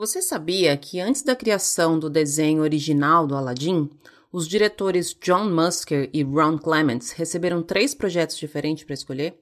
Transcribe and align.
Você 0.00 0.22
sabia 0.22 0.74
que 0.78 0.98
antes 0.98 1.20
da 1.20 1.36
criação 1.36 1.98
do 1.98 2.08
desenho 2.08 2.62
original 2.62 3.26
do 3.26 3.36
Aladdin, 3.36 3.90
os 4.32 4.48
diretores 4.48 5.12
John 5.12 5.44
Musker 5.50 6.08
e 6.10 6.22
Ron 6.22 6.56
Clements 6.56 7.10
receberam 7.10 7.62
três 7.62 7.94
projetos 7.94 8.38
diferentes 8.38 8.82
para 8.84 8.94
escolher? 8.94 9.38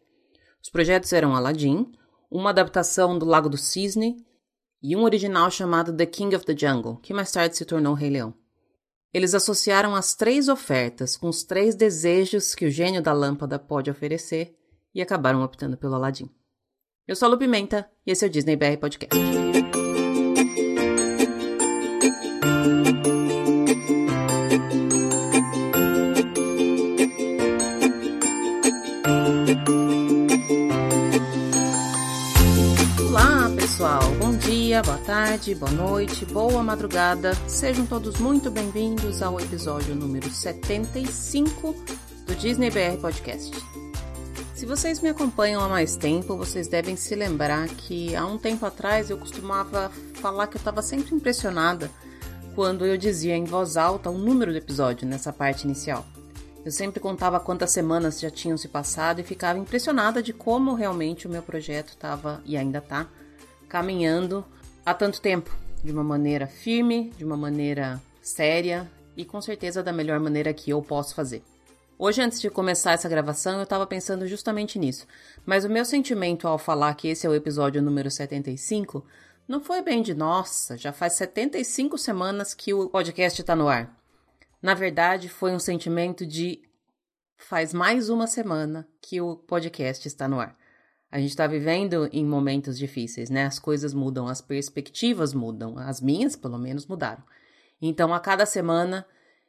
Os 0.60 0.68
projetos 0.68 1.12
eram 1.12 1.36
Aladdin, 1.36 1.92
uma 2.28 2.50
adaptação 2.50 3.16
do 3.16 3.24
Lago 3.24 3.48
do 3.48 3.56
Cisne 3.56 4.16
e 4.82 4.96
um 4.96 5.04
original 5.04 5.48
chamado 5.48 5.96
The 5.96 6.06
King 6.06 6.34
of 6.34 6.44
the 6.44 6.56
Jungle, 6.56 6.96
que 6.96 7.14
mais 7.14 7.30
tarde 7.30 7.56
se 7.56 7.64
tornou 7.64 7.94
Rei 7.94 8.10
Leão. 8.10 8.34
Eles 9.14 9.34
associaram 9.34 9.94
as 9.94 10.16
três 10.16 10.48
ofertas 10.48 11.16
com 11.16 11.28
os 11.28 11.44
três 11.44 11.76
desejos 11.76 12.56
que 12.56 12.66
o 12.66 12.70
gênio 12.70 13.00
da 13.00 13.12
lâmpada 13.12 13.60
pode 13.60 13.92
oferecer 13.92 14.56
e 14.92 15.00
acabaram 15.00 15.40
optando 15.44 15.76
pelo 15.76 15.94
Aladdin. 15.94 16.28
Eu 17.06 17.14
sou 17.14 17.26
a 17.26 17.30
Lu 17.30 17.38
Pimenta 17.38 17.88
e 18.04 18.10
esse 18.10 18.24
é 18.24 18.28
o 18.28 18.30
Disney 18.30 18.56
BR 18.56 18.76
Podcast. 18.80 19.16
Dia, 34.78 34.82
boa 34.82 34.98
tarde, 34.98 35.54
boa 35.56 35.72
noite, 35.72 36.24
boa 36.26 36.62
madrugada. 36.62 37.34
Sejam 37.48 37.84
todos 37.84 38.20
muito 38.20 38.48
bem-vindos 38.48 39.22
ao 39.22 39.40
episódio 39.40 39.92
número 39.94 40.30
75 40.30 41.74
do 42.24 42.34
Disney 42.36 42.70
BR 42.70 43.00
Podcast. 43.00 43.56
Se 44.54 44.66
vocês 44.66 45.00
me 45.00 45.08
acompanham 45.08 45.60
há 45.60 45.68
mais 45.68 45.96
tempo, 45.96 46.36
vocês 46.36 46.68
devem 46.68 46.94
se 46.94 47.14
lembrar 47.16 47.66
que 47.68 48.14
há 48.14 48.24
um 48.24 48.38
tempo 48.38 48.64
atrás 48.66 49.10
eu 49.10 49.18
costumava 49.18 49.90
falar 50.14 50.46
que 50.46 50.56
eu 50.56 50.60
estava 50.60 50.80
sempre 50.80 51.12
impressionada 51.12 51.90
quando 52.54 52.86
eu 52.86 52.96
dizia 52.96 53.36
em 53.36 53.44
voz 53.44 53.76
alta 53.76 54.10
o 54.10 54.18
número 54.18 54.52
do 54.52 54.58
episódio 54.58 55.08
nessa 55.08 55.32
parte 55.32 55.64
inicial. 55.64 56.06
Eu 56.64 56.70
sempre 56.70 57.00
contava 57.00 57.40
quantas 57.40 57.72
semanas 57.72 58.20
já 58.20 58.30
tinham 58.30 58.56
se 58.56 58.68
passado 58.68 59.20
e 59.20 59.24
ficava 59.24 59.58
impressionada 59.58 60.22
de 60.22 60.32
como 60.32 60.74
realmente 60.74 61.26
o 61.26 61.30
meu 61.30 61.42
projeto 61.42 61.88
estava 61.88 62.40
e 62.44 62.56
ainda 62.56 62.78
está 62.78 63.08
caminhando 63.68 64.44
há 64.88 64.94
tanto 64.94 65.20
tempo, 65.20 65.54
de 65.84 65.92
uma 65.92 66.02
maneira 66.02 66.46
firme, 66.46 67.10
de 67.10 67.22
uma 67.22 67.36
maneira 67.36 68.00
séria 68.22 68.90
e 69.14 69.22
com 69.22 69.38
certeza 69.38 69.82
da 69.82 69.92
melhor 69.92 70.18
maneira 70.18 70.54
que 70.54 70.70
eu 70.70 70.80
posso 70.80 71.14
fazer. 71.14 71.42
Hoje, 71.98 72.22
antes 72.22 72.40
de 72.40 72.48
começar 72.48 72.92
essa 72.92 73.08
gravação, 73.08 73.58
eu 73.58 73.64
estava 73.64 73.86
pensando 73.86 74.26
justamente 74.26 74.78
nisso, 74.78 75.06
mas 75.44 75.62
o 75.62 75.68
meu 75.68 75.84
sentimento 75.84 76.48
ao 76.48 76.56
falar 76.56 76.94
que 76.94 77.08
esse 77.08 77.26
é 77.26 77.28
o 77.28 77.34
episódio 77.34 77.82
número 77.82 78.10
75 78.10 79.04
não 79.46 79.60
foi 79.60 79.82
bem 79.82 80.00
de 80.00 80.14
nossa, 80.14 80.78
já 80.78 80.90
faz 80.90 81.12
75 81.14 81.98
semanas 81.98 82.54
que 82.54 82.72
o 82.72 82.88
podcast 82.88 83.42
está 83.42 83.54
no 83.54 83.68
ar. 83.68 83.94
Na 84.62 84.72
verdade, 84.72 85.28
foi 85.28 85.52
um 85.52 85.58
sentimento 85.58 86.24
de 86.24 86.62
faz 87.36 87.74
mais 87.74 88.08
uma 88.08 88.26
semana 88.26 88.88
que 89.02 89.20
o 89.20 89.36
podcast 89.36 90.08
está 90.08 90.26
no 90.26 90.40
ar. 90.40 90.57
A 91.10 91.18
gente 91.18 91.30
está 91.30 91.46
vivendo 91.46 92.08
em 92.12 92.24
momentos 92.24 92.78
difíceis, 92.78 93.30
né? 93.30 93.46
As 93.46 93.58
coisas 93.58 93.94
mudam, 93.94 94.28
as 94.28 94.42
perspectivas 94.42 95.32
mudam, 95.32 95.78
as 95.78 96.00
minhas, 96.00 96.36
pelo 96.36 96.58
menos, 96.58 96.86
mudaram. 96.86 97.22
Então, 97.80 98.12
a 98.12 98.20
cada 98.20 98.44
semana, 98.44 99.06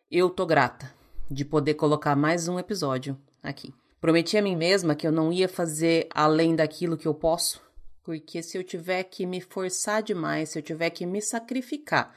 eu 0.10 0.30
tô 0.30 0.46
grata 0.46 0.94
de 1.30 1.44
poder 1.44 1.74
colocar 1.74 2.16
mais 2.16 2.48
um 2.48 2.58
episódio 2.58 3.18
aqui. 3.44 3.74
Prometi 4.00 4.38
a 4.38 4.42
mim 4.42 4.56
mesma 4.56 4.96
que 4.96 5.06
eu 5.06 5.12
não 5.12 5.34
ia 5.34 5.50
fazer 5.50 6.08
além 6.14 6.56
daquilo 6.56 6.98
que 6.98 7.08
eu 7.08 7.14
posso, 7.14 7.62
porque 8.04 8.42
se 8.42 8.58
eu 8.58 8.64
tiver 8.64 9.04
que 9.04 9.26
me 9.26 9.42
forçar 9.42 10.02
demais, 10.02 10.50
se 10.50 10.60
eu 10.60 10.64
tiver 10.64 10.90
que 10.90 11.06
me 11.06 11.22
sacrificar 11.22 12.16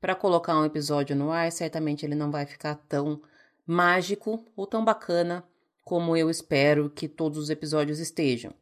para 0.00 0.14
colocar 0.14 0.56
um 0.56 0.64
episódio 0.64 1.16
no 1.16 1.32
ar, 1.32 1.50
certamente 1.50 2.06
ele 2.06 2.14
não 2.14 2.30
vai 2.30 2.46
ficar 2.46 2.76
tão 2.88 3.20
mágico 3.66 4.44
ou 4.54 4.66
tão 4.66 4.84
bacana 4.84 5.42
como 5.82 6.16
eu 6.16 6.30
espero 6.30 6.88
que 6.88 7.08
todos 7.08 7.38
os 7.38 7.50
episódios 7.50 7.98
estejam. 7.98 8.54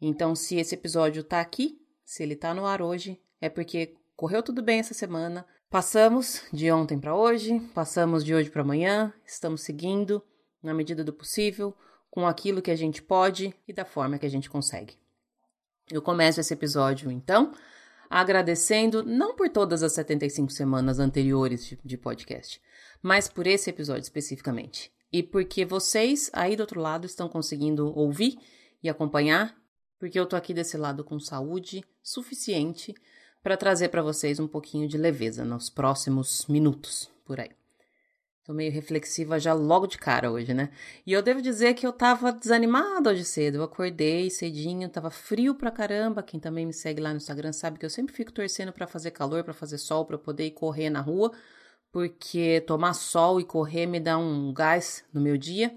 Então, 0.00 0.34
se 0.34 0.56
esse 0.56 0.74
episódio 0.74 1.24
tá 1.24 1.40
aqui, 1.40 1.80
se 2.04 2.22
ele 2.22 2.36
tá 2.36 2.52
no 2.52 2.66
ar 2.66 2.82
hoje, 2.82 3.20
é 3.40 3.48
porque 3.48 3.94
correu 4.14 4.42
tudo 4.42 4.62
bem 4.62 4.80
essa 4.80 4.94
semana. 4.94 5.46
Passamos 5.70 6.42
de 6.52 6.70
ontem 6.70 6.98
para 6.98 7.16
hoje, 7.16 7.60
passamos 7.74 8.24
de 8.24 8.34
hoje 8.34 8.50
para 8.50 8.62
amanhã, 8.62 9.12
estamos 9.24 9.62
seguindo 9.62 10.22
na 10.62 10.72
medida 10.72 11.02
do 11.02 11.12
possível, 11.12 11.74
com 12.10 12.26
aquilo 12.26 12.62
que 12.62 12.70
a 12.70 12.76
gente 12.76 13.02
pode 13.02 13.54
e 13.66 13.72
da 13.72 13.84
forma 13.84 14.18
que 14.18 14.26
a 14.26 14.30
gente 14.30 14.48
consegue. 14.48 14.94
Eu 15.90 16.00
começo 16.00 16.40
esse 16.40 16.52
episódio 16.52 17.10
então 17.10 17.52
agradecendo 18.08 19.02
não 19.02 19.34
por 19.34 19.48
todas 19.50 19.82
as 19.82 19.92
75 19.92 20.50
semanas 20.52 20.98
anteriores 20.98 21.66
de, 21.66 21.78
de 21.84 21.98
podcast, 21.98 22.60
mas 23.02 23.28
por 23.28 23.46
esse 23.46 23.68
episódio 23.70 24.02
especificamente. 24.02 24.92
E 25.12 25.22
porque 25.22 25.64
vocês 25.64 26.30
aí 26.32 26.56
do 26.56 26.60
outro 26.60 26.80
lado 26.80 27.06
estão 27.06 27.28
conseguindo 27.28 27.92
ouvir 27.96 28.38
e 28.82 28.88
acompanhar 28.88 29.56
porque 29.98 30.18
eu 30.18 30.26
tô 30.26 30.36
aqui 30.36 30.52
desse 30.52 30.76
lado 30.76 31.04
com 31.04 31.18
saúde 31.18 31.84
suficiente 32.02 32.94
para 33.42 33.56
trazer 33.56 33.88
para 33.88 34.02
vocês 34.02 34.40
um 34.40 34.48
pouquinho 34.48 34.88
de 34.88 34.98
leveza 34.98 35.44
nos 35.44 35.70
próximos 35.70 36.46
minutos 36.46 37.10
por 37.24 37.40
aí. 37.40 37.50
Tô 38.46 38.52
meio 38.52 38.70
reflexiva 38.70 39.40
já 39.40 39.52
logo 39.52 39.88
de 39.88 39.98
cara 39.98 40.30
hoje, 40.30 40.54
né? 40.54 40.70
E 41.04 41.12
eu 41.12 41.20
devo 41.20 41.42
dizer 41.42 41.74
que 41.74 41.84
eu 41.84 41.92
tava 41.92 42.30
desanimada 42.30 43.10
hoje 43.10 43.24
cedo. 43.24 43.56
Eu 43.56 43.64
acordei 43.64 44.30
cedinho, 44.30 44.88
tava 44.88 45.10
frio 45.10 45.52
pra 45.52 45.68
caramba. 45.68 46.22
Quem 46.22 46.38
também 46.38 46.64
me 46.64 46.72
segue 46.72 47.00
lá 47.00 47.10
no 47.10 47.16
Instagram 47.16 47.52
sabe 47.52 47.76
que 47.76 47.84
eu 47.84 47.90
sempre 47.90 48.14
fico 48.14 48.30
torcendo 48.30 48.72
para 48.72 48.86
fazer 48.86 49.10
calor, 49.10 49.42
para 49.42 49.52
fazer 49.52 49.78
sol, 49.78 50.04
para 50.04 50.16
poder 50.16 50.46
ir 50.46 50.52
correr 50.52 50.90
na 50.90 51.00
rua, 51.00 51.32
porque 51.90 52.60
tomar 52.60 52.94
sol 52.94 53.40
e 53.40 53.44
correr 53.44 53.84
me 53.86 53.98
dá 53.98 54.16
um 54.16 54.52
gás 54.52 55.04
no 55.12 55.20
meu 55.20 55.36
dia. 55.36 55.76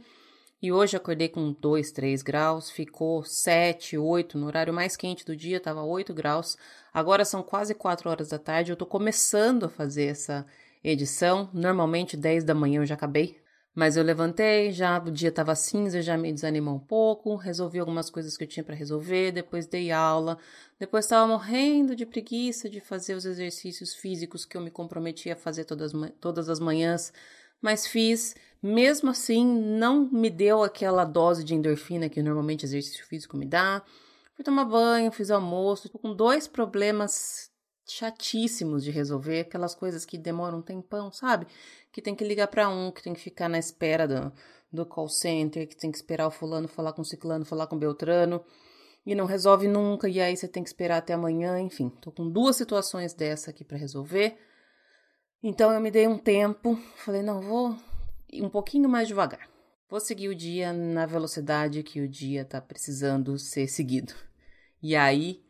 E 0.62 0.74
hoje 0.74 0.98
acordei 0.98 1.30
com 1.30 1.54
2, 1.54 1.90
3 1.92 2.22
graus, 2.22 2.70
ficou 2.70 3.24
7, 3.24 3.98
8, 3.98 4.38
no 4.38 4.48
horário 4.48 4.74
mais 4.74 4.98
quente 4.98 5.24
do 5.24 5.34
dia 5.34 5.56
estava 5.56 5.84
8 5.84 6.14
graus. 6.14 6.58
Agora 6.94 7.24
são 7.24 7.42
quase 7.42 7.74
4 7.74 8.10
horas 8.10 8.28
da 8.28 8.38
tarde, 8.38 8.72
eu 8.72 8.74
estou 8.74 8.88
começando 8.88 9.68
a 9.68 9.70
fazer 9.70 10.08
essa 10.08 10.46
edição. 10.84 11.50
Normalmente 11.54 12.18
10 12.18 12.44
da 12.44 12.54
manhã 12.54 12.82
eu 12.82 12.86
já 12.86 12.96
acabei, 12.96 13.40
mas 13.74 13.96
eu 13.96 14.04
levantei, 14.04 14.74
já 14.74 14.98
o 14.98 15.10
dia 15.10 15.30
estava 15.30 15.56
cinza, 15.56 16.02
já 16.02 16.18
me 16.18 16.34
desanimou 16.34 16.76
um 16.76 16.80
pouco, 16.80 17.38
resolvi 17.38 17.80
algumas 17.80 18.10
coisas 18.10 18.36
que 18.36 18.44
eu 18.44 18.48
tinha 18.48 18.64
para 18.64 18.76
resolver, 18.76 19.32
depois 19.32 19.66
dei 19.66 19.92
aula, 19.92 20.38
depois 20.78 21.06
estava 21.06 21.26
morrendo 21.26 21.96
de 21.96 22.06
preguiça 22.06 22.70
de 22.70 22.82
fazer 22.82 23.14
os 23.14 23.24
exercícios 23.24 23.96
físicos 23.96 24.44
que 24.44 24.58
eu 24.58 24.62
me 24.62 24.70
comprometi 24.70 25.32
a 25.32 25.38
fazer 25.38 25.64
todas, 25.64 25.94
todas 26.20 26.50
as 26.50 26.60
manhãs, 26.60 27.14
mas 27.62 27.88
fiz 27.88 28.36
mesmo 28.62 29.10
assim, 29.10 29.46
não 29.46 30.10
me 30.12 30.30
deu 30.30 30.64
aquela 30.64 31.06
dose 31.06 31.44
de 31.44 31.56
endorfina 31.56 32.10
que 32.10 32.22
normalmente 32.22 32.66
exercício 32.66 33.06
físico 33.06 33.38
me 33.38 33.46
dá. 33.46 33.82
Fui 34.36 34.44
tomar 34.44 34.66
banho, 34.66 35.12
fiz 35.12 35.32
almoço, 35.32 35.90
tô 35.90 36.00
com 36.00 36.14
dois 36.14 36.48
problemas 36.48 37.50
chatíssimos 37.88 38.84
de 38.84 38.92
resolver, 38.92 39.42
aquelas 39.42 39.74
coisas 39.74 40.06
que 40.06 40.18
demoram 40.18 40.60
um 40.60 40.62
tempão, 40.62 41.12
sabe? 41.12 41.48
Que 41.92 42.02
tem 42.02 42.16
que 42.16 42.24
ligar 42.24 42.48
para 42.48 42.70
um, 42.70 42.92
que 42.92 43.02
tem 43.02 43.14
que 43.14 43.20
ficar 43.20 43.50
na 43.50 43.58
espera 43.58 44.08
do, 44.08 44.32
do 44.72 44.86
call 44.86 45.10
center, 45.10 45.68
que 45.68 45.76
tem 45.76 45.92
que 45.92 45.98
esperar 45.98 46.28
o 46.28 46.32
fulano 46.32 46.68
falar 46.68 46.94
com 46.94 47.02
o 47.02 47.06
ciclano, 47.06 47.46
falar 47.46 47.68
com 47.68 47.76
o 47.76 47.80
beltrano, 47.80 48.44
e 49.06 49.16
não 49.16 49.26
resolve 49.26 49.68
nunca, 49.68 50.08
e 50.08 50.22
aí 50.22 50.38
você 50.38 50.48
tem 50.48 50.64
que 50.64 50.70
esperar 50.70 50.98
até 50.98 51.14
amanhã, 51.14 51.60
enfim. 51.60 51.90
Tô 52.02 52.12
com 52.12 52.30
duas 52.30 52.56
situações 52.56 53.14
dessa 53.14 53.50
aqui 53.50 53.64
para 53.64 53.78
resolver. 53.78 54.38
Então 55.42 55.72
eu 55.72 55.82
me 55.82 55.90
dei 55.90 56.08
um 56.08 56.18
tempo, 56.18 56.78
falei, 56.98 57.24
não, 57.24 57.42
vou 57.42 57.76
um 58.34 58.50
pouquinho 58.50 58.90
mais 58.90 59.08
devagar. 59.08 59.50
Vou 59.90 60.00
seguir 60.00 60.28
o 60.30 60.36
dia 60.36 60.72
na 60.72 61.06
velocidade 61.06 61.82
que 61.82 62.00
o 62.00 62.08
dia 62.08 62.44
está 62.44 62.62
precisando 62.62 63.38
ser 63.40 63.68
seguido. 63.68 64.14
E 64.82 64.96
aí, 64.96 65.44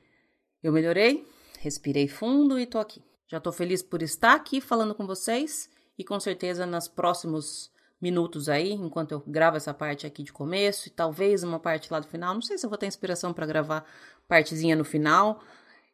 eu 0.63 0.71
melhorei, 0.71 1.27
respirei 1.59 2.07
fundo 2.07 2.57
e 2.57 2.65
tô 2.65 2.79
aqui. 2.79 3.03
Já 3.27 3.39
tô 3.39 3.51
feliz 3.51 3.83
por 3.83 4.01
estar 4.01 4.33
aqui 4.33 4.61
falando 4.61 4.95
com 4.95 5.05
vocês 5.05 5.69
e 5.97 6.03
com 6.03 6.19
certeza 6.19 6.65
nos 6.65 6.87
próximos 6.87 7.71
minutos 8.01 8.47
aí, 8.47 8.71
enquanto 8.71 9.11
eu 9.11 9.19
gravo 9.27 9.57
essa 9.57 9.73
parte 9.73 10.07
aqui 10.07 10.23
de 10.23 10.31
começo 10.31 10.87
e 10.87 10.91
talvez 10.91 11.43
uma 11.43 11.59
parte 11.59 11.91
lá 11.91 11.99
do 11.99 12.07
final, 12.07 12.33
não 12.33 12.41
sei 12.41 12.57
se 12.57 12.65
eu 12.65 12.69
vou 12.69 12.77
ter 12.77 12.87
inspiração 12.87 13.33
para 13.33 13.45
gravar 13.45 13.85
partezinha 14.27 14.75
no 14.75 14.85
final, 14.85 15.41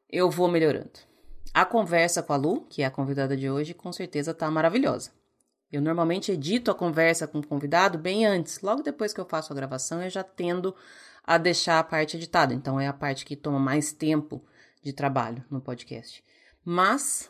eu 0.09 0.29
vou 0.29 0.47
melhorando. 0.47 0.99
A 1.53 1.65
conversa 1.65 2.21
com 2.21 2.33
a 2.33 2.35
Lu, 2.35 2.61
que 2.69 2.83
é 2.83 2.85
a 2.85 2.91
convidada 2.91 3.35
de 3.35 3.49
hoje, 3.49 3.73
com 3.73 3.91
certeza 3.91 4.33
tá 4.33 4.49
maravilhosa. 4.51 5.11
Eu 5.75 5.81
normalmente 5.81 6.31
edito 6.31 6.71
a 6.71 6.75
conversa 6.75 7.27
com 7.27 7.39
o 7.39 7.45
convidado 7.45 7.97
bem 7.97 8.25
antes, 8.25 8.61
logo 8.61 8.81
depois 8.81 9.13
que 9.13 9.19
eu 9.19 9.25
faço 9.25 9.51
a 9.51 9.55
gravação, 9.55 10.01
eu 10.01 10.09
já 10.09 10.23
tendo 10.23 10.73
a 11.23 11.37
deixar 11.37 11.79
a 11.79 11.83
parte 11.83 12.15
editada. 12.15 12.53
Então 12.53 12.79
é 12.79 12.87
a 12.87 12.93
parte 12.93 13.25
que 13.25 13.35
toma 13.35 13.59
mais 13.59 13.91
tempo 13.91 14.41
de 14.81 14.93
trabalho 14.93 15.43
no 15.49 15.59
podcast. 15.59 16.23
Mas 16.63 17.29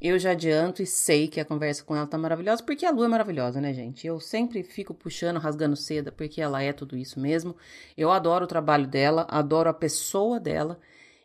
eu 0.00 0.18
já 0.18 0.30
adianto 0.30 0.82
e 0.82 0.86
sei 0.86 1.26
que 1.26 1.40
a 1.40 1.44
conversa 1.44 1.82
com 1.82 1.96
ela 1.96 2.06
tá 2.06 2.16
maravilhosa, 2.16 2.62
porque 2.62 2.86
a 2.86 2.90
Lu 2.90 3.04
é 3.04 3.08
maravilhosa, 3.08 3.60
né, 3.60 3.74
gente? 3.74 4.06
Eu 4.06 4.20
sempre 4.20 4.62
fico 4.62 4.94
puxando, 4.94 5.38
rasgando 5.38 5.74
seda, 5.74 6.12
porque 6.12 6.40
ela 6.40 6.62
é 6.62 6.72
tudo 6.72 6.96
isso 6.96 7.18
mesmo. 7.18 7.56
Eu 7.96 8.12
adoro 8.12 8.44
o 8.44 8.48
trabalho 8.48 8.86
dela, 8.86 9.26
adoro 9.28 9.68
a 9.68 9.74
pessoa 9.74 10.38
dela 10.38 10.78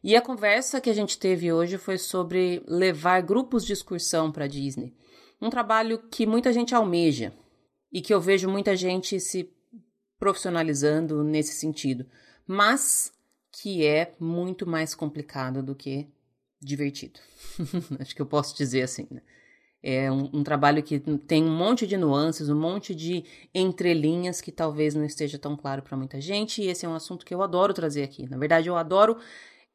E 0.04 0.16
a 0.16 0.22
conversa 0.22 0.80
que 0.80 0.90
a 0.90 0.94
gente 0.94 1.18
teve 1.18 1.52
hoje 1.52 1.78
foi 1.78 1.98
sobre 1.98 2.64
levar 2.68 3.22
grupos 3.22 3.66
de 3.66 3.74
excursão 3.74 4.32
para 4.32 4.46
Disney. 4.46 4.94
Um 5.46 5.50
trabalho 5.52 6.00
que 6.10 6.26
muita 6.26 6.52
gente 6.52 6.74
almeja 6.74 7.32
e 7.92 8.02
que 8.02 8.12
eu 8.12 8.20
vejo 8.20 8.50
muita 8.50 8.76
gente 8.76 9.20
se 9.20 9.48
profissionalizando 10.18 11.24
nesse 11.24 11.54
sentido, 11.54 12.04
mas 12.48 13.14
que 13.52 13.86
é 13.86 14.16
muito 14.20 14.68
mais 14.68 14.96
complicado 14.96 15.62
do 15.62 15.76
que 15.76 16.08
divertido. 16.60 17.20
Acho 18.00 18.16
que 18.16 18.22
eu 18.24 18.26
posso 18.26 18.58
dizer 18.58 18.82
assim, 18.82 19.06
né? 19.12 19.22
É 19.84 20.12
um, 20.12 20.32
um, 20.34 20.44
trabalho 20.44 20.82
que 20.82 21.00
tem 21.00 21.44
um 21.44 21.56
monte 21.56 21.86
de 21.86 21.96
nuances, 21.96 22.50
um 22.50 22.60
monte 22.60 22.96
de 22.96 23.24
entrelinhas 23.54 24.42
que 24.42 24.52
talvez 24.52 24.96
não 24.96 25.06
esteja 25.06 25.38
tão 25.38 25.56
claro 25.56 25.84
para 25.84 25.96
muita 25.96 26.20
gente, 26.20 26.64
e 26.64 26.70
esse 26.70 26.88
é 26.88 26.90
um 26.90 26.96
assunto 26.96 27.24
que 27.24 27.36
eu 27.36 27.44
adoro 27.44 27.72
trazer 27.72 28.02
aqui. 28.02 28.28
Na 28.28 28.36
verdade, 28.36 28.68
eu 28.68 28.76
adoro 28.76 29.20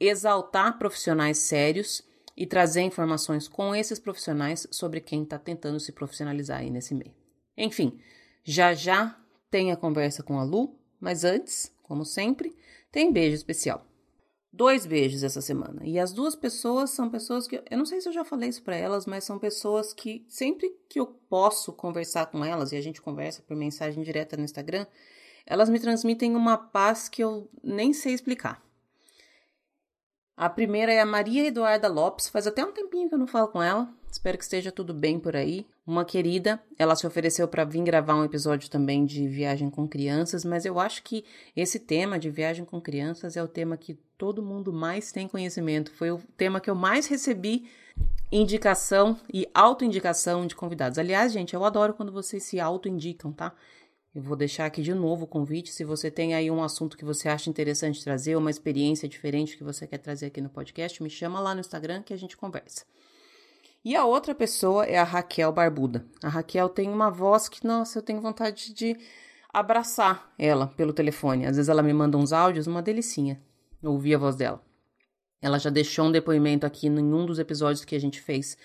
exaltar 0.00 0.76
profissionais 0.81 1.38
sérios 1.38 2.02
e 2.41 2.47
trazer 2.47 2.81
informações 2.81 3.47
com 3.47 3.75
esses 3.75 3.99
profissionais 3.99 4.67
sobre 4.71 4.99
quem 4.99 5.25
está 5.25 5.39
tentando 5.39 5.79
se 5.79 5.93
profissionalizar 5.93 6.61
aí 6.61 6.71
nesse 6.71 6.95
meio. 6.95 7.15
Enfim, 7.55 8.01
já 8.43 8.73
já 8.73 9.15
tem 9.51 9.71
a 9.71 9.77
conversa 9.77 10.23
com 10.23 10.39
a 10.39 10.43
Lu, 10.43 10.75
mas 10.99 11.23
antes, 11.23 11.71
como 11.83 12.03
sempre, 12.03 12.57
tem 12.91 13.13
beijo 13.13 13.35
especial 13.35 13.87
dois 14.53 14.85
beijos 14.85 15.23
essa 15.23 15.41
semana. 15.41 15.83
E 15.85 15.99
as 15.99 16.13
duas 16.13 16.35
pessoas 16.35 16.91
são 16.91 17.09
pessoas 17.09 17.47
que 17.47 17.63
eu 17.71 17.79
não 17.79 17.85
sei 17.87 18.01
se 18.01 18.09
eu 18.09 18.13
já 18.13 18.25
falei 18.25 18.49
isso 18.49 18.63
para 18.63 18.75
elas, 18.75 19.07
mas 19.07 19.25
são 19.25 19.39
pessoas 19.39 19.93
que 19.93 20.25
sempre 20.27 20.75
que 20.89 20.99
eu 20.99 21.07
posso 21.07 21.73
conversar 21.73 22.27
com 22.27 22.45
elas 22.45 22.73
e 22.73 22.77
a 22.77 22.81
gente 22.81 23.03
conversa 23.03 23.43
por 23.43 23.55
mensagem 23.55 24.03
direta 24.03 24.37
no 24.37 24.45
Instagram, 24.45 24.87
elas 25.47 25.69
me 25.69 25.79
transmitem 25.79 26.35
uma 26.35 26.57
paz 26.57 27.07
que 27.07 27.23
eu 27.23 27.49
nem 27.63 27.93
sei 27.93 28.15
explicar. 28.15 28.63
A 30.41 30.49
primeira 30.49 30.91
é 30.91 30.99
a 30.99 31.05
Maria 31.05 31.49
Eduarda 31.49 31.87
Lopes, 31.87 32.31
faz 32.31 32.47
até 32.47 32.65
um 32.65 32.73
tempinho 32.73 33.11
que 33.11 33.15
eu 33.15 33.19
não 33.19 33.27
falo 33.27 33.49
com 33.49 33.63
ela. 33.63 33.87
Espero 34.11 34.39
que 34.39 34.45
esteja 34.45 34.73
tudo 34.73 34.95
bem 34.95 35.21
por 35.21 35.37
aí. 35.37 35.67
Uma 35.87 36.03
querida, 36.03 36.59
ela 36.79 36.97
se 36.97 37.07
ofereceu 37.07 37.47
para 37.47 37.63
vir 37.63 37.83
gravar 37.83 38.15
um 38.15 38.25
episódio 38.25 38.71
também 38.71 39.05
de 39.05 39.29
viagem 39.29 39.69
com 39.69 39.87
crianças, 39.87 40.43
mas 40.43 40.65
eu 40.65 40.81
acho 40.81 41.03
que 41.03 41.27
esse 41.55 41.79
tema 41.79 42.19
de 42.19 42.31
viagem 42.31 42.65
com 42.65 42.81
crianças 42.81 43.37
é 43.37 43.43
o 43.43 43.47
tema 43.47 43.77
que 43.77 43.99
todo 44.17 44.43
mundo 44.43 44.73
mais 44.73 45.13
tem 45.13 45.29
conhecimento. 45.29 45.93
Foi 45.93 46.11
o 46.11 46.23
tema 46.39 46.59
que 46.59 46.71
eu 46.71 46.75
mais 46.75 47.07
recebi 47.07 47.69
indicação 48.33 49.19
e 49.31 49.47
autoindicação 49.53 50.47
de 50.47 50.57
convidados. 50.57 50.99
Aliás, 50.99 51.33
gente, 51.33 51.53
eu 51.53 51.63
adoro 51.67 51.93
quando 51.93 52.13
vocês 52.13 52.45
se 52.45 52.59
autoindicam, 52.59 53.31
tá? 53.31 53.53
Eu 54.12 54.23
vou 54.23 54.37
deixar 54.37 54.67
aqui 54.67 54.83
de 54.83 54.93
novo 54.93 55.25
o 55.25 55.29
convite. 55.29 55.73
Se 55.73 55.85
você 55.85 56.11
tem 56.11 56.35
aí 56.35 56.51
um 56.51 56.62
assunto 56.62 56.97
que 56.97 57.05
você 57.05 57.29
acha 57.29 57.49
interessante 57.49 58.03
trazer, 58.03 58.37
uma 58.37 58.51
experiência 58.51 59.09
diferente 59.09 59.57
que 59.57 59.62
você 59.62 59.87
quer 59.87 59.99
trazer 59.99 60.27
aqui 60.27 60.41
no 60.41 60.49
podcast, 60.49 61.01
me 61.03 61.09
chama 61.09 61.39
lá 61.39 61.55
no 61.55 61.61
Instagram 61.61 62.03
que 62.03 62.12
a 62.12 62.17
gente 62.17 62.37
conversa. 62.37 62.85
E 63.85 63.95
a 63.95 64.05
outra 64.05 64.35
pessoa 64.35 64.85
é 64.85 64.99
a 64.99 65.05
Raquel 65.05 65.53
Barbuda. 65.53 66.05
A 66.23 66.29
Raquel 66.29 66.69
tem 66.69 66.89
uma 66.89 67.09
voz 67.09 67.49
que, 67.49 67.65
nossa, 67.65 67.99
eu 67.99 68.03
tenho 68.03 68.21
vontade 68.21 68.75
de 68.75 68.97
abraçar 69.53 70.33
ela 70.37 70.67
pelo 70.67 70.93
telefone. 70.93 71.47
Às 71.47 71.56
vezes 71.56 71.69
ela 71.69 71.83
me 71.83 71.93
manda 71.93 72.19
uns 72.19 72.33
áudios, 72.33 72.67
uma 72.67 72.83
delicinha 72.83 73.41
ouvir 73.83 74.15
a 74.15 74.19
voz 74.19 74.37
dela. 74.37 74.63
Ela 75.41 75.59
já 75.59 75.71
deixou 75.71 76.06
um 76.06 76.13
depoimento 76.13 76.67
aqui 76.67 76.87
em 76.87 76.99
um 76.99 77.25
dos 77.25 77.39
episódios 77.39 77.85
que 77.85 77.95
a 77.95 78.01
gente 78.01 78.21
fez 78.21 78.59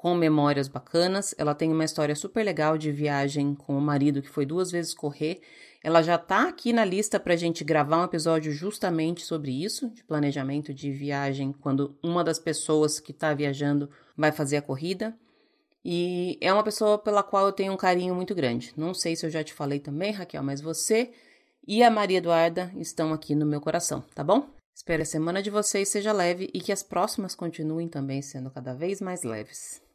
com 0.00 0.14
memórias 0.14 0.66
bacanas. 0.66 1.34
Ela 1.36 1.54
tem 1.54 1.70
uma 1.70 1.84
história 1.84 2.16
super 2.16 2.42
legal 2.42 2.78
de 2.78 2.90
viagem 2.90 3.54
com 3.54 3.76
o 3.76 3.80
marido 3.82 4.22
que 4.22 4.30
foi 4.30 4.46
duas 4.46 4.70
vezes 4.70 4.94
correr. 4.94 5.42
Ela 5.84 6.00
já 6.00 6.16
tá 6.16 6.48
aqui 6.48 6.72
na 6.72 6.86
lista 6.86 7.20
para 7.20 7.34
a 7.34 7.36
gente 7.36 7.62
gravar 7.62 8.00
um 8.00 8.04
episódio 8.04 8.50
justamente 8.50 9.22
sobre 9.22 9.50
isso, 9.50 9.90
de 9.90 10.02
planejamento 10.02 10.72
de 10.72 10.90
viagem, 10.90 11.52
quando 11.52 11.94
uma 12.02 12.24
das 12.24 12.38
pessoas 12.38 12.98
que 12.98 13.10
está 13.10 13.34
viajando 13.34 13.90
vai 14.16 14.32
fazer 14.32 14.56
a 14.56 14.62
corrida. 14.62 15.14
E 15.84 16.38
é 16.40 16.50
uma 16.50 16.64
pessoa 16.64 16.98
pela 16.98 17.22
qual 17.22 17.44
eu 17.44 17.52
tenho 17.52 17.74
um 17.74 17.76
carinho 17.76 18.14
muito 18.14 18.34
grande. 18.34 18.72
Não 18.78 18.94
sei 18.94 19.14
se 19.14 19.26
eu 19.26 19.30
já 19.30 19.44
te 19.44 19.52
falei 19.52 19.80
também, 19.80 20.12
Raquel, 20.12 20.42
mas 20.42 20.62
você 20.62 21.10
e 21.68 21.82
a 21.82 21.90
Maria 21.90 22.18
Eduarda 22.18 22.72
estão 22.78 23.12
aqui 23.12 23.34
no 23.34 23.44
meu 23.44 23.60
coração, 23.60 24.02
tá 24.14 24.24
bom? 24.24 24.48
Espero 24.74 25.02
a 25.02 25.06
semana 25.06 25.42
de 25.42 25.50
vocês 25.50 25.90
seja 25.90 26.10
leve 26.10 26.48
e 26.54 26.60
que 26.60 26.72
as 26.72 26.82
próximas 26.82 27.34
continuem 27.34 27.86
também 27.86 28.22
sendo 28.22 28.50
cada 28.50 28.72
vez 28.72 28.98
mais 28.98 29.24
leves. 29.24 29.89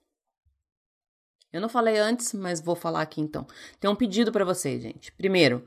Eu 1.56 1.62
não 1.62 1.70
falei 1.70 1.98
antes, 1.98 2.34
mas 2.34 2.60
vou 2.60 2.76
falar 2.76 3.02
aqui 3.02 3.22
então. 3.22 3.48
Tem 3.80 3.90
um 3.90 3.96
pedido 3.96 4.32
para 4.32 4.44
vocês, 4.44 4.82
gente. 4.84 5.12
Primeiro, 5.14 5.66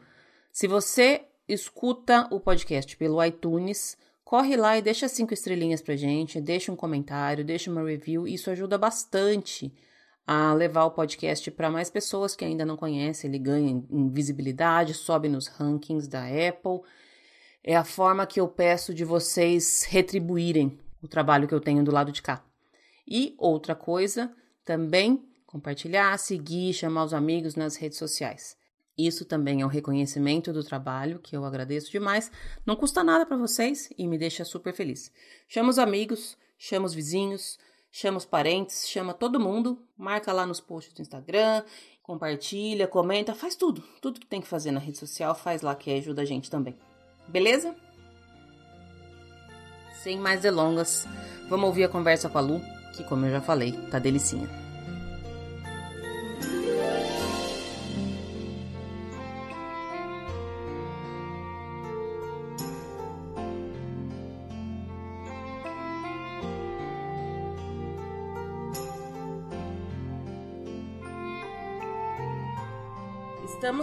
se 0.52 0.66
você 0.66 1.22
escuta 1.48 2.28
o 2.30 2.38
podcast 2.38 2.94
pelo 2.96 3.24
iTunes, 3.24 3.96
corre 4.22 4.54
lá 4.54 4.76
e 4.76 4.82
deixa 4.82 5.08
cinco 5.08 5.32
estrelinhas 5.32 5.80
pra 5.80 5.96
gente, 5.96 6.40
deixa 6.42 6.70
um 6.70 6.76
comentário, 6.76 7.42
deixa 7.42 7.70
uma 7.70 7.82
review, 7.82 8.28
isso 8.28 8.50
ajuda 8.50 8.76
bastante 8.76 9.72
a 10.26 10.52
levar 10.52 10.84
o 10.84 10.90
podcast 10.90 11.50
para 11.52 11.70
mais 11.70 11.88
pessoas 11.88 12.36
que 12.36 12.44
ainda 12.44 12.66
não 12.66 12.76
conhecem, 12.76 13.30
ele 13.30 13.38
ganha 13.38 13.70
em 13.90 14.10
visibilidade, 14.10 14.92
sobe 14.92 15.26
nos 15.26 15.46
rankings 15.46 16.06
da 16.06 16.24
Apple. 16.24 16.82
É 17.64 17.74
a 17.74 17.82
forma 17.82 18.26
que 18.26 18.38
eu 18.38 18.46
peço 18.46 18.92
de 18.92 19.06
vocês 19.06 19.84
retribuírem 19.88 20.78
o 21.02 21.08
trabalho 21.08 21.48
que 21.48 21.54
eu 21.54 21.60
tenho 21.60 21.82
do 21.82 21.90
lado 21.90 22.12
de 22.12 22.20
cá. 22.20 22.44
E 23.06 23.34
outra 23.38 23.74
coisa, 23.74 24.30
também 24.66 25.27
compartilhar, 25.48 26.16
seguir, 26.18 26.74
chamar 26.74 27.04
os 27.04 27.14
amigos 27.14 27.54
nas 27.54 27.74
redes 27.74 27.96
sociais. 27.98 28.54
Isso 28.98 29.24
também 29.24 29.62
é 29.62 29.64
um 29.64 29.68
reconhecimento 29.68 30.52
do 30.52 30.62
trabalho, 30.62 31.18
que 31.20 31.34
eu 31.34 31.44
agradeço 31.44 31.90
demais. 31.90 32.30
Não 32.66 32.76
custa 32.76 33.02
nada 33.02 33.24
para 33.24 33.36
vocês 33.36 33.88
e 33.96 34.06
me 34.06 34.18
deixa 34.18 34.44
super 34.44 34.74
feliz. 34.74 35.10
Chama 35.48 35.70
os 35.70 35.78
amigos, 35.78 36.36
chama 36.58 36.84
os 36.84 36.92
vizinhos, 36.92 37.58
chama 37.90 38.18
os 38.18 38.26
parentes, 38.26 38.86
chama 38.86 39.14
todo 39.14 39.40
mundo, 39.40 39.82
marca 39.96 40.32
lá 40.32 40.44
nos 40.44 40.60
posts 40.60 40.92
do 40.92 41.00
Instagram, 41.00 41.64
compartilha, 42.02 42.86
comenta, 42.86 43.34
faz 43.34 43.56
tudo. 43.56 43.82
Tudo 44.02 44.20
que 44.20 44.26
tem 44.26 44.42
que 44.42 44.48
fazer 44.48 44.70
na 44.70 44.80
rede 44.80 44.98
social, 44.98 45.34
faz 45.34 45.62
lá 45.62 45.74
que 45.74 45.90
ajuda 45.90 46.22
a 46.22 46.26
gente 46.26 46.50
também. 46.50 46.76
Beleza? 47.26 47.74
Sem 50.02 50.18
mais 50.18 50.42
delongas, 50.42 51.06
vamos 51.48 51.68
ouvir 51.68 51.84
a 51.84 51.88
conversa 51.88 52.28
com 52.28 52.36
a 52.36 52.42
Lu, 52.42 52.60
que 52.94 53.02
como 53.04 53.24
eu 53.24 53.30
já 53.30 53.40
falei, 53.40 53.72
tá 53.90 53.98
delicinha. 53.98 54.67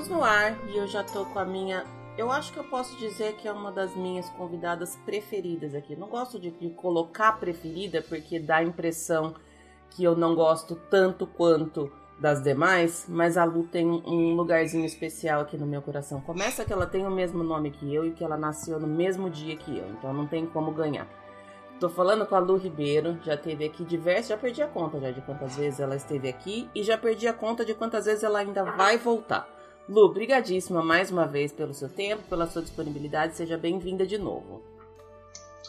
Estamos 0.05 0.21
no 0.21 0.23
ar 0.23 0.55
e 0.69 0.77
eu 0.77 0.85
já 0.85 1.03
tô 1.03 1.25
com 1.25 1.39
a 1.39 1.45
minha. 1.45 1.83
Eu 2.15 2.31
acho 2.31 2.53
que 2.53 2.59
eu 2.59 2.63
posso 2.65 2.95
dizer 2.97 3.33
que 3.37 3.47
é 3.47 3.51
uma 3.51 3.71
das 3.71 3.95
minhas 3.95 4.29
convidadas 4.29 4.95
preferidas 5.03 5.73
aqui. 5.73 5.95
Não 5.95 6.07
gosto 6.07 6.39
de, 6.39 6.51
de 6.51 6.69
colocar 6.69 7.39
preferida 7.39 8.03
porque 8.03 8.39
dá 8.39 8.57
a 8.57 8.63
impressão 8.63 9.33
que 9.89 10.03
eu 10.03 10.15
não 10.15 10.35
gosto 10.35 10.75
tanto 10.91 11.25
quanto 11.25 11.91
das 12.19 12.39
demais, 12.39 13.07
mas 13.09 13.35
a 13.35 13.45
Lu 13.45 13.63
tem 13.63 13.87
um 13.87 14.35
lugarzinho 14.35 14.85
especial 14.85 15.41
aqui 15.41 15.57
no 15.57 15.65
meu 15.65 15.81
coração. 15.81 16.21
Começa 16.21 16.63
que 16.63 16.71
ela 16.71 16.85
tem 16.85 17.07
o 17.07 17.11
mesmo 17.11 17.43
nome 17.43 17.71
que 17.71 17.91
eu 17.91 18.05
e 18.05 18.11
que 18.11 18.23
ela 18.23 18.37
nasceu 18.37 18.79
no 18.79 18.87
mesmo 18.87 19.27
dia 19.27 19.57
que 19.57 19.75
eu, 19.75 19.89
então 19.89 20.13
não 20.13 20.27
tem 20.27 20.45
como 20.45 20.71
ganhar. 20.71 21.07
Tô 21.79 21.89
falando 21.89 22.27
com 22.27 22.35
a 22.35 22.39
Lu 22.39 22.57
Ribeiro, 22.57 23.17
já 23.23 23.35
teve 23.35 23.65
aqui 23.65 23.83
diversas, 23.83 24.27
já 24.27 24.37
perdi 24.37 24.61
a 24.61 24.67
conta 24.67 24.99
já 24.99 25.09
de 25.09 25.21
quantas 25.21 25.57
vezes 25.57 25.79
ela 25.79 25.95
esteve 25.95 26.29
aqui 26.29 26.69
e 26.75 26.83
já 26.83 26.95
perdi 26.95 27.27
a 27.27 27.33
conta 27.33 27.65
de 27.65 27.73
quantas 27.73 28.05
vezes 28.05 28.23
ela 28.23 28.37
ainda 28.37 28.63
vai 28.63 28.99
voltar. 28.99 29.54
Lu, 29.87 30.11
brigadíssima 30.11 30.81
mais 30.83 31.11
uma 31.11 31.27
vez 31.27 31.51
pelo 31.51 31.73
seu 31.73 31.87
tempo, 31.87 32.23
pela 32.23 32.47
sua 32.47 32.61
disponibilidade. 32.61 33.35
Seja 33.35 33.55
bem-vinda 33.57 34.05
de 34.05 34.17
novo. 34.17 34.63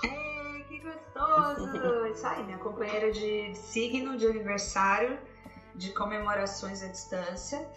Ei, 0.03 0.65
que 0.69 0.79
gostoso! 0.79 1.67
Isso 2.09 2.27
aí, 2.27 2.43
minha 2.45 2.59
companheira 2.59 3.13
de 3.13 3.55
signo, 3.55 4.17
de 4.17 4.27
aniversário, 4.27 5.19
de 5.75 5.93
comemorações 5.93 6.83
à 6.83 6.87
distância. 6.87 7.69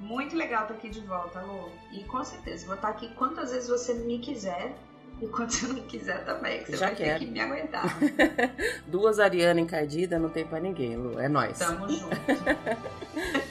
Muito 0.00 0.36
legal 0.36 0.62
estar 0.62 0.74
aqui 0.74 0.88
de 0.88 1.00
volta, 1.00 1.40
Lu. 1.42 1.70
E 1.92 2.02
com 2.04 2.24
certeza, 2.24 2.66
vou 2.66 2.74
estar 2.74 2.88
aqui 2.88 3.14
quantas 3.14 3.52
vezes 3.52 3.68
você 3.68 3.94
me 3.94 4.18
quiser 4.18 4.74
e 5.20 5.26
quando 5.26 5.50
você 5.50 5.66
não 5.66 5.80
quiser 5.82 6.24
também, 6.24 6.62
que 6.62 6.70
você 6.72 6.76
Já 6.76 6.86
vai 6.86 6.96
quero. 6.96 7.18
ter 7.18 7.24
que 7.24 7.30
me 7.30 7.40
aguentar. 7.40 7.84
Duas 8.86 9.18
Ariana 9.18 9.60
encardida 9.60 10.18
não 10.18 10.28
tem 10.28 10.46
pra 10.46 10.60
ninguém, 10.60 10.96
Lu. 10.96 11.18
É 11.20 11.28
nós. 11.28 11.58
Tamo 11.58 11.88
junto. 11.88 12.16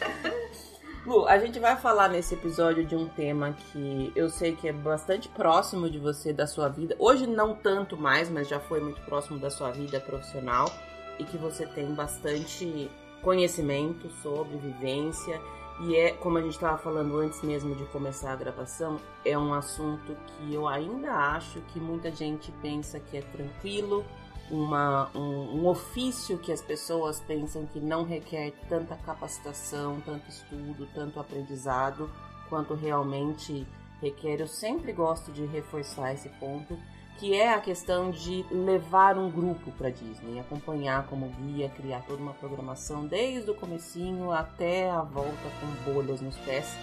Lu, 1.07 1.25
a 1.25 1.37
gente 1.37 1.57
vai 1.57 1.77
falar 1.77 2.09
nesse 2.09 2.33
episódio 2.33 2.85
de 2.85 2.93
um 2.93 3.07
tema 3.07 3.53
que 3.53 4.11
eu 4.13 4.29
sei 4.29 4.53
que 4.53 4.67
é 4.67 4.73
bastante 4.73 5.29
próximo 5.29 5.89
de 5.89 5.97
você, 5.97 6.33
da 6.33 6.45
sua 6.45 6.67
vida. 6.67 6.97
Hoje 6.99 7.25
não 7.25 7.55
tanto 7.55 7.95
mais, 7.95 8.29
mas 8.29 8.49
já 8.49 8.59
foi 8.59 8.81
muito 8.81 8.99
próximo 9.03 9.39
da 9.39 9.49
sua 9.49 9.71
vida 9.71 10.01
profissional. 10.01 10.69
E 11.17 11.23
que 11.23 11.37
você 11.37 11.65
tem 11.65 11.93
bastante 11.93 12.91
conhecimento 13.21 14.09
sobre 14.21 14.57
vivência. 14.57 15.39
E 15.79 15.95
é, 15.95 16.11
como 16.11 16.39
a 16.39 16.41
gente 16.41 16.55
estava 16.55 16.77
falando 16.77 17.17
antes 17.19 17.41
mesmo 17.41 17.73
de 17.73 17.85
começar 17.85 18.33
a 18.33 18.35
gravação, 18.35 18.99
é 19.23 19.37
um 19.37 19.53
assunto 19.53 20.13
que 20.25 20.53
eu 20.53 20.67
ainda 20.67 21.13
acho 21.13 21.61
que 21.69 21.79
muita 21.79 22.11
gente 22.11 22.51
pensa 22.61 22.99
que 22.99 23.15
é 23.15 23.21
tranquilo, 23.21 24.03
uma, 24.49 25.09
um, 25.13 25.61
um, 25.61 25.67
ofício 25.67 26.37
que 26.37 26.51
as 26.51 26.61
pessoas 26.61 27.19
pensam 27.19 27.65
que 27.65 27.79
não 27.79 28.03
requer 28.03 28.53
tanta 28.69 28.95
capacitação, 28.95 30.01
tanto 30.05 30.29
estudo, 30.29 30.87
tanto 30.93 31.19
aprendizado, 31.19 32.09
quanto 32.49 32.73
realmente 32.73 33.67
requer. 34.01 34.39
Eu 34.39 34.47
sempre 34.47 34.93
gosto 34.93 35.31
de 35.31 35.45
reforçar 35.45 36.13
esse 36.13 36.29
ponto, 36.29 36.77
que 37.17 37.33
é 37.33 37.53
a 37.53 37.59
questão 37.59 38.11
de 38.11 38.45
levar 38.51 39.17
um 39.17 39.29
grupo 39.29 39.71
para 39.71 39.89
Disney, 39.89 40.39
acompanhar 40.39 41.07
como 41.07 41.27
guia, 41.29 41.69
criar 41.69 42.01
toda 42.01 42.21
uma 42.21 42.33
programação 42.33 43.05
desde 43.05 43.51
o 43.51 43.55
comecinho 43.55 44.31
até 44.31 44.89
a 44.89 45.01
volta 45.01 45.51
com 45.59 45.93
bolhas 45.93 46.21
nos 46.21 46.37
pés. 46.37 46.73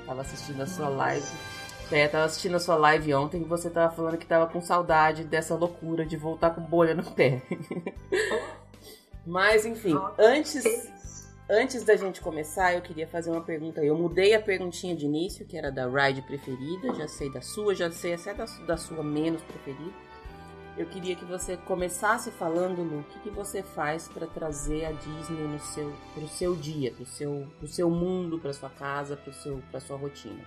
Estava 0.00 0.20
assistindo 0.20 0.60
a 0.60 0.66
sua 0.66 0.88
live 0.88 1.26
é, 1.90 2.08
tava 2.08 2.24
assistindo 2.24 2.56
a 2.56 2.60
sua 2.60 2.76
live 2.76 3.14
ontem 3.14 3.42
e 3.42 3.44
você 3.44 3.68
tava 3.68 3.94
falando 3.94 4.18
que 4.18 4.26
tava 4.26 4.46
com 4.46 4.60
saudade 4.60 5.24
dessa 5.24 5.54
loucura 5.54 6.04
de 6.04 6.16
voltar 6.16 6.50
com 6.50 6.60
bolha 6.60 6.94
no 6.94 7.04
pé. 7.04 7.42
Mas 9.26 9.64
enfim, 9.64 9.94
antes 10.18 10.64
antes 11.48 11.84
da 11.84 11.96
gente 11.96 12.20
começar, 12.20 12.74
eu 12.74 12.82
queria 12.82 13.06
fazer 13.06 13.30
uma 13.30 13.40
pergunta. 13.40 13.82
Eu 13.82 13.96
mudei 13.96 14.34
a 14.34 14.40
perguntinha 14.40 14.96
de 14.96 15.04
início, 15.04 15.46
que 15.46 15.56
era 15.56 15.70
da 15.70 15.86
ride 15.88 16.22
preferida, 16.22 16.94
já 16.94 17.08
sei 17.08 17.30
da 17.30 17.40
sua, 17.40 17.74
já 17.74 17.90
sei 17.90 18.14
até 18.14 18.34
da, 18.34 18.44
da 18.66 18.76
sua 18.76 19.02
menos 19.02 19.42
preferida. 19.42 19.92
Eu 20.76 20.86
queria 20.86 21.14
que 21.14 21.24
você 21.24 21.56
começasse 21.56 22.32
falando, 22.32 22.82
Lu, 22.82 23.00
o 23.00 23.04
que, 23.04 23.20
que 23.20 23.30
você 23.30 23.62
faz 23.62 24.08
para 24.08 24.26
trazer 24.26 24.86
a 24.86 24.92
Disney 24.92 25.46
no 25.46 25.60
seu, 25.60 25.92
pro 26.12 26.26
seu 26.26 26.56
dia, 26.56 26.90
pro 26.90 27.06
seu, 27.06 27.46
pro 27.58 27.68
seu 27.68 27.88
mundo, 27.88 28.40
pra 28.40 28.52
sua 28.52 28.70
casa, 28.70 29.16
pro 29.16 29.32
seu, 29.32 29.62
pra 29.70 29.78
sua 29.78 29.96
rotina. 29.96 30.42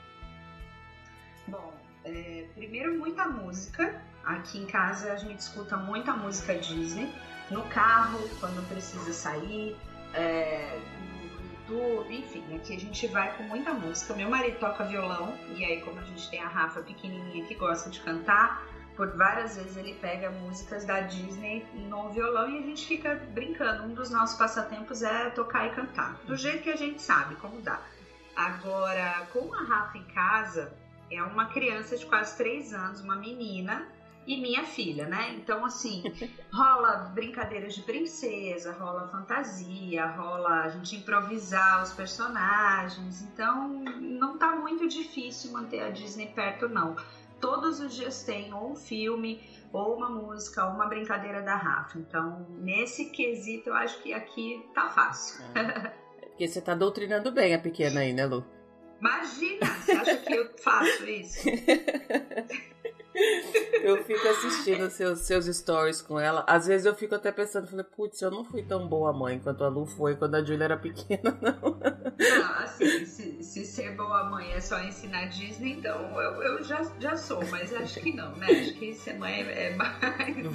Bom, 1.48 1.74
é, 2.04 2.46
primeiro 2.56 2.98
muita 2.98 3.28
música. 3.28 4.02
Aqui 4.26 4.60
em 4.60 4.66
casa 4.66 5.14
a 5.14 5.16
gente 5.16 5.40
escuta 5.40 5.78
muita 5.78 6.14
música 6.14 6.56
Disney. 6.56 7.14
No 7.50 7.64
carro, 7.70 8.20
quando 8.42 8.68
precisa 8.68 9.14
sair, 9.14 9.78
é, 10.14 10.78
no 11.70 11.78
YouTube, 11.78 12.18
enfim, 12.18 12.56
aqui 12.56 12.76
a 12.76 12.80
gente 12.80 13.08
vai 13.08 13.36
com 13.38 13.44
muita 13.44 13.74
música. 13.74 14.14
Meu 14.14 14.30
marido 14.30 14.60
toca 14.60 14.84
violão, 14.84 15.34
e 15.56 15.64
aí, 15.64 15.82
como 15.82 15.98
a 16.00 16.04
gente 16.04 16.30
tem 16.30 16.42
a 16.42 16.48
Rafa 16.48 16.82
pequenininha 16.82 17.46
que 17.46 17.56
gosta 17.56 17.90
de 17.90 18.02
cantar, 18.02 18.66
por 18.98 19.16
várias 19.16 19.56
vezes 19.56 19.78
ele 19.78 19.94
pega 19.94 20.30
músicas 20.30 20.84
da 20.84 21.02
Disney 21.02 21.66
no 21.74 22.10
violão 22.10 22.50
e 22.50 22.58
a 22.58 22.62
gente 22.62 22.86
fica 22.86 23.16
brincando. 23.34 23.84
Um 23.84 23.94
dos 23.94 24.10
nossos 24.10 24.38
passatempos 24.38 25.02
é 25.02 25.30
tocar 25.30 25.68
e 25.68 25.70
cantar, 25.70 26.20
do 26.26 26.36
jeito 26.36 26.64
que 26.64 26.70
a 26.70 26.76
gente 26.76 27.02
sabe 27.02 27.36
como 27.36 27.62
dá. 27.62 27.80
Agora, 28.36 29.28
com 29.32 29.54
a 29.54 29.64
Rafa 29.64 29.98
em 29.98 30.04
casa, 30.06 30.76
é 31.12 31.22
uma 31.24 31.46
criança 31.46 31.98
de 31.98 32.06
quase 32.06 32.38
três 32.38 32.74
anos, 32.74 33.02
uma 33.02 33.16
menina, 33.16 33.88
e 34.28 34.36
minha 34.42 34.66
filha, 34.66 35.08
né? 35.08 35.34
Então, 35.38 35.64
assim, 35.66 36.04
rola 36.52 37.12
brincadeiras 37.16 37.74
de 37.74 37.82
princesa, 37.82 38.74
rola 38.74 39.08
fantasia, 39.08 40.06
rola 40.06 40.64
a 40.64 40.70
gente 40.70 40.98
improvisar 40.98 41.82
os 41.82 41.94
personagens. 41.94 43.22
Então, 43.22 43.70
não 43.70 44.38
tá 44.38 44.54
muito 44.58 44.86
difícil 44.88 45.54
manter 45.54 45.80
a 45.80 45.90
Disney 45.90 46.28
perto, 46.28 46.68
não. 46.68 46.98
Todos 47.40 47.80
os 47.80 47.96
dias 47.96 48.24
tem 48.24 48.54
ou 48.54 48.72
um 48.72 48.76
filme, 48.76 49.42
ou 49.72 49.96
uma 49.96 50.10
música, 50.10 50.66
ou 50.66 50.74
uma 50.74 50.88
brincadeira 50.88 51.42
da 51.42 51.56
Rafa. 51.56 51.98
Então, 51.98 52.46
nesse 52.50 53.06
quesito, 53.12 53.70
eu 53.70 53.76
acho 53.76 54.02
que 54.04 54.14
aqui 54.14 54.62
tá 54.74 54.90
fácil. 54.90 55.42
É. 55.56 56.08
Porque 56.20 56.48
você 56.48 56.62
tá 56.62 56.76
doutrinando 56.76 57.32
bem 57.32 57.56
a 57.56 57.60
pequena 57.60 58.02
aí, 58.02 58.12
né, 58.12 58.26
Lu? 58.26 58.46
Imagina, 59.00 59.66
você 59.66 59.92
acha 59.92 60.18
que 60.18 60.34
eu 60.34 60.50
faço 60.58 61.06
isso? 61.06 61.48
eu 63.82 64.04
fico 64.04 64.28
assistindo 64.28 64.90
seus, 64.90 65.20
seus 65.20 65.46
stories 65.46 66.02
com 66.02 66.20
ela. 66.20 66.44
Às 66.48 66.68
vezes 66.68 66.86
eu 66.86 66.96
fico 66.96 67.16
até 67.16 67.32
pensando, 67.32 67.68
falei, 67.68 67.86
putz, 67.86 68.22
eu 68.22 68.32
não 68.32 68.44
fui 68.44 68.64
tão 68.64 68.88
boa 68.88 69.12
mãe 69.14 69.40
quanto 69.40 69.64
a 69.64 69.68
Lu 69.68 69.86
foi 69.86 70.16
quando 70.16 70.36
a 70.36 70.44
Julia 70.44 70.66
era 70.66 70.78
pequena, 70.78 71.38
não. 71.42 71.80
Não, 72.20 72.54
assim, 72.60 73.06
se, 73.06 73.44
se 73.44 73.66
ser 73.66 73.96
boa 73.96 74.26
mãe 74.26 74.52
é 74.54 74.60
só 74.60 74.80
ensinar 74.82 75.26
Disney, 75.26 75.74
então 75.74 76.00
eu, 76.22 76.44
eu 76.44 76.64
já, 76.64 76.84
já 77.00 77.16
sou, 77.16 77.46
mas 77.48 77.74
acho 77.74 78.00
que 78.00 78.14
não, 78.16 78.36
né? 78.36 78.48
Acho 78.50 78.74
que 78.74 78.94
ser 78.94 79.18
mãe 79.18 79.42
é 79.42 79.76
mais. 79.76 79.98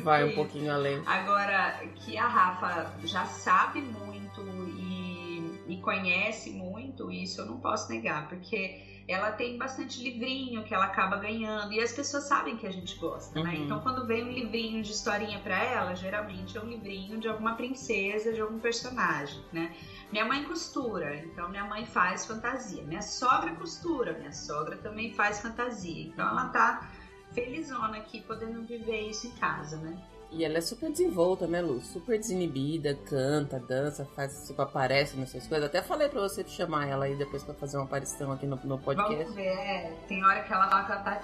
Vai 0.03 0.25
um 0.25 0.35
pouquinho 0.35 0.73
além. 0.73 1.03
Agora, 1.07 1.81
que 1.97 2.17
a 2.17 2.27
Rafa 2.27 2.93
já 3.05 3.25
sabe 3.27 3.81
muito 3.81 4.43
e, 4.77 5.61
e 5.69 5.81
conhece 5.81 6.51
muito 6.51 6.72
isso, 7.13 7.41
eu 7.41 7.47
não 7.47 7.59
posso 7.59 7.89
negar, 7.91 8.29
porque 8.29 9.03
ela 9.09 9.33
tem 9.33 9.59
bastante 9.59 10.03
livrinho 10.03 10.63
que 10.65 10.73
ela 10.73 10.85
acaba 10.87 11.17
ganhando 11.17 11.73
e 11.73 11.81
as 11.81 11.93
pessoas 11.93 12.25
sabem 12.25 12.57
que 12.57 12.67
a 12.67 12.71
gente 12.71 12.97
gosta, 12.97 13.35
né? 13.35 13.41
uhum. 13.41 13.59
né? 13.59 13.65
Então 13.65 13.81
quando 13.81 14.07
vem 14.07 14.25
um 14.25 14.33
livrinho 14.33 14.83
de 14.83 14.93
historinha 14.93 15.39
para 15.41 15.63
ela, 15.63 15.95
geralmente 15.95 16.57
é 16.57 16.61
um 16.61 16.69
livrinho 16.69 17.19
de 17.19 17.29
alguma 17.29 17.55
princesa, 17.55 18.33
de 18.33 18.41
algum 18.41 18.59
personagem, 18.59 19.43
né? 19.53 19.75
Minha 20.11 20.25
mãe 20.25 20.45
costura, 20.45 21.17
então 21.17 21.49
minha 21.49 21.65
mãe 21.65 21.85
faz 21.85 22.27
fantasia. 22.27 22.83
Minha 22.85 23.03
sogra 23.03 23.55
costura, 23.55 24.13
minha 24.19 24.33
sogra 24.33 24.77
também 24.77 25.13
faz 25.15 25.41
fantasia. 25.41 26.05
Então 26.05 26.29
ela 26.29 26.49
tá 26.49 26.89
felizona 27.33 27.97
aqui 27.97 28.21
podendo 28.21 28.63
viver 28.63 29.09
isso 29.09 29.27
em 29.27 29.33
casa, 29.33 29.79
né? 29.79 29.97
E 30.33 30.45
ela 30.45 30.59
é 30.59 30.61
super 30.63 30.91
desenvolta, 30.91 31.47
né, 31.47 31.61
Lu? 31.61 31.81
Super 31.81 32.19
desinibida, 32.19 32.95
canta, 32.95 33.61
dança, 33.61 34.07
faz, 34.17 34.47
tipo, 34.47 34.63
aparece 34.63 35.15
nessas 35.17 35.47
coisas. 35.47 35.67
Até 35.67 35.83
falei 35.83 36.09
pra 36.09 36.23
você 36.23 36.43
chamar 36.45 36.89
ela 36.89 37.05
aí 37.05 37.15
depois 37.15 37.43
pra 37.43 37.53
fazer 37.55 37.77
uma 37.77 37.85
aparição 37.85 38.33
aqui 38.33 38.47
no, 38.47 38.59
no 38.65 38.79
podcast. 38.79 39.25
Vamos 39.25 39.35
ver, 39.35 39.49
é. 39.49 39.95
Tem 40.09 40.25
hora 40.25 40.43
que 40.43 40.53
ela 40.53 40.69
fala 40.69 40.85
que 40.85 40.93
ela 40.93 41.01
tá. 41.03 41.21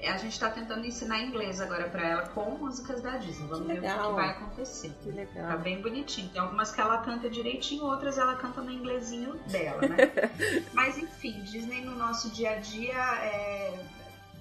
É, 0.00 0.10
a 0.10 0.18
gente 0.18 0.38
tá 0.38 0.50
tentando 0.50 0.84
ensinar 0.84 1.22
inglês 1.22 1.60
agora 1.60 1.88
pra 1.88 2.06
ela 2.06 2.22
com 2.28 2.50
músicas 2.58 3.00
da 3.00 3.16
Disney. 3.16 3.46
Vamos 3.46 3.66
ver 3.66 3.78
o 3.78 3.82
que 3.82 4.12
vai 4.12 4.30
acontecer. 4.30 4.92
Que 5.02 5.10
legal. 5.12 5.48
Tá 5.48 5.56
bem 5.56 5.80
bonitinho. 5.80 6.28
Tem 6.28 6.40
algumas 6.42 6.72
que 6.72 6.80
ela 6.80 6.98
canta 6.98 7.30
direitinho, 7.30 7.84
outras 7.84 8.18
ela 8.18 8.34
canta 8.34 8.60
no 8.60 8.70
inglesinho 8.70 9.34
dela, 9.48 9.80
né? 9.82 9.96
Mas 10.74 10.98
enfim, 10.98 11.40
Disney 11.42 11.84
no 11.84 11.96
nosso 11.96 12.30
dia 12.30 12.50
a 12.50 12.56
dia 12.56 12.98
é... 13.22 13.78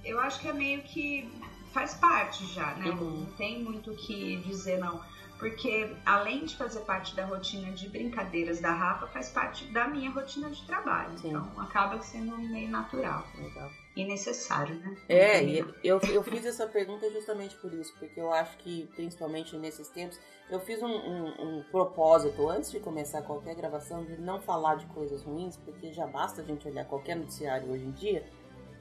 Eu 0.04 0.20
acho 0.20 0.42
que 0.42 0.50
é 0.50 0.54
meio 0.54 0.82
que 0.82 1.32
faz 1.74 1.96
parte 1.96 2.46
já, 2.46 2.76
né? 2.76 2.92
Uhum. 2.92 3.22
Não 3.22 3.26
tem 3.34 3.64
muito 3.64 3.92
o 3.92 3.96
que 3.96 4.38
dizer, 4.38 4.78
não. 4.78 5.02
Porque 5.40 5.94
além 6.06 6.46
de 6.46 6.56
fazer 6.56 6.80
parte 6.82 7.14
da 7.16 7.26
rotina 7.26 7.72
de 7.72 7.90
brincadeiras 7.90 8.62
da 8.62 8.72
Rafa, 8.72 9.08
faz 9.08 9.30
parte 9.30 9.66
da 9.66 9.88
minha 9.88 10.10
rotina 10.10 10.50
de 10.50 10.66
trabalho. 10.66 11.18
Sim. 11.18 11.30
Então 11.30 11.52
acaba 11.58 12.00
sendo 12.02 12.38
meio 12.38 12.70
natural. 12.70 13.28
Legal. 13.38 13.70
E 13.96 14.06
necessário, 14.06 14.76
né? 14.76 14.96
É, 15.10 15.44
eu, 15.84 16.00
eu 16.00 16.24
fiz 16.24 16.46
essa 16.46 16.66
pergunta 16.66 17.12
justamente 17.12 17.56
por 17.58 17.74
isso, 17.74 17.94
porque 18.00 18.22
eu 18.22 18.32
acho 18.32 18.58
que, 18.60 18.90
principalmente 18.96 19.58
nesses 19.58 19.90
tempos, 19.90 20.18
eu 20.50 20.60
fiz 20.60 20.82
um, 20.82 20.88
um, 20.88 21.58
um, 21.58 21.64
propósito 21.72 22.48
antes 22.48 22.72
de 22.72 22.80
começar 22.80 23.22
qualquer 23.24 23.56
gravação 23.56 24.06
de 24.06 24.18
não 24.22 24.40
falar 24.40 24.76
de 24.76 24.86
coisas 24.88 25.24
ruins, 25.24 25.58
porque 25.58 25.92
já 25.92 26.08
basta 26.08 26.42
a 26.42 26.46
gente 26.46 26.68
olhar 26.68 26.86
qualquer 26.86 27.16
noticiário 27.16 27.70
hoje 27.70 27.84
em 27.84 27.92
dia 27.92 28.26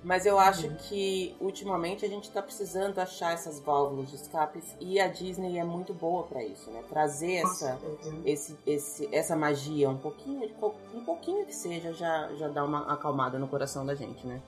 mas 0.05 0.27
eu 0.27 0.39
acho 0.39 0.67
uhum. 0.67 0.77
que 0.77 1.37
ultimamente 1.41 2.05
a 2.05 2.09
gente 2.09 2.25
está 2.25 2.43
precisando 2.43 2.99
achar 2.99 3.33
essas 3.33 3.61
válvulas 3.61 4.11
de 4.11 4.17
escapes 4.17 4.77
e 4.81 4.99
a 4.99 5.07
Disney 5.07 5.59
é 5.59 5.65
muito 5.65 5.95
boa 5.95 6.25
para 6.25 6.43
isso, 6.45 6.71
né? 6.71 6.83
Trazer 6.89 7.37
essa, 7.37 7.79
esse, 8.25 8.57
esse, 8.67 9.09
essa 9.15 9.37
magia 9.37 9.89
um 9.89 9.99
pouquinho, 9.99 10.51
um 10.95 11.05
pouquinho 11.05 11.47
que 11.47 11.55
seja, 11.55 11.93
já, 11.93 12.33
já 12.35 12.49
dá 12.49 12.65
uma 12.65 12.93
acalmada 12.93 13.39
no 13.39 13.47
coração 13.47 13.87
da 13.87 13.95
gente, 13.95 14.27
né? 14.27 14.43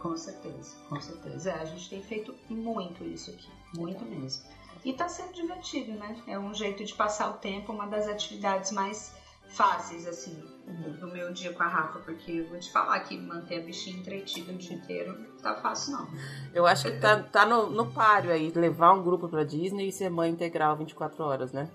Com 0.00 0.16
certeza, 0.16 0.76
com 0.88 1.00
certeza. 1.00 1.50
É, 1.50 1.60
a 1.60 1.64
gente 1.64 1.88
tem 1.88 2.02
feito 2.02 2.34
muito 2.48 3.04
isso 3.04 3.30
aqui, 3.30 3.48
muito 3.74 4.04
mesmo. 4.04 4.42
E 4.84 4.92
tá 4.92 5.08
sendo 5.08 5.32
divertido, 5.32 5.92
né? 5.92 6.20
É 6.26 6.36
um 6.36 6.52
jeito 6.52 6.84
de 6.84 6.92
passar 6.92 7.30
o 7.30 7.34
tempo, 7.34 7.72
uma 7.72 7.86
das 7.86 8.08
atividades 8.08 8.72
mais 8.72 9.14
fáceis, 9.46 10.08
assim, 10.08 10.42
do 10.66 11.08
meu 11.08 11.32
dia 11.32 11.52
com 11.52 11.62
a 11.62 11.68
Rafa, 11.68 11.98
porque 12.00 12.32
eu 12.32 12.48
vou 12.48 12.58
te 12.58 12.70
falar 12.70 13.00
que 13.00 13.18
manter 13.18 13.60
a 13.60 13.62
bichinha 13.62 13.98
entretida 13.98 14.52
o 14.52 14.56
dia 14.56 14.76
inteiro 14.76 15.18
não 15.18 15.36
tá 15.38 15.54
fácil, 15.56 15.92
não. 15.92 16.08
Eu 16.54 16.66
acho 16.66 16.84
que 16.84 16.98
tá, 16.98 17.22
tá 17.22 17.44
no, 17.44 17.70
no 17.70 17.86
páreo 17.92 18.30
aí, 18.32 18.50
levar 18.54 18.92
um 18.92 19.02
grupo 19.02 19.28
pra 19.28 19.44
Disney 19.44 19.88
e 19.88 19.92
ser 19.92 20.10
mãe 20.10 20.30
integral 20.30 20.76
24 20.76 21.24
horas, 21.24 21.52
né? 21.52 21.68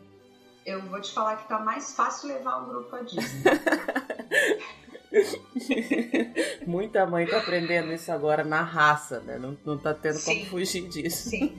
Eu 0.65 0.82
vou 0.82 1.00
te 1.00 1.13
falar 1.13 1.38
que 1.38 1.48
tá 1.48 1.60
mais 1.60 1.96
fácil 1.96 2.29
levar 2.29 2.62
um 2.62 2.70
grupo 2.70 2.89
pra 2.89 3.01
Disney. 3.01 3.44
Muita 6.67 7.06
mãe 7.06 7.25
tá 7.25 7.38
aprendendo 7.38 7.94
isso 7.94 8.12
agora 8.12 8.44
na 8.44 8.62
raça, 8.62 9.22
né? 9.22 9.38
Não, 9.38 9.58
não 9.65 9.77
tá 9.77 9.94
tendo 9.94 10.17
sim, 10.17 10.39
como 10.39 10.46
fugir 10.51 10.88
disso. 10.89 11.29
Sim. 11.29 11.56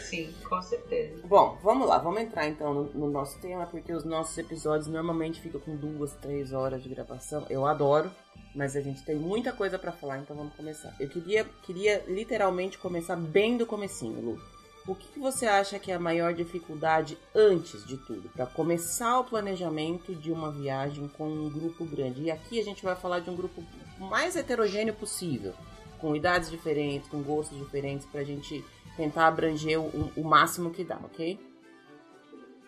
Sim, 0.00 0.34
com 0.48 0.60
certeza. 0.60 1.22
Bom, 1.26 1.58
vamos 1.62 1.88
lá, 1.88 1.98
vamos 1.98 2.20
entrar 2.20 2.48
então 2.48 2.74
no, 2.74 2.84
no, 2.92 3.10
nosso 3.10 3.38
tema, 3.40 3.66
porque 3.66 3.92
os 3.92 4.04
nossos 4.04 4.36
episódios 4.36 4.88
normalmente 4.88 5.40
ficam 5.40 5.60
com 5.60 5.76
duas, 5.76 6.12
três 6.14 6.52
horas 6.52 6.82
de 6.82 6.88
gravação. 6.88 7.46
Eu 7.48 7.66
adoro, 7.66 8.10
mas 8.54 8.74
a 8.74 8.80
gente 8.80 9.04
tem 9.04 9.14
muita 9.14 9.52
coisa 9.52 9.78
para 9.78 9.92
falar, 9.92 10.18
então 10.18 10.36
vamos 10.36 10.54
começar. 10.54 10.94
Eu 10.98 11.08
queria, 11.08 11.44
queria 11.62 12.04
literalmente 12.08 12.78
começar 12.78 13.16
bem 13.16 13.56
do 13.56 13.64
comecinho, 13.64 14.20
Lu. 14.20 14.40
o 14.88 14.94
que 14.94 15.20
você 15.20 15.46
acha 15.46 15.78
que 15.78 15.92
é 15.92 15.94
a 15.94 16.00
maior 16.00 16.34
dificuldade 16.34 17.16
antes 17.32 17.86
de 17.86 17.96
tudo, 17.96 18.28
para 18.30 18.46
começar 18.46 19.20
o 19.20 19.24
planejamento 19.24 20.16
de 20.16 20.32
uma 20.32 20.50
viagem 20.50 21.06
com 21.16 21.28
um 21.28 21.48
grupo 21.48 21.84
grande? 21.84 22.22
E 22.22 22.30
aqui 22.30 22.58
a 22.58 22.64
gente 22.64 22.82
vai 22.82 22.96
falar 22.96 23.20
de 23.20 23.30
um 23.30 23.36
grupo 23.36 23.62
mais 23.98 24.34
heterogêneo 24.34 24.94
possível, 24.94 25.54
com 25.98 26.14
idades 26.14 26.50
diferentes, 26.50 27.08
com 27.08 27.22
gostos 27.22 27.58
diferentes, 27.58 28.06
para 28.06 28.20
a 28.20 28.24
gente 28.24 28.64
tentar 28.96 29.26
abranger 29.26 29.80
o, 29.80 30.12
o 30.16 30.24
máximo 30.24 30.70
que 30.70 30.84
dá, 30.84 30.96
ok? 30.96 31.38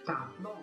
Tá, 0.04 0.30
bom. 0.38 0.62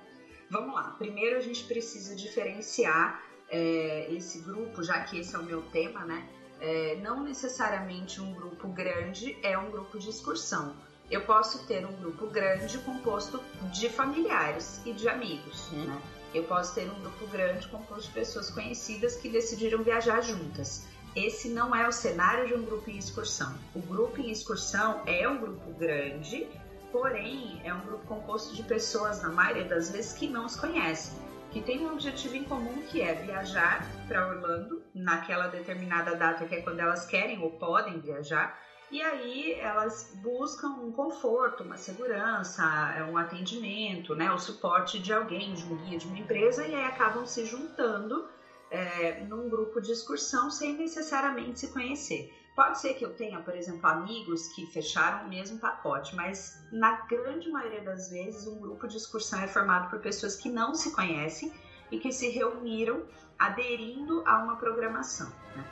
Vamos 0.49 0.75
lá. 0.75 0.95
Primeiro 0.97 1.37
a 1.37 1.41
gente 1.41 1.63
precisa 1.65 2.15
diferenciar 2.15 3.23
é, 3.49 4.11
esse 4.11 4.39
grupo, 4.39 4.83
já 4.83 5.01
que 5.01 5.19
esse 5.19 5.35
é 5.35 5.39
o 5.39 5.43
meu 5.43 5.61
tema, 5.63 6.05
né? 6.05 6.27
É, 6.61 6.95
não 7.03 7.23
necessariamente 7.23 8.21
um 8.21 8.33
grupo 8.33 8.67
grande 8.69 9.37
é 9.43 9.57
um 9.57 9.69
grupo 9.69 9.99
de 9.99 10.09
excursão 10.09 10.75
eu 11.09 11.21
posso 11.21 11.65
ter 11.65 11.85
um 11.85 11.93
grupo 11.97 12.27
grande 12.27 12.77
composto 12.79 13.39
de 13.71 13.89
familiares 13.89 14.81
e 14.85 14.93
de 14.93 15.07
amigos, 15.07 15.71
uhum. 15.71 15.85
né? 15.85 16.01
Eu 16.33 16.43
posso 16.43 16.75
ter 16.75 16.89
um 16.89 16.99
grupo 16.99 17.27
grande 17.27 17.67
composto 17.67 18.07
de 18.07 18.13
pessoas 18.13 18.49
conhecidas 18.49 19.15
que 19.15 19.29
decidiram 19.29 19.83
viajar 19.83 20.21
juntas. 20.21 20.85
Esse 21.15 21.47
não 21.49 21.73
é 21.73 21.87
o 21.87 21.93
cenário 21.93 22.47
de 22.47 22.53
um 22.53 22.65
grupo 22.65 22.89
em 22.89 22.97
excursão. 22.97 23.57
O 23.73 23.79
grupo 23.79 24.19
em 24.19 24.29
excursão 24.29 25.01
é 25.05 25.27
um 25.29 25.37
grupo 25.37 25.71
grande, 25.73 26.45
porém 26.91 27.61
é 27.63 27.73
um 27.73 27.79
grupo 27.85 28.05
composto 28.05 28.53
de 28.53 28.63
pessoas, 28.63 29.21
na 29.21 29.29
maioria 29.29 29.63
das 29.63 29.89
vezes, 29.89 30.11
que 30.11 30.27
não 30.27 30.49
se 30.49 30.59
conhecem, 30.59 31.17
que 31.51 31.61
tem 31.61 31.79
um 31.79 31.93
objetivo 31.93 32.35
em 32.35 32.43
comum 32.43 32.81
que 32.89 33.01
é 33.01 33.13
viajar 33.13 33.87
para 34.07 34.27
Orlando 34.27 34.83
naquela 34.93 35.47
determinada 35.47 36.15
data 36.15 36.45
que 36.45 36.55
é 36.55 36.61
quando 36.61 36.81
elas 36.81 37.05
querem 37.05 37.41
ou 37.41 37.51
podem 37.51 37.99
viajar 37.99 38.59
e 38.91 39.01
aí 39.01 39.53
elas 39.53 40.11
buscam 40.21 40.69
um 40.69 40.91
conforto, 40.91 41.63
uma 41.63 41.77
segurança, 41.77 42.63
um 43.09 43.17
atendimento, 43.17 44.15
né, 44.15 44.31
o 44.31 44.37
suporte 44.37 44.99
de 44.99 45.11
alguém, 45.11 45.53
de 45.53 45.65
um 45.65 45.75
guia, 45.77 45.97
de 45.97 46.07
uma 46.07 46.19
empresa, 46.19 46.67
e 46.67 46.75
aí 46.75 46.85
acabam 46.85 47.25
se 47.25 47.45
juntando 47.45 48.27
é, 48.71 49.23
num 49.23 49.49
grupo 49.49 49.79
de 49.81 49.91
excursão 49.91 50.49
sem 50.49 50.77
necessariamente 50.77 51.59
se 51.59 51.67
conhecer. 51.67 52.33
Pode 52.55 52.79
ser 52.79 52.93
que 52.93 53.03
eu 53.03 53.13
tenha, 53.13 53.41
por 53.41 53.53
exemplo, 53.53 53.85
amigos 53.85 54.47
que 54.49 54.65
fecharam 54.67 55.25
o 55.25 55.29
mesmo 55.29 55.59
pacote, 55.59 56.15
mas 56.15 56.65
na 56.71 57.01
grande 57.01 57.49
maioria 57.49 57.81
das 57.81 58.09
vezes 58.09 58.47
um 58.47 58.57
grupo 58.59 58.87
de 58.87 58.95
excursão 58.95 59.41
é 59.41 59.47
formado 59.47 59.89
por 59.89 59.99
pessoas 59.99 60.37
que 60.37 60.49
não 60.49 60.73
se 60.73 60.91
conhecem 60.91 61.51
e 61.91 61.99
que 61.99 62.13
se 62.13 62.29
reuniram 62.29 63.03
aderindo 63.37 64.23
a 64.25 64.41
uma 64.41 64.55
programação. 64.55 65.29
Né? 65.53 65.65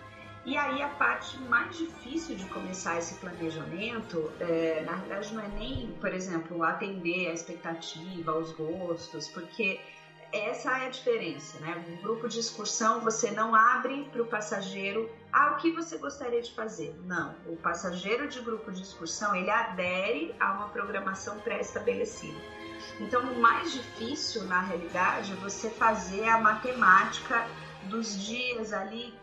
E 0.45 0.57
aí 0.57 0.81
a 0.81 0.89
parte 0.89 1.37
mais 1.43 1.77
difícil 1.77 2.35
de 2.35 2.45
começar 2.47 2.97
esse 2.97 3.15
planejamento, 3.15 4.29
é, 4.41 4.83
na 4.85 4.97
verdade 4.97 5.33
não 5.33 5.41
é 5.41 5.47
nem, 5.47 5.87
por 6.01 6.13
exemplo, 6.13 6.61
atender 6.63 7.29
a 7.29 7.33
expectativa, 7.33 8.37
os 8.37 8.51
gostos, 8.51 9.29
porque 9.29 9.79
essa 10.33 10.79
é 10.79 10.87
a 10.87 10.89
diferença, 10.89 11.59
né? 11.59 11.85
Um 11.87 12.01
grupo 12.01 12.27
de 12.27 12.39
excursão 12.39 13.01
você 13.01 13.29
não 13.29 13.53
abre 13.53 14.09
para 14.11 14.21
o 14.23 14.25
passageiro 14.25 15.09
ah, 15.31 15.51
o 15.51 15.57
que 15.57 15.71
você 15.71 15.97
gostaria 15.97 16.41
de 16.41 16.51
fazer. 16.53 16.99
Não, 17.05 17.35
o 17.45 17.55
passageiro 17.55 18.27
de 18.27 18.41
grupo 18.41 18.71
de 18.71 18.81
excursão 18.81 19.35
ele 19.35 19.51
adere 19.51 20.35
a 20.39 20.53
uma 20.53 20.69
programação 20.69 21.39
pré-estabelecida. 21.39 22.37
Então, 22.99 23.21
o 23.21 23.39
mais 23.39 23.71
difícil 23.71 24.43
na 24.45 24.61
realidade 24.61 25.33
é 25.33 25.35
você 25.35 25.69
fazer 25.69 26.27
a 26.27 26.39
matemática 26.39 27.47
dos 27.83 28.19
dias 28.25 28.73
ali 28.73 29.13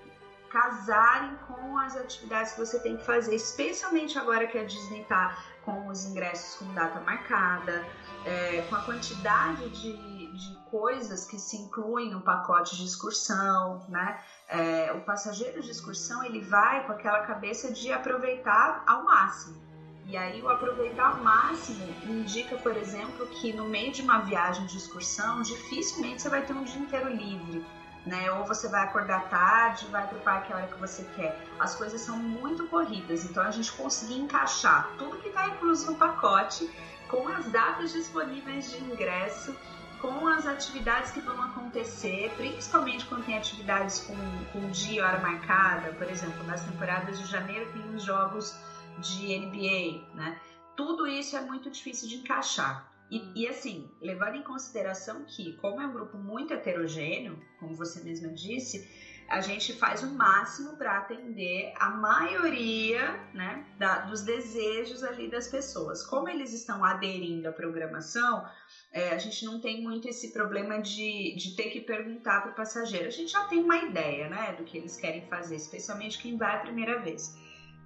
casarem 0.49 1.37
com 1.47 1.79
as 1.79 1.97
atividades 1.97 2.53
que 2.53 2.59
você 2.59 2.79
tem 2.81 2.97
que 2.97 3.05
fazer, 3.05 3.35
especialmente 3.35 4.19
agora 4.19 4.47
que 4.47 4.59
a 4.59 4.65
Disney 4.65 5.03
está 5.03 5.37
com 5.65 5.89
os 5.89 6.05
ingressos 6.05 6.59
com 6.59 6.75
data 6.75 7.01
marcada, 7.01 7.87
é, 8.25 8.63
com 8.69 8.75
a 8.75 8.83
quantidade 8.83 9.69
de, 9.71 10.20
de 10.33 10.55
coisas 10.71 11.25
que 11.27 11.39
se 11.39 11.57
incluem 11.57 12.11
no 12.11 12.21
pacote 12.21 12.77
de 12.77 12.85
excursão, 12.85 13.85
né? 13.89 14.19
É, 14.49 14.93
o 14.93 15.01
passageiro 15.01 15.63
de 15.63 15.71
excursão 15.71 16.25
ele 16.25 16.41
vai 16.41 16.87
com 16.87 16.93
aquela 16.93 17.21
cabeça 17.21 17.73
de 17.73 17.93
aproveitar 17.93 18.83
ao 18.87 19.05
máximo. 19.05 19.61
E 20.07 20.17
aí 20.17 20.43
o 20.43 20.49
aproveitar 20.49 21.11
ao 21.11 21.17
máximo 21.23 21.87
indica, 22.05 22.57
por 22.57 22.77
exemplo, 22.77 23.27
que 23.27 23.53
no 23.53 23.69
meio 23.69 23.93
de 23.93 24.03
uma 24.03 24.19
viagem 24.21 24.67
de 24.67 24.77
excursão, 24.77 25.43
dificilmente 25.43 26.23
você 26.23 26.29
vai 26.29 26.45
ter 26.45 26.53
um 26.53 26.65
dia 26.65 26.81
inteiro 26.81 27.09
livre 27.09 27.65
né? 28.07 28.31
Ou 28.33 28.45
você 28.45 28.69
vai 28.69 28.85
acordar 28.85 29.29
tarde, 29.29 29.87
vai 29.87 30.07
para 30.07 30.17
o 30.17 30.21
parque 30.21 30.53
a 30.53 30.57
hora 30.57 30.67
que 30.67 30.79
você 30.79 31.05
quer. 31.17 31.39
As 31.59 31.75
coisas 31.75 32.01
são 32.01 32.17
muito 32.17 32.67
corridas, 32.67 33.25
então 33.25 33.43
a 33.43 33.51
gente 33.51 33.73
conseguir 33.73 34.19
encaixar 34.19 34.91
tudo 34.99 35.19
que 35.19 35.29
está 35.29 35.47
incluso 35.49 35.91
no 35.91 35.97
pacote 35.97 36.71
com 37.09 37.27
as 37.29 37.47
datas 37.47 37.93
disponíveis 37.93 38.71
de 38.71 38.79
ingresso, 38.85 39.55
com 40.01 40.27
as 40.27 40.47
atividades 40.47 41.11
que 41.11 41.21
vão 41.21 41.41
acontecer, 41.43 42.33
principalmente 42.37 43.05
quando 43.07 43.25
tem 43.25 43.37
atividades 43.37 44.01
com, 44.01 44.15
com 44.53 44.71
dia 44.71 45.07
hora 45.07 45.19
marcada, 45.19 45.93
por 45.93 46.09
exemplo, 46.09 46.43
nas 46.45 46.63
temporadas 46.65 47.19
de 47.19 47.27
janeiro 47.27 47.71
tem 47.73 47.95
os 47.95 48.03
jogos 48.03 48.57
de 48.99 49.39
NBA, 49.39 50.15
né? 50.15 50.41
Tudo 50.77 51.07
isso 51.07 51.37
é 51.37 51.41
muito 51.41 51.71
difícil 51.71 52.09
de 52.09 52.17
encaixar. 52.17 52.91
E, 53.11 53.43
e, 53.43 53.49
assim, 53.49 53.91
levando 54.01 54.37
em 54.37 54.43
consideração 54.43 55.25
que, 55.27 55.55
como 55.55 55.81
é 55.81 55.87
um 55.87 55.93
grupo 55.93 56.17
muito 56.17 56.55
heterogêneo, 56.55 57.43
como 57.59 57.75
você 57.75 58.01
mesma 58.03 58.29
disse, 58.29 58.89
a 59.29 59.41
gente 59.41 59.73
faz 59.73 60.03
o 60.03 60.11
máximo 60.11 60.77
para 60.77 60.99
atender 60.99 61.73
a 61.79 61.91
maioria 61.91 63.13
né, 63.35 63.65
da, 63.79 64.01
dos 64.01 64.23
desejos 64.23 65.03
ali 65.03 65.29
das 65.29 65.49
pessoas. 65.49 66.05
Como 66.05 66.29
eles 66.29 66.53
estão 66.53 66.85
aderindo 66.85 67.49
à 67.49 67.53
programação, 67.53 68.45
é, 68.93 69.11
a 69.11 69.19
gente 69.19 69.45
não 69.45 69.61
tem 69.61 69.83
muito 69.83 70.09
esse 70.09 70.33
problema 70.33 70.81
de, 70.81 71.35
de 71.37 71.55
ter 71.55 71.71
que 71.71 71.81
perguntar 71.81 72.43
para 72.43 72.51
o 72.51 72.55
passageiro. 72.55 73.07
A 73.07 73.11
gente 73.11 73.31
já 73.31 73.45
tem 73.45 73.63
uma 73.63 73.77
ideia 73.77 74.29
né, 74.29 74.53
do 74.59 74.65
que 74.65 74.77
eles 74.77 74.97
querem 74.97 75.27
fazer, 75.29 75.57
especialmente 75.57 76.19
quem 76.19 76.37
vai 76.37 76.57
a 76.57 76.59
primeira 76.59 76.99
vez. 76.99 77.37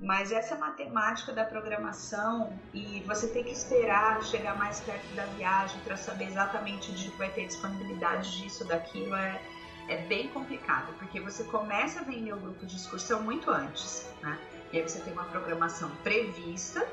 Mas 0.01 0.33
essa 0.33 0.57
matemática 0.57 1.33
da 1.33 1.45
programação 1.45 2.59
e 2.73 3.01
você 3.07 3.29
tem 3.29 3.45
que 3.45 3.53
esperar 3.53 4.23
chegar 4.25 4.57
mais 4.57 4.81
perto 4.81 5.07
da 5.15 5.25
viagem 5.27 5.79
para 5.83 5.97
saber 5.97 6.25
exatamente 6.25 6.91
o 6.91 6.95
dia 6.95 7.11
que 7.11 7.19
vai 7.19 7.31
ter 7.31 7.47
disponibilidade 7.47 8.41
disso, 8.41 8.67
daquilo, 8.67 9.15
é, 9.15 9.41
é 9.89 9.99
bem 10.07 10.29
complicado, 10.29 10.93
porque 10.99 11.21
você 11.21 11.45
começa 11.45 12.01
a 12.01 12.03
vender 12.03 12.33
o 12.33 12.39
grupo 12.39 12.67
de 12.67 12.77
excursão 12.77 13.23
muito 13.23 13.51
antes, 13.51 14.09
né? 14.21 14.39
E 14.73 14.79
aí 14.79 14.83
você 14.83 14.99
tem 15.01 15.13
uma 15.13 15.25
programação 15.25 15.89
prevista, 16.03 16.87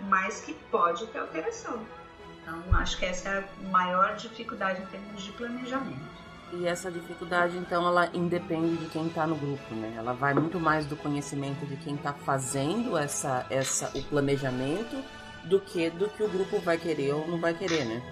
mas 0.00 0.40
que 0.40 0.54
pode 0.70 1.06
ter 1.08 1.18
alteração. 1.18 1.86
Então, 2.48 2.78
acho 2.78 2.98
que 2.98 3.04
essa 3.04 3.28
é 3.28 3.38
a 3.38 3.68
maior 3.68 4.16
dificuldade 4.16 4.80
em 4.80 4.86
termos 4.86 5.22
de 5.22 5.32
planejamento. 5.32 6.00
E 6.54 6.66
essa 6.66 6.90
dificuldade, 6.90 7.58
então, 7.58 7.86
ela 7.86 8.08
independe 8.14 8.78
de 8.78 8.86
quem 8.86 9.06
está 9.06 9.26
no 9.26 9.36
grupo, 9.36 9.74
né? 9.74 9.94
Ela 9.98 10.14
vai 10.14 10.32
muito 10.32 10.58
mais 10.58 10.86
do 10.86 10.96
conhecimento 10.96 11.66
de 11.66 11.76
quem 11.76 11.94
está 11.94 12.14
fazendo 12.14 12.96
essa, 12.96 13.46
essa, 13.50 13.90
o 13.98 14.02
planejamento 14.04 14.96
do 15.44 15.60
que 15.60 15.90
do 15.90 16.08
que 16.08 16.22
o 16.22 16.28
grupo 16.28 16.58
vai 16.60 16.78
querer 16.78 17.12
ou 17.12 17.28
não 17.28 17.38
vai 17.38 17.52
querer, 17.52 17.84
né? 17.84 18.02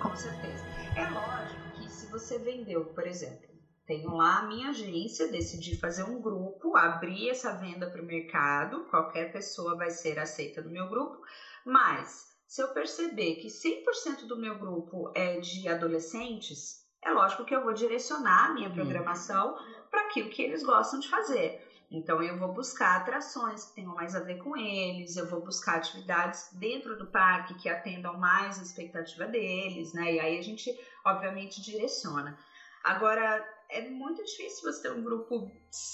Com 0.00 0.14
certeza. 0.14 0.64
É 0.94 1.08
lógico 1.08 1.60
que 1.74 1.90
se 1.90 2.06
você 2.06 2.38
vendeu, 2.38 2.84
por 2.84 3.08
exemplo, 3.08 3.48
tenho 3.86 4.14
lá 4.14 4.38
a 4.38 4.46
minha 4.46 4.68
agência, 4.68 5.32
decidi 5.32 5.76
fazer 5.76 6.04
um 6.04 6.22
grupo, 6.22 6.76
abrir 6.76 7.30
essa 7.30 7.56
venda 7.56 7.90
para 7.90 8.02
o 8.02 8.06
mercado, 8.06 8.84
qualquer 8.84 9.32
pessoa 9.32 9.76
vai 9.76 9.90
ser 9.90 10.16
aceita 10.20 10.62
no 10.62 10.70
meu 10.70 10.88
grupo, 10.88 11.20
mas 11.64 12.27
se 12.48 12.62
eu 12.62 12.72
perceber 12.72 13.34
que 13.34 13.48
100% 13.48 14.26
do 14.26 14.38
meu 14.38 14.58
grupo 14.58 15.12
é 15.14 15.38
de 15.38 15.68
adolescentes, 15.68 16.82
é 17.02 17.10
lógico 17.10 17.44
que 17.44 17.54
eu 17.54 17.62
vou 17.62 17.74
direcionar 17.74 18.46
a 18.46 18.54
minha 18.54 18.70
programação 18.70 19.54
para 19.90 20.06
aquilo 20.06 20.30
que 20.30 20.42
eles 20.42 20.62
gostam 20.62 20.98
de 20.98 21.08
fazer. 21.08 21.60
Então 21.90 22.22
eu 22.22 22.38
vou 22.38 22.52
buscar 22.52 22.96
atrações 22.96 23.66
que 23.66 23.74
tenham 23.74 23.94
mais 23.94 24.14
a 24.14 24.20
ver 24.20 24.38
com 24.38 24.56
eles, 24.56 25.16
eu 25.16 25.26
vou 25.26 25.42
buscar 25.42 25.76
atividades 25.76 26.48
dentro 26.52 26.96
do 26.96 27.06
parque 27.06 27.54
que 27.54 27.68
atendam 27.68 28.16
mais 28.18 28.58
a 28.58 28.62
expectativa 28.62 29.26
deles, 29.26 29.92
né? 29.92 30.14
E 30.14 30.18
aí 30.18 30.38
a 30.38 30.42
gente 30.42 30.74
obviamente 31.04 31.60
direciona. 31.60 32.34
Agora, 32.82 33.46
é 33.70 33.82
muito 33.82 34.24
difícil 34.24 34.62
você 34.62 34.82
ter 34.82 34.92
um 34.92 35.02
grupo 35.02 35.50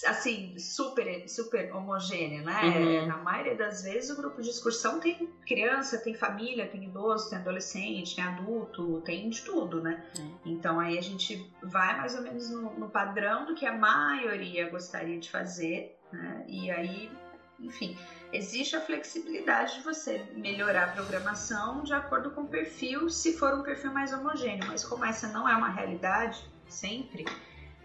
assim 0.06 0.56
super 0.58 1.28
super 1.28 1.74
homogêneo, 1.74 2.44
né? 2.44 2.62
Uhum. 2.62 3.06
Na 3.06 3.16
maioria 3.16 3.56
das 3.56 3.82
vezes 3.82 4.10
o 4.10 4.16
grupo 4.16 4.40
de 4.40 4.48
excursão 4.48 5.00
tem 5.00 5.28
criança, 5.44 5.98
tem 5.98 6.14
família, 6.14 6.68
tem 6.68 6.84
idoso, 6.84 7.28
tem 7.28 7.38
adolescente, 7.38 8.14
tem 8.14 8.24
adulto, 8.24 9.00
tem 9.00 9.28
de 9.28 9.42
tudo, 9.42 9.82
né? 9.82 10.04
Uhum. 10.18 10.38
Então 10.46 10.78
aí 10.78 10.96
a 10.96 11.02
gente 11.02 11.50
vai 11.62 11.96
mais 11.96 12.14
ou 12.14 12.22
menos 12.22 12.48
no, 12.48 12.78
no, 12.78 12.88
padrão 12.88 13.44
do 13.44 13.56
que 13.56 13.66
a 13.66 13.76
maioria 13.76 14.70
gostaria 14.70 15.18
de 15.18 15.28
fazer, 15.28 15.98
né? 16.12 16.44
E 16.46 16.70
aí, 16.70 17.10
enfim, 17.58 17.98
existe 18.32 18.76
a 18.76 18.80
flexibilidade 18.80 19.74
de 19.74 19.82
você 19.82 20.24
melhorar 20.36 20.84
a 20.84 20.92
programação 20.92 21.82
de 21.82 21.92
acordo 21.92 22.30
com 22.30 22.42
o 22.42 22.48
perfil, 22.48 23.10
se 23.10 23.36
for 23.36 23.52
um 23.52 23.64
perfil 23.64 23.92
mais 23.92 24.12
homogêneo, 24.12 24.64
mas 24.68 24.84
como 24.84 25.04
essa 25.04 25.26
não 25.26 25.48
é 25.48 25.56
uma 25.56 25.70
realidade 25.70 26.40
sempre 26.68 27.24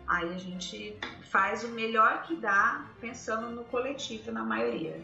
Aí 0.10 0.34
a 0.34 0.38
gente 0.39 0.98
faz 1.30 1.63
o 1.63 1.67
melhor 1.67 2.24
que 2.24 2.36
dá, 2.36 2.89
pensando 3.00 3.52
no 3.52 3.63
coletivo, 3.65 4.32
na 4.32 4.43
maioria. 4.43 5.00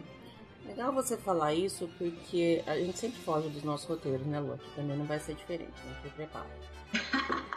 Legal 0.65 0.91
você 0.91 1.15
falar 1.15 1.53
isso 1.53 1.87
porque 1.99 2.63
a 2.65 2.75
gente 2.75 2.97
sempre 2.97 3.19
foge 3.21 3.47
dos 3.49 3.63
nossos 3.63 3.87
roteiros, 3.87 4.25
né, 4.25 4.39
Lu? 4.39 4.59
Também 4.75 4.97
não 4.97 5.05
vai 5.05 5.19
ser 5.19 5.35
diferente, 5.35 5.73
né? 5.85 5.95
Se 6.01 6.09
prepara. 6.09 6.49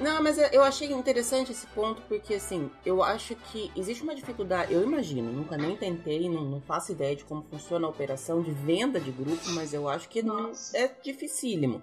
Não, 0.00 0.22
mas 0.22 0.38
eu 0.38 0.62
achei 0.62 0.90
interessante 0.92 1.52
esse 1.52 1.66
ponto 1.68 2.00
porque, 2.02 2.34
assim, 2.34 2.70
eu 2.86 3.02
acho 3.02 3.34
que 3.34 3.70
existe 3.76 4.02
uma 4.02 4.14
dificuldade. 4.14 4.72
Eu 4.72 4.82
imagino, 4.82 5.30
nunca 5.30 5.56
nem 5.58 5.76
tentei, 5.76 6.28
não, 6.28 6.42
não 6.44 6.60
faço 6.60 6.92
ideia 6.92 7.14
de 7.14 7.24
como 7.24 7.42
funciona 7.42 7.86
a 7.86 7.90
operação 7.90 8.40
de 8.40 8.50
venda 8.50 8.98
de 8.98 9.10
grupo, 9.10 9.50
mas 9.50 9.74
eu 9.74 9.88
acho 9.88 10.08
que 10.08 10.22
não, 10.22 10.52
é 10.72 10.88
dificílimo. 11.02 11.82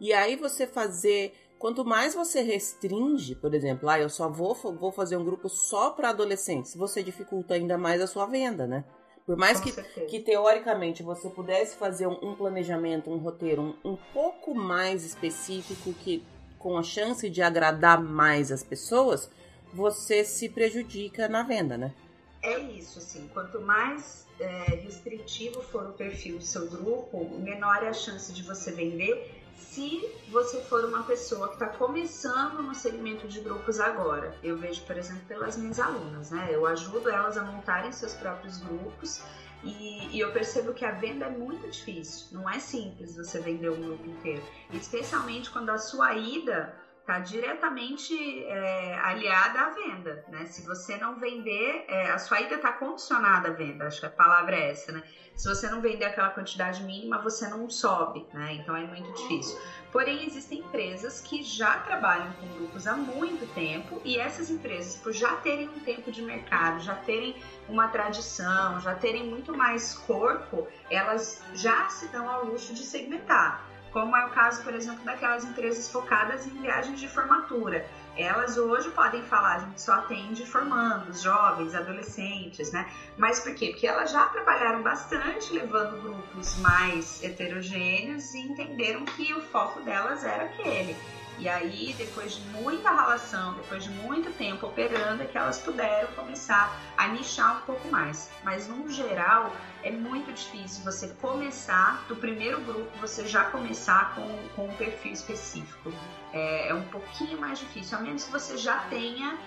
E 0.00 0.12
aí 0.12 0.36
você 0.36 0.66
fazer. 0.66 1.34
Quanto 1.58 1.84
mais 1.84 2.14
você 2.14 2.42
restringe, 2.42 3.34
por 3.34 3.54
exemplo, 3.54 3.88
ah, 3.88 3.98
eu 3.98 4.10
só 4.10 4.28
vou, 4.28 4.54
vou 4.54 4.92
fazer 4.92 5.16
um 5.16 5.24
grupo 5.24 5.48
só 5.48 5.90
para 5.90 6.10
adolescentes, 6.10 6.76
você 6.76 7.02
dificulta 7.02 7.54
ainda 7.54 7.78
mais 7.78 8.00
a 8.00 8.06
sua 8.06 8.26
venda, 8.26 8.66
né? 8.66 8.84
Por 9.24 9.36
mais 9.36 9.58
que, 9.58 9.72
que, 10.06 10.20
teoricamente 10.20 11.02
você 11.02 11.28
pudesse 11.28 11.76
fazer 11.76 12.06
um, 12.06 12.16
um 12.22 12.36
planejamento, 12.36 13.10
um 13.10 13.18
roteiro 13.18 13.76
um, 13.84 13.92
um, 13.92 13.96
pouco 14.12 14.54
mais 14.54 15.04
específico, 15.04 15.92
que 15.94 16.22
com 16.58 16.78
a 16.78 16.82
chance 16.82 17.28
de 17.28 17.42
agradar 17.42 18.00
mais 18.00 18.52
as 18.52 18.62
pessoas, 18.62 19.28
você 19.72 20.24
se 20.24 20.48
prejudica 20.48 21.28
na 21.28 21.42
venda, 21.42 21.76
né? 21.76 21.92
É 22.40 22.56
isso, 22.60 23.00
assim. 23.00 23.28
Quanto 23.34 23.60
mais 23.60 24.28
é, 24.38 24.76
restritivo 24.76 25.60
for 25.60 25.88
o 25.88 25.92
perfil 25.94 26.38
do 26.38 26.44
seu 26.44 26.68
grupo, 26.68 27.28
menor 27.40 27.82
é 27.82 27.88
a 27.88 27.92
chance 27.92 28.32
de 28.32 28.44
você 28.44 28.70
vender 28.70 29.35
se 29.56 30.08
você 30.28 30.60
for 30.62 30.84
uma 30.84 31.02
pessoa 31.02 31.48
que 31.48 31.54
está 31.54 31.66
começando 31.68 32.62
no 32.62 32.74
segmento 32.74 33.26
de 33.26 33.40
grupos 33.40 33.80
agora. 33.80 34.36
Eu 34.42 34.56
vejo, 34.56 34.82
por 34.82 34.96
exemplo, 34.96 35.24
pelas 35.26 35.56
minhas 35.56 35.80
alunas, 35.80 36.30
né? 36.30 36.48
Eu 36.50 36.66
ajudo 36.66 37.10
elas 37.10 37.36
a 37.36 37.42
montarem 37.42 37.90
seus 37.92 38.14
próprios 38.14 38.58
grupos 38.58 39.22
e, 39.64 40.16
e, 40.16 40.20
eu 40.20 40.30
percebo 40.32 40.72
que 40.72 40.84
a 40.84 40.92
venda 40.92 41.26
é 41.26 41.30
muito 41.30 41.68
difícil. 41.68 42.28
Não 42.32 42.48
é 42.48 42.58
simples 42.58 43.16
você 43.16 43.40
vender 43.40 43.70
um 43.70 43.80
grupo 43.80 44.06
inteiro, 44.06 44.42
especialmente 44.72 45.50
quando 45.50 45.70
a 45.70 45.78
sua 45.78 46.14
ida 46.14 46.74
está 47.06 47.20
diretamente 47.20 48.44
é, 48.46 48.98
aliada 48.98 49.60
à 49.60 49.70
venda, 49.70 50.24
né? 50.28 50.44
Se 50.46 50.66
você 50.66 50.96
não 50.96 51.14
vender, 51.20 51.84
é, 51.86 52.10
a 52.10 52.18
sua 52.18 52.40
ida 52.40 52.56
está 52.56 52.72
condicionada 52.72 53.48
à 53.48 53.52
venda, 53.52 53.86
acho 53.86 54.00
que 54.00 54.06
a 54.06 54.10
palavra 54.10 54.56
é 54.56 54.72
essa, 54.72 54.90
né? 54.90 55.04
Se 55.36 55.48
você 55.48 55.68
não 55.70 55.80
vender 55.80 56.06
aquela 56.06 56.30
quantidade 56.30 56.82
mínima, 56.82 57.18
você 57.18 57.46
não 57.46 57.70
sobe, 57.70 58.26
né? 58.34 58.54
Então 58.54 58.76
é 58.76 58.84
muito 58.84 59.12
difícil. 59.12 59.56
Porém, 59.92 60.26
existem 60.26 60.58
empresas 60.58 61.20
que 61.20 61.44
já 61.44 61.78
trabalham 61.78 62.32
com 62.32 62.48
grupos 62.58 62.88
há 62.88 62.96
muito 62.96 63.46
tempo 63.54 64.00
e 64.04 64.18
essas 64.18 64.50
empresas, 64.50 64.96
por 64.96 65.12
já 65.12 65.36
terem 65.36 65.68
um 65.68 65.78
tempo 65.78 66.10
de 66.10 66.20
mercado, 66.22 66.80
já 66.80 66.96
terem 66.96 67.36
uma 67.68 67.86
tradição, 67.86 68.80
já 68.80 68.96
terem 68.96 69.28
muito 69.28 69.56
mais 69.56 69.94
corpo, 69.94 70.66
elas 70.90 71.40
já 71.54 71.88
se 71.88 72.08
dão 72.08 72.28
ao 72.28 72.46
luxo 72.46 72.74
de 72.74 72.84
segmentar 72.84 73.75
como 73.96 74.14
é 74.14 74.26
o 74.26 74.28
caso, 74.28 74.62
por 74.62 74.74
exemplo, 74.74 75.02
daquelas 75.06 75.42
empresas 75.42 75.90
focadas 75.90 76.46
em 76.46 76.50
viagens 76.60 77.00
de 77.00 77.08
formatura. 77.08 77.88
Elas 78.14 78.58
hoje 78.58 78.90
podem 78.90 79.22
falar, 79.22 79.54
a 79.54 79.58
gente 79.60 79.80
só 79.80 79.94
atende 79.94 80.44
formandos, 80.44 81.22
jovens, 81.22 81.74
adolescentes, 81.74 82.70
né? 82.72 82.92
Mas 83.16 83.40
por 83.40 83.54
quê? 83.54 83.70
Porque 83.70 83.86
elas 83.86 84.10
já 84.10 84.26
trabalharam 84.26 84.82
bastante 84.82 85.50
levando 85.50 85.98
grupos 86.02 86.58
mais 86.58 87.24
heterogêneos 87.24 88.34
e 88.34 88.40
entenderam 88.40 89.02
que 89.06 89.32
o 89.32 89.40
foco 89.40 89.80
delas 89.80 90.22
era 90.22 90.42
aquele. 90.44 90.94
E 91.38 91.48
aí, 91.48 91.94
depois 91.98 92.34
de 92.34 92.40
muita 92.48 92.90
relação, 92.90 93.54
depois 93.54 93.84
de 93.84 93.90
muito 93.90 94.30
tempo 94.38 94.66
operando, 94.66 95.22
é 95.22 95.26
que 95.26 95.36
elas 95.36 95.58
puderam 95.58 96.08
começar 96.14 96.74
a 96.96 97.08
nichar 97.08 97.58
um 97.58 97.60
pouco 97.60 97.88
mais. 97.88 98.30
Mas, 98.42 98.66
no 98.66 98.90
geral, 98.90 99.52
é 99.82 99.90
muito 99.90 100.32
difícil 100.32 100.82
você 100.82 101.08
começar, 101.20 102.04
do 102.08 102.16
primeiro 102.16 102.60
grupo, 102.62 102.90
você 102.98 103.26
já 103.26 103.44
começar 103.44 104.14
com, 104.14 104.48
com 104.54 104.66
um 104.68 104.74
perfil 104.74 105.12
específico. 105.12 105.92
É, 106.32 106.68
é 106.68 106.74
um 106.74 106.84
pouquinho 106.84 107.38
mais 107.38 107.58
difícil, 107.58 107.98
a 107.98 108.00
menos 108.00 108.24
que 108.24 108.32
você 108.32 108.56
já 108.56 108.78
tenha 108.88 109.38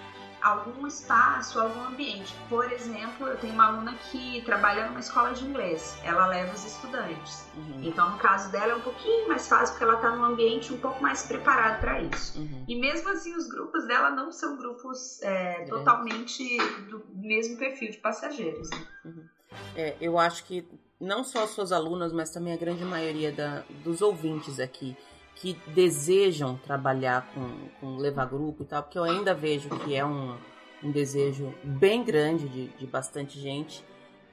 algum 0.42 0.88
espaço, 0.88 1.60
algum 1.60 1.86
ambiente. 1.86 2.34
Por 2.48 2.72
exemplo, 2.72 3.28
eu 3.28 3.38
tenho 3.38 3.54
uma 3.54 3.68
aluna 3.68 3.94
que 4.12 4.42
trabalha 4.44 4.88
numa 4.88 5.00
escola 5.00 5.34
de 5.34 5.46
inglês, 5.46 5.98
ela 6.04 6.26
leva 6.28 6.54
os 6.54 6.66
estudantes. 6.66 7.48
Uhum. 7.56 7.84
Então, 7.84 8.10
no 8.12 8.18
caso 8.18 8.52
dela, 8.52 8.74
é 8.74 8.76
um 8.76 8.82
pouquinho 8.82 9.28
mais 9.28 9.48
fácil 9.48 9.74
porque 9.74 9.84
ela 9.84 9.96
está 9.96 10.16
num 10.16 10.24
ambiente 10.24 10.74
um 10.74 10.78
pouco 10.78 11.02
mais 11.02 11.24
preparado 11.24 11.80
para 11.80 12.02
isso. 12.02 12.40
Uhum. 12.40 12.66
E 12.68 12.76
mesmo 12.76 13.10
assim, 13.10 13.36
os 13.36 13.48
grupos 13.48 13.86
dela 13.88 14.10
não 14.10 14.32
são 14.32 14.58
grupos 14.58 15.22
é, 15.22 15.66
totalmente 15.66 16.58
do 16.90 17.04
mesmo 17.14 17.58
perfil 17.58 17.92
de 17.92 17.98
passageiros. 17.98 18.70
Né? 18.70 18.88
Uhum. 19.06 19.24
É, 19.76 19.96
eu 20.00 20.18
acho 20.18 20.46
que 20.46 20.68
não 21.00 21.24
só 21.24 21.44
as 21.44 21.52
suas 21.52 21.72
alunas, 21.72 22.12
mas 22.12 22.30
também 22.30 22.54
a 22.54 22.58
grande 22.58 22.84
maioria 22.84 23.32
da, 23.32 23.64
dos 23.84 24.02
ouvintes 24.02 24.60
aqui 24.60 24.98
que 25.40 25.58
desejam 25.68 26.58
trabalhar 26.58 27.32
com, 27.34 27.70
com 27.80 27.98
levar 27.98 28.26
grupo 28.26 28.64
e 28.64 28.66
tal, 28.66 28.84
porque 28.84 29.00
eu 29.00 29.04
ainda 29.06 29.34
vejo 29.34 29.70
que 29.70 29.96
é 29.96 30.06
um, 30.06 30.36
um 30.84 30.92
desejo 30.92 31.54
bem 31.64 32.04
grande 32.04 32.48
de, 32.50 32.68
de 32.68 32.86
bastante 32.86 33.40
gente, 33.40 33.84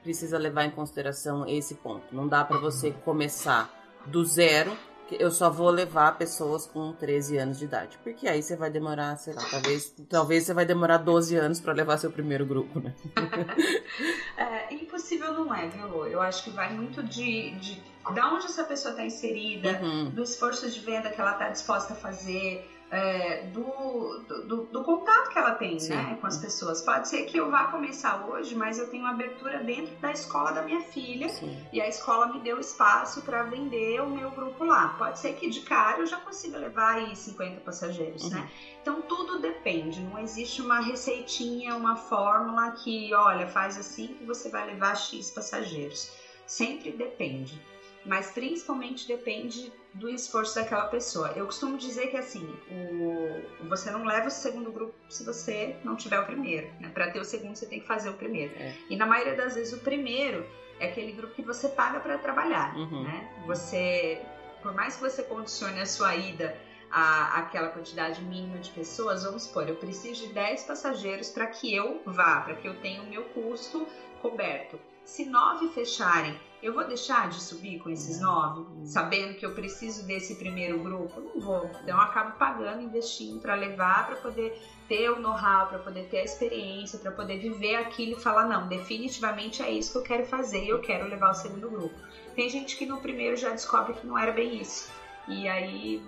precisa 0.03 0.37
levar 0.37 0.65
em 0.65 0.71
consideração 0.71 1.47
esse 1.47 1.75
ponto. 1.75 2.03
Não 2.11 2.27
dá 2.27 2.43
para 2.43 2.57
você 2.57 2.91
começar 2.91 3.73
do 4.05 4.23
zero 4.25 4.71
eu 5.15 5.31
só 5.31 5.49
vou 5.49 5.69
levar 5.69 6.17
pessoas 6.17 6.65
com 6.65 6.93
13 6.93 7.37
anos 7.37 7.59
de 7.59 7.65
idade. 7.65 7.97
Porque 8.03 8.27
aí 8.27 8.41
você 8.41 8.55
vai 8.55 8.69
demorar, 8.69 9.15
sei 9.17 9.33
lá, 9.33 9.43
talvez, 9.49 9.95
talvez 10.09 10.43
você 10.43 10.53
vai 10.53 10.65
demorar 10.65 10.97
12 10.97 11.35
anos 11.35 11.59
para 11.59 11.73
levar 11.73 11.97
seu 11.97 12.11
primeiro 12.11 12.45
grupo, 12.45 12.79
né? 12.79 12.93
é, 14.37 14.73
impossível 14.73 15.33
não 15.33 15.53
é, 15.53 15.67
viu? 15.67 16.05
Eu 16.05 16.21
acho 16.21 16.43
que 16.43 16.49
vai 16.49 16.73
muito 16.73 17.03
de, 17.03 17.51
de, 17.55 17.75
de 17.75 18.19
onde 18.21 18.45
essa 18.45 18.63
pessoa 18.63 18.91
está 18.91 19.05
inserida, 19.05 19.79
uhum. 19.81 20.09
do 20.09 20.23
esforço 20.23 20.69
de 20.69 20.79
venda 20.79 21.09
que 21.09 21.19
ela 21.19 21.33
está 21.33 21.49
disposta 21.49 21.93
a 21.93 21.95
fazer 21.95 22.76
é, 22.89 23.43
do, 23.47 24.19
do, 24.47 24.63
do, 24.65 24.83
contato 24.83 25.29
que 25.29 25.37
ela 25.37 25.55
tem 25.55 25.77
né, 25.89 26.17
com 26.21 26.27
as 26.27 26.37
pessoas. 26.37 26.81
Pode 26.81 27.09
ser 27.09 27.23
que 27.23 27.37
eu 27.37 27.51
vá 27.51 27.65
começar 27.65 28.25
hoje, 28.27 28.55
mas 28.55 28.79
eu 28.79 28.89
tenho 28.89 29.03
uma 29.03 29.11
abertura 29.11 29.59
dentro 29.59 29.93
da 29.97 30.11
escola 30.11 30.51
da 30.51 30.61
minha 30.61 30.81
filha 30.81 31.27
Sim. 31.27 31.57
e 31.73 31.81
a 31.81 31.87
escola 31.87 32.27
me 32.27 32.39
deu 32.39 32.59
espaço 32.59 33.21
para 33.23 33.43
vender 33.43 34.01
o 34.01 34.09
meu 34.09 34.31
grupo 34.31 34.63
lá. 34.63 34.95
Pode 34.97 35.19
ser 35.19 35.33
que 35.33 35.49
de 35.49 35.61
cara 35.61 35.99
eu 35.99 36.05
já 36.05 36.17
consiga 36.17 36.57
levar 36.57 36.95
aí 36.95 37.15
50 37.15 37.61
passageiros, 37.61 38.23
uhum. 38.23 38.29
né? 38.29 38.49
Então 38.81 39.01
tudo 39.01 39.39
depende, 39.39 39.99
não 39.99 40.17
existe 40.19 40.61
uma 40.61 40.79
receitinha, 40.79 41.75
uma 41.75 41.97
fórmula 41.97 42.71
que, 42.71 43.13
olha, 43.13 43.47
faz 43.47 43.77
assim 43.77 44.07
que 44.07 44.23
você 44.23 44.49
vai 44.49 44.65
levar 44.65 44.95
X 44.95 45.29
passageiros. 45.29 46.09
Sempre 46.45 46.91
depende 46.91 47.59
mas 48.07 48.31
principalmente 48.31 49.05
depende 49.05 49.71
do 49.97 50.09
esforço 50.09 50.55
daquela 50.55 50.85
pessoa. 50.85 51.33
Eu 51.35 51.45
costumo 51.45 51.77
dizer 51.77 52.07
que 52.07 52.17
assim, 52.17 52.47
o, 52.69 53.67
você 53.67 53.91
não 53.91 54.05
leva 54.05 54.27
o 54.27 54.31
segundo 54.31 54.71
grupo 54.71 54.93
se 55.09 55.23
você 55.23 55.75
não 55.83 55.95
tiver 55.95 56.19
o 56.19 56.25
primeiro. 56.25 56.67
Né? 56.79 56.89
Para 56.89 57.11
ter 57.11 57.19
o 57.19 57.25
segundo, 57.25 57.55
você 57.55 57.65
tem 57.65 57.79
que 57.79 57.87
fazer 57.87 58.09
o 58.09 58.13
primeiro. 58.13 58.53
É. 58.57 58.75
E 58.89 58.95
na 58.95 59.05
maioria 59.05 59.35
das 59.35 59.55
vezes, 59.55 59.73
o 59.73 59.79
primeiro 59.79 60.45
é 60.79 60.87
aquele 60.87 61.11
grupo 61.11 61.33
que 61.33 61.41
você 61.41 61.69
paga 61.69 61.99
para 61.99 62.17
trabalhar. 62.17 62.75
Uhum. 62.75 63.03
Né? 63.03 63.29
Você, 63.45 64.21
por 64.61 64.73
mais 64.73 64.95
que 64.95 65.01
você 65.01 65.23
condicione 65.23 65.79
a 65.81 65.85
sua 65.85 66.15
ida 66.15 66.55
a, 66.91 67.39
aquela 67.39 67.69
quantidade 67.69 68.21
mínima 68.21 68.59
de 68.59 68.71
pessoas, 68.71 69.23
vamos 69.23 69.43
supor, 69.43 69.67
eu 69.67 69.75
preciso 69.75 70.27
de 70.27 70.33
10 70.33 70.63
passageiros 70.63 71.29
para 71.29 71.47
que 71.47 71.73
eu 71.73 72.01
vá, 72.05 72.41
para 72.41 72.55
que 72.55 72.67
eu 72.67 72.75
tenha 72.79 73.01
o 73.01 73.07
meu 73.07 73.23
custo 73.25 73.87
coberto. 74.21 74.79
Se 75.03 75.25
nove 75.25 75.69
fecharem 75.69 76.39
eu 76.61 76.73
vou 76.73 76.87
deixar 76.87 77.29
de 77.29 77.39
subir 77.39 77.79
com 77.79 77.89
esses 77.89 78.19
nove, 78.19 78.65
sabendo 78.85 79.35
que 79.35 79.45
eu 79.45 79.53
preciso 79.53 80.05
desse 80.07 80.35
primeiro 80.35 80.79
grupo? 80.79 81.21
Não 81.21 81.39
vou. 81.39 81.69
Então 81.83 81.95
eu 81.95 82.01
acabo 82.01 82.37
pagando, 82.37 82.81
investindo 82.81 83.39
para 83.39 83.53
levar, 83.53 84.07
para 84.07 84.15
poder 84.15 84.59
ter 84.87 85.09
o 85.11 85.19
know-how, 85.19 85.67
para 85.67 85.79
poder 85.79 86.05
ter 86.05 86.19
a 86.19 86.23
experiência, 86.23 86.97
para 86.97 87.11
poder 87.11 87.37
viver 87.37 87.75
aquilo 87.75 88.13
e 88.13 88.21
falar: 88.21 88.45
não, 88.45 88.67
definitivamente 88.67 89.61
é 89.61 89.69
isso 89.71 89.91
que 89.91 89.97
eu 89.99 90.03
quero 90.03 90.25
fazer 90.25 90.63
e 90.63 90.69
eu 90.69 90.81
quero 90.81 91.07
levar 91.07 91.29
o 91.29 91.35
segundo 91.35 91.69
grupo. 91.69 91.95
Tem 92.35 92.49
gente 92.49 92.75
que 92.75 92.85
no 92.85 92.97
primeiro 92.97 93.35
já 93.35 93.51
descobre 93.51 93.93
que 93.93 94.05
não 94.05 94.17
era 94.17 94.31
bem 94.31 94.59
isso. 94.59 94.91
E 95.27 95.47
aí 95.47 96.03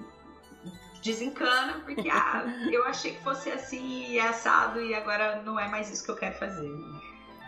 desencana, 1.02 1.82
porque 1.86 2.10
ah, 2.10 2.44
eu 2.72 2.84
achei 2.86 3.14
que 3.14 3.24
fosse 3.24 3.52
assim 3.52 4.12
e 4.12 4.20
assado 4.20 4.82
e 4.82 4.96
agora 4.96 5.42
não 5.44 5.60
é 5.60 5.68
mais 5.68 5.92
isso 5.92 6.04
que 6.04 6.12
eu 6.12 6.16
quero 6.16 6.36
fazer. 6.38 6.72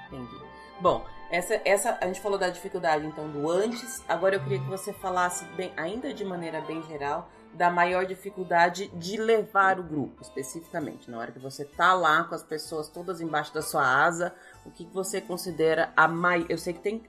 Entendi. 0.07 0.35
Bom, 0.79 1.05
essa, 1.31 1.61
essa, 1.63 1.97
a 2.01 2.07
gente 2.07 2.19
falou 2.19 2.37
da 2.37 2.49
dificuldade 2.49 3.05
então 3.05 3.29
do 3.29 3.49
antes. 3.49 4.03
Agora 4.07 4.35
eu 4.35 4.43
queria 4.43 4.59
que 4.59 4.69
você 4.69 4.91
falasse 4.91 5.45
bem, 5.55 5.71
ainda 5.77 6.13
de 6.13 6.25
maneira 6.25 6.59
bem 6.59 6.83
geral, 6.83 7.29
da 7.53 7.69
maior 7.69 8.05
dificuldade 8.05 8.87
de 8.93 9.15
levar 9.15 9.79
o 9.79 9.83
grupo, 9.83 10.21
especificamente, 10.21 11.09
na 11.09 11.17
hora 11.17 11.31
que 11.31 11.39
você 11.39 11.63
tá 11.63 11.93
lá 11.93 12.25
com 12.25 12.35
as 12.35 12.43
pessoas 12.43 12.89
todas 12.89 13.21
embaixo 13.21 13.53
da 13.53 13.61
sua 13.61 13.81
asa, 13.81 14.35
o 14.65 14.71
que 14.71 14.85
você 14.85 15.21
considera 15.21 15.91
a 15.95 16.05
maior. 16.07 16.45
Eu 16.49 16.57
sei 16.57 16.73
que 16.73 16.81
tem. 16.81 17.03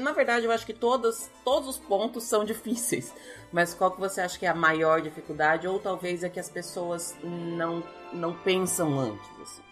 Na 0.00 0.12
verdade, 0.12 0.46
eu 0.46 0.50
acho 0.50 0.66
que 0.66 0.74
todos, 0.74 1.30
todos 1.44 1.68
os 1.68 1.78
pontos 1.78 2.24
são 2.24 2.44
difíceis, 2.44 3.14
mas 3.52 3.72
qual 3.72 3.92
que 3.92 4.00
você 4.00 4.20
acha 4.20 4.38
que 4.38 4.44
é 4.46 4.48
a 4.48 4.54
maior 4.54 5.00
dificuldade, 5.00 5.68
ou 5.68 5.78
talvez 5.78 6.24
é 6.24 6.28
que 6.28 6.40
as 6.40 6.48
pessoas 6.48 7.14
não, 7.22 7.82
não 8.12 8.34
pensam 8.34 8.98
antes? 8.98 9.40
Assim? 9.40 9.69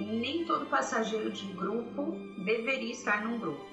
Nem 0.00 0.46
todo 0.46 0.66
passageiro 0.66 1.30
de 1.30 1.52
grupo 1.52 2.16
deveria 2.44 2.90
estar 2.90 3.22
num 3.22 3.38
grupo. 3.38 3.64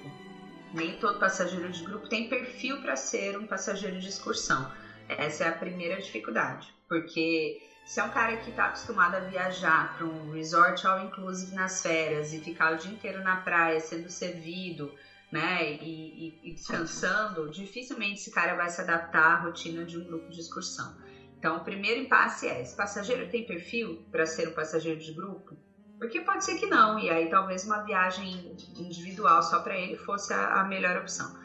Nem 0.74 0.98
todo 0.98 1.18
passageiro 1.18 1.70
de 1.70 1.82
grupo 1.82 2.08
tem 2.08 2.28
perfil 2.28 2.82
para 2.82 2.94
ser 2.96 3.38
um 3.38 3.46
passageiro 3.46 3.98
de 3.98 4.08
excursão. 4.08 4.70
Essa 5.08 5.44
é 5.44 5.48
a 5.48 5.52
primeira 5.52 5.98
dificuldade, 5.98 6.74
porque 6.86 7.56
se 7.86 7.98
é 7.98 8.04
um 8.04 8.10
cara 8.10 8.36
que 8.36 8.50
está 8.50 8.66
acostumado 8.66 9.14
a 9.14 9.20
viajar 9.20 9.96
para 9.96 10.04
um 10.04 10.30
resort 10.30 10.86
all 10.86 11.00
inclusive 11.00 11.54
nas 11.54 11.80
férias 11.80 12.34
e 12.34 12.38
ficar 12.38 12.74
o 12.74 12.76
dia 12.76 12.92
inteiro 12.92 13.22
na 13.22 13.36
praia 13.36 13.80
sendo 13.80 14.10
servido, 14.10 14.92
né, 15.32 15.72
e, 15.82 16.28
e, 16.28 16.50
e 16.50 16.52
descansando, 16.52 17.50
dificilmente 17.50 18.20
esse 18.20 18.30
cara 18.30 18.54
vai 18.54 18.68
se 18.68 18.80
adaptar 18.80 19.32
à 19.32 19.36
rotina 19.36 19.84
de 19.84 19.96
um 19.96 20.04
grupo 20.04 20.28
de 20.30 20.40
excursão. 20.40 20.94
Então, 21.38 21.56
o 21.56 21.64
primeiro 21.64 22.00
impasse 22.00 22.46
é: 22.46 22.60
esse 22.60 22.76
passageiro 22.76 23.30
tem 23.30 23.46
perfil 23.46 24.04
para 24.10 24.26
ser 24.26 24.48
um 24.48 24.52
passageiro 24.52 24.98
de 24.98 25.12
grupo? 25.14 25.56
Porque 25.98 26.20
pode 26.20 26.44
ser 26.44 26.54
que 26.54 26.66
não, 26.66 26.98
e 26.98 27.10
aí 27.10 27.28
talvez 27.28 27.64
uma 27.64 27.78
viagem 27.78 28.56
individual 28.76 29.42
só 29.42 29.60
para 29.60 29.76
ele 29.76 29.96
fosse 29.96 30.32
a, 30.32 30.60
a 30.60 30.64
melhor 30.64 30.96
opção. 30.96 31.36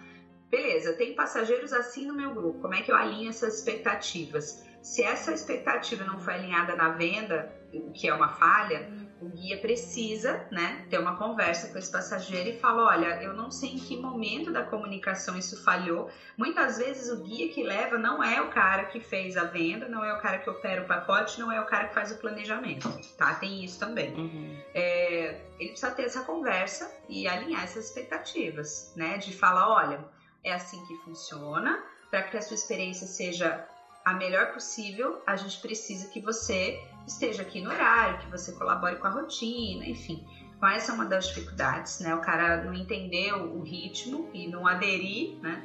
Beleza, 0.50 0.94
tem 0.94 1.16
passageiros 1.16 1.74
assim 1.74 2.06
no 2.06 2.14
meu 2.14 2.32
grupo, 2.32 2.60
como 2.60 2.76
é 2.76 2.82
que 2.82 2.92
eu 2.92 2.96
alinho 2.96 3.30
essas 3.30 3.56
expectativas? 3.56 4.64
Se 4.84 5.02
essa 5.02 5.34
expectativa 5.34 6.04
não 6.04 6.20
foi 6.20 6.36
alinhada 6.36 6.76
na 6.76 6.90
venda, 6.90 7.52
o 7.74 7.92
que 7.92 8.08
é 8.08 8.14
uma 8.14 8.30
falha, 8.30 8.88
o 9.24 9.30
guia 9.30 9.58
precisa, 9.58 10.46
né, 10.52 10.86
ter 10.90 10.98
uma 10.98 11.16
conversa 11.16 11.72
com 11.72 11.78
esse 11.78 11.90
passageiro 11.90 12.50
e 12.50 12.60
falar, 12.60 12.84
olha, 12.84 13.24
eu 13.24 13.34
não 13.34 13.50
sei 13.50 13.72
em 13.72 13.80
que 13.80 13.96
momento 13.96 14.52
da 14.52 14.64
comunicação 14.64 15.38
isso 15.38 15.64
falhou. 15.64 16.10
Muitas 16.38 16.78
vezes 16.78 17.10
o 17.10 17.24
guia 17.24 17.48
que 17.48 17.64
leva 17.64 17.98
não 17.98 18.22
é 18.22 18.42
o 18.42 18.50
cara 18.50 18.86
que 18.86 19.00
fez 19.00 19.38
a 19.38 19.46
venda, 19.46 19.88
não 19.88 20.04
é 20.04 20.14
o 20.14 20.20
cara 20.20 20.40
que 20.40 20.50
opera 20.50 20.82
o 20.82 20.86
pacote, 20.86 21.40
não 21.40 21.50
é 21.50 21.62
o 21.62 21.66
cara 21.66 21.88
que 21.88 21.94
faz 21.94 22.12
o 22.12 22.18
planejamento, 22.18 22.90
tá? 23.18 23.34
Tem 23.36 23.64
isso 23.64 23.80
também. 23.80 24.14
Uhum. 24.14 24.58
É, 24.74 25.40
ele 25.58 25.70
precisa 25.70 25.92
ter 25.92 26.04
essa 26.04 26.22
conversa 26.22 26.94
e 27.08 27.28
alinhar 27.28 27.64
essas 27.64 27.86
expectativas, 27.86 28.92
né? 28.96 29.18
De 29.18 29.34
falar, 29.34 29.70
olha, 29.70 30.04
é 30.44 30.52
assim 30.52 30.86
que 30.86 30.96
funciona, 30.98 31.82
para 32.12 32.24
que 32.24 32.36
a 32.36 32.42
sua 32.42 32.56
experiência 32.56 33.08
seja 33.08 33.66
a 34.04 34.14
melhor 34.14 34.52
possível, 34.52 35.22
a 35.26 35.38
gente 35.38 35.62
precisa 35.62 36.10
que 36.10 36.20
você 36.20 36.78
esteja 37.06 37.42
aqui 37.42 37.62
no 37.62 37.70
horário, 37.70 38.20
que 38.20 38.32
você 38.32 38.52
colabore 38.54 38.96
com 38.98 39.08
a 39.08 39.10
rotina, 39.10 39.86
enfim. 39.86 40.26
Então, 40.56 40.70
essa 40.70 40.92
é 40.92 40.96
uma 40.96 41.06
das 41.06 41.28
dificuldades, 41.28 42.00
né? 42.00 42.16
O 42.16 42.22
cara 42.22 42.64
não 42.64 42.74
entender 42.74 43.34
o 43.34 43.62
ritmo 43.62 44.30
e 44.34 44.48
não 44.48 44.66
aderir, 44.66 45.38
né? 45.42 45.62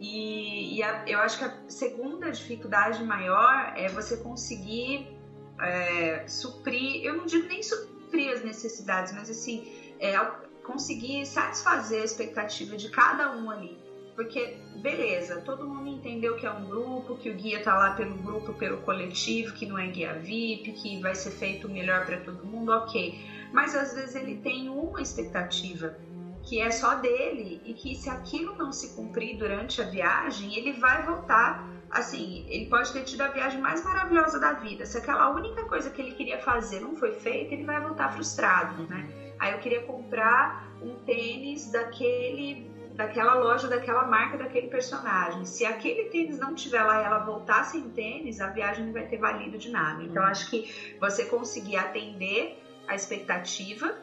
E, 0.00 0.78
e 0.78 0.82
a, 0.82 1.04
eu 1.06 1.20
acho 1.20 1.38
que 1.38 1.44
a 1.44 1.54
segunda 1.68 2.30
dificuldade 2.30 3.04
maior 3.04 3.72
é 3.76 3.88
você 3.88 4.16
conseguir 4.16 5.16
é, 5.60 6.26
suprir, 6.26 7.04
eu 7.04 7.16
não 7.16 7.26
digo 7.26 7.46
nem 7.46 7.62
suprir 7.62 8.32
as 8.32 8.42
necessidades, 8.42 9.12
mas 9.12 9.30
assim, 9.30 9.94
é, 10.00 10.18
conseguir 10.64 11.24
satisfazer 11.24 12.02
a 12.02 12.04
expectativa 12.04 12.76
de 12.76 12.90
cada 12.90 13.32
um 13.36 13.50
ali. 13.50 13.81
Porque, 14.14 14.56
beleza, 14.76 15.40
todo 15.40 15.66
mundo 15.66 15.88
entendeu 15.88 16.36
que 16.36 16.44
é 16.44 16.50
um 16.50 16.66
grupo, 16.66 17.16
que 17.16 17.30
o 17.30 17.34
guia 17.34 17.62
tá 17.62 17.74
lá 17.74 17.92
pelo 17.92 18.14
grupo, 18.16 18.52
pelo 18.52 18.78
coletivo, 18.78 19.54
que 19.54 19.64
não 19.64 19.78
é 19.78 19.86
guia 19.86 20.14
VIP, 20.14 20.72
que 20.72 21.00
vai 21.00 21.14
ser 21.14 21.30
feito 21.30 21.68
melhor 21.68 22.04
para 22.04 22.18
todo 22.18 22.44
mundo, 22.44 22.72
ok. 22.72 23.18
Mas 23.52 23.74
às 23.74 23.94
vezes 23.94 24.14
ele 24.14 24.36
tem 24.36 24.68
uma 24.68 25.00
expectativa 25.00 25.94
que 26.42 26.60
é 26.60 26.70
só 26.70 26.94
dele 26.94 27.60
e 27.64 27.72
que 27.72 27.94
se 27.94 28.10
aquilo 28.10 28.56
não 28.56 28.72
se 28.72 28.94
cumprir 28.94 29.36
durante 29.38 29.80
a 29.80 29.84
viagem, 29.84 30.54
ele 30.56 30.72
vai 30.72 31.02
voltar 31.04 31.72
assim, 31.92 32.44
ele 32.48 32.66
pode 32.66 32.90
ter 32.90 33.04
tido 33.04 33.20
a 33.20 33.28
viagem 33.28 33.60
mais 33.60 33.84
maravilhosa 33.84 34.40
da 34.40 34.52
vida. 34.54 34.86
Se 34.86 34.96
aquela 34.96 35.28
única 35.30 35.64
coisa 35.66 35.90
que 35.90 36.00
ele 36.00 36.12
queria 36.12 36.38
fazer 36.38 36.80
não 36.80 36.96
foi 36.96 37.12
feita, 37.12 37.54
ele 37.54 37.64
vai 37.64 37.80
voltar 37.80 38.10
frustrado, 38.10 38.86
né? 38.88 39.06
Aí 39.38 39.52
eu 39.52 39.58
queria 39.58 39.82
comprar 39.82 40.66
um 40.80 40.94
tênis 41.04 41.70
daquele 41.70 42.71
daquela 42.94 43.34
loja, 43.34 43.68
daquela 43.68 44.06
marca, 44.06 44.36
daquele 44.38 44.68
personagem. 44.68 45.44
Se 45.44 45.64
aquele 45.64 46.10
tênis 46.10 46.38
não 46.38 46.54
tiver 46.54 46.82
lá 46.82 47.02
e 47.02 47.04
ela 47.04 47.18
voltar 47.20 47.64
sem 47.64 47.88
tênis, 47.90 48.40
a 48.40 48.48
viagem 48.48 48.86
não 48.86 48.92
vai 48.92 49.06
ter 49.06 49.18
valido 49.18 49.58
de 49.58 49.70
nada. 49.70 50.02
Então, 50.02 50.22
uhum. 50.22 50.28
acho 50.28 50.50
que 50.50 50.96
você 51.00 51.24
conseguir 51.24 51.76
atender 51.76 52.62
a 52.86 52.94
expectativa 52.94 53.94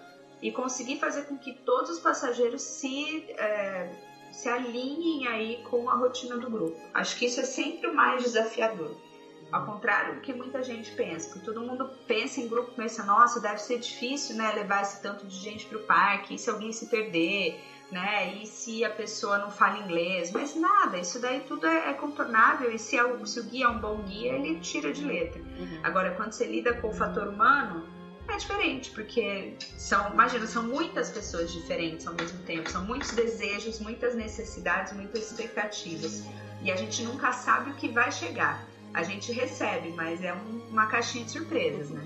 e 0.41 0.51
conseguir 0.51 0.97
fazer 0.97 1.23
com 1.23 1.37
que 1.37 1.53
todos 1.53 1.91
os 1.91 1.99
passageiros 1.99 2.61
se, 2.61 3.25
é, 3.37 3.89
se 4.31 4.47
alinhem 4.49 5.27
aí 5.27 5.63
com 5.69 5.89
a 5.89 5.95
rotina 5.95 6.37
do 6.37 6.49
grupo. 6.49 6.79
Acho 6.93 7.17
que 7.17 7.25
isso 7.25 7.39
é 7.39 7.43
sempre 7.43 7.89
o 7.89 7.93
mais 7.93 8.23
desafiador. 8.23 8.95
Ao 9.51 9.65
contrário 9.65 10.15
do 10.15 10.21
que 10.21 10.31
muita 10.31 10.61
gente 10.61 10.91
pensa, 10.91 11.29
porque 11.29 11.43
todo 11.43 11.61
mundo 11.61 11.89
pensa 12.07 12.39
em 12.39 12.47
grupo, 12.47 12.71
pensa, 12.73 13.03
nossa, 13.03 13.39
deve 13.39 13.57
ser 13.57 13.79
difícil, 13.79 14.35
né, 14.35 14.51
levar 14.51 14.83
esse 14.83 15.01
tanto 15.01 15.25
de 15.25 15.35
gente 15.35 15.65
para 15.65 15.79
o 15.79 15.83
parque, 15.83 16.35
e 16.35 16.37
se 16.37 16.51
alguém 16.51 16.71
se 16.71 16.85
perder, 16.85 17.59
né? 17.91 18.35
E 18.35 18.45
se 18.45 18.83
a 18.85 18.89
pessoa 18.89 19.37
não 19.37 19.49
fala 19.49 19.79
inglês, 19.79 20.31
mas 20.31 20.55
nada, 20.55 20.97
isso 20.97 21.19
daí 21.19 21.41
tudo 21.41 21.65
é, 21.65 21.89
é 21.89 21.93
contornável. 21.93 22.71
E 22.71 22.77
se, 22.77 22.97
é 22.97 23.03
o, 23.03 23.25
se 23.25 23.39
o 23.39 23.43
guia 23.43 23.65
é 23.65 23.69
um 23.69 23.79
bom 23.79 24.01
guia, 24.03 24.33
ele 24.33 24.59
tira 24.59 24.91
de 24.91 25.03
letra. 25.03 25.41
Uhum. 25.41 25.79
Agora, 25.83 26.11
quando 26.15 26.31
você 26.31 26.45
lida 26.45 26.73
com 26.73 26.89
o 26.89 26.93
fator 26.93 27.27
humano, 27.27 27.87
é 28.27 28.37
diferente, 28.37 28.91
porque 28.91 29.55
são, 29.77 30.11
imagina, 30.11 30.45
são 30.45 30.63
muitas 30.63 31.09
pessoas 31.09 31.51
diferentes 31.51 32.05
ao 32.05 32.13
mesmo 32.13 32.37
tempo, 32.43 32.69
são 32.69 32.85
muitos 32.85 33.11
desejos, 33.11 33.79
muitas 33.79 34.15
necessidades, 34.15 34.93
muitas 34.93 35.31
expectativas. 35.31 36.23
E 36.61 36.71
a 36.71 36.75
gente 36.75 37.03
nunca 37.03 37.31
sabe 37.31 37.71
o 37.71 37.73
que 37.73 37.87
vai 37.87 38.11
chegar. 38.11 38.67
A 38.93 39.01
gente 39.03 39.31
recebe, 39.31 39.89
mas 39.93 40.23
é 40.23 40.33
um, 40.33 40.67
uma 40.69 40.87
caixinha 40.87 41.25
de 41.25 41.31
surpresas, 41.31 41.89
né? 41.89 42.05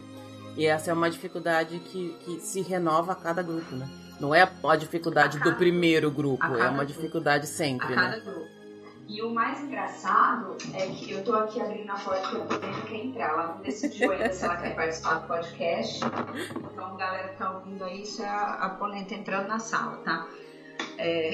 E 0.56 0.66
essa 0.66 0.92
é 0.92 0.94
uma 0.94 1.10
dificuldade 1.10 1.80
que, 1.80 2.16
que 2.24 2.40
se 2.40 2.62
renova 2.62 3.14
a 3.14 3.16
cada 3.16 3.42
grupo, 3.42 3.76
né? 3.76 3.90
Não 4.24 4.34
é 4.34 4.50
a 4.64 4.76
dificuldade 4.78 5.38
do 5.38 5.54
primeiro 5.56 6.10
grupo, 6.10 6.46
é 6.46 6.70
uma 6.70 6.86
dificuldade 6.86 7.46
sempre, 7.46 7.94
né? 7.94 8.24
E 9.06 9.22
o 9.22 9.30
mais 9.30 9.62
engraçado 9.62 10.56
é 10.74 10.88
que 10.88 11.12
eu 11.12 11.22
tô 11.26 11.36
aqui 11.36 11.60
abrindo 11.60 11.92
a 11.92 11.96
porta 11.96 12.30
que 12.30 12.38
a 12.38 12.40
Polenta 12.40 12.88
quer 12.88 12.96
entrar. 13.04 13.30
Ela 13.32 13.48
não 13.48 13.62
decidiu 13.62 14.14
ainda 14.14 14.32
se 14.32 14.46
ela 14.46 14.56
quer 14.56 14.76
participar 14.76 15.16
do 15.16 15.28
podcast. 15.28 16.00
Então, 16.56 16.96
galera 16.96 17.28
que 17.28 17.38
tá 17.38 17.52
ouvindo 17.52 17.84
aí, 17.84 18.04
isso 18.04 18.24
é 18.24 18.30
a 18.30 18.74
Polenta 18.80 19.14
entrando 19.14 19.50
na 19.50 19.60
sala, 19.60 19.98
tá? 20.06 20.26
É... 20.98 21.32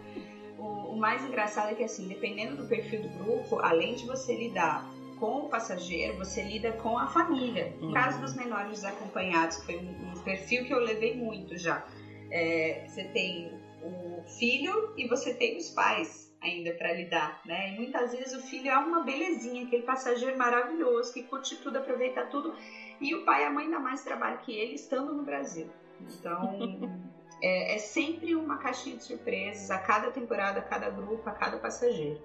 o, 0.56 0.94
o 0.94 0.96
mais 0.96 1.22
engraçado 1.22 1.72
é 1.72 1.74
que, 1.74 1.84
assim, 1.84 2.08
dependendo 2.08 2.56
do 2.56 2.66
perfil 2.66 3.02
do 3.02 3.10
grupo, 3.10 3.60
além 3.60 3.94
de 3.94 4.06
você 4.06 4.34
lidar 4.34 4.90
com 5.20 5.40
o 5.40 5.48
passageiro, 5.50 6.16
você 6.16 6.42
lida 6.42 6.72
com 6.72 6.98
a 6.98 7.08
família. 7.08 7.76
No 7.78 7.88
uhum. 7.88 7.92
caso 7.92 8.18
dos 8.22 8.34
menores 8.34 8.84
acompanhados, 8.84 9.58
que 9.58 9.66
foi 9.66 9.76
um, 9.76 10.12
um 10.12 10.22
perfil 10.22 10.64
que 10.64 10.72
eu 10.72 10.78
levei 10.78 11.14
muito 11.14 11.58
já 11.58 11.84
é, 12.30 12.84
você 12.86 13.04
tem 13.04 13.52
o 13.82 14.22
filho 14.22 14.92
e 14.96 15.06
você 15.06 15.34
tem 15.34 15.56
os 15.56 15.70
pais 15.70 16.26
ainda 16.40 16.72
para 16.72 16.92
lidar, 16.92 17.40
né? 17.44 17.72
E 17.72 17.76
muitas 17.76 18.12
vezes 18.12 18.34
o 18.34 18.46
filho 18.46 18.68
é 18.68 18.76
uma 18.76 19.02
belezinha, 19.02 19.66
aquele 19.66 19.82
passageiro 19.82 20.36
maravilhoso 20.36 21.12
que 21.12 21.22
curte 21.22 21.56
tudo, 21.56 21.78
aproveita 21.78 22.24
tudo, 22.26 22.54
e 23.00 23.14
o 23.14 23.24
pai 23.24 23.42
e 23.42 23.46
a 23.46 23.50
mãe 23.50 23.64
ainda 23.64 23.78
mais 23.78 24.02
trabalham 24.02 24.38
que 24.38 24.52
ele 24.52 24.74
estando 24.74 25.12
no 25.14 25.22
Brasil. 25.22 25.68
Então 26.00 26.58
é, 27.42 27.74
é 27.74 27.78
sempre 27.78 28.34
uma 28.34 28.58
caixinha 28.58 28.96
de 28.96 29.04
surpresas 29.04 29.70
a 29.70 29.78
cada 29.78 30.10
temporada, 30.10 30.60
a 30.60 30.62
cada 30.62 30.90
grupo, 30.90 31.28
a 31.28 31.32
cada 31.32 31.58
passageiro. 31.58 32.20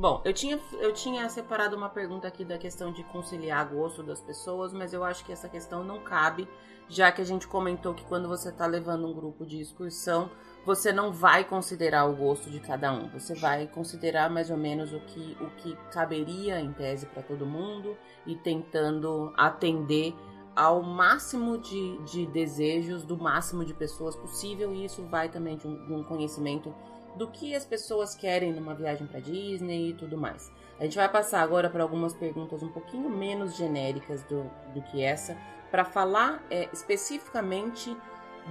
Bom, 0.00 0.22
eu 0.24 0.32
tinha, 0.32 0.58
eu 0.80 0.94
tinha 0.94 1.28
separado 1.28 1.76
uma 1.76 1.90
pergunta 1.90 2.26
aqui 2.26 2.42
da 2.42 2.56
questão 2.56 2.90
de 2.90 3.04
conciliar 3.04 3.68
gosto 3.68 4.02
das 4.02 4.18
pessoas, 4.18 4.72
mas 4.72 4.94
eu 4.94 5.04
acho 5.04 5.22
que 5.26 5.30
essa 5.30 5.46
questão 5.46 5.84
não 5.84 6.00
cabe, 6.00 6.48
já 6.88 7.12
que 7.12 7.20
a 7.20 7.24
gente 7.24 7.46
comentou 7.46 7.92
que 7.92 8.06
quando 8.06 8.26
você 8.26 8.48
está 8.48 8.64
levando 8.64 9.06
um 9.06 9.12
grupo 9.12 9.44
de 9.44 9.60
excursão, 9.60 10.30
você 10.64 10.90
não 10.90 11.12
vai 11.12 11.44
considerar 11.44 12.06
o 12.06 12.16
gosto 12.16 12.48
de 12.48 12.60
cada 12.60 12.90
um, 12.90 13.10
você 13.10 13.34
vai 13.34 13.66
considerar 13.66 14.30
mais 14.30 14.50
ou 14.50 14.56
menos 14.56 14.90
o 14.90 15.00
que, 15.00 15.36
o 15.38 15.50
que 15.58 15.76
caberia 15.92 16.58
em 16.58 16.72
tese 16.72 17.04
para 17.04 17.22
todo 17.22 17.44
mundo 17.44 17.94
e 18.26 18.34
tentando 18.34 19.34
atender 19.36 20.14
ao 20.56 20.82
máximo 20.82 21.58
de, 21.58 21.98
de 22.04 22.26
desejos 22.26 23.04
do 23.04 23.18
máximo 23.18 23.66
de 23.66 23.74
pessoas 23.74 24.16
possível, 24.16 24.74
e 24.74 24.86
isso 24.86 25.04
vai 25.04 25.28
também 25.28 25.58
de 25.58 25.68
um, 25.68 25.86
de 25.86 25.92
um 25.92 26.02
conhecimento 26.02 26.74
do 27.16 27.28
que 27.28 27.54
as 27.54 27.64
pessoas 27.64 28.14
querem 28.14 28.52
numa 28.52 28.74
viagem 28.74 29.06
para 29.06 29.20
Disney 29.20 29.90
e 29.90 29.94
tudo 29.94 30.16
mais. 30.16 30.50
A 30.78 30.84
gente 30.84 30.96
vai 30.96 31.08
passar 31.08 31.42
agora 31.42 31.68
para 31.68 31.82
algumas 31.82 32.14
perguntas 32.14 32.62
um 32.62 32.68
pouquinho 32.68 33.10
menos 33.10 33.56
genéricas 33.56 34.22
do, 34.24 34.50
do 34.72 34.80
que 34.82 35.02
essa, 35.02 35.36
para 35.70 35.84
falar 35.84 36.42
é, 36.50 36.68
especificamente 36.72 37.94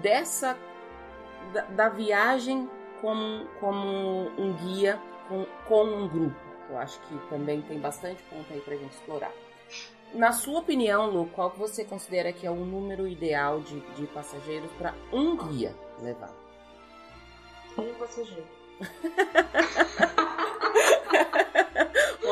dessa 0.01 0.57
da, 1.53 1.61
da, 1.61 1.89
viagem 1.89 2.69
como, 3.01 3.45
como 3.59 4.31
um 4.37 4.53
guia 4.53 5.01
com, 5.27 5.45
com 5.67 5.83
um 5.85 6.07
grupo. 6.07 6.39
Eu 6.69 6.77
acho 6.77 6.99
que 7.01 7.17
também 7.29 7.61
tem 7.63 7.79
bastante 7.79 8.21
ponto 8.23 8.53
aí 8.53 8.61
para 8.61 8.75
a 8.75 8.77
gente 8.77 8.93
explorar. 8.93 9.31
Na 10.13 10.31
sua 10.31 10.59
opinião, 10.59 11.09
Lu, 11.09 11.27
qual 11.27 11.51
que 11.51 11.59
você 11.59 11.83
considera 11.83 12.33
que 12.33 12.45
é 12.45 12.51
o 12.51 12.65
número 12.65 13.07
ideal 13.07 13.59
de, 13.61 13.79
de 13.95 14.07
passageiros 14.07 14.71
para 14.73 14.93
um 15.11 15.35
guia 15.35 15.75
levar? 15.99 16.38
Um 17.79 17.93
passageiro. 17.95 18.47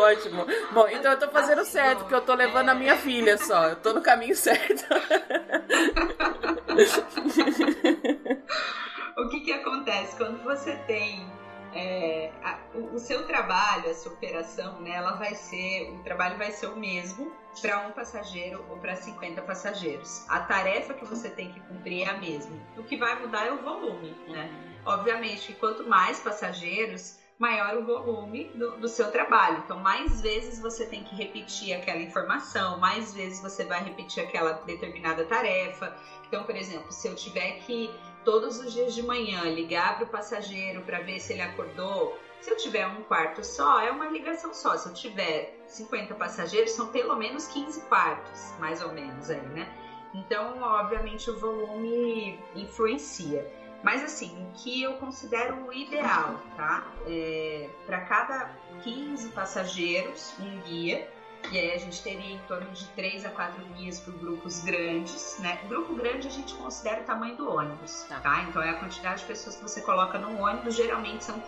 ótimo. 0.07 0.45
Bom, 0.71 0.87
então 0.87 1.11
eu 1.11 1.19
tô 1.19 1.27
fazendo 1.29 1.65
certo, 1.65 1.99
porque 1.99 2.15
eu 2.15 2.21
tô 2.21 2.33
levando 2.33 2.69
a 2.69 2.75
minha 2.75 2.95
filha 2.97 3.37
só. 3.37 3.67
Eu 3.69 3.75
tô 3.77 3.93
no 3.93 4.01
caminho 4.01 4.35
certo. 4.35 4.85
o 9.17 9.29
que 9.29 9.39
que 9.41 9.51
acontece 9.51 10.15
quando 10.15 10.43
você 10.43 10.75
tem 10.87 11.27
é, 11.73 12.31
a, 12.43 12.59
o, 12.75 12.95
o, 12.95 12.99
seu 12.99 13.27
trabalho, 13.27 13.89
a 13.89 13.93
sua 13.93 14.13
operação, 14.13 14.79
né, 14.81 14.91
ela 14.91 15.13
vai 15.13 15.35
ser, 15.35 15.91
o 15.91 16.03
trabalho 16.03 16.37
vai 16.37 16.51
ser 16.51 16.67
o 16.67 16.77
mesmo 16.77 17.31
para 17.61 17.87
um 17.87 17.91
passageiro 17.91 18.63
ou 18.69 18.77
para 18.77 18.95
50 18.95 19.41
passageiros. 19.41 20.25
A 20.29 20.41
tarefa 20.41 20.93
que 20.93 21.05
você 21.05 21.29
tem 21.29 21.51
que 21.51 21.59
cumprir 21.61 22.03
é 22.03 22.09
a 22.09 22.17
mesma. 22.17 22.55
O 22.77 22.83
que 22.83 22.97
vai 22.97 23.19
mudar 23.19 23.47
é 23.47 23.51
o 23.51 23.61
volume, 23.61 24.15
né? 24.27 24.49
Obviamente 24.87 25.47
que 25.47 25.53
quanto 25.53 25.87
mais 25.87 26.19
passageiros, 26.19 27.19
maior 27.37 27.75
o 27.75 27.85
volume 27.85 28.45
do, 28.55 28.77
do, 28.77 28.87
seu 28.87 29.11
trabalho. 29.11 29.61
Então, 29.63 29.79
mais 29.79 30.21
vezes 30.21 30.59
você 30.59 30.85
tem 30.85 31.03
que 31.03 31.13
repetir 31.13 31.73
aquela 31.73 32.01
informação, 32.01 32.79
mais 32.79 33.13
vezes 33.13 33.41
você 33.41 33.63
vai 33.65 33.83
repetir 33.83 34.23
aquela 34.23 34.53
determinada 34.53 35.23
tarefa. 35.25 35.95
Então, 36.27 36.43
por 36.43 36.55
exemplo, 36.55 36.91
se 36.91 37.07
eu 37.07 37.15
tiver 37.15 37.59
que 37.59 37.91
todos 38.27 38.59
os 38.59 38.73
dias 38.73 38.93
de 38.93 39.01
manhã 39.01 39.43
ligar 39.43 39.95
para 39.95 40.05
o 40.05 40.07
passageiro 40.09 40.81
para 40.81 40.99
ver 40.99 41.17
se 41.19 41.31
ele 41.31 41.41
acordou. 41.41 42.17
Se 42.41 42.51
eu 42.51 42.57
tiver 42.57 42.85
um 42.85 43.01
quarto 43.03 43.41
só, 43.43 43.79
é 43.79 43.89
uma 43.89 44.07
ligação 44.07 44.53
só. 44.53 44.77
Se 44.77 44.89
eu 44.89 44.93
tiver 44.93 45.57
50 45.65 46.13
passageiros, 46.15 46.71
são 46.71 46.87
pelo 46.87 47.15
menos 47.15 47.47
15 47.47 47.81
quartos, 47.81 48.53
mais 48.59 48.81
ou 48.81 48.91
menos 48.91 49.29
aí, 49.29 49.41
né? 49.47 49.67
Então, 50.13 50.61
obviamente, 50.61 51.29
o 51.29 51.39
volume 51.39 52.37
influencia. 52.53 53.49
Mas 53.83 54.03
assim, 54.03 54.35
o 54.43 54.51
que 54.57 54.81
eu 54.81 54.93
considero 54.95 55.67
o 55.67 55.73
ideal, 55.73 56.41
tá? 56.55 56.87
É, 57.05 57.69
para 57.85 58.01
cada 58.01 58.49
15 58.83 59.29
passageiros, 59.29 60.33
um 60.39 60.59
guia 60.61 61.07
e 61.51 61.57
aí 61.57 61.71
a 61.71 61.77
gente 61.77 62.03
teria 62.03 62.33
em 62.33 62.39
torno 62.39 62.69
de 62.71 62.85
3 62.89 63.25
a 63.25 63.29
4 63.29 63.63
guias 63.75 63.99
por 63.99 64.13
grupos 64.15 64.63
grandes, 64.63 65.37
né? 65.39 65.59
Grupo 65.69 65.95
grande 65.95 66.27
a 66.27 66.31
gente 66.31 66.53
considera 66.55 67.01
o 67.01 67.05
tamanho 67.05 67.37
do 67.37 67.49
ônibus, 67.49 68.03
tá. 68.09 68.19
tá? 68.19 68.43
Então 68.43 68.61
é 68.61 68.71
a 68.71 68.73
quantidade 68.73 69.21
de 69.21 69.27
pessoas 69.27 69.55
que 69.55 69.61
você 69.61 69.81
coloca 69.81 70.17
no 70.17 70.41
ônibus, 70.41 70.75
geralmente 70.75 71.23
são 71.23 71.41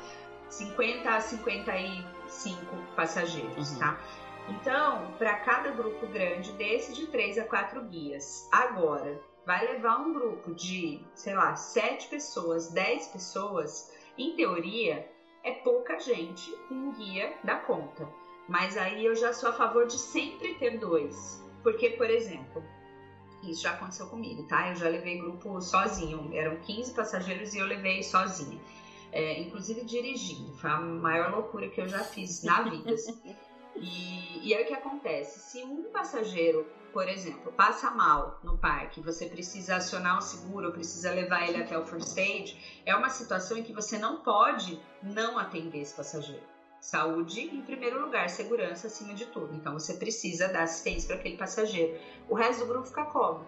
50 0.49 1.09
a 1.09 1.19
55 1.19 2.75
passageiros, 2.95 3.71
uhum. 3.71 3.79
tá? 3.79 3.99
Então, 4.47 5.13
para 5.17 5.35
cada 5.39 5.71
grupo 5.71 6.07
grande 6.07 6.51
desse, 6.53 6.93
de 6.93 7.05
3 7.07 7.39
a 7.39 7.43
4 7.43 7.81
guias. 7.83 8.47
Agora, 8.51 9.19
vai 9.49 9.65
levar 9.65 9.97
um 9.97 10.13
grupo 10.13 10.53
de, 10.53 11.01
sei 11.15 11.33
lá, 11.33 11.55
7 11.55 12.07
pessoas, 12.07 12.69
10 12.69 13.07
pessoas, 13.07 13.91
em 14.15 14.35
teoria, 14.35 15.11
é 15.43 15.53
pouca 15.53 15.99
gente, 15.99 16.55
um 16.69 16.91
guia 16.91 17.33
dá 17.43 17.55
conta. 17.55 18.07
Mas 18.47 18.77
aí 18.77 19.03
eu 19.03 19.15
já 19.15 19.33
sou 19.33 19.49
a 19.49 19.53
favor 19.53 19.87
de 19.87 19.97
sempre 19.97 20.53
ter 20.59 20.77
dois. 20.77 21.43
Porque, 21.63 21.89
por 21.89 22.07
exemplo, 22.11 22.63
isso 23.41 23.63
já 23.63 23.71
aconteceu 23.71 24.05
comigo, 24.05 24.43
tá? 24.43 24.69
Eu 24.69 24.75
já 24.75 24.87
levei 24.87 25.17
grupo 25.17 25.59
sozinho. 25.59 26.29
Eram 26.31 26.57
15 26.57 26.93
passageiros 26.93 27.55
e 27.55 27.57
eu 27.57 27.65
levei 27.65 28.03
sozinha. 28.03 28.61
É, 29.11 29.41
inclusive 29.41 29.83
dirigindo. 29.83 30.53
Foi 30.59 30.69
a 30.69 30.79
maior 30.79 31.31
loucura 31.31 31.67
que 31.69 31.81
eu 31.81 31.87
já 31.87 32.03
fiz 32.03 32.43
na 32.43 32.61
vida. 32.61 32.93
Assim. 32.93 33.35
E, 33.81 34.47
e 34.47 34.53
aí 34.53 34.63
o 34.63 34.67
que 34.67 34.73
acontece? 34.73 35.39
Se 35.39 35.63
um 35.63 35.83
passageiro, 35.91 36.67
por 36.91 37.07
exemplo, 37.07 37.51
passa 37.51 37.89
mal 37.91 38.39
no 38.43 38.57
parque, 38.57 39.01
você 39.01 39.25
precisa 39.25 39.77
acionar 39.77 40.17
o 40.17 40.21
seguro, 40.21 40.71
precisa 40.71 41.11
levar 41.11 41.47
ele 41.47 41.57
até 41.57 41.77
o 41.77 41.85
first 41.85 42.07
stage, 42.07 42.81
é 42.85 42.95
uma 42.95 43.09
situação 43.09 43.57
em 43.57 43.63
que 43.63 43.73
você 43.73 43.97
não 43.97 44.17
pode 44.17 44.79
não 45.01 45.37
atender 45.37 45.79
esse 45.79 45.93
passageiro. 45.93 46.43
Saúde 46.79 47.41
em 47.41 47.61
primeiro 47.61 47.99
lugar, 47.99 48.29
segurança 48.29 48.87
acima 48.87 49.13
de 49.13 49.25
tudo. 49.25 49.53
Então 49.53 49.73
você 49.73 49.93
precisa 49.93 50.47
dar 50.47 50.63
assistência 50.63 51.07
para 51.07 51.17
aquele 51.17 51.35
passageiro. 51.35 51.93
O 52.27 52.35
resto 52.35 52.59
do 52.59 52.67
grupo 52.67 52.87
fica 52.87 53.03
como? 53.03 53.45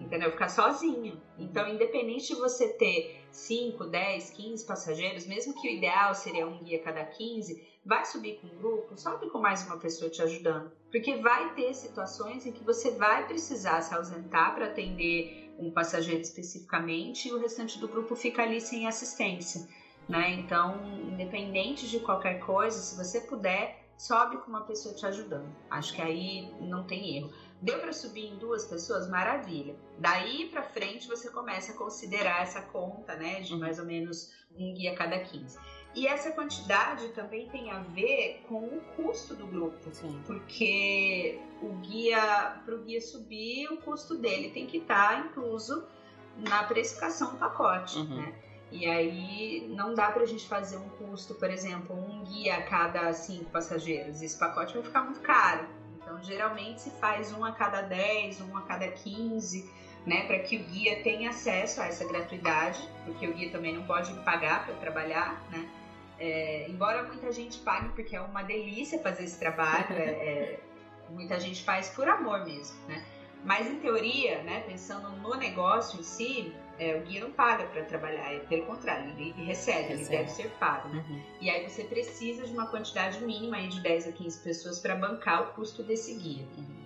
Entendeu? 0.00 0.30
Ficar 0.30 0.48
sozinho. 0.48 1.20
Então, 1.38 1.68
independente 1.68 2.34
de 2.34 2.40
você 2.40 2.68
ter 2.68 3.24
5, 3.30 3.84
10, 3.84 4.30
15 4.30 4.66
passageiros, 4.66 5.26
mesmo 5.26 5.54
que 5.60 5.68
o 5.68 5.70
ideal 5.70 6.14
seria 6.14 6.46
um 6.46 6.62
guia 6.62 6.82
cada 6.82 7.04
15, 7.04 7.66
vai 7.84 8.04
subir 8.04 8.38
com 8.40 8.46
um 8.46 8.58
grupo, 8.58 8.98
sobe 8.98 9.30
com 9.30 9.38
mais 9.38 9.64
uma 9.66 9.78
pessoa 9.78 10.10
te 10.10 10.20
ajudando. 10.22 10.70
Porque 10.90 11.16
vai 11.16 11.54
ter 11.54 11.72
situações 11.74 12.44
em 12.44 12.52
que 12.52 12.62
você 12.62 12.90
vai 12.92 13.26
precisar 13.26 13.80
se 13.80 13.94
ausentar 13.94 14.54
para 14.54 14.66
atender 14.66 15.54
um 15.58 15.70
passageiro 15.70 16.20
especificamente 16.20 17.28
e 17.28 17.32
o 17.32 17.38
restante 17.38 17.78
do 17.78 17.88
grupo 17.88 18.14
fica 18.14 18.42
ali 18.42 18.60
sem 18.60 18.86
assistência 18.86 19.66
né? 20.08 20.32
Então, 20.32 20.76
independente 21.10 21.88
de 21.88 22.00
qualquer 22.00 22.40
coisa, 22.40 22.78
se 22.78 22.96
você 22.96 23.20
puder, 23.20 23.86
sobe 23.96 24.36
com 24.38 24.48
uma 24.48 24.62
pessoa 24.62 24.94
te 24.94 25.06
ajudando. 25.06 25.48
Acho 25.70 25.94
que 25.94 26.02
aí 26.02 26.52
não 26.60 26.84
tem 26.84 27.16
erro. 27.16 27.30
Deu 27.62 27.78
para 27.78 27.92
subir 27.92 28.26
em 28.26 28.36
duas 28.38 28.66
pessoas? 28.66 29.08
Maravilha. 29.08 29.76
Daí 29.98 30.48
para 30.50 30.64
frente 30.64 31.06
você 31.06 31.30
começa 31.30 31.72
a 31.72 31.76
considerar 31.76 32.42
essa 32.42 32.60
conta, 32.60 33.14
né, 33.14 33.40
de 33.40 33.54
mais 33.56 33.78
ou 33.78 33.84
menos 33.84 34.32
um 34.58 34.74
guia 34.74 34.92
a 34.92 34.96
cada 34.96 35.18
15. 35.20 35.58
E 35.94 36.06
essa 36.06 36.32
quantidade 36.32 37.08
também 37.10 37.48
tem 37.50 37.70
a 37.70 37.80
ver 37.80 38.42
com 38.48 38.64
o 38.64 38.80
custo 38.96 39.34
do 39.34 39.46
grupo, 39.46 39.92
Sim. 39.92 40.20
porque 40.26 41.38
o 41.60 41.68
guia, 41.76 42.60
para 42.64 42.74
o 42.74 42.78
guia 42.78 43.00
subir, 43.00 43.68
o 43.68 43.76
custo 43.76 44.16
dele 44.16 44.50
tem 44.50 44.66
que 44.66 44.78
estar 44.78 45.22
tá 45.22 45.26
incluso 45.26 45.86
na 46.36 46.64
precificação 46.64 47.32
do 47.32 47.36
pacote, 47.36 47.98
uhum. 47.98 48.16
né? 48.16 48.34
E 48.72 48.86
aí 48.86 49.68
não 49.68 49.94
dá 49.94 50.10
pra 50.10 50.24
gente 50.24 50.48
fazer 50.48 50.78
um 50.78 50.88
custo, 50.88 51.34
por 51.34 51.50
exemplo, 51.50 51.94
um 51.94 52.24
guia 52.24 52.56
a 52.56 52.62
cada 52.62 53.12
cinco 53.12 53.50
passageiros. 53.50 54.22
Esse 54.22 54.38
pacote 54.38 54.72
vai 54.72 54.82
ficar 54.82 55.02
muito 55.04 55.20
caro. 55.20 55.81
Então, 56.12 56.22
geralmente 56.22 56.82
se 56.82 56.90
faz 56.90 57.32
um 57.32 57.44
a 57.44 57.52
cada 57.52 57.80
10, 57.80 58.42
um 58.42 58.56
a 58.56 58.62
cada 58.62 58.86
15, 58.88 59.66
né, 60.04 60.26
para 60.26 60.38
que 60.40 60.56
o 60.56 60.64
guia 60.64 61.02
tenha 61.02 61.30
acesso 61.30 61.80
a 61.80 61.86
essa 61.86 62.04
gratuidade, 62.04 62.86
porque 63.04 63.26
o 63.26 63.32
guia 63.32 63.50
também 63.50 63.74
não 63.74 63.84
pode 63.84 64.12
pagar 64.24 64.66
para 64.66 64.74
trabalhar, 64.74 65.40
né? 65.50 65.66
É, 66.18 66.68
embora 66.68 67.02
muita 67.02 67.32
gente 67.32 67.58
pague 67.60 67.88
porque 67.90 68.14
é 68.14 68.20
uma 68.20 68.42
delícia 68.42 68.98
fazer 68.98 69.24
esse 69.24 69.38
trabalho, 69.38 69.86
é, 69.92 70.04
é, 70.04 70.60
muita 71.08 71.40
gente 71.40 71.62
faz 71.62 71.88
por 71.88 72.06
amor 72.06 72.44
mesmo, 72.44 72.76
né? 72.86 73.02
Mas 73.44 73.68
em 73.68 73.78
teoria, 73.78 74.42
né, 74.42 74.60
pensando 74.60 75.08
no 75.20 75.34
negócio 75.36 75.98
em 75.98 76.02
si, 76.02 76.54
é, 76.78 76.96
o 76.96 77.02
guia 77.02 77.20
não 77.20 77.32
paga 77.32 77.64
para 77.66 77.82
trabalhar, 77.84 78.32
é 78.32 78.38
pelo 78.40 78.66
contrário, 78.66 79.10
ele 79.10 79.32
recebe, 79.44 79.94
ele 79.94 80.04
deve 80.04 80.30
ser 80.30 80.48
pago. 80.60 80.88
Né? 80.88 81.04
Uhum. 81.08 81.22
E 81.40 81.50
aí 81.50 81.68
você 81.68 81.84
precisa 81.84 82.46
de 82.46 82.52
uma 82.52 82.66
quantidade 82.66 83.22
mínima 83.24 83.56
aí 83.56 83.68
de 83.68 83.80
10 83.80 84.08
a 84.08 84.12
15 84.12 84.42
pessoas 84.42 84.78
para 84.78 84.94
bancar 84.94 85.42
o 85.42 85.46
custo 85.54 85.82
desse 85.82 86.14
guia. 86.14 86.46
Uhum. 86.56 86.82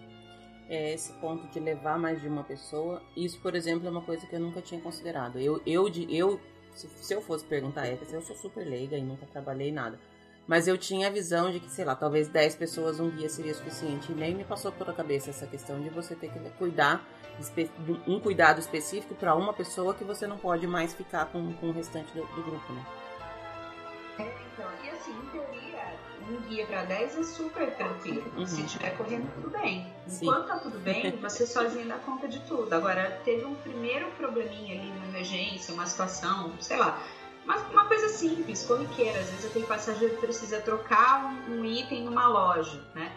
É 0.69 0.95
esse 0.95 1.12
ponto 1.14 1.47
de 1.49 1.61
levar 1.61 1.99
mais 1.99 2.21
de 2.21 2.27
uma 2.27 2.42
pessoa, 2.42 3.03
isso, 3.16 3.40
por 3.40 3.55
exemplo, 3.55 3.87
é 3.87 3.90
uma 3.90 4.03
coisa 4.03 4.27
que 4.27 4.35
eu 4.35 4.40
nunca 4.40 4.61
tinha 4.61 4.81
considerado. 4.81 5.38
Eu, 5.38 5.62
eu, 5.64 5.88
eu 6.09 6.40
se, 6.75 6.88
se 6.88 7.14
eu 7.14 7.23
fosse 7.23 7.45
perguntar, 7.45 7.87
é, 7.87 7.99
eu 8.11 8.21
sou 8.21 8.35
super 8.35 8.66
leiga 8.66 8.97
e 8.97 9.03
nunca 9.03 9.27
trabalhei 9.27 9.71
nada. 9.71 9.99
Mas 10.46 10.68
eu 10.68 10.78
tinha 10.78 11.09
a 11.09 11.11
visão 11.11 11.50
de 11.50 11.59
que, 11.59 11.68
sei 11.68 11.85
lá, 11.85 11.96
talvez 11.96 12.28
10 12.28 12.54
pessoas 12.54 13.00
um 13.00 13.11
guia 13.11 13.28
seria 13.28 13.52
suficiente. 13.52 14.12
E 14.12 14.14
nem 14.14 14.35
me 14.35 14.44
passou 14.44 14.70
pela 14.70 14.92
cabeça 14.92 15.30
essa 15.30 15.46
questão 15.46 15.80
de 15.80 15.88
você 15.90 16.14
ter 16.14 16.30
que 16.30 16.38
cuidar, 16.50 17.04
um 18.06 18.20
cuidado 18.20 18.61
específico 18.61 19.14
para 19.14 19.35
uma 19.35 19.52
pessoa 19.52 19.92
que 19.92 20.04
você 20.04 20.26
não 20.26 20.38
pode 20.38 20.66
mais 20.66 20.94
ficar 20.94 21.26
com, 21.26 21.52
com 21.54 21.70
o 21.70 21.72
restante 21.72 22.12
do, 22.14 22.24
do 22.26 22.42
grupo, 22.42 22.72
né? 22.72 22.87
É, 24.18 24.22
então, 24.22 24.70
e 24.85 24.88
assim, 24.88 25.11
em 25.12 25.26
teoria, 25.30 25.94
um 26.30 26.40
guia 26.48 26.64
para 26.64 26.85
10 26.85 27.18
é 27.18 27.22
super 27.24 27.74
tranquilo. 27.74 28.32
Uhum. 28.37 28.46
Se 28.46 28.62
estiver 28.62 28.96
correndo, 28.96 29.28
tudo 29.35 29.50
bem. 29.50 29.92
Enquanto 30.06 30.42
Sim. 30.42 30.48
tá 30.48 30.59
tudo 30.59 30.78
bem, 30.78 31.11
você 31.20 31.44
sozinho 31.44 31.88
dá 31.88 31.96
conta 31.98 32.28
de 32.28 32.38
tudo. 32.40 32.72
Agora, 32.72 33.20
teve 33.24 33.44
um 33.44 33.56
primeiro 33.56 34.06
probleminha 34.12 34.80
ali, 34.80 34.90
uma 34.92 35.06
emergência, 35.06 35.74
uma 35.74 35.87
situação, 35.87 36.52
sei 36.61 36.76
lá 36.76 37.02
mas 37.46 37.62
uma 37.70 37.87
coisa 37.87 38.09
simples, 38.09 38.64
corriqueira. 38.64 39.18
Às 39.20 39.30
vezes 39.30 39.46
aquele 39.46 39.66
passageiro 39.66 40.16
precisa 40.16 40.61
trocar 40.61 41.24
um, 41.24 41.61
um 41.61 41.64
item 41.64 42.04
numa 42.04 42.26
loja, 42.28 42.82
né? 42.94 43.12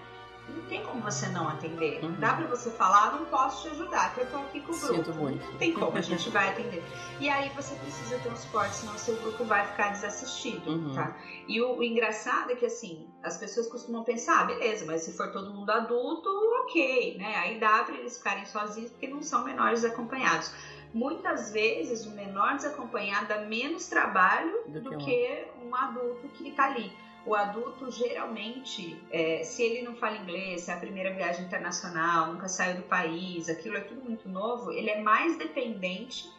Não 0.56 0.64
tem 0.64 0.84
como 0.84 1.02
você 1.02 1.28
não 1.28 1.48
atender. 1.48 2.04
Uhum. 2.04 2.16
Dá 2.20 2.34
para 2.34 2.48
você 2.48 2.72
falar, 2.72 3.12
não 3.12 3.26
posso 3.26 3.64
te 3.64 3.70
ajudar, 3.70 4.14
que 4.14 4.22
eu 4.22 4.32
tô 4.32 4.38
aqui 4.38 4.62
com 4.62 4.74
o 4.74 4.78
grupo. 4.80 4.96
Sinto 4.96 5.14
muito. 5.14 5.46
Não 5.46 5.58
tem 5.58 5.74
como, 5.74 5.96
a 5.96 6.02
gente 6.02 6.30
vai 6.30 6.50
atender. 6.50 6.84
E 7.20 7.30
aí 7.30 7.50
você 7.50 7.76
precisa 7.76 8.18
ter 8.18 8.30
um 8.30 8.36
suporte, 8.36 8.76
senão 8.76 8.96
o 8.96 8.98
seu 8.98 9.16
grupo 9.18 9.44
vai 9.44 9.66
ficar 9.68 9.90
desassistido, 9.92 10.70
uhum. 10.70 10.94
tá? 10.96 11.16
E 11.48 11.62
o, 11.62 11.78
o, 11.78 11.84
engraçado 11.84 12.52
é 12.52 12.56
que, 12.56 12.66
assim, 12.66 13.08
as 13.24 13.38
pessoas 13.38 13.68
costumam 13.68 14.04
pensar, 14.04 14.42
ah, 14.42 14.46
beleza, 14.46 14.86
mas 14.86 15.04
se 15.04 15.16
for 15.16 15.32
todo 15.32 15.54
mundo 15.54 15.70
adulto, 15.70 16.30
ok, 16.64 17.18
né? 17.18 17.36
Aí 17.38 17.60
dá 17.60 17.84
para 17.84 17.96
eles 17.96 18.18
ficarem 18.18 18.46
sozinhos 18.46 18.90
porque 18.92 19.08
não 19.08 19.22
são 19.22 19.44
menores 19.44 19.84
acompanhados 19.86 20.52
muitas 20.94 21.52
vezes 21.52 22.06
o 22.06 22.12
menor 22.12 22.56
desacompanhado 22.56 23.28
dá 23.28 23.42
menos 23.42 23.88
trabalho 23.88 24.64
do, 24.68 24.82
do 24.82 24.98
que, 24.98 25.06
que, 25.06 25.46
um 25.64 25.76
adulto 25.76 26.28
que 26.30 26.50
está 26.50 26.66
ali. 26.66 26.92
O 27.26 27.36
adulto 27.36 27.92
geralmente, 27.92 29.00
é, 29.12 29.44
se 29.44 29.62
ele 29.62 29.82
não 29.84 29.96
fala 29.96 30.18
inglês, 30.18 30.62
se 30.62 30.72
é 30.72 30.74
a 30.74 30.78
primeira 30.78 31.14
viagem 31.14 31.46
internacional, 31.46 32.34
nunca 32.34 32.48
saiu 32.48 32.78
do 32.78 32.84
país, 32.84 33.50
aquilo 33.50 33.78
é 33.78 33.82
tudo 33.82 34.02
muito 34.02 34.28
novo, 34.30 34.72
ele 34.72 34.90
é 34.90 35.02
mais 35.02 35.38
dependente 35.38 36.32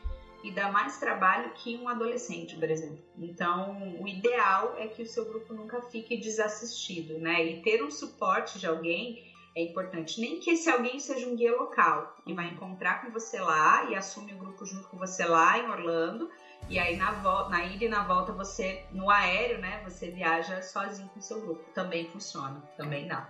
e 0.42 0.50
dá 0.50 0.72
mais 0.72 0.98
trabalho 0.98 1.52
que 1.54 1.76
um 1.76 1.88
adolescente, 1.88 2.56
por 2.56 2.70
exemplo. 2.70 2.98
Então, 3.18 3.96
o 4.00 4.08
ideal 4.08 4.74
é 4.78 4.86
que 4.86 5.02
o 5.02 5.06
seu 5.06 5.26
grupo 5.26 5.52
nunca 5.52 5.82
fique 5.82 6.16
desassistido, 6.16 7.18
né? 7.18 7.44
E 7.44 7.62
ter 7.62 7.84
um 7.84 7.90
suporte 7.90 8.58
de 8.58 8.66
alguém 8.66 9.29
é 9.54 9.62
importante. 9.62 10.20
Nem 10.20 10.38
que 10.38 10.50
esse 10.50 10.70
alguém 10.70 10.98
seja 10.98 11.26
um 11.26 11.36
guia 11.36 11.56
local 11.56 12.16
e 12.26 12.32
vai 12.32 12.48
encontrar 12.48 13.02
com 13.02 13.10
você 13.10 13.40
lá 13.40 13.84
e 13.90 13.94
assume 13.94 14.32
o 14.34 14.38
grupo 14.38 14.64
junto 14.64 14.88
com 14.88 14.96
você 14.96 15.24
lá 15.24 15.58
em 15.58 15.68
Orlando. 15.68 16.30
E 16.68 16.78
aí 16.78 16.96
na, 16.96 17.12
na 17.48 17.64
ida 17.64 17.84
e 17.84 17.88
na 17.88 18.04
volta 18.04 18.32
você, 18.32 18.84
no 18.92 19.10
aéreo, 19.10 19.58
né? 19.58 19.82
Você 19.84 20.10
viaja 20.10 20.62
sozinho 20.62 21.08
com 21.08 21.18
o 21.18 21.22
seu 21.22 21.40
grupo. 21.40 21.64
Também 21.74 22.06
funciona, 22.10 22.62
também 22.76 23.08
dá. 23.08 23.28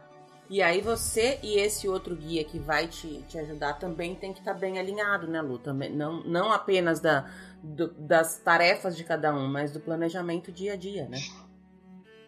E 0.51 0.61
aí 0.61 0.81
você 0.81 1.39
e 1.45 1.61
esse 1.61 1.89
outro 1.89 2.17
guia 2.17 2.43
que 2.43 2.59
vai 2.59 2.89
te, 2.89 3.23
te 3.29 3.39
ajudar 3.39 3.75
também 3.75 4.17
tem 4.17 4.33
que 4.33 4.41
estar 4.41 4.53
tá 4.53 4.59
bem 4.59 4.81
alinhado, 4.81 5.29
né, 5.29 5.41
Lu? 5.41 5.61
Também, 5.61 5.95
não, 5.95 6.25
não 6.25 6.51
apenas 6.51 6.99
da, 6.99 7.31
do, 7.63 7.87
das 7.93 8.39
tarefas 8.41 8.97
de 8.97 9.05
cada 9.05 9.33
um, 9.33 9.47
mas 9.47 9.73
do 9.73 9.79
planejamento 9.79 10.51
dia 10.51 10.73
a 10.73 10.77
dia, 10.77 11.09
né? 11.09 11.19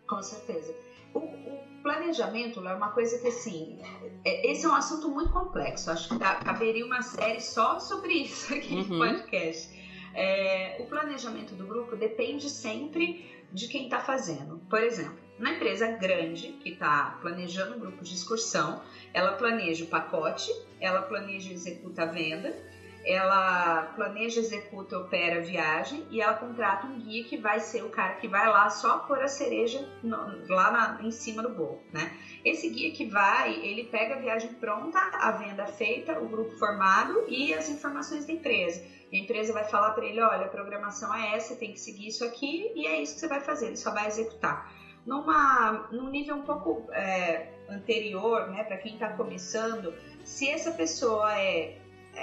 Com 0.08 0.22
certeza. 0.22 0.72
O, 1.12 1.18
o 1.18 1.71
planejamento 1.82 2.66
é 2.66 2.74
uma 2.74 2.90
coisa 2.90 3.18
que, 3.18 3.28
assim, 3.28 3.78
é, 4.24 4.50
esse 4.50 4.64
é 4.64 4.68
um 4.68 4.74
assunto 4.74 5.08
muito 5.08 5.30
complexo. 5.30 5.90
Acho 5.90 6.08
que 6.08 6.18
caberia 6.18 6.84
uma 6.86 7.02
série 7.02 7.40
só 7.40 7.78
sobre 7.78 8.14
isso 8.14 8.54
aqui 8.54 8.74
uhum. 8.74 8.84
no 8.84 8.98
podcast. 8.98 9.82
É, 10.14 10.76
o 10.80 10.86
planejamento 10.86 11.54
do 11.54 11.66
grupo 11.66 11.96
depende 11.96 12.48
sempre 12.48 13.30
de 13.52 13.68
quem 13.68 13.84
está 13.84 14.00
fazendo. 14.00 14.60
Por 14.68 14.82
exemplo, 14.82 15.18
na 15.38 15.52
empresa 15.52 15.88
grande 15.88 16.52
que 16.62 16.70
está 16.70 17.18
planejando 17.20 17.76
um 17.76 17.78
grupo 17.78 18.04
de 18.04 18.14
excursão, 18.14 18.82
ela 19.12 19.32
planeja 19.32 19.84
o 19.84 19.88
pacote, 19.88 20.50
ela 20.80 21.02
planeja 21.02 21.50
e 21.50 21.54
executa 21.54 22.02
a 22.02 22.06
venda, 22.06 22.54
ela 23.04 23.92
planeja, 23.96 24.40
executa, 24.40 24.98
opera 24.98 25.38
a 25.38 25.42
viagem 25.42 26.06
e 26.10 26.20
ela 26.20 26.34
contrata 26.34 26.86
um 26.86 26.98
guia 26.98 27.24
que 27.24 27.36
vai 27.36 27.58
ser 27.58 27.82
o 27.82 27.90
cara 27.90 28.14
que 28.14 28.28
vai 28.28 28.48
lá 28.48 28.70
só 28.70 28.98
pôr 29.00 29.20
a 29.20 29.28
cereja 29.28 29.88
no, 30.02 30.16
lá 30.48 30.70
na, 30.70 31.02
em 31.02 31.10
cima 31.10 31.42
do 31.42 31.50
bolo, 31.50 31.82
né? 31.92 32.16
Esse 32.44 32.68
guia 32.68 32.92
que 32.92 33.06
vai, 33.06 33.54
ele 33.54 33.84
pega 33.84 34.14
a 34.14 34.18
viagem 34.18 34.54
pronta, 34.54 34.98
a 34.98 35.32
venda 35.32 35.66
feita, 35.66 36.18
o 36.20 36.28
grupo 36.28 36.56
formado 36.58 37.24
e 37.28 37.52
as 37.54 37.68
informações 37.68 38.24
da 38.24 38.32
empresa. 38.32 38.84
A 39.12 39.16
empresa 39.16 39.52
vai 39.52 39.64
falar 39.64 39.90
para 39.92 40.06
ele, 40.06 40.20
olha, 40.20 40.46
a 40.46 40.48
programação 40.48 41.14
é 41.14 41.34
essa, 41.36 41.56
tem 41.56 41.72
que 41.72 41.80
seguir 41.80 42.08
isso 42.08 42.24
aqui 42.24 42.72
e 42.74 42.86
é 42.86 43.02
isso 43.02 43.14
que 43.14 43.20
você 43.20 43.28
vai 43.28 43.40
fazer, 43.40 43.66
ele 43.66 43.76
só 43.76 43.92
vai 43.92 44.06
executar 44.06 44.72
numa, 45.06 45.88
num 45.90 46.08
nível 46.08 46.36
um 46.36 46.42
pouco 46.42 46.90
é, 46.92 47.48
anterior, 47.68 48.48
né, 48.48 48.64
para 48.64 48.76
quem 48.78 48.94
está 48.94 49.10
começando, 49.10 49.92
se 50.24 50.48
essa 50.48 50.70
pessoa 50.70 51.36
é, 51.38 51.78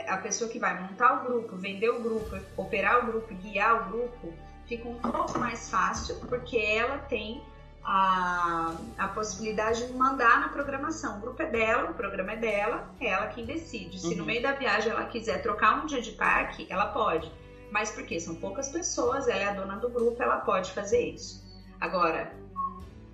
a 0.08 0.18
pessoa 0.18 0.50
que 0.50 0.60
vai 0.60 0.80
montar 0.82 1.22
o 1.22 1.26
grupo, 1.28 1.56
vender 1.56 1.90
o 1.90 2.02
grupo, 2.02 2.38
operar 2.58 3.04
o 3.04 3.08
grupo, 3.08 3.34
guiar 3.36 3.82
o 3.82 3.92
grupo, 3.92 4.34
fica 4.68 4.88
um 4.88 5.00
pouco 5.00 5.38
mais 5.40 5.70
fácil 5.70 6.16
porque 6.28 6.58
ela 6.58 7.00
tem 7.00 7.44
a, 7.84 8.76
a 8.98 9.08
possibilidade 9.08 9.88
de 9.88 9.94
mandar 9.94 10.42
na 10.42 10.50
programação. 10.50 11.18
O 11.18 11.22
grupo 11.22 11.42
é 11.42 11.48
dela, 11.48 11.92
o 11.92 11.94
programa 11.94 12.34
é 12.34 12.36
dela, 12.38 12.94
é 13.00 13.08
ela 13.08 13.28
quem 13.28 13.46
decide. 13.46 14.00
Se 14.00 14.10
uhum. 14.10 14.18
no 14.18 14.26
meio 14.26 14.44
da 14.44 14.52
viagem 14.52 14.92
ela 14.92 15.06
quiser 15.06 15.42
trocar 15.42 15.84
um 15.84 15.86
dia 15.86 16.02
de 16.02 16.12
parque, 16.12 16.68
ela 16.70 16.88
pode. 16.88 17.32
Mas 17.72 17.92
porque 17.92 18.20
são 18.20 18.36
poucas 18.36 18.70
pessoas, 18.70 19.28
ela 19.28 19.42
é 19.42 19.50
a 19.50 19.54
dona 19.54 19.78
do 19.78 19.90
grupo, 19.90 20.22
ela 20.22 20.38
pode 20.38 20.72
fazer 20.72 21.12
isso. 21.12 21.44
Agora, 21.80 22.32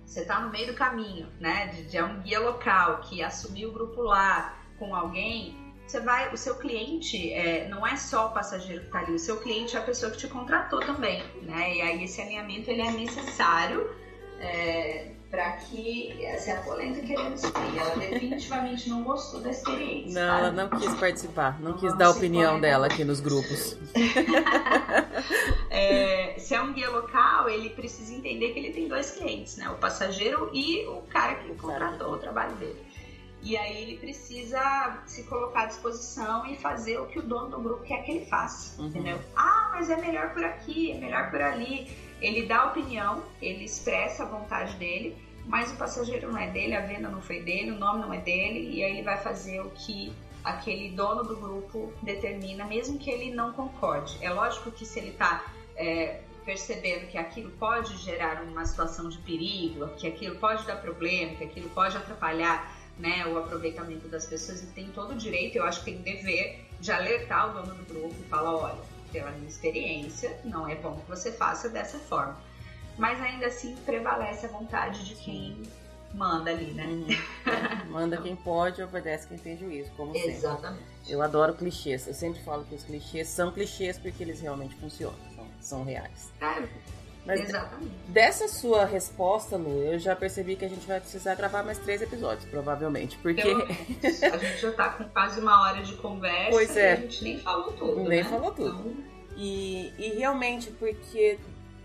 você 0.04 0.20
está 0.20 0.40
no 0.40 0.50
meio 0.50 0.66
do 0.66 0.74
caminho, 0.74 1.28
né? 1.40 1.68
De, 1.68 1.84
de 1.84 2.02
um 2.02 2.20
guia 2.20 2.40
local 2.40 3.00
que 3.00 3.22
assumiu 3.22 3.70
o 3.70 3.72
grupo 3.72 4.02
lá 4.02 4.54
com 4.78 4.94
alguém, 4.94 5.65
você 5.86 6.00
vai, 6.00 6.32
o 6.32 6.36
seu 6.36 6.56
cliente 6.56 7.32
é, 7.32 7.68
não 7.68 7.86
é 7.86 7.96
só 7.96 8.26
o 8.26 8.30
passageiro 8.30 8.80
que 8.82 8.86
está 8.88 8.98
ali, 9.00 9.12
o 9.12 9.18
seu 9.18 9.36
cliente 9.38 9.76
é 9.76 9.78
a 9.78 9.82
pessoa 9.82 10.10
que 10.10 10.18
te 10.18 10.26
contratou 10.26 10.80
também, 10.80 11.22
né? 11.42 11.76
E 11.76 11.80
aí 11.80 12.04
esse 12.04 12.20
alinhamento 12.20 12.70
ele 12.70 12.82
é 12.82 12.90
necessário 12.90 13.88
é, 14.40 15.12
para 15.30 15.52
que 15.52 16.24
essa 16.24 16.50
é 16.50 16.56
a 16.56 16.62
polenta 16.62 17.00
querendo 17.00 17.36
subir. 17.36 17.78
Ela 17.78 17.94
definitivamente 17.96 18.88
não 18.88 19.02
gostou 19.02 19.40
da 19.40 19.50
experiência. 19.50 20.20
Não, 20.20 20.32
tá? 20.32 20.38
ela 20.38 20.50
não 20.50 20.68
quis 20.70 20.94
participar, 20.94 21.60
não, 21.60 21.72
não 21.72 21.78
quis 21.78 21.96
dar 21.96 22.06
a 22.06 22.10
opinião 22.10 22.60
dela 22.60 22.86
aqui 22.86 23.04
nos 23.04 23.20
grupos. 23.20 23.76
é, 25.70 26.34
se 26.38 26.54
é 26.54 26.60
um 26.60 26.72
guia 26.72 26.90
local, 26.90 27.48
ele 27.48 27.70
precisa 27.70 28.12
entender 28.12 28.52
que 28.52 28.58
ele 28.58 28.72
tem 28.72 28.88
dois 28.88 29.12
clientes, 29.12 29.56
né? 29.56 29.68
O 29.68 29.74
passageiro 29.74 30.50
e 30.52 30.84
o 30.86 31.02
cara 31.02 31.36
que 31.36 31.54
contratou 31.54 32.12
o 32.12 32.18
trabalho 32.18 32.54
dele. 32.56 32.85
E 33.42 33.56
aí 33.56 33.82
ele 33.82 33.98
precisa 33.98 35.02
se 35.06 35.22
colocar 35.24 35.62
à 35.62 35.66
disposição 35.66 36.46
e 36.46 36.56
fazer 36.56 36.98
o 36.98 37.06
que 37.06 37.18
o 37.18 37.22
dono 37.22 37.50
do 37.50 37.60
grupo 37.60 37.84
quer 37.84 38.02
que 38.02 38.10
ele 38.10 38.26
faça, 38.26 38.80
uhum. 38.80 38.88
entendeu? 38.88 39.20
Ah, 39.36 39.70
mas 39.72 39.88
é 39.88 39.96
melhor 39.96 40.32
por 40.32 40.42
aqui, 40.42 40.92
é 40.92 40.98
melhor 40.98 41.30
por 41.30 41.40
ali. 41.40 41.90
Ele 42.20 42.46
dá 42.46 42.66
opinião, 42.66 43.22
ele 43.40 43.64
expressa 43.64 44.24
a 44.24 44.26
vontade 44.26 44.74
dele, 44.76 45.16
mas 45.44 45.70
o 45.70 45.76
passageiro 45.76 46.32
não 46.32 46.38
é 46.38 46.50
dele, 46.50 46.74
a 46.74 46.80
venda 46.80 47.08
não 47.08 47.20
foi 47.20 47.40
dele, 47.40 47.70
o 47.70 47.78
nome 47.78 48.00
não 48.00 48.12
é 48.12 48.18
dele, 48.18 48.70
e 48.74 48.82
aí 48.82 48.92
ele 48.92 49.02
vai 49.02 49.18
fazer 49.18 49.60
o 49.60 49.70
que 49.70 50.12
aquele 50.42 50.90
dono 50.90 51.22
do 51.24 51.36
grupo 51.36 51.92
determina, 52.02 52.64
mesmo 52.64 52.98
que 52.98 53.10
ele 53.10 53.32
não 53.32 53.52
concorde. 53.52 54.16
É 54.20 54.30
lógico 54.30 54.70
que 54.70 54.84
se 54.84 54.98
ele 54.98 55.10
está 55.10 55.44
é, 55.76 56.20
percebendo 56.44 57.08
que 57.08 57.18
aquilo 57.18 57.50
pode 57.52 57.96
gerar 57.98 58.42
uma 58.42 58.64
situação 58.64 59.08
de 59.08 59.18
perigo, 59.18 59.88
que 59.96 60.06
aquilo 60.06 60.36
pode 60.36 60.64
dar 60.64 60.76
problema, 60.76 61.34
que 61.34 61.44
aquilo 61.44 61.68
pode 61.70 61.96
atrapalhar 61.96 62.72
né, 62.98 63.26
o 63.26 63.38
aproveitamento 63.38 64.08
das 64.08 64.26
pessoas, 64.26 64.62
ele 64.62 64.72
tem 64.72 64.88
todo 64.88 65.12
o 65.12 65.16
direito, 65.16 65.56
eu 65.56 65.64
acho 65.64 65.84
que 65.84 65.92
tem 65.92 66.02
dever 66.02 66.66
de 66.80 66.90
alertar 66.90 67.50
o 67.50 67.62
dono 67.62 67.74
do 67.74 67.84
grupo 67.84 68.14
e 68.18 68.24
falar, 68.24 68.54
olha, 68.54 68.78
pela 69.12 69.30
minha 69.32 69.48
experiência, 69.48 70.38
não 70.44 70.68
é 70.68 70.74
bom 70.74 70.96
que 70.96 71.08
você 71.08 71.32
faça 71.32 71.68
dessa 71.68 71.98
forma. 71.98 72.36
Mas 72.98 73.20
ainda 73.20 73.46
assim 73.46 73.76
prevalece 73.84 74.46
a 74.46 74.48
vontade 74.48 75.04
de 75.04 75.14
quem 75.16 75.62
manda 76.14 76.50
ali, 76.50 76.72
né? 76.72 76.84
Uhum. 76.86 77.06
Manda 77.92 78.16
quem 78.16 78.34
pode, 78.34 78.82
obedece 78.82 79.28
quem 79.28 79.38
tem 79.38 79.56
juízo, 79.56 79.90
como 79.96 80.16
Exatamente. 80.16 80.82
sempre. 80.82 81.12
Eu 81.12 81.22
adoro 81.22 81.54
clichês. 81.54 82.06
Eu 82.06 82.14
sempre 82.14 82.42
falo 82.42 82.64
que 82.64 82.74
os 82.74 82.84
clichês 82.84 83.28
são 83.28 83.52
clichês 83.52 83.98
porque 83.98 84.22
eles 84.22 84.40
realmente 84.40 84.74
funcionam, 84.76 85.16
são, 85.34 85.46
são 85.60 85.84
reais. 85.84 86.32
É, 86.40 86.66
mas 87.26 87.40
Exatamente. 87.40 87.90
Dessa 88.06 88.46
sua 88.46 88.84
resposta, 88.84 89.56
Lu, 89.56 89.82
eu 89.82 89.98
já 89.98 90.14
percebi 90.14 90.54
que 90.54 90.64
a 90.64 90.68
gente 90.68 90.86
vai 90.86 91.00
precisar 91.00 91.34
gravar 91.34 91.64
mais 91.64 91.76
três 91.78 92.00
episódios, 92.00 92.48
provavelmente. 92.48 93.18
Porque. 93.18 93.42
a 93.42 94.36
gente 94.38 94.60
já 94.60 94.72
tá 94.72 94.90
com 94.90 95.04
quase 95.08 95.40
uma 95.40 95.62
hora 95.62 95.82
de 95.82 95.94
conversa 95.96 96.50
pois 96.50 96.76
é. 96.76 96.90
e 96.90 96.92
a 96.92 96.96
gente 97.00 97.24
nem 97.24 97.38
falou 97.40 97.72
tudo. 97.72 98.08
Nem 98.08 98.22
né? 98.22 98.30
falou 98.30 98.52
tudo. 98.52 98.90
Então... 98.90 99.04
E, 99.36 99.92
e 99.98 100.14
realmente, 100.16 100.70
porque 100.70 101.38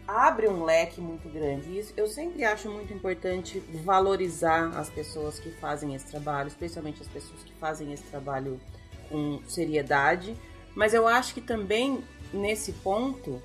abre 0.08 0.48
um 0.48 0.64
leque 0.64 1.02
muito 1.02 1.28
grande. 1.28 1.80
Isso 1.80 1.92
eu 1.98 2.08
sempre 2.08 2.44
acho 2.44 2.70
muito 2.70 2.94
importante 2.94 3.60
valorizar 3.84 4.70
as 4.78 4.90
pessoas 4.90 5.40
que 5.40 5.50
fazem 5.52 5.96
esse 5.96 6.06
trabalho, 6.06 6.50
especialmente 6.50 7.02
as 7.02 7.08
pessoas 7.08 7.44
que 7.44 7.54
fazem 7.56 7.92
esse 7.92 8.04
trabalho 8.04 8.62
com 9.10 9.42
seriedade. 9.48 10.38
Mas 10.76 10.94
eu 10.94 11.08
acho 11.08 11.34
que 11.34 11.42
também 11.42 12.04
nesse 12.32 12.72
ponto 12.74 13.42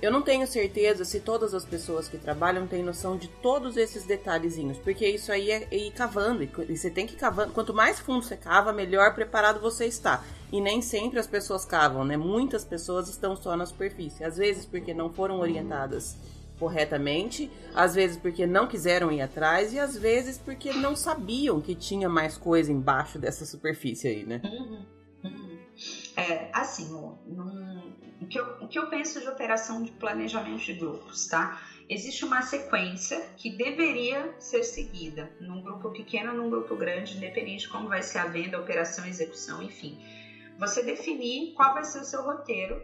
eu 0.00 0.12
não 0.12 0.22
tenho 0.22 0.46
certeza 0.46 1.04
se 1.04 1.18
todas 1.20 1.52
as 1.54 1.64
pessoas 1.64 2.08
que 2.08 2.16
trabalham 2.16 2.66
têm 2.66 2.82
noção 2.82 3.16
de 3.16 3.26
todos 3.28 3.76
esses 3.76 4.04
detalhezinhos, 4.04 4.78
porque 4.78 5.06
isso 5.06 5.32
aí 5.32 5.50
é 5.50 5.68
ir 5.74 5.90
cavando, 5.92 6.42
e 6.42 6.76
você 6.76 6.88
tem 6.88 7.06
que 7.06 7.14
ir 7.14 7.18
cavando. 7.18 7.52
Quanto 7.52 7.74
mais 7.74 7.98
fundo 7.98 8.24
você 8.24 8.36
cava, 8.36 8.72
melhor 8.72 9.14
preparado 9.14 9.60
você 9.60 9.86
está. 9.86 10.24
E 10.52 10.60
nem 10.60 10.80
sempre 10.80 11.18
as 11.18 11.26
pessoas 11.26 11.64
cavam, 11.64 12.04
né? 12.04 12.16
Muitas 12.16 12.64
pessoas 12.64 13.08
estão 13.08 13.34
só 13.36 13.56
na 13.56 13.66
superfície, 13.66 14.24
às 14.24 14.36
vezes 14.36 14.64
porque 14.64 14.94
não 14.94 15.12
foram 15.12 15.40
orientadas 15.40 16.16
corretamente, 16.58 17.50
às 17.74 17.94
vezes 17.94 18.16
porque 18.16 18.46
não 18.46 18.66
quiseram 18.66 19.12
ir 19.12 19.20
atrás 19.20 19.72
e 19.72 19.78
às 19.78 19.96
vezes 19.96 20.38
porque 20.38 20.72
não 20.72 20.96
sabiam 20.96 21.60
que 21.60 21.74
tinha 21.74 22.08
mais 22.08 22.36
coisa 22.36 22.72
embaixo 22.72 23.18
dessa 23.18 23.44
superfície 23.44 24.08
aí, 24.08 24.24
né? 24.24 24.40
Uhum. 24.44 24.86
Uhum. 25.24 25.58
É, 26.16 26.50
assim, 26.52 26.88
num 27.26 27.97
o 28.20 28.26
que, 28.26 28.38
eu, 28.38 28.44
o 28.60 28.68
que 28.68 28.78
eu 28.78 28.88
penso 28.88 29.20
de 29.20 29.28
operação 29.28 29.82
de 29.82 29.92
planejamento 29.92 30.64
de 30.64 30.74
grupos, 30.74 31.26
tá? 31.26 31.60
Existe 31.88 32.24
uma 32.24 32.42
sequência 32.42 33.20
que 33.36 33.48
deveria 33.50 34.34
ser 34.38 34.62
seguida 34.62 35.30
num 35.40 35.62
grupo 35.62 35.90
pequeno 35.90 36.32
ou 36.32 36.36
num 36.36 36.50
grupo 36.50 36.74
grande, 36.74 37.16
independente 37.16 37.62
de 37.62 37.68
como 37.68 37.88
vai 37.88 38.02
ser 38.02 38.18
a 38.18 38.26
venda, 38.26 38.56
a 38.56 38.60
operação, 38.60 39.04
a 39.04 39.08
execução, 39.08 39.62
enfim. 39.62 39.96
Você 40.58 40.82
definir 40.82 41.54
qual 41.54 41.72
vai 41.72 41.84
ser 41.84 42.00
o 42.00 42.04
seu 42.04 42.22
roteiro. 42.22 42.82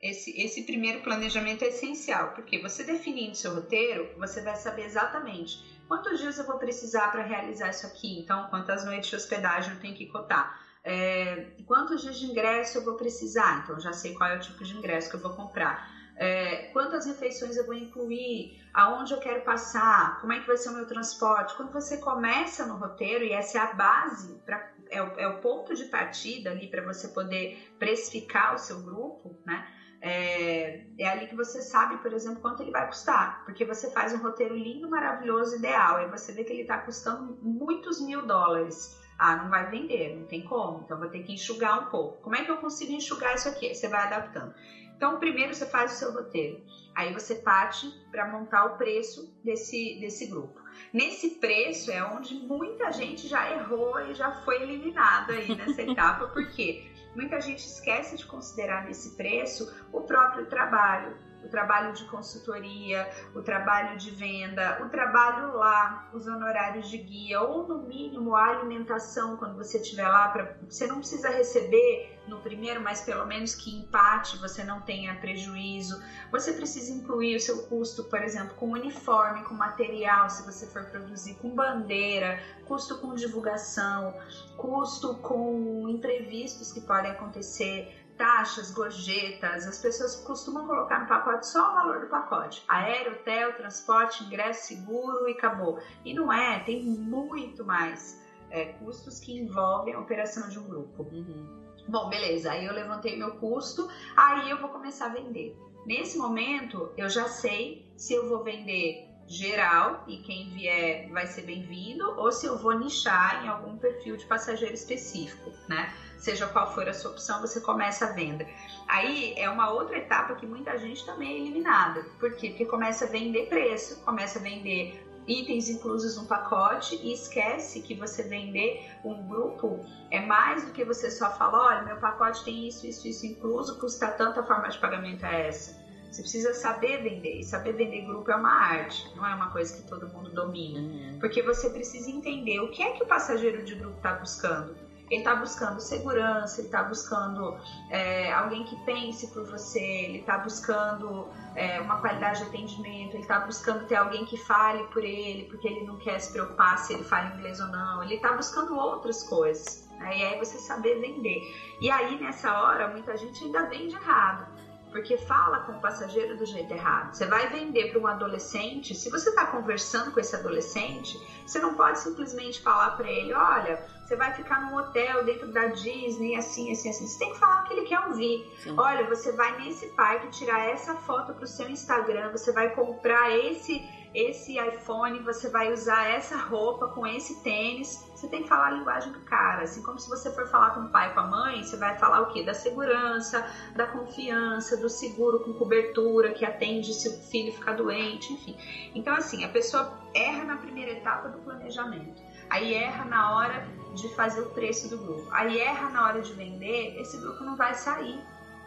Esse, 0.00 0.30
esse 0.40 0.62
primeiro 0.62 1.00
planejamento 1.00 1.64
é 1.64 1.68
essencial, 1.68 2.32
porque 2.34 2.58
você 2.58 2.84
definindo 2.84 3.34
seu 3.34 3.54
roteiro, 3.54 4.08
você 4.16 4.42
vai 4.42 4.54
saber 4.54 4.84
exatamente 4.84 5.58
quantos 5.88 6.18
dias 6.18 6.38
eu 6.38 6.44
vou 6.44 6.58
precisar 6.58 7.08
para 7.10 7.22
realizar 7.22 7.70
isso 7.70 7.86
aqui, 7.86 8.18
então 8.18 8.46
quantas 8.50 8.84
noites 8.84 9.08
de 9.08 9.16
hospedagem 9.16 9.72
eu 9.72 9.80
tenho 9.80 9.94
que 9.94 10.06
cotar 10.06 10.65
é, 10.86 11.50
quantos 11.66 12.00
dias 12.00 12.16
de 12.16 12.26
ingresso 12.26 12.78
eu 12.78 12.84
vou 12.84 12.94
precisar? 12.94 13.60
Então, 13.62 13.78
já 13.80 13.92
sei 13.92 14.14
qual 14.14 14.30
é 14.30 14.36
o 14.36 14.40
tipo 14.40 14.62
de 14.62 14.72
ingresso 14.76 15.10
que 15.10 15.16
eu 15.16 15.20
vou 15.20 15.32
comprar. 15.32 15.84
É, 16.14 16.70
quantas 16.72 17.04
refeições 17.04 17.56
eu 17.56 17.66
vou 17.66 17.74
incluir? 17.74 18.56
Aonde 18.72 19.12
eu 19.12 19.18
quero 19.18 19.42
passar? 19.42 20.20
Como 20.20 20.32
é 20.32 20.38
que 20.38 20.46
vai 20.46 20.56
ser 20.56 20.70
o 20.70 20.72
meu 20.72 20.86
transporte? 20.86 21.56
Quando 21.56 21.72
você 21.72 21.98
começa 21.98 22.64
no 22.64 22.76
roteiro, 22.76 23.24
e 23.24 23.32
essa 23.32 23.58
é 23.58 23.60
a 23.60 23.66
base, 23.74 24.40
pra, 24.46 24.64
é, 24.88 25.02
o, 25.02 25.12
é 25.18 25.26
o 25.26 25.40
ponto 25.40 25.74
de 25.74 25.84
partida 25.86 26.50
ali 26.50 26.68
para 26.68 26.82
você 26.82 27.08
poder 27.08 27.58
precificar 27.78 28.54
o 28.54 28.58
seu 28.58 28.80
grupo, 28.80 29.36
né? 29.44 29.66
é, 30.00 30.84
é, 30.98 31.08
ali 31.08 31.26
que 31.26 31.34
você 31.34 31.60
sabe, 31.60 31.96
por 31.98 32.12
exemplo, 32.12 32.40
quanto 32.40 32.62
ele 32.62 32.70
vai 32.70 32.86
custar. 32.86 33.42
Porque 33.44 33.64
você 33.64 33.90
faz 33.90 34.12
um 34.12 34.18
roteiro 34.18 34.54
lindo, 34.54 34.88
maravilhoso, 34.88 35.56
ideal, 35.56 36.00
e 36.00 36.06
você 36.06 36.32
vê 36.32 36.44
que 36.44 36.52
ele 36.52 36.62
está 36.62 36.78
custando 36.78 37.36
muitos 37.42 38.00
mil 38.00 38.24
dólares. 38.26 38.96
Ah, 39.18 39.36
não 39.36 39.48
vai 39.48 39.70
vender, 39.70 40.14
não 40.14 40.26
tem 40.26 40.42
como, 40.42 40.82
então 40.84 40.98
vou 40.98 41.08
ter 41.08 41.22
que 41.22 41.32
enxugar 41.32 41.86
um 41.86 41.90
pouco. 41.90 42.20
Como 42.22 42.36
é 42.36 42.44
que 42.44 42.50
eu 42.50 42.58
consigo 42.58 42.92
enxugar 42.92 43.34
isso 43.34 43.48
aqui? 43.48 43.74
Você 43.74 43.88
vai 43.88 44.02
adaptando. 44.02 44.54
Então, 44.96 45.18
primeiro 45.18 45.54
você 45.54 45.66
faz 45.66 45.92
o 45.92 45.96
seu 45.96 46.12
roteiro, 46.12 46.62
aí 46.94 47.12
você 47.12 47.34
parte 47.34 47.86
para 48.10 48.26
montar 48.26 48.64
o 48.64 48.76
preço 48.78 49.30
desse, 49.44 49.98
desse 50.00 50.26
grupo. 50.26 50.58
Nesse 50.92 51.38
preço 51.38 51.90
é 51.90 52.02
onde 52.02 52.34
muita 52.34 52.90
gente 52.92 53.28
já 53.28 53.50
errou 53.50 54.00
e 54.00 54.14
já 54.14 54.30
foi 54.42 54.62
eliminada 54.62 55.34
aí 55.34 55.54
nessa 55.54 55.82
etapa, 55.82 56.28
porque 56.28 56.90
muita 57.14 57.40
gente 57.40 57.66
esquece 57.66 58.16
de 58.16 58.24
considerar 58.24 58.84
nesse 58.84 59.16
preço 59.16 59.70
o 59.92 60.00
próprio 60.00 60.46
trabalho, 60.46 61.16
o 61.46 61.48
trabalho 61.48 61.92
de 61.92 62.04
consultoria, 62.04 63.08
o 63.34 63.40
trabalho 63.40 63.96
de 63.96 64.10
venda, 64.10 64.78
o 64.82 64.88
trabalho 64.88 65.56
lá, 65.56 66.10
os 66.12 66.26
honorários 66.26 66.88
de 66.88 66.98
guia, 66.98 67.40
ou 67.40 67.66
no 67.66 67.78
mínimo 67.82 68.34
a 68.34 68.46
alimentação 68.46 69.36
quando 69.36 69.56
você 69.56 69.78
estiver 69.78 70.08
lá. 70.08 70.28
Pra, 70.28 70.56
você 70.68 70.86
não 70.86 70.98
precisa 70.98 71.30
receber 71.30 72.18
no 72.26 72.40
primeiro, 72.40 72.80
mas 72.80 73.00
pelo 73.00 73.24
menos 73.24 73.54
que 73.54 73.70
empate, 73.78 74.36
você 74.38 74.64
não 74.64 74.80
tenha 74.80 75.14
prejuízo. 75.14 76.02
Você 76.32 76.52
precisa 76.52 76.92
incluir 76.92 77.36
o 77.36 77.40
seu 77.40 77.62
custo, 77.66 78.02
por 78.04 78.20
exemplo, 78.20 78.54
com 78.56 78.72
uniforme, 78.72 79.44
com 79.44 79.54
material, 79.54 80.28
se 80.28 80.44
você 80.44 80.66
for 80.66 80.84
produzir, 80.86 81.34
com 81.34 81.54
bandeira, 81.54 82.40
custo 82.64 82.98
com 82.98 83.14
divulgação, 83.14 84.12
custo 84.56 85.14
com 85.16 85.88
imprevistos 85.88 86.72
que 86.72 86.80
podem 86.80 87.12
acontecer 87.12 88.05
taxas, 88.16 88.70
gorjetas, 88.70 89.66
as 89.66 89.78
pessoas 89.78 90.16
costumam 90.16 90.66
colocar 90.66 91.00
no 91.00 91.06
pacote 91.06 91.46
só 91.46 91.70
o 91.70 91.74
valor 91.74 92.00
do 92.00 92.06
pacote. 92.06 92.64
Aéreo, 92.66 93.12
hotel, 93.12 93.54
transporte, 93.54 94.24
ingresso, 94.24 94.68
seguro 94.68 95.28
e 95.28 95.32
acabou. 95.32 95.78
E 96.04 96.14
não 96.14 96.32
é, 96.32 96.60
tem 96.60 96.82
muito 96.82 97.64
mais 97.64 98.20
é, 98.50 98.66
custos 98.66 99.20
que 99.20 99.38
envolvem 99.38 99.94
a 99.94 100.00
operação 100.00 100.48
de 100.48 100.58
um 100.58 100.66
grupo. 100.66 101.02
Uhum. 101.02 101.66
Bom, 101.88 102.08
beleza, 102.08 102.50
aí 102.50 102.66
eu 102.66 102.72
levantei 102.72 103.16
meu 103.16 103.32
custo, 103.36 103.88
aí 104.16 104.50
eu 104.50 104.60
vou 104.60 104.70
começar 104.70 105.06
a 105.06 105.10
vender. 105.10 105.56
Nesse 105.84 106.18
momento, 106.18 106.90
eu 106.96 107.08
já 107.08 107.28
sei 107.28 107.86
se 107.96 108.12
eu 108.12 108.28
vou 108.28 108.42
vender 108.42 109.06
geral 109.28 110.04
e 110.06 110.18
quem 110.18 110.50
vier 110.50 111.08
vai 111.10 111.26
ser 111.26 111.42
bem-vindo, 111.42 112.04
ou 112.18 112.30
se 112.32 112.46
eu 112.46 112.56
vou 112.58 112.78
nichar 112.78 113.44
em 113.44 113.48
algum 113.48 113.76
perfil 113.76 114.16
de 114.16 114.24
passageiro 114.26 114.74
específico, 114.74 115.52
né? 115.68 115.92
Seja 116.18 116.46
qual 116.46 116.72
for 116.74 116.88
a 116.88 116.94
sua 116.94 117.10
opção, 117.10 117.40
você 117.40 117.60
começa 117.60 118.06
a 118.06 118.12
venda. 118.12 118.46
Aí 118.88 119.34
é 119.36 119.48
uma 119.48 119.70
outra 119.70 119.98
etapa 119.98 120.34
que 120.34 120.46
muita 120.46 120.78
gente 120.78 121.04
também 121.04 121.34
é 121.34 121.38
eliminada. 121.40 122.04
Por 122.18 122.32
quê? 122.32 122.50
Porque 122.50 122.64
começa 122.64 123.04
a 123.04 123.08
vender 123.08 123.48
preço, 123.48 124.00
começa 124.04 124.38
a 124.38 124.42
vender 124.42 125.02
itens 125.26 125.68
inclusos 125.68 126.16
no 126.16 126.24
pacote 126.24 126.98
e 127.02 127.12
esquece 127.12 127.80
que 127.82 127.94
você 127.94 128.22
vender 128.22 128.88
um 129.04 129.26
grupo 129.26 129.84
é 130.10 130.20
mais 130.20 130.64
do 130.64 130.72
que 130.72 130.84
você 130.84 131.10
só 131.10 131.30
falar, 131.30 131.66
olha, 131.66 131.82
meu 131.82 131.96
pacote 131.96 132.44
tem 132.44 132.68
isso, 132.68 132.86
isso, 132.86 133.06
isso 133.08 133.26
incluso, 133.26 133.78
custa 133.78 134.08
tanta 134.08 134.42
forma 134.44 134.68
de 134.68 134.78
pagamento 134.78 135.26
é 135.26 135.48
essa. 135.48 135.84
Você 136.10 136.22
precisa 136.22 136.54
saber 136.54 137.02
vender. 137.02 137.40
E 137.40 137.44
saber 137.44 137.72
vender 137.72 138.06
grupo 138.06 138.30
é 138.30 138.36
uma 138.36 138.50
arte, 138.50 139.06
não 139.14 139.26
é 139.26 139.34
uma 139.34 139.50
coisa 139.50 139.76
que 139.76 139.82
todo 139.82 140.08
mundo 140.08 140.30
domina. 140.30 140.80
Uhum. 140.80 141.18
Porque 141.20 141.42
você 141.42 141.68
precisa 141.68 142.10
entender 142.10 142.60
o 142.60 142.70
que 142.70 142.82
é 142.82 142.92
que 142.92 143.02
o 143.02 143.06
passageiro 143.06 143.62
de 143.64 143.74
grupo 143.74 143.96
está 143.96 144.12
buscando. 144.12 144.74
Ele 145.10 145.20
está 145.20 145.36
buscando 145.36 145.80
segurança, 145.80 146.60
ele 146.60 146.68
está 146.68 146.82
buscando 146.82 147.56
é, 147.90 148.32
alguém 148.32 148.64
que 148.64 148.76
pense 148.84 149.28
por 149.28 149.44
você, 149.44 149.80
ele 149.80 150.18
está 150.18 150.38
buscando 150.38 151.28
é, 151.54 151.80
uma 151.80 152.00
qualidade 152.00 152.40
de 152.40 152.48
atendimento, 152.48 153.14
ele 153.14 153.22
está 153.22 153.40
buscando 153.40 153.86
ter 153.86 153.96
alguém 153.96 154.24
que 154.24 154.36
fale 154.36 154.84
por 154.88 155.04
ele, 155.04 155.44
porque 155.44 155.68
ele 155.68 155.86
não 155.86 155.96
quer 155.98 156.18
se 156.18 156.32
preocupar 156.32 156.78
se 156.78 156.94
ele 156.94 157.04
fala 157.04 157.34
inglês 157.34 157.60
ou 157.60 157.68
não, 157.68 158.02
ele 158.02 158.16
está 158.16 158.32
buscando 158.32 158.76
outras 158.76 159.22
coisas. 159.22 159.88
Né? 159.98 160.18
E 160.18 160.24
aí 160.24 160.38
você 160.38 160.58
saber 160.58 161.00
vender. 161.00 161.40
E 161.80 161.90
aí 161.90 162.20
nessa 162.20 162.52
hora 162.60 162.88
muita 162.88 163.16
gente 163.16 163.44
ainda 163.44 163.66
vende 163.66 163.94
errado 163.94 164.56
porque 164.96 165.18
fala 165.18 165.60
com 165.60 165.72
o 165.72 165.80
passageiro 165.80 166.38
do 166.38 166.46
jeito 166.46 166.72
errado. 166.72 167.14
Você 167.14 167.26
vai 167.26 167.48
vender 167.48 167.90
para 167.90 168.00
um 168.00 168.06
adolescente, 168.06 168.94
se 168.94 169.10
você 169.10 169.28
está 169.28 169.46
conversando 169.46 170.10
com 170.10 170.18
esse 170.18 170.34
adolescente, 170.34 171.20
você 171.46 171.58
não 171.58 171.74
pode 171.74 171.98
simplesmente 171.98 172.62
falar 172.62 172.92
para 172.92 173.06
ele: 173.10 173.34
olha, 173.34 173.84
você 174.06 174.14
vai 174.14 174.32
ficar 174.32 174.60
num 174.60 174.76
hotel 174.76 175.24
dentro 175.24 175.48
da 175.48 175.66
Disney, 175.66 176.36
assim, 176.36 176.70
assim, 176.70 176.90
assim. 176.90 177.06
Você 177.06 177.18
tem 177.18 177.32
que 177.32 177.38
falar 177.38 177.62
o 177.62 177.64
que 177.64 177.72
ele 177.74 177.82
quer 177.82 178.00
ouvir. 178.06 178.48
Sim. 178.62 178.74
Olha, 178.78 179.04
você 179.04 179.32
vai 179.32 179.56
nesse 179.58 179.88
parque 179.88 180.28
tirar 180.28 180.60
essa 180.60 180.94
foto 180.94 181.34
para 181.34 181.42
o 181.42 181.46
seu 181.46 181.68
Instagram, 181.68 182.30
você 182.30 182.52
vai 182.52 182.72
comprar 182.72 183.36
esse 183.36 183.84
esse 184.16 184.58
iPhone, 184.58 185.18
você 185.18 185.50
vai 185.50 185.70
usar 185.70 186.08
essa 186.08 186.38
roupa 186.38 186.88
com 186.88 187.06
esse 187.06 187.42
tênis. 187.42 188.02
Você 188.14 188.26
tem 188.28 188.42
que 188.42 188.48
falar 188.48 188.68
a 188.68 188.70
linguagem 188.70 189.12
do 189.12 189.20
cara. 189.20 189.64
Assim 189.64 189.82
como 189.82 189.98
se 189.98 190.08
você 190.08 190.30
for 190.30 190.46
falar 190.46 190.70
com 190.70 190.80
o 190.80 190.88
pai, 190.88 191.12
com 191.12 191.20
a 191.20 191.26
mãe, 191.26 191.62
você 191.62 191.76
vai 191.76 191.98
falar 191.98 192.22
o 192.22 192.32
quê? 192.32 192.42
Da 192.42 192.54
segurança, 192.54 193.46
da 193.74 193.86
confiança, 193.86 194.74
do 194.78 194.88
seguro 194.88 195.40
com 195.40 195.52
cobertura 195.52 196.32
que 196.32 196.46
atende 196.46 196.94
se 196.94 197.10
o 197.10 197.12
filho 197.12 197.52
ficar 197.52 197.74
doente, 197.74 198.32
enfim. 198.32 198.56
Então, 198.94 199.14
assim, 199.14 199.44
a 199.44 199.48
pessoa 199.48 200.00
erra 200.14 200.44
na 200.44 200.56
primeira 200.56 200.92
etapa 200.92 201.28
do 201.28 201.38
planejamento. 201.40 202.22
Aí 202.48 202.72
erra 202.72 203.04
na 203.04 203.36
hora 203.36 203.68
de 203.96 204.14
fazer 204.14 204.40
o 204.42 204.50
preço 204.50 204.88
do 204.88 204.98
grupo. 204.98 205.26
Aí 205.32 205.58
erra 205.58 205.90
na 205.90 206.06
hora 206.06 206.22
de 206.22 206.32
vender, 206.32 207.00
esse 207.00 207.16
grupo 207.18 207.42
não 207.42 207.56
vai 207.56 207.74
sair 207.74 208.20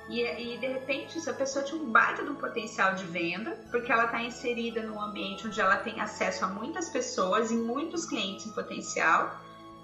e, 0.10 0.24
e, 0.24 0.58
de 0.58 0.68
repente, 0.68 1.22
se 1.22 1.30
a 1.30 1.34
pessoa 1.34 1.64
tinha 1.64 1.80
um 1.80 1.92
baita 1.92 2.24
de 2.24 2.32
um 2.32 2.36
potencial 2.36 2.96
de 2.96 3.06
venda, 3.06 3.52
porque 3.70 3.92
ela 3.92 4.06
está 4.06 4.20
inserida 4.24 4.82
num 4.82 5.00
ambiente 5.00 5.46
onde 5.46 5.62
ela 5.62 5.78
tem 5.78 6.02
acesso 6.02 6.44
a 6.44 6.48
muitas 6.48 6.90
pessoas 6.90 7.52
e 7.52 7.56
muitos 7.56 8.08
clientes 8.08 8.48
em 8.48 8.52
potencial, 8.52 9.40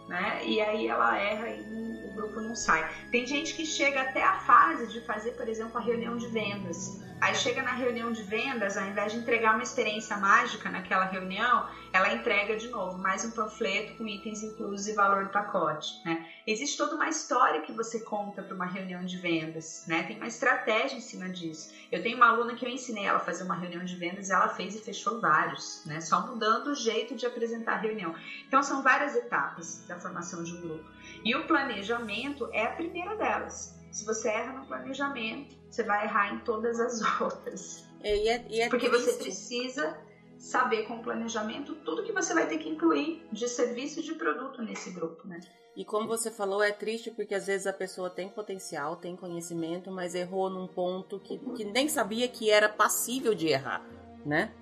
né? 0.07 0.41
E 0.43 0.59
aí 0.59 0.87
ela 0.87 1.15
erra 1.15 1.49
e 1.49 2.09
o 2.09 2.15
grupo 2.15 2.41
não 2.41 2.55
sai. 2.55 2.89
Tem 3.11 3.23
gente 3.27 3.53
que 3.53 3.67
chega 3.67 4.01
até 4.01 4.23
a 4.23 4.39
fase 4.39 4.87
de 4.87 4.99
fazer, 5.01 5.31
por 5.31 5.47
exemplo, 5.47 5.77
a 5.77 5.81
reunião 5.81 6.17
de 6.17 6.27
vendas. 6.27 6.99
Aí 7.21 7.35
chega 7.35 7.61
na 7.61 7.73
reunião 7.73 8.11
de 8.11 8.23
vendas, 8.23 8.77
ao 8.77 8.85
invés 8.87 9.13
de 9.13 9.19
entregar 9.19 9.53
uma 9.53 9.63
experiência 9.63 10.17
mágica 10.17 10.71
naquela 10.71 11.05
reunião, 11.05 11.67
ela 11.95 12.13
entrega 12.13 12.57
de 12.57 12.67
novo 12.67 12.97
mais 12.97 13.23
um 13.23 13.31
panfleto 13.31 13.95
com 13.95 14.05
itens 14.05 14.43
inclusos 14.43 14.85
e 14.85 14.93
valor 14.93 15.23
do 15.23 15.31
pacote. 15.31 15.93
Né? 16.03 16.29
Existe 16.45 16.77
toda 16.77 16.93
uma 16.93 17.07
história 17.07 17.61
que 17.61 17.71
você 17.71 18.01
conta 18.01 18.43
para 18.43 18.53
uma 18.53 18.65
reunião 18.65 19.05
de 19.05 19.17
vendas, 19.17 19.85
né? 19.87 20.03
tem 20.03 20.17
uma 20.17 20.27
estratégia 20.27 20.97
em 20.97 21.01
cima 21.01 21.29
disso. 21.29 21.73
Eu 21.89 22.03
tenho 22.03 22.17
uma 22.17 22.27
aluna 22.27 22.53
que 22.53 22.65
eu 22.65 22.69
ensinei 22.69 23.05
ela 23.05 23.19
a 23.19 23.21
fazer 23.21 23.45
uma 23.45 23.55
reunião 23.55 23.85
de 23.85 23.95
vendas 23.95 24.27
e 24.27 24.33
ela 24.33 24.49
fez 24.49 24.75
e 24.75 24.79
fechou 24.79 25.21
vários, 25.21 25.85
né? 25.85 26.01
só 26.01 26.27
mudando 26.27 26.67
o 26.67 26.75
jeito 26.75 27.15
de 27.15 27.25
apresentar 27.25 27.75
a 27.75 27.77
reunião. 27.77 28.13
Então 28.45 28.61
são 28.61 28.83
várias 28.83 29.15
etapas 29.15 29.85
da 29.87 29.97
formação 29.97 30.43
de 30.43 30.51
um 30.53 30.61
grupo. 30.61 30.83
E 31.23 31.33
o 31.33 31.47
planejamento 31.47 32.49
é 32.51 32.65
a 32.65 32.71
primeira 32.71 33.15
delas. 33.15 33.73
Se 33.89 34.03
você 34.03 34.27
erra 34.27 34.51
no 34.51 34.65
planejamento, 34.65 35.55
você 35.69 35.83
vai 35.83 36.03
errar 36.03 36.33
em 36.33 36.39
todas 36.39 36.77
as 36.77 36.99
outras. 37.21 37.85
É, 38.03 38.17
e 38.49 38.59
é 38.59 38.67
Porque 38.67 38.89
triste. 38.89 39.05
você 39.05 39.23
precisa 39.23 39.97
saber 40.37 40.83
com 40.83 40.95
o 40.95 41.03
planejamento 41.03 41.75
tudo 41.75 42.03
que 42.03 42.11
você 42.11 42.33
vai 42.33 42.47
ter 42.47 42.57
que 42.57 42.69
incluir 42.69 43.25
de 43.31 43.47
serviço 43.47 43.99
e 43.99 44.03
de 44.03 44.13
produto 44.13 44.61
nesse 44.61 44.91
grupo, 44.91 45.27
né? 45.27 45.39
E 45.75 45.83
como 45.83 46.07
você 46.07 46.31
falou, 46.31 46.63
é 46.63 46.71
triste 46.71 47.11
porque 47.11 47.35
às 47.35 47.47
vezes 47.47 47.67
a 47.67 47.73
pessoa 47.73 48.09
tem 48.09 48.29
potencial, 48.29 48.95
tem 48.95 49.15
conhecimento, 49.15 49.91
mas 49.91 50.15
errou 50.15 50.49
num 50.49 50.67
ponto 50.67 51.19
que, 51.19 51.37
que 51.37 51.65
nem 51.65 51.89
sabia 51.89 52.27
que 52.29 52.49
era 52.49 52.69
passível 52.69 53.35
de 53.35 53.47
errar, 53.47 53.85
né? 54.25 54.53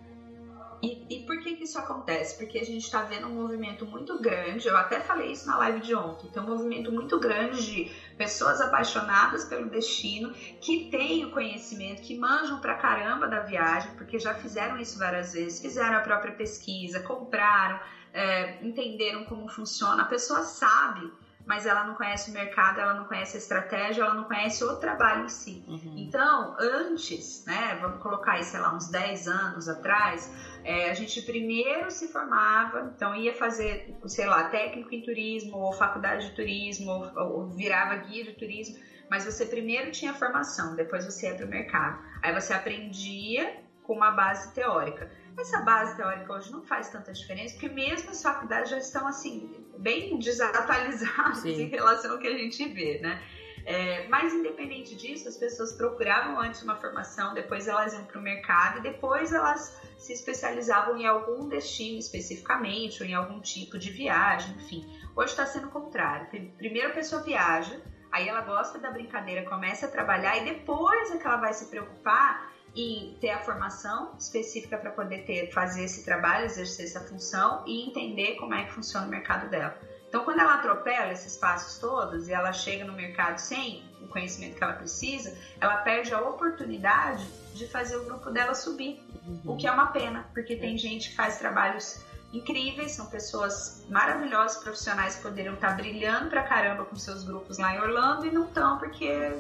E, 0.84 1.06
e, 1.10 1.20
por 1.26 1.40
que, 1.40 1.56
que 1.56 1.64
isso 1.64 1.80
acontece? 1.80 2.36
Porque 2.38 2.60
a 2.60 2.66
gente 2.66 2.84
está 2.84 3.04
vendo 3.04 3.28
um 3.28 3.34
movimento 3.34 3.86
muito 3.86 4.20
grande, 4.20 4.68
eu 4.68 4.76
até 4.76 5.00
falei 5.00 5.32
isso 5.32 5.48
na 5.48 5.58
live 5.60 5.80
de 5.80 5.96
ontem, 5.96 6.28
tem 6.28 6.44
um 6.44 6.46
movimento 6.46 6.92
muito 6.92 7.18
grande 7.18 7.66
de 7.66 7.92
pessoas 8.18 8.60
apaixonadas 8.60 9.46
pelo 9.46 9.70
destino, 9.70 10.34
que 10.60 10.90
têm 10.90 11.24
o 11.24 11.32
conhecimento, 11.32 12.02
que 12.02 12.18
manjam 12.18 12.60
pra 12.60 12.76
caramba 12.76 13.30
da 13.30 13.40
viagem, 13.40 13.94
porque 13.96 14.20
já 14.20 14.34
fizeram 14.34 14.78
isso 14.78 15.00
várias 15.00 15.32
vezes, 15.32 15.62
fizeram 15.62 16.00
a 16.00 16.02
própria 16.02 16.34
pesquisa, 16.34 17.00
compraram, 17.00 17.80
é, 18.12 18.62
entenderam 18.62 19.24
como 19.24 19.48
funciona, 19.48 20.02
a 20.02 20.06
pessoa 20.06 20.42
sabe 20.42 21.10
mas 21.46 21.66
ela 21.66 21.84
não 21.84 21.96
conhece 21.96 22.30
o 22.30 22.34
mercado, 22.34 22.80
ela 22.80 22.94
não 22.94 23.06
conhece 23.06 23.36
a 23.36 23.40
estratégia, 23.40 24.04
ela 24.04 24.14
não 24.14 24.24
conhece 24.24 24.64
o 24.64 24.76
trabalho 24.78 25.26
em 25.26 25.30
si. 25.30 25.64
Uhum. 25.68 25.96
Então, 25.98 26.56
antes, 26.60 27.44
né, 27.46 27.78
vamos 27.82 28.02
colocar 28.02 28.34
aí, 28.34 28.44
sei 28.44 28.60
lá, 28.60 28.74
uns 28.74 28.90
10 28.90 29.28
anos 29.28 29.68
atrás, 29.68 30.32
é, 30.64 30.90
a 30.90 30.94
gente 30.94 31.22
primeiro 31.22 31.92
se 31.92 32.08
formava, 32.08 32.92
então 32.96 33.14
ia 33.14 33.34
fazer, 33.34 33.94
sei 34.06 34.26
lá, 34.26 34.44
técnico 34.46 34.94
em 34.94 35.02
turismo, 35.02 35.58
ou 35.58 35.72
faculdade 35.74 36.30
de 36.30 36.36
turismo, 36.36 36.92
ou, 36.92 37.18
ou 37.18 37.50
virava 37.50 37.96
guia 37.96 38.24
de 38.24 38.34
turismo, 38.34 38.76
mas 39.10 39.26
você 39.26 39.46
primeiro 39.46 39.92
tinha 39.92 40.14
formação, 40.14 40.76
depois 40.76 41.06
você 41.06 41.28
ia 41.28 41.36
para 41.36 41.46
o 41.46 41.50
mercado. 41.50 42.00
Aí 42.22 42.34
você 42.34 42.54
aprendia 42.54 43.54
com 43.84 43.94
uma 43.94 44.12
base 44.12 44.54
teórica. 44.54 45.10
Essa 45.38 45.62
base 45.62 45.96
teórica 45.96 46.32
hoje 46.34 46.52
não 46.52 46.64
faz 46.64 46.90
tanta 46.90 47.12
diferença, 47.12 47.54
porque 47.54 47.70
mesmo 47.70 48.12
as 48.12 48.22
faculdades 48.22 48.70
já 48.70 48.78
estão 48.78 49.08
assim, 49.08 49.66
bem 49.78 50.18
desatualizadas 50.20 51.40
Sim. 51.40 51.64
em 51.64 51.68
relação 51.68 52.12
ao 52.12 52.20
que 52.20 52.28
a 52.28 52.38
gente 52.38 52.68
vê, 52.70 53.00
né? 53.00 53.22
É, 53.66 54.08
mas 54.10 54.34
independente 54.34 54.94
disso, 54.96 55.28
as 55.28 55.38
pessoas 55.38 55.72
procuravam 55.72 56.38
antes 56.40 56.62
uma 56.62 56.76
formação, 56.76 57.34
depois 57.34 57.68
elas 57.68 57.94
iam 57.94 58.04
para 58.04 58.20
o 58.20 58.22
mercado 58.22 58.80
e 58.80 58.82
depois 58.82 59.32
elas 59.32 59.80
se 59.98 60.12
especializavam 60.12 60.98
em 60.98 61.06
algum 61.06 61.48
destino 61.48 61.98
especificamente 61.98 63.02
ou 63.02 63.08
em 63.08 63.14
algum 63.14 63.40
tipo 63.40 63.78
de 63.78 63.90
viagem, 63.90 64.54
enfim. 64.56 64.86
Hoje 65.16 65.32
está 65.32 65.46
sendo 65.46 65.68
o 65.68 65.72
contrário. 65.72 66.28
Primeiro 66.58 66.90
a 66.90 66.94
pessoa 66.94 67.22
viaja, 67.22 67.82
aí 68.12 68.28
ela 68.28 68.42
gosta 68.42 68.78
da 68.80 68.92
brincadeira, 68.92 69.50
começa 69.50 69.86
a 69.86 69.90
trabalhar 69.90 70.38
e 70.38 70.46
depois 70.46 71.12
é 71.12 71.18
que 71.18 71.26
ela 71.26 71.38
vai 71.38 71.54
se 71.54 71.70
preocupar 71.70 72.53
em 72.76 73.16
ter 73.22 73.30
a 73.30 73.40
formação 73.40 74.14
específica 74.18 74.78
para 74.78 74.92
poder 74.92 75.26
ter, 75.26 75.52
fazer 75.52 75.84
esse 75.84 76.04
trabalho, 76.04 76.46
exercer 76.46 76.86
essa 76.86 77.02
função 77.02 77.64
e 77.68 77.88
entender 77.88 78.36
como 78.36 78.54
é 78.54 78.64
que 78.64 78.74
funciona 78.74 79.06
o 79.06 79.10
mercado 79.10 79.50
dela. 79.50 79.78
Então, 80.10 80.24
quando 80.24 80.40
ela 80.40 80.56
atropela 80.56 81.12
esses 81.12 81.38
passos 81.38 81.80
todos 81.80 82.28
e 82.28 82.34
ela 82.34 82.54
chega 82.54 82.86
no 82.86 82.94
mercado 82.94 83.40
sem 83.40 83.84
o 84.02 84.08
conhecimento 84.08 84.56
que 84.56 84.64
ela 84.64 84.74
precisa, 84.74 85.36
ela 85.60 85.78
perde 85.78 86.14
a 86.14 86.22
oportunidade 86.22 87.26
de 87.54 87.68
fazer 87.68 87.98
o 87.98 88.06
grupo 88.06 88.30
dela 88.30 88.54
subir, 88.54 89.02
uhum. 89.26 89.54
o 89.54 89.58
que 89.58 89.66
é 89.68 89.72
uma 89.72 89.88
pena, 89.88 90.28
porque 90.34 90.56
tem 90.56 90.78
gente 90.78 91.10
que 91.10 91.16
faz 91.16 91.40
trabalhos 91.40 92.04
incríveis, 92.32 92.92
são 92.94 93.06
pessoas 93.08 93.86
maravilhosas, 93.90 94.62
profissionais 94.62 95.16
que 95.16 95.22
poderiam 95.22 95.54
estar 95.54 95.76
brilhando 95.76 96.30
pra 96.30 96.44
caramba 96.44 96.86
com 96.86 96.96
seus 96.96 97.24
grupos 97.24 97.58
lá 97.58 97.76
em 97.76 97.80
Orlando 97.80 98.26
e 98.26 98.32
não 98.32 98.46
estão 98.46 98.78
porque 98.78 99.32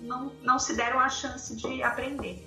não, 0.00 0.32
não 0.42 0.58
se 0.58 0.74
deram 0.76 1.00
a 1.00 1.08
chance 1.08 1.54
de 1.56 1.82
aprender. 1.82 2.44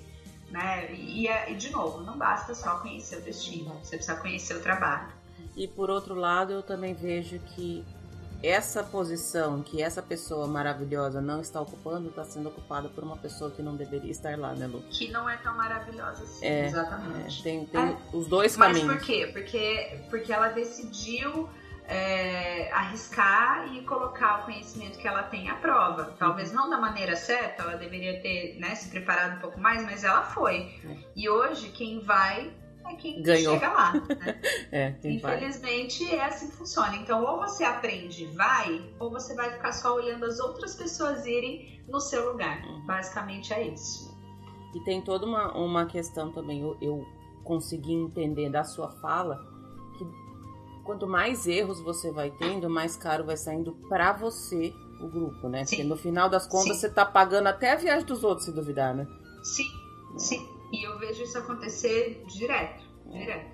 Né? 0.52 0.92
E, 0.92 1.26
e, 1.26 1.54
de 1.54 1.70
novo, 1.70 2.02
não 2.02 2.18
basta 2.18 2.54
só 2.54 2.78
conhecer 2.78 3.16
o 3.16 3.22
destino, 3.22 3.74
você 3.82 3.96
precisa 3.96 4.16
conhecer 4.20 4.54
o 4.54 4.60
trabalho. 4.60 5.08
E 5.56 5.66
por 5.66 5.88
outro 5.88 6.14
lado, 6.14 6.52
eu 6.52 6.62
também 6.62 6.92
vejo 6.92 7.38
que 7.38 7.84
essa 8.42 8.82
posição 8.82 9.62
que 9.62 9.80
essa 9.80 10.02
pessoa 10.02 10.46
maravilhosa 10.48 11.20
não 11.20 11.40
está 11.40 11.60
ocupando 11.60 12.08
está 12.08 12.24
sendo 12.24 12.48
ocupada 12.48 12.88
por 12.88 13.04
uma 13.04 13.16
pessoa 13.16 13.50
que 13.50 13.62
não 13.62 13.76
deveria 13.76 14.10
estar 14.10 14.36
lá, 14.36 14.52
né, 14.52 14.66
Lu? 14.66 14.82
Que 14.90 15.10
não 15.10 15.30
é 15.30 15.36
tão 15.36 15.56
maravilhosa 15.56 16.24
assim, 16.24 16.44
é, 16.44 16.66
exatamente. 16.66 17.40
É, 17.40 17.42
tem, 17.42 17.66
tem 17.66 17.80
é. 17.80 17.96
os 18.12 18.26
dois 18.26 18.56
caminhos. 18.56 18.84
Mas 18.84 18.96
por 18.98 19.06
quê? 19.06 19.30
Porque, 19.32 20.00
porque 20.10 20.32
ela 20.32 20.48
decidiu 20.48 21.48
é, 21.92 22.72
arriscar 22.72 23.72
e 23.74 23.82
colocar 23.82 24.40
o 24.40 24.44
conhecimento 24.44 24.98
que 24.98 25.06
ela 25.06 25.24
tem 25.24 25.48
à 25.50 25.56
prova. 25.56 26.14
Talvez 26.18 26.52
não 26.52 26.70
da 26.70 26.78
maneira 26.78 27.14
certa, 27.14 27.62
ela 27.62 27.76
deveria 27.76 28.20
ter 28.20 28.58
né, 28.58 28.74
se 28.74 28.88
preparado 28.88 29.36
um 29.36 29.40
pouco 29.40 29.60
mais, 29.60 29.84
mas 29.84 30.02
ela 30.02 30.22
foi. 30.22 30.72
É. 30.84 30.96
E 31.14 31.28
hoje 31.28 31.68
quem 31.68 32.00
vai 32.00 32.50
é 32.86 32.94
quem 32.94 33.22
Ganhou. 33.22 33.54
chega 33.54 33.72
lá. 33.72 33.92
Né? 33.92 34.40
é, 34.72 34.94
Infelizmente 35.04 36.04
vai. 36.06 36.16
é 36.16 36.24
assim 36.24 36.48
que 36.48 36.56
funciona. 36.56 36.96
Então, 36.96 37.22
ou 37.22 37.38
você 37.38 37.62
aprende 37.62 38.26
vai, 38.28 38.82
ou 38.98 39.10
você 39.10 39.34
vai 39.34 39.52
ficar 39.52 39.72
só 39.72 39.94
olhando 39.94 40.24
as 40.24 40.40
outras 40.40 40.74
pessoas 40.74 41.26
irem 41.26 41.82
no 41.88 42.00
seu 42.00 42.32
lugar. 42.32 42.62
Uhum. 42.64 42.86
Basicamente 42.86 43.52
é 43.52 43.68
isso. 43.68 44.10
E 44.74 44.80
tem 44.80 45.02
toda 45.02 45.26
uma, 45.26 45.52
uma 45.54 45.86
questão 45.86 46.32
também, 46.32 46.62
eu, 46.62 46.76
eu 46.80 47.06
consegui 47.44 47.92
entender 47.92 48.48
da 48.50 48.64
sua 48.64 48.90
fala, 48.90 49.51
quanto 50.84 51.06
mais 51.06 51.46
erros 51.46 51.80
você 51.80 52.10
vai 52.10 52.30
tendo, 52.30 52.68
mais 52.68 52.96
caro 52.96 53.24
vai 53.24 53.36
saindo 53.36 53.72
para 53.88 54.12
você 54.12 54.74
o 55.00 55.08
grupo, 55.08 55.48
né? 55.48 55.64
Sim. 55.64 55.76
Porque 55.76 55.88
no 55.88 55.96
final 55.96 56.28
das 56.28 56.46
contas 56.46 56.76
sim. 56.76 56.80
você 56.80 56.90
tá 56.90 57.04
pagando 57.04 57.48
até 57.48 57.72
a 57.72 57.76
viagem 57.76 58.06
dos 58.06 58.22
outros, 58.22 58.46
se 58.46 58.52
duvidar, 58.52 58.94
né? 58.94 59.06
Sim, 59.42 59.70
é. 60.14 60.18
sim. 60.18 60.48
E 60.72 60.86
eu 60.86 60.98
vejo 60.98 61.22
isso 61.22 61.36
acontecer 61.38 62.24
direto, 62.26 62.84
direto. 63.10 63.52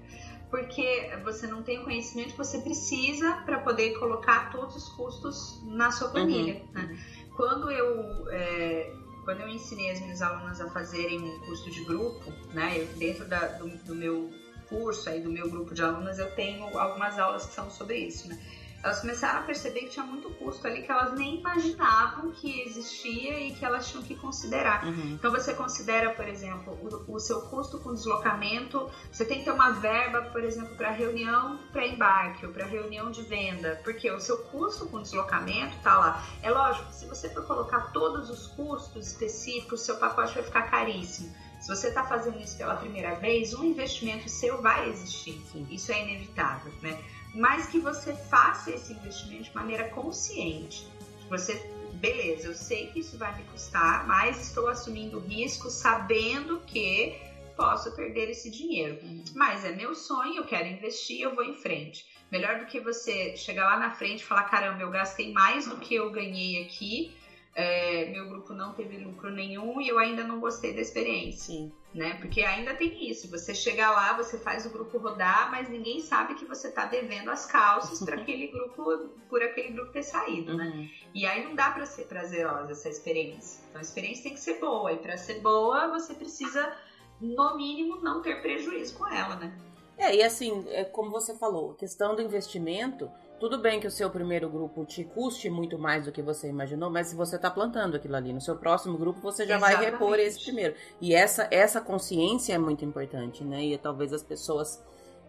Porque 0.50 1.10
você 1.24 1.46
não 1.46 1.62
tem 1.62 1.80
o 1.80 1.84
conhecimento 1.84 2.30
que 2.30 2.38
você 2.38 2.58
precisa 2.58 3.32
para 3.44 3.58
poder 3.58 3.98
colocar 3.98 4.50
todos 4.50 4.76
os 4.76 4.88
custos 4.90 5.60
na 5.64 5.90
sua 5.90 6.08
planilha. 6.08 6.54
Uhum. 6.54 6.72
Né? 6.72 6.98
Quando 7.36 7.70
eu 7.70 8.26
é, 8.30 8.92
quando 9.28 9.42
eu 9.42 9.48
ensinei 9.48 9.90
as 9.90 10.00
minhas 10.00 10.22
alunas 10.22 10.58
a 10.58 10.70
fazerem 10.70 11.20
um 11.20 11.40
curso 11.40 11.70
de 11.70 11.84
grupo, 11.84 12.32
né, 12.54 12.80
eu, 12.80 12.86
dentro 12.96 13.26
da, 13.26 13.46
do, 13.58 13.68
do, 13.84 13.94
meu 13.94 14.30
curso 14.68 15.08
aí 15.08 15.20
do 15.20 15.30
meu 15.30 15.48
grupo 15.50 15.74
de 15.74 15.82
alunas 15.82 16.18
eu 16.18 16.30
tenho 16.34 16.78
algumas 16.78 17.18
aulas 17.18 17.46
que 17.46 17.54
são 17.54 17.70
sobre 17.70 17.96
isso, 17.98 18.28
né? 18.28 18.38
elas 18.82 19.00
começaram 19.00 19.40
a 19.40 19.42
perceber 19.42 19.80
que 19.80 19.88
tinha 19.88 20.04
muito 20.04 20.30
custo 20.30 20.66
ali 20.66 20.82
que 20.82 20.90
elas 20.90 21.12
nem 21.14 21.40
imaginavam 21.40 22.30
que 22.30 22.60
existia 22.62 23.40
e 23.40 23.52
que 23.52 23.64
elas 23.64 23.88
tinham 23.90 24.04
que 24.04 24.14
considerar. 24.14 24.84
Uhum. 24.84 25.14
Então 25.14 25.32
você 25.32 25.52
considera, 25.52 26.10
por 26.10 26.28
exemplo, 26.28 26.78
o, 26.80 27.14
o, 27.14 27.18
seu 27.18 27.40
custo 27.42 27.78
com 27.80 27.92
deslocamento, 27.92 28.88
você 29.10 29.24
tem 29.24 29.40
que 29.40 29.44
ter 29.44 29.50
uma 29.50 29.70
verba, 29.70 30.22
por 30.30 30.44
exemplo, 30.44 30.76
para 30.76 30.90
reunião 30.90 31.58
para 31.72 31.86
embarque 31.86 32.46
ou 32.46 32.52
para 32.52 32.66
reunião 32.66 33.10
de 33.10 33.22
venda, 33.22 33.80
porque 33.82 34.10
o 34.10 34.20
seu 34.20 34.38
custo 34.44 34.86
com 34.86 35.02
deslocamento 35.02 35.76
tá 35.82 35.98
lá. 35.98 36.24
É 36.42 36.50
lógico, 36.50 36.92
se 36.92 37.06
você 37.06 37.28
for 37.30 37.44
colocar 37.44 37.92
todos 37.92 38.30
os 38.30 38.46
custos 38.48 39.08
específicos, 39.08 39.80
seu 39.80 39.96
pacote 39.96 40.34
vai 40.34 40.44
ficar 40.44 40.62
caríssimo. 40.70 41.34
Se 41.60 41.68
você 41.68 41.88
está 41.88 42.04
fazendo 42.04 42.40
isso 42.40 42.56
pela 42.56 42.76
primeira 42.76 43.14
vez, 43.16 43.52
um 43.52 43.64
investimento 43.64 44.28
seu 44.28 44.62
vai 44.62 44.88
existir. 44.88 45.40
Sim. 45.52 45.66
Isso 45.70 45.92
é 45.92 46.02
inevitável, 46.02 46.72
né? 46.80 46.98
mas 47.34 47.66
que 47.66 47.78
você 47.78 48.12
faça 48.14 48.70
esse 48.70 48.92
investimento 48.92 49.44
de 49.44 49.54
maneira 49.54 49.88
consciente. 49.90 50.86
Você, 51.28 51.54
beleza, 51.94 52.48
eu 52.48 52.54
sei 52.54 52.88
que 52.88 53.00
isso 53.00 53.18
vai 53.18 53.36
me 53.36 53.44
custar, 53.44 54.06
mas 54.06 54.48
estou 54.48 54.68
assumindo 54.68 55.18
risco 55.20 55.70
sabendo 55.70 56.60
que 56.66 57.16
posso 57.56 57.94
perder 57.94 58.30
esse 58.30 58.50
dinheiro. 58.50 58.98
Uhum. 59.02 59.24
Mas 59.34 59.64
é 59.64 59.72
meu 59.72 59.94
sonho, 59.94 60.36
eu 60.36 60.44
quero 60.44 60.68
investir, 60.68 61.20
eu 61.20 61.34
vou 61.34 61.44
em 61.44 61.54
frente. 61.54 62.06
Melhor 62.30 62.60
do 62.60 62.66
que 62.66 62.80
você 62.80 63.36
chegar 63.36 63.64
lá 63.64 63.78
na 63.78 63.90
frente 63.90 64.20
e 64.20 64.24
falar: 64.24 64.44
caramba, 64.44 64.80
eu 64.80 64.90
gastei 64.90 65.32
mais 65.32 65.66
do 65.66 65.76
que 65.76 65.94
eu 65.94 66.10
ganhei 66.10 66.62
aqui, 66.62 67.14
é, 67.60 68.10
meu 68.10 68.28
grupo 68.28 68.52
não 68.52 68.72
teve 68.72 68.98
lucro 68.98 69.30
nenhum 69.30 69.80
e 69.80 69.88
eu 69.88 69.98
ainda 69.98 70.22
não 70.22 70.38
gostei 70.38 70.72
da 70.72 70.80
experiência. 70.80 71.54
Sim 71.54 71.72
né? 71.94 72.14
Porque 72.14 72.42
ainda 72.42 72.74
tem 72.74 73.10
isso. 73.10 73.30
Você 73.30 73.54
chega 73.54 73.90
lá, 73.90 74.16
você 74.16 74.38
faz 74.38 74.66
o 74.66 74.70
grupo 74.70 74.98
rodar, 74.98 75.50
mas 75.50 75.68
ninguém 75.68 76.00
sabe 76.00 76.34
que 76.34 76.44
você 76.44 76.68
está 76.68 76.84
devendo 76.84 77.30
as 77.30 77.46
calças 77.46 78.00
para 78.00 78.16
aquele 78.20 78.48
grupo, 78.48 79.08
por 79.28 79.42
aquele 79.42 79.72
grupo 79.72 79.92
ter 79.92 80.02
saído, 80.02 80.56
né? 80.56 80.64
uhum. 80.64 80.76
né? 80.82 80.90
E 81.14 81.26
aí 81.26 81.44
não 81.44 81.54
dá 81.54 81.70
para 81.70 81.86
ser 81.86 82.04
prazerosa 82.04 82.72
essa 82.72 82.88
experiência. 82.88 83.60
Então 83.68 83.78
a 83.78 83.82
experiência 83.82 84.24
tem 84.24 84.34
que 84.34 84.40
ser 84.40 84.60
boa 84.60 84.92
e 84.92 84.98
para 84.98 85.16
ser 85.16 85.40
boa 85.40 85.88
você 85.88 86.14
precisa 86.14 86.72
no 87.20 87.56
mínimo 87.56 88.00
não 88.00 88.22
ter 88.22 88.40
prejuízo 88.42 88.96
com 88.96 89.08
ela, 89.08 89.36
né? 89.36 89.52
É, 89.98 90.14
e 90.14 90.22
assim, 90.22 90.64
é 90.68 90.84
como 90.84 91.10
você 91.10 91.34
falou, 91.34 91.72
a 91.72 91.74
questão 91.74 92.14
do 92.14 92.22
investimento, 92.22 93.10
tudo 93.40 93.58
bem 93.58 93.80
que 93.80 93.86
o 93.86 93.90
seu 93.90 94.08
primeiro 94.08 94.48
grupo 94.48 94.84
te 94.84 95.02
custe 95.02 95.50
muito 95.50 95.76
mais 95.76 96.04
do 96.04 96.12
que 96.12 96.22
você 96.22 96.48
imaginou, 96.48 96.88
mas 96.88 97.08
se 97.08 97.16
você 97.16 97.34
está 97.34 97.50
plantando 97.50 97.96
aquilo 97.96 98.14
ali, 98.14 98.32
no 98.32 98.40
seu 98.40 98.56
próximo 98.56 98.96
grupo 98.96 99.20
você 99.20 99.44
já 99.44 99.56
Exatamente. 99.56 99.82
vai 99.82 99.90
repor 99.90 100.18
esse 100.20 100.44
primeiro. 100.44 100.74
E 101.00 101.14
essa, 101.14 101.48
essa 101.50 101.80
consciência 101.80 102.54
é 102.54 102.58
muito 102.58 102.84
importante, 102.84 103.44
né? 103.44 103.60
E 103.64 103.76
talvez 103.76 104.12
as 104.12 104.22
pessoas 104.22 104.80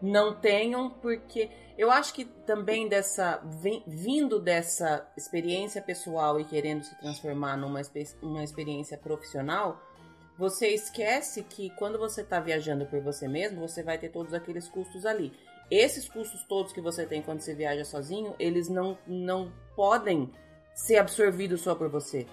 não 0.01 0.33
tenham, 0.33 0.89
porque 0.89 1.49
eu 1.77 1.91
acho 1.91 2.13
que 2.13 2.25
também 2.25 2.87
dessa 2.87 3.41
vindo 3.87 4.39
dessa 4.39 5.05
experiência 5.17 5.81
pessoal 5.81 6.39
e 6.39 6.45
querendo 6.45 6.83
se 6.83 6.97
transformar 6.99 7.57
numa 7.57 7.81
uma 8.21 8.43
experiência 8.43 8.97
profissional, 8.97 9.81
você 10.39 10.69
esquece 10.69 11.43
que 11.43 11.69
quando 11.71 11.99
você 11.99 12.21
está 12.21 12.39
viajando 12.39 12.85
por 12.85 13.01
você 13.01 13.27
mesmo, 13.27 13.59
você 13.59 13.83
vai 13.83 13.97
ter 13.97 14.07
todos 14.07 14.33
aqueles 14.33 14.69
custos 14.69 15.05
ali. 15.05 15.33
Esses 15.69 16.07
custos 16.07 16.45
todos 16.45 16.71
que 16.71 16.79
você 16.79 17.05
tem 17.05 17.21
quando 17.21 17.41
você 17.41 17.53
viaja 17.53 17.83
sozinho, 17.83 18.33
eles 18.39 18.69
não, 18.69 18.97
não 19.05 19.51
podem 19.75 20.31
ser 20.73 20.95
absorvidos 20.95 21.59
só 21.59 21.75
por 21.75 21.89
você. 21.89 22.25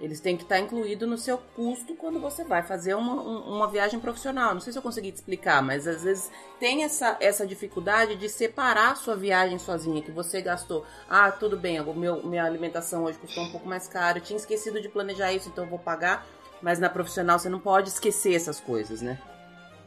Eles 0.00 0.18
têm 0.18 0.36
que 0.36 0.42
estar 0.42 0.56
tá 0.56 0.60
incluídos 0.60 1.08
no 1.08 1.16
seu 1.16 1.38
custo 1.38 1.94
quando 1.94 2.18
você 2.20 2.42
vai 2.42 2.64
fazer 2.64 2.94
uma, 2.94 3.14
uma 3.14 3.68
viagem 3.68 4.00
profissional. 4.00 4.52
Não 4.52 4.60
sei 4.60 4.72
se 4.72 4.78
eu 4.78 4.82
consegui 4.82 5.12
te 5.12 5.14
explicar, 5.14 5.62
mas 5.62 5.86
às 5.86 6.02
vezes 6.02 6.28
tem 6.58 6.82
essa, 6.82 7.16
essa 7.20 7.46
dificuldade 7.46 8.16
de 8.16 8.28
separar 8.28 8.90
a 8.90 8.96
sua 8.96 9.14
viagem 9.14 9.58
sozinha, 9.58 10.02
que 10.02 10.10
você 10.10 10.42
gastou. 10.42 10.84
Ah, 11.08 11.30
tudo 11.30 11.56
bem, 11.56 11.80
meu, 11.94 12.26
minha 12.26 12.44
alimentação 12.44 13.04
hoje 13.04 13.18
custou 13.18 13.44
um 13.44 13.52
pouco 13.52 13.68
mais 13.68 13.86
caro, 13.86 14.20
tinha 14.20 14.36
esquecido 14.36 14.82
de 14.82 14.88
planejar 14.88 15.32
isso, 15.32 15.48
então 15.48 15.62
eu 15.62 15.70
vou 15.70 15.78
pagar. 15.78 16.26
Mas 16.62 16.78
na 16.78 16.88
profissional 16.88 17.38
você 17.38 17.48
não 17.48 17.60
pode 17.60 17.88
esquecer 17.88 18.34
essas 18.34 18.60
coisas, 18.60 19.02
né? 19.02 19.18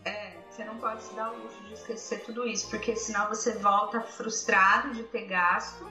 É, 0.06 0.34
você 0.50 0.64
não 0.64 0.78
pode 0.78 1.02
se 1.04 1.14
dar 1.16 1.32
o 1.32 1.38
luxo 1.38 1.62
de 1.64 1.74
esquecer 1.74 2.24
tudo 2.26 2.48
isso, 2.48 2.70
porque 2.70 2.96
senão 2.96 3.28
você 3.28 3.54
volta 3.58 4.02
frustrado 4.02 4.94
de 4.94 5.04
ter 5.04 5.26
gasto. 5.26 5.88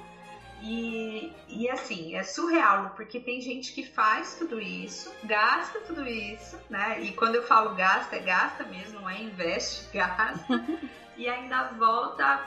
E, 0.60 1.32
e 1.46 1.70
assim, 1.70 2.16
é 2.16 2.24
surreal, 2.24 2.90
porque 2.96 3.20
tem 3.20 3.40
gente 3.40 3.72
que 3.72 3.86
faz 3.86 4.34
tudo 4.34 4.60
isso, 4.60 5.12
gasta 5.22 5.78
tudo 5.82 6.04
isso, 6.04 6.58
né? 6.68 7.00
E 7.00 7.12
quando 7.12 7.36
eu 7.36 7.44
falo 7.44 7.76
gasta, 7.76 8.16
é 8.16 8.18
gasta 8.18 8.64
mesmo, 8.64 9.00
não 9.00 9.08
é 9.08 9.22
investe, 9.22 9.88
gasta. 9.94 10.64
e 11.16 11.28
ainda 11.28 11.68
volta 11.78 12.44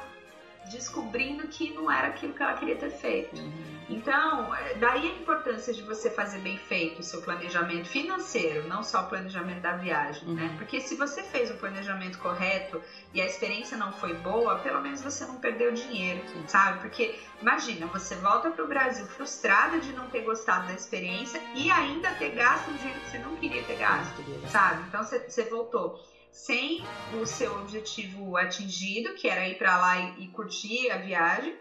descobrindo 0.69 1.47
que 1.47 1.71
não 1.73 1.89
era 1.89 2.07
aquilo 2.07 2.33
que 2.33 2.41
ela 2.41 2.53
queria 2.53 2.75
ter 2.75 2.89
feito. 2.89 3.39
Uhum. 3.39 3.81
Então, 3.89 4.53
é, 4.55 4.75
daí 4.75 5.07
a 5.09 5.15
importância 5.15 5.73
de 5.73 5.81
você 5.81 6.09
fazer 6.09 6.39
bem 6.39 6.57
feito 6.57 6.99
o 6.99 7.03
seu 7.03 7.21
planejamento 7.21 7.89
financeiro, 7.89 8.67
não 8.67 8.83
só 8.83 9.01
o 9.01 9.07
planejamento 9.07 9.61
da 9.61 9.73
viagem, 9.73 10.23
né? 10.29 10.29
uhum. 10.29 10.49
né? 10.49 10.55
Porque 10.57 10.79
se 10.79 10.95
você 10.95 11.23
fez 11.23 11.49
o 11.49 11.55
planejamento 11.55 12.17
correto 12.19 12.81
e 13.13 13.21
a 13.21 13.25
experiência 13.25 13.75
não 13.75 13.91
foi 13.91 14.13
boa, 14.13 14.59
pelo 14.59 14.81
menos 14.81 15.01
você 15.01 15.25
não 15.25 15.37
perdeu 15.37 15.71
dinheiro, 15.71 16.21
Sim. 16.27 16.43
sabe? 16.47 16.79
Porque 16.79 17.15
imagina, 17.41 17.87
você 17.87 18.15
volta 18.15 18.49
para 18.49 18.63
o 18.63 18.67
Brasil 18.67 19.05
frustrada 19.07 19.79
de 19.79 19.91
não 19.93 20.07
ter 20.07 20.21
gostado 20.21 20.67
da 20.67 20.73
experiência 20.73 21.41
e 21.55 21.69
ainda 21.69 22.11
ter 22.11 22.29
gasto 22.29 22.69
um 22.69 22.75
dinheiro 22.75 22.99
que 23.01 23.09
você 23.09 23.17
não 23.17 23.35
queria 23.35 23.63
ter 23.63 23.77
gasto, 23.77 24.23
sabe? 24.47 24.83
Então 24.87 25.03
você 25.03 25.43
voltou 25.45 25.99
sem 26.31 26.81
o 27.21 27.25
seu 27.25 27.59
objetivo 27.59 28.37
atingido, 28.37 29.13
que 29.15 29.27
era 29.27 29.47
ir 29.47 29.57
para 29.57 29.77
lá 29.77 29.99
e, 30.17 30.27
curtir 30.29 30.89
a 30.89 30.97
viagem, 30.97 31.55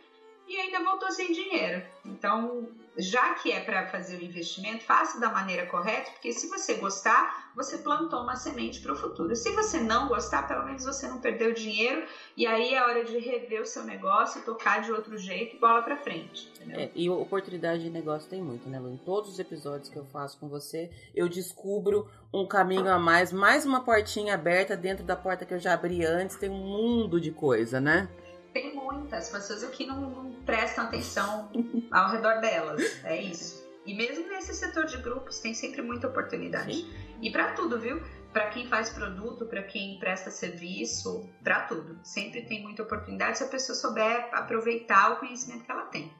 e 0.47 0.57
ainda 0.57 0.83
voltou 0.83 1.11
sem 1.11 1.33
dinheiro. 1.33 1.83
Então, 2.05 2.68
já 2.97 3.34
que 3.34 3.53
é 3.53 3.61
para 3.61 3.86
fazer 3.86 4.16
o 4.16 4.24
investimento, 4.24 4.84
faça 4.84 5.20
da 5.20 5.30
maneira 5.30 5.66
correta, 5.66 6.11
porque 6.12 6.32
se 6.32 6.49
você 6.49 6.74
gostar, 6.74 7.51
você 7.55 7.78
plantou 7.78 8.22
uma 8.22 8.36
semente 8.36 8.80
para 8.80 8.93
o 8.93 8.97
futuro. 8.97 9.34
Se 9.34 9.51
você 9.53 9.78
não 9.80 10.09
gostar, 10.09 10.47
pelo 10.47 10.64
menos 10.64 10.84
você 10.84 11.07
não 11.09 11.18
perdeu 11.18 11.53
dinheiro 11.53 12.05
e 12.36 12.47
aí 12.47 12.74
é 12.74 12.82
hora 12.82 13.05
de 13.05 13.18
rever 13.18 13.62
o 13.62 13.66
seu 13.66 13.84
negócio, 13.84 14.43
tocar 14.43 14.82
de 14.82 14.93
outro 14.93 15.16
jeito 15.16 15.57
e 15.57 15.59
bola 15.59 15.82
para 15.82 15.97
frente. 15.97 16.51
É, 16.68 16.91
e 16.95 17.09
oportunidade 17.09 17.82
de 17.82 17.91
negócio 17.91 18.28
tem 18.28 18.43
muito, 18.43 18.68
né, 18.68 18.78
Lu? 18.78 18.91
Em 18.91 18.97
todos 18.99 19.30
os 19.30 19.38
episódios 19.38 19.88
que 19.88 19.97
eu 19.97 20.05
faço 20.07 20.38
com 20.38 20.49
você, 20.49 20.91
eu 21.14 21.28
descubro 21.28 22.09
um 22.32 22.47
caminho 22.47 22.88
a 22.88 22.99
mais, 22.99 23.32
mais 23.32 23.64
uma 23.64 23.80
portinha 23.80 24.34
aberta 24.34 24.76
dentro 24.76 25.05
da 25.05 25.16
porta 25.16 25.45
que 25.45 25.55
eu 25.55 25.59
já 25.59 25.74
abri 25.74 26.05
antes, 26.05 26.36
tem 26.36 26.49
um 26.49 26.59
mundo 26.59 27.20
de 27.20 27.30
coisa, 27.30 27.80
né? 27.80 28.09
Tem 28.53 28.74
muitas 28.74 29.28
pessoas 29.28 29.64
aqui 29.64 29.86
não, 29.86 30.01
não 30.01 30.32
prestam 30.44 30.84
atenção 30.84 31.51
ao 31.90 32.11
redor 32.11 32.40
delas. 32.40 33.05
É 33.05 33.20
isso. 33.20 33.68
E 33.86 33.94
mesmo 33.94 34.28
nesse 34.28 34.55
setor 34.55 34.84
de 34.86 34.98
grupos 34.98 35.38
tem 35.38 35.55
sempre 35.55 35.82
muita 35.82 36.07
oportunidade. 36.07 36.74
Sim. 36.74 36.90
E 37.22 37.30
para 37.30 37.53
tudo, 37.53 37.78
viu? 37.78 38.01
Para 38.32 38.48
quem 38.48 38.68
faz 38.68 38.90
produto, 38.90 39.46
para 39.46 39.62
quem 39.62 39.98
presta 39.98 40.30
serviço, 40.30 41.28
para 41.42 41.62
tudo. 41.62 41.98
Sempre 42.05 42.42
tem 42.42 42.62
muita 42.62 42.82
oportunidade 42.82 43.38
se 43.38 43.44
a 43.44 43.48
pessoa 43.48 43.76
souber 43.76 44.28
aproveitar 44.32 45.12
o 45.12 45.16
conhecimento 45.16 45.64
que 45.64 45.72
ela 45.72 45.86
tem. 45.86 46.12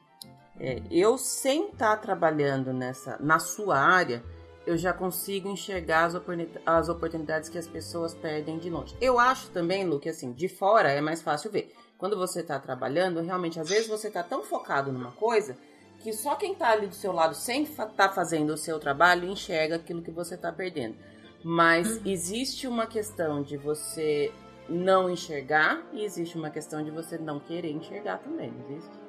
É, 0.59 0.81
eu 0.91 1.17
sem 1.17 1.69
estar 1.69 1.95
tá 1.95 1.97
trabalhando 1.97 2.73
nessa 2.73 3.17
na 3.19 3.39
sua 3.39 3.79
área, 3.79 4.23
eu 4.65 4.77
já 4.77 4.93
consigo 4.93 5.49
enxergar 5.49 6.05
as, 6.05 6.15
oportunidades, 6.15 6.61
as 6.65 6.89
oportunidades 6.89 7.49
que 7.49 7.57
as 7.57 7.67
pessoas 7.67 8.13
perdem 8.13 8.59
de 8.59 8.69
longe. 8.69 8.95
Eu 9.01 9.17
acho 9.17 9.49
também, 9.49 9.85
Lu, 9.85 9.99
que 9.99 10.09
assim, 10.09 10.33
de 10.33 10.47
fora 10.47 10.91
é 10.91 11.01
mais 11.01 11.21
fácil 11.21 11.51
ver. 11.51 11.73
Quando 12.01 12.17
você 12.17 12.39
está 12.39 12.57
trabalhando, 12.57 13.21
realmente, 13.21 13.59
às 13.59 13.69
vezes 13.69 13.87
você 13.87 14.07
está 14.07 14.23
tão 14.23 14.41
focado 14.41 14.91
numa 14.91 15.11
coisa 15.11 15.55
que 15.99 16.11
só 16.11 16.33
quem 16.33 16.53
está 16.53 16.71
ali 16.71 16.87
do 16.87 16.95
seu 16.95 17.11
lado 17.11 17.35
sem 17.35 17.61
estar 17.61 17.85
tá 17.85 18.09
fazendo 18.09 18.53
o 18.53 18.57
seu 18.57 18.79
trabalho 18.79 19.29
enxerga 19.29 19.75
aquilo 19.75 20.01
que 20.01 20.09
você 20.09 20.33
está 20.33 20.51
perdendo. 20.51 20.95
Mas 21.43 21.97
uhum. 21.97 22.01
existe 22.07 22.67
uma 22.67 22.87
questão 22.87 23.43
de 23.43 23.55
você 23.55 24.33
não 24.67 25.11
enxergar 25.11 25.79
e 25.93 26.03
existe 26.03 26.35
uma 26.35 26.49
questão 26.49 26.83
de 26.83 26.89
você 26.89 27.19
não 27.19 27.39
querer 27.39 27.69
enxergar 27.69 28.17
também, 28.17 28.49
não 28.49 28.71
existe? 28.71 28.99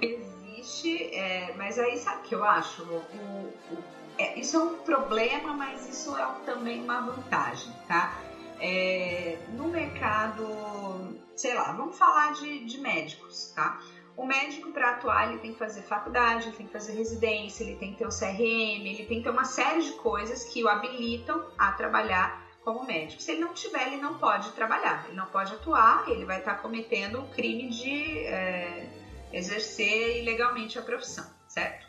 Existe, 0.00 1.14
é, 1.14 1.52
mas 1.54 1.78
aí 1.78 1.98
sabe 1.98 2.20
o 2.20 2.22
que 2.22 2.34
eu 2.34 2.44
acho? 2.44 2.82
O, 2.82 2.96
o, 3.74 3.84
é, 4.16 4.40
isso 4.40 4.56
é 4.56 4.60
um 4.60 4.78
problema, 4.78 5.52
mas 5.52 5.86
isso 5.86 6.16
é 6.16 6.26
também 6.46 6.82
uma 6.82 7.02
vantagem, 7.02 7.74
tá? 7.86 8.22
É, 8.58 9.38
no 9.50 9.68
mercado 9.68 11.05
sei 11.36 11.54
lá, 11.54 11.72
vamos 11.72 11.96
falar 11.96 12.32
de, 12.32 12.64
de 12.64 12.78
médicos, 12.78 13.52
tá? 13.54 13.78
O 14.16 14.24
médico, 14.24 14.70
para 14.70 14.90
atuar, 14.90 15.28
ele 15.28 15.38
tem 15.40 15.52
que 15.52 15.58
fazer 15.58 15.82
faculdade, 15.82 16.48
ele 16.48 16.56
tem 16.56 16.66
que 16.66 16.72
fazer 16.72 16.92
residência, 16.92 17.62
ele 17.62 17.76
tem 17.76 17.92
que 17.92 17.98
ter 17.98 18.06
o 18.06 18.08
CRM, 18.08 18.86
ele 18.86 19.04
tem 19.04 19.18
que 19.18 19.24
ter 19.24 19.30
uma 19.30 19.44
série 19.44 19.82
de 19.82 19.92
coisas 19.92 20.44
que 20.44 20.64
o 20.64 20.68
habilitam 20.68 21.44
a 21.58 21.72
trabalhar 21.72 22.42
como 22.64 22.84
médico. 22.84 23.20
Se 23.20 23.32
ele 23.32 23.40
não 23.42 23.52
tiver, 23.52 23.86
ele 23.86 23.98
não 23.98 24.18
pode 24.18 24.50
trabalhar, 24.52 25.04
ele 25.06 25.16
não 25.16 25.26
pode 25.26 25.52
atuar, 25.52 26.08
ele 26.08 26.24
vai 26.24 26.38
estar 26.38 26.54
cometendo 26.56 27.20
o 27.20 27.28
crime 27.28 27.68
de 27.68 28.18
é, 28.20 28.88
exercer 29.32 30.22
ilegalmente 30.22 30.78
a 30.78 30.82
profissão, 30.82 31.30
certo? 31.46 31.86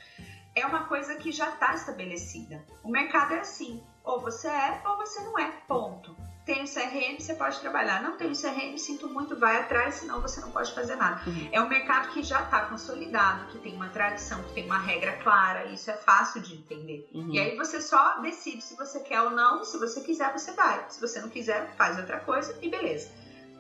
É 0.54 0.66
uma 0.66 0.84
coisa 0.86 1.16
que 1.16 1.32
já 1.32 1.50
está 1.50 1.74
estabelecida. 1.74 2.64
O 2.84 2.90
mercado 2.90 3.34
é 3.36 3.40
assim, 3.40 3.82
ou 4.04 4.20
você 4.20 4.48
é 4.50 4.82
ou 4.86 4.98
você 4.98 5.22
não 5.22 5.40
é, 5.40 5.50
ponto. 5.68 6.16
Tem 6.48 6.64
o 6.64 6.66
CRM, 6.66 7.20
você 7.20 7.34
pode 7.34 7.60
trabalhar. 7.60 8.02
Não 8.02 8.16
tem 8.16 8.32
o 8.32 8.34
CRM, 8.34 8.78
sinto 8.78 9.10
muito, 9.10 9.36
vai 9.36 9.58
atrás, 9.58 9.96
senão 9.96 10.22
você 10.22 10.40
não 10.40 10.50
pode 10.50 10.74
fazer 10.74 10.96
nada. 10.96 11.22
Uhum. 11.28 11.50
É 11.52 11.60
um 11.60 11.68
mercado 11.68 12.08
que 12.14 12.24
já 12.24 12.42
está 12.42 12.62
consolidado, 12.62 13.48
que 13.48 13.58
tem 13.58 13.76
uma 13.76 13.90
tradição, 13.90 14.42
que 14.44 14.54
tem 14.54 14.64
uma 14.64 14.80
regra 14.80 15.12
clara, 15.18 15.66
isso 15.66 15.92
é 15.92 15.98
fácil 15.98 16.42
de 16.42 16.56
entender. 16.56 17.06
Uhum. 17.14 17.34
E 17.34 17.38
aí 17.38 17.58
você 17.58 17.82
só 17.82 18.22
decide 18.22 18.64
se 18.64 18.78
você 18.78 19.02
quer 19.02 19.22
ou 19.24 19.32
não, 19.32 19.66
se 19.66 19.78
você 19.78 20.00
quiser, 20.00 20.32
você 20.32 20.54
vai. 20.54 20.86
Se 20.88 21.02
você 21.02 21.20
não 21.20 21.28
quiser, 21.28 21.76
faz 21.76 21.98
outra 21.98 22.18
coisa 22.22 22.58
e 22.62 22.70
beleza. 22.70 23.12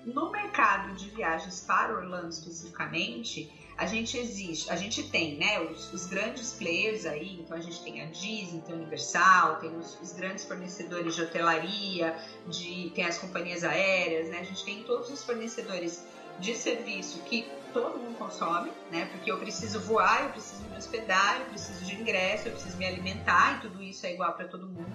No 0.06 0.32
mercado 0.32 0.94
de 0.96 1.10
viagens 1.10 1.60
para 1.68 1.94
Orlando 1.94 2.30
especificamente, 2.30 3.52
a 3.78 3.86
gente 3.86 4.18
existe, 4.18 4.72
a 4.72 4.76
gente 4.76 5.04
tem, 5.04 5.38
né, 5.38 5.62
os, 5.62 5.94
os, 5.94 6.08
grandes 6.08 6.52
players 6.54 7.06
aí, 7.06 7.40
então 7.40 7.56
a 7.56 7.60
gente 7.60 7.82
tem 7.84 8.02
a 8.02 8.06
Disney, 8.06 8.62
tem 8.62 8.74
a 8.74 8.78
Universal, 8.78 9.58
tem 9.58 9.70
os, 9.78 10.02
os, 10.02 10.14
grandes 10.14 10.46
fornecedores 10.46 11.16
de 11.16 11.22
hotelaria, 11.22 12.18
de, 12.48 12.92
tem 12.96 13.06
as 13.06 13.20
companhias 13.20 13.64
aéreas, 13.64 14.30
né, 14.30 14.40
a 14.40 14.44
gente 14.44 14.66
tem 14.66 14.84
todos 14.84 15.12
os 15.12 15.24
fornecedores 15.24 16.04
de 16.40 16.56
serviço 16.56 17.20
que 17.20 17.48
todo 17.72 18.00
mundo 18.00 18.18
consome, 18.18 18.72
né, 18.90 19.06
porque 19.12 19.32
eu 19.32 19.38
preciso 19.38 19.80
voar, 19.82 20.24
eu 20.24 20.30
preciso 20.32 20.64
me 20.64 20.76
hospedar, 20.76 21.42
eu 21.42 21.46
preciso 21.46 21.86
de 21.86 21.96
ingresso, 21.96 22.48
eu 22.48 22.54
preciso 22.54 22.78
me 22.78 22.86
alimentar 22.86 23.58
e 23.58 23.62
tudo 23.62 23.84
isso 23.84 24.08
é 24.08 24.14
igual 24.14 24.34
para 24.34 24.48
todo 24.48 24.66
mundo. 24.66 24.92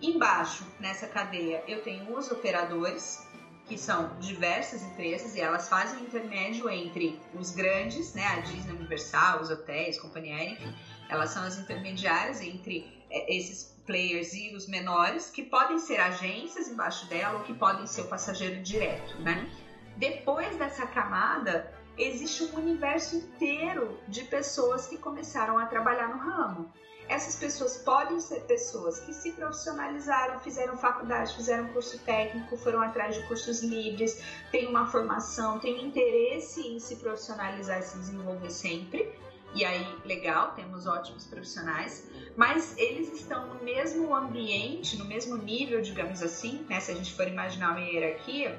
Embaixo, 0.00 0.64
nessa 0.78 1.08
cadeia, 1.08 1.64
eu 1.66 1.82
tenho 1.82 2.16
os 2.16 2.30
operadores, 2.30 3.26
que 3.72 3.78
são 3.78 4.10
diversas 4.20 4.82
empresas 4.82 5.34
e 5.34 5.40
elas 5.40 5.66
fazem 5.66 6.02
intermédio 6.02 6.68
entre 6.68 7.18
os 7.32 7.52
grandes, 7.52 8.12
né, 8.12 8.26
a 8.26 8.40
Disney, 8.40 8.74
Universal, 8.74 9.40
os 9.40 9.48
hotéis, 9.48 9.98
companhia 9.98 10.36
aérea, 10.36 10.52
enfim, 10.52 10.74
elas 11.08 11.30
são 11.30 11.42
as 11.42 11.56
intermediárias 11.56 12.42
entre 12.42 12.86
é, 13.08 13.34
esses 13.34 13.74
players 13.86 14.34
e 14.34 14.54
os 14.54 14.66
menores, 14.66 15.30
que 15.30 15.42
podem 15.42 15.78
ser 15.78 15.98
agências 15.98 16.68
embaixo 16.68 17.06
dela 17.06 17.38
ou 17.38 17.44
que 17.44 17.54
podem 17.54 17.86
ser 17.86 18.02
o 18.02 18.08
passageiro 18.08 18.62
direto, 18.62 19.18
né? 19.22 19.50
Depois 19.96 20.54
dessa 20.56 20.84
camada, 20.84 21.72
existe 21.96 22.42
um 22.42 22.54
universo 22.56 23.16
inteiro 23.16 23.98
de 24.06 24.22
pessoas 24.24 24.86
que 24.86 24.98
começaram 24.98 25.56
a 25.56 25.64
trabalhar 25.64 26.08
no 26.08 26.18
ramo. 26.18 26.70
Essas 27.12 27.36
pessoas 27.36 27.76
podem 27.76 28.18
ser 28.20 28.40
pessoas 28.44 28.98
que 29.00 29.12
se 29.12 29.32
profissionalizaram, 29.32 30.40
fizeram 30.40 30.78
faculdade, 30.78 31.34
fizeram 31.34 31.68
curso 31.68 31.98
técnico, 31.98 32.56
foram 32.56 32.80
atrás 32.80 33.14
de 33.14 33.22
cursos 33.28 33.62
livres, 33.62 34.24
têm 34.50 34.66
uma 34.66 34.86
formação, 34.86 35.58
têm 35.58 35.84
interesse 35.84 36.66
em 36.66 36.80
se 36.80 36.96
profissionalizar 36.96 37.80
e 37.80 37.82
se 37.82 37.98
desenvolver 37.98 38.50
sempre. 38.50 39.14
E 39.54 39.62
aí, 39.62 39.86
legal, 40.06 40.52
temos 40.52 40.86
ótimos 40.86 41.26
profissionais, 41.26 42.10
mas 42.34 42.74
eles 42.78 43.12
estão 43.12 43.46
no 43.46 43.62
mesmo 43.62 44.16
ambiente, 44.16 44.96
no 44.96 45.04
mesmo 45.04 45.36
nível, 45.36 45.82
digamos 45.82 46.22
assim, 46.22 46.64
né? 46.66 46.80
Se 46.80 46.92
a 46.92 46.94
gente 46.94 47.12
for 47.12 47.28
imaginar 47.28 47.72
uma 47.72 47.80
hierarquia 47.80 48.58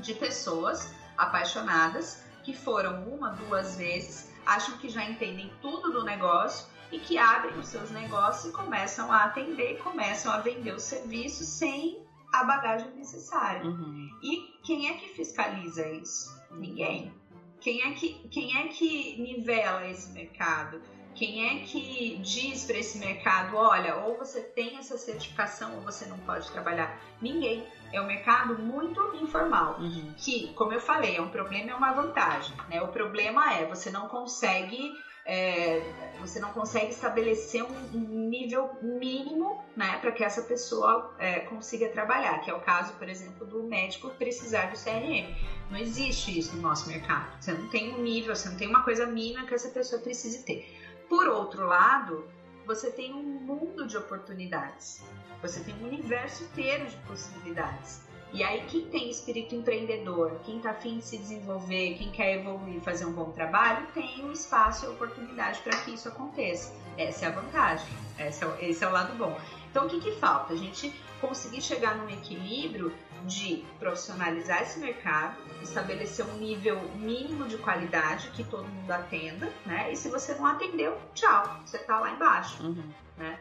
de 0.00 0.12
pessoas 0.12 0.92
apaixonadas 1.16 2.22
que 2.42 2.54
foram 2.54 3.04
uma, 3.08 3.30
duas 3.30 3.76
vezes, 3.76 4.30
acham 4.44 4.76
que 4.76 4.90
já 4.90 5.02
entendem 5.02 5.50
tudo 5.62 5.90
do 5.90 6.04
negócio 6.04 6.68
e 6.92 6.98
que 6.98 7.18
abrem 7.18 7.58
os 7.58 7.68
seus 7.68 7.90
negócios 7.90 8.52
e 8.52 8.56
começam 8.56 9.10
a 9.12 9.24
atender, 9.24 9.78
começam 9.78 10.32
a 10.32 10.38
vender 10.38 10.72
o 10.72 10.80
serviço 10.80 11.44
sem 11.44 12.04
a 12.32 12.44
bagagem 12.44 12.90
necessária. 12.92 13.64
Uhum. 13.64 14.10
E 14.22 14.58
quem 14.62 14.88
é 14.88 14.94
que 14.94 15.08
fiscaliza 15.08 15.88
isso? 15.88 16.38
Ninguém. 16.50 17.12
Quem 17.60 17.82
é 17.82 17.92
que, 17.92 18.14
quem 18.30 18.56
é 18.56 18.68
que 18.68 19.20
nivela 19.20 19.86
esse 19.86 20.10
mercado? 20.12 20.80
Quem 21.14 21.46
é 21.46 21.64
que 21.64 22.18
diz 22.22 22.64
para 22.64 22.78
esse 22.78 22.98
mercado, 22.98 23.56
olha, 23.56 23.96
ou 23.96 24.16
você 24.16 24.40
tem 24.40 24.78
essa 24.78 24.96
certificação 24.96 25.74
ou 25.76 25.82
você 25.82 26.06
não 26.06 26.18
pode 26.20 26.50
trabalhar? 26.50 26.98
Ninguém. 27.20 27.66
É 27.92 28.00
um 28.00 28.06
mercado 28.06 28.56
muito 28.56 29.00
informal, 29.16 29.80
uhum. 29.80 30.14
que, 30.16 30.52
como 30.54 30.72
eu 30.72 30.80
falei, 30.80 31.16
é 31.16 31.20
um 31.20 31.28
problema 31.28 31.66
e 31.66 31.70
é 31.70 31.74
uma 31.74 31.92
vantagem. 31.92 32.56
Né? 32.68 32.80
O 32.80 32.88
problema 32.88 33.52
é 33.52 33.66
você 33.66 33.90
não 33.90 34.08
consegue 34.08 34.92
é, 35.30 35.80
você 36.20 36.40
não 36.40 36.52
consegue 36.52 36.90
estabelecer 36.90 37.62
um, 37.62 38.28
nível 38.28 38.68
mínimo 38.82 39.62
né, 39.76 39.96
para 39.98 40.10
que 40.10 40.24
essa 40.24 40.42
pessoa 40.42 41.14
é, 41.20 41.38
consiga 41.40 41.88
trabalhar, 41.88 42.40
que 42.40 42.50
é 42.50 42.54
o 42.54 42.60
caso, 42.60 42.94
por 42.94 43.08
exemplo, 43.08 43.46
do 43.46 43.62
médico 43.62 44.10
precisar 44.10 44.72
do 44.72 44.76
CRM. 44.76 45.32
Não 45.70 45.78
existe 45.78 46.36
isso 46.36 46.56
no 46.56 46.62
nosso 46.62 46.88
mercado. 46.88 47.40
Você 47.40 47.52
não 47.52 47.68
tem 47.68 47.94
um 47.94 48.02
nível, 48.02 48.34
você 48.34 48.48
não 48.48 48.56
tem 48.56 48.68
uma 48.68 48.82
coisa 48.82 49.06
mínima 49.06 49.46
que 49.46 49.54
essa 49.54 49.68
pessoa 49.68 50.02
precise 50.02 50.42
ter. 50.42 50.68
Por 51.08 51.28
outro 51.28 51.64
lado, 51.64 52.28
você 52.66 52.90
tem 52.90 53.14
um 53.14 53.22
mundo 53.22 53.86
de 53.86 53.96
oportunidades. 53.96 55.00
Você 55.42 55.60
tem 55.60 55.76
um 55.76 55.86
universo 55.86 56.42
inteiro 56.42 56.86
de 56.86 56.96
possibilidades. 57.06 58.02
E 58.32 58.44
aí, 58.44 58.64
quem 58.68 58.86
tem 58.86 59.10
espírito 59.10 59.54
empreendedor, 59.54 60.38
quem 60.44 60.58
está 60.58 60.70
afim 60.70 60.98
de 60.98 61.04
se 61.04 61.18
desenvolver, 61.18 61.94
quem 61.94 62.10
quer 62.10 62.36
evoluir, 62.36 62.80
fazer 62.80 63.04
um 63.04 63.12
bom 63.12 63.32
trabalho, 63.32 63.86
tem 63.92 64.24
o 64.24 64.32
espaço 64.32 64.86
e 64.86 64.88
oportunidade 64.88 65.60
para 65.60 65.76
que 65.78 65.92
isso 65.92 66.08
aconteça. 66.08 66.72
Essa 66.96 67.26
é 67.26 67.28
a 67.28 67.32
vantagem, 67.32 67.88
esse 68.18 68.44
é 68.44 68.46
o, 68.46 68.54
esse 68.60 68.84
é 68.84 68.88
o 68.88 68.92
lado 68.92 69.16
bom. 69.16 69.36
Então, 69.70 69.86
o 69.86 69.88
que, 69.88 70.00
que 70.00 70.12
falta? 70.12 70.52
A 70.52 70.56
gente 70.56 70.92
conseguir 71.20 71.60
chegar 71.60 71.96
num 71.96 72.08
equilíbrio 72.08 72.92
de 73.24 73.64
profissionalizar 73.78 74.62
esse 74.62 74.78
mercado, 74.80 75.36
estabelecer 75.62 76.24
um 76.24 76.38
nível 76.38 76.80
mínimo 76.96 77.46
de 77.46 77.58
qualidade 77.58 78.30
que 78.30 78.42
todo 78.44 78.66
mundo 78.66 78.90
atenda, 78.90 79.52
né? 79.66 79.92
E 79.92 79.96
se 79.96 80.08
você 80.08 80.34
não 80.34 80.46
atendeu, 80.46 80.96
tchau, 81.14 81.60
você 81.64 81.76
está 81.76 82.00
lá 82.00 82.10
embaixo, 82.12 82.62
uhum. 82.62 82.82
né? 83.18 83.38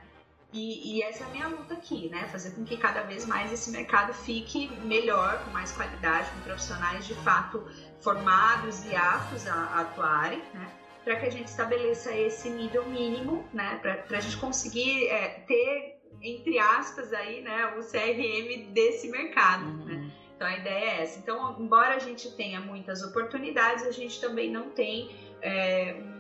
E, 0.52 0.98
e, 0.98 1.04
essa 1.04 1.24
é 1.24 1.28
a 1.28 1.30
minha 1.30 1.48
luta 1.48 1.76
aqui, 1.76 2.10
né? 2.10 2.28
Fazer 2.28 2.52
com 2.52 2.66
que 2.66 2.76
cada 2.76 3.04
vez 3.04 3.26
mais 3.26 3.54
esse 3.54 3.70
mercado 3.70 4.14
fique 4.14 4.68
melhor, 4.84 5.44
com 5.46 5.52
mais 5.52 5.72
qualidade, 5.72 6.32
com 6.32 6.42
profissionais 6.42 7.06
de 7.06 7.14
fato 7.16 7.68
formados 8.02 8.84
e 8.86 8.96
aptos 8.96 9.48
a, 9.48 9.54
a 9.54 9.82
atuarem, 9.82 10.42
né? 10.54 10.72
Para 11.04 11.18
que 11.18 11.26
a 11.28 11.30
gente 11.30 11.48
estabeleça 11.48 12.16
esse 12.16 12.50
nível 12.50 12.84
mínimo, 12.90 13.48
né? 13.54 13.80
Para 13.82 14.18
a 14.18 14.20
gente 14.20 14.38
conseguir 14.38 15.08
é, 15.10 15.44
ter, 15.48 16.02
entre 16.20 16.58
aspas, 16.58 17.14
aí, 17.14 17.42
né? 17.42 17.76
O 17.78 17.82
CRM 17.82 18.74
desse 18.74 19.08
mercado, 19.08 19.66
uhum. 19.66 19.86
né? 19.86 20.12
Então 20.36 20.48
a 20.48 20.58
ideia 20.58 20.86
é 20.86 21.02
essa. 21.04 21.20
Então, 21.20 21.58
embora 21.60 21.96
a 21.96 22.00
gente 22.00 22.32
tenha 22.32 22.60
muitas 22.60 23.04
oportunidades, 23.04 23.86
a 23.86 23.92
gente 23.92 24.20
também 24.22 24.50
não 24.50 24.72
tem 24.72 25.12
é, 25.42 25.96
um, 26.00 26.19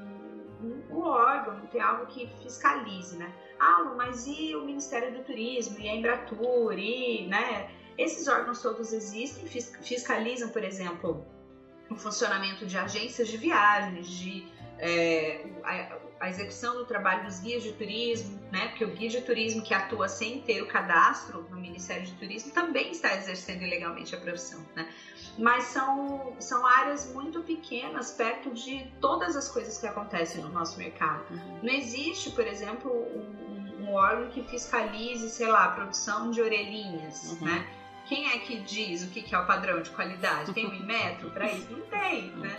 um 0.62 1.02
órgão, 1.02 1.60
tem 1.68 1.82
algo 1.82 2.06
que 2.08 2.28
fiscalize, 2.42 3.18
né? 3.18 3.34
Ah, 3.60 3.94
mas 3.96 4.28
e 4.28 4.56
o 4.56 4.66
Ministério 4.66 5.14
do 5.14 5.24
Turismo, 5.24 5.80
e 5.80 5.88
a 5.88 5.96
Embratur, 5.96 6.74
e, 6.78 7.28
né? 7.28 7.70
Esses 7.98 8.28
órgãos 8.28 8.62
todos 8.62 8.94
existem, 8.94 9.46
fiscalizam, 9.82 10.50
por 10.50 10.64
exemplo, 10.64 11.26
o 11.90 11.96
funcionamento 11.96 12.66
de 12.66 12.78
agências 12.78 13.28
de 13.28 13.38
viagens, 13.38 14.08
de 14.08 14.48
é, 14.78 15.46
a, 16.20 16.30
execução 16.30 16.76
do 16.76 16.86
trabalho 16.86 17.24
dos 17.24 17.40
guias 17.40 17.64
de 17.64 17.72
turismo, 17.74 18.40
né? 18.52 18.68
Porque 18.70 18.84
o 18.84 18.90
guia 18.90 19.10
de 19.10 19.22
turismo 19.22 19.62
que 19.62 19.74
atua 19.74 20.08
sem 20.08 20.42
ter 20.42 20.62
o 20.62 20.68
cadastro 20.68 21.46
no 21.50 21.58
Ministério 21.58 22.06
de 22.06 22.14
Turismo 22.14 22.52
também 22.52 22.92
está 22.92 23.16
exercendo 23.16 23.62
ilegalmente 23.64 24.16
a 24.16 24.20
profissão, 24.20 24.66
né? 24.76 24.90
Mas 25.38 25.66
são, 25.66 26.36
são 26.40 26.66
áreas 26.66 27.12
muito 27.14 27.42
pequenas 27.42 28.12
perto 28.12 28.52
de 28.52 28.92
todas 29.00 29.36
as 29.36 29.48
coisas 29.48 29.78
que 29.78 29.88
acontecem 29.88 30.42
no 30.42 30.50
nosso 30.50 30.78
mercado. 30.78 31.24
Uhum. 31.30 31.60
Não 31.64 31.74
existe, 31.74 32.32
por 32.32 32.46
exemplo, 32.46 32.92
um, 32.92 33.86
um 33.86 33.94
órgão 33.94 34.30
que 34.30 34.44
fiscalize, 34.44 35.30
sei 35.30 35.48
lá, 35.48 35.66
a 35.66 35.72
produção 35.72 36.32
de 36.32 36.42
orelhinhas, 36.42 37.32
uhum. 37.32 37.46
né? 37.46 37.68
Quem 38.10 38.28
é 38.32 38.40
que 38.40 38.60
diz 38.62 39.04
o 39.04 39.08
que 39.10 39.34
é 39.34 39.38
o 39.38 39.46
padrão 39.46 39.84
de 39.84 39.92
qualidade? 39.92 40.52
Tem 40.52 40.66
um 40.66 40.84
metro 40.84 41.30
para 41.30 41.46
isso? 41.52 41.72
Não 41.72 41.82
tem, 41.82 42.32
né? 42.32 42.58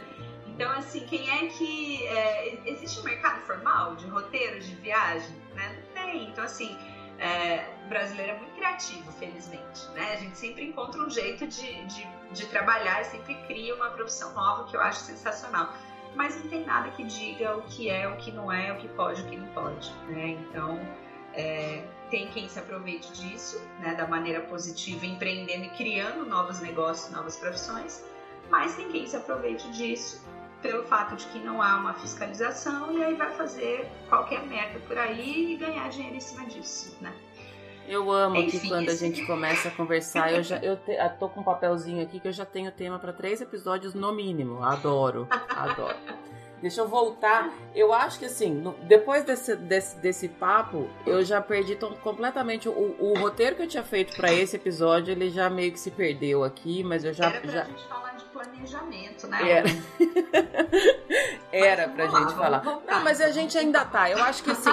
Então, 0.61 0.73
assim, 0.73 1.07
quem 1.07 1.31
é 1.31 1.47
que. 1.47 2.07
É, 2.07 2.59
existe 2.67 3.01
um 3.01 3.03
mercado 3.03 3.41
formal 3.47 3.97
de 3.97 4.07
roteiros 4.09 4.67
de 4.67 4.75
viagem? 4.75 5.35
Né? 5.55 5.75
Não 5.75 6.05
tem. 6.05 6.29
Então, 6.29 6.45
assim, 6.45 6.77
é, 7.19 7.65
o 7.87 7.89
brasileiro 7.89 8.33
é 8.33 8.37
muito 8.37 8.55
criativo, 8.57 9.11
felizmente. 9.13 9.89
Né? 9.95 10.13
A 10.13 10.17
gente 10.17 10.37
sempre 10.37 10.67
encontra 10.67 11.01
um 11.01 11.09
jeito 11.09 11.47
de, 11.47 11.85
de, 11.87 12.07
de 12.33 12.47
trabalhar 12.49 13.01
e 13.01 13.05
sempre 13.05 13.37
cria 13.47 13.75
uma 13.75 13.89
profissão 13.89 14.35
nova 14.35 14.65
que 14.65 14.77
eu 14.77 14.83
acho 14.83 15.01
sensacional 15.01 15.73
mas 16.15 16.37
não 16.43 16.51
tem 16.51 16.67
nada 16.67 16.91
que 16.91 17.05
diga 17.05 17.57
o 17.57 17.63
que 17.63 17.89
é, 17.89 18.09
o 18.09 18.17
que 18.17 18.33
não 18.33 18.51
é, 18.51 18.73
o 18.73 18.79
que 18.79 18.89
pode, 18.89 19.23
o 19.23 19.27
que 19.27 19.37
não 19.37 19.47
pode, 19.55 19.93
né? 20.09 20.31
Então, 20.31 20.77
é, 21.35 21.85
tem 22.11 22.27
quem 22.31 22.49
se 22.49 22.59
aproveite 22.59 23.13
disso, 23.13 23.63
né, 23.79 23.95
da 23.95 24.09
maneira 24.09 24.41
positiva, 24.41 25.07
empreendendo 25.07 25.67
e 25.67 25.71
criando 25.71 26.27
novos 26.27 26.59
negócios, 26.59 27.13
novas 27.13 27.37
profissões, 27.37 28.05
mas 28.51 28.75
tem 28.75 28.89
quem 28.89 29.07
se 29.07 29.15
aproveite 29.15 29.71
disso 29.71 30.21
pelo 30.63 30.85
fato 30.85 31.17
de 31.17 31.27
que 31.27 31.39
não 31.39 31.63
há 31.63 31.77
uma 31.77 31.95
fiscalização 31.95 32.93
e 32.93 33.03
aí 33.03 33.15
vai 33.15 33.31
fazer 33.35 33.91
qualquer 34.09 34.47
merda 34.47 34.79
por 34.81 34.97
aí 34.99 35.55
e 35.55 35.57
ganhar 35.57 35.89
dinheiro 35.89 36.17
em 36.17 36.21
cima 36.21 36.47
disso, 36.47 36.97
né? 37.01 37.13
Eu 37.89 38.11
amo 38.11 38.37
Enfim, 38.37 38.59
que 38.59 38.69
quando 38.69 38.89
a 38.89 38.95
gente 38.95 39.27
começa 39.27 39.69
a 39.69 39.71
conversar, 39.73 40.33
eu 40.33 40.43
já 40.45 40.59
eu, 40.59 40.77
te, 40.77 40.93
eu 40.93 41.11
tô 41.19 41.29
com 41.29 41.41
um 41.41 41.43
papelzinho 41.43 42.03
aqui 42.03 42.21
que 42.21 42.29
eu 42.29 42.33
já 42.33 42.45
tenho 42.45 42.71
tema 42.71 42.99
para 42.99 43.13
três 43.13 43.41
episódios 43.41 43.95
no 43.95 44.13
mínimo. 44.13 44.63
Adoro, 44.63 45.27
adoro. 45.49 45.97
Deixa 46.63 46.83
eu 46.83 46.89
voltar. 46.89 47.53
Eu 47.75 47.93
acho 47.93 48.19
que 48.19 48.27
assim, 48.27 48.53
no, 48.55 48.73
depois 48.83 49.25
desse, 49.25 49.57
desse, 49.57 49.97
desse 49.99 50.29
papo, 50.29 50.89
eu 51.07 51.25
já 51.25 51.41
perdi 51.41 51.77
completamente 52.03 52.69
o, 52.69 52.97
o 52.99 53.19
roteiro 53.19 53.57
que 53.57 53.63
eu 53.63 53.69
tinha 53.69 53.83
feito 53.83 54.15
para 54.15 54.33
esse 54.33 54.57
episódio, 54.57 55.11
ele 55.11 55.31
já 55.31 55.49
meio 55.49 55.73
que 55.73 55.81
se 55.81 55.91
perdeu 55.91 56.45
aqui, 56.45 56.85
mas 56.85 57.05
eu 57.05 57.13
já. 57.13 57.27
Era 57.27 57.41
pra 57.41 57.51
já... 57.51 57.65
gente 57.65 57.89
falar 57.89 58.11
de 58.13 58.25
planejamento, 58.41 59.27
né? 59.27 59.39
Era. 59.51 59.71
Era 61.53 61.89
pra 61.89 62.05
lá, 62.11 62.21
gente 62.21 62.35
falar. 62.35 62.63
Não, 62.65 63.05
mas 63.05 63.21
a 63.21 63.31
gente 63.31 63.57
ainda 63.59 63.85
tá. 63.85 64.11
Eu 64.11 64.23
acho 64.23 64.43
que 64.43 64.51
assim, 64.51 64.71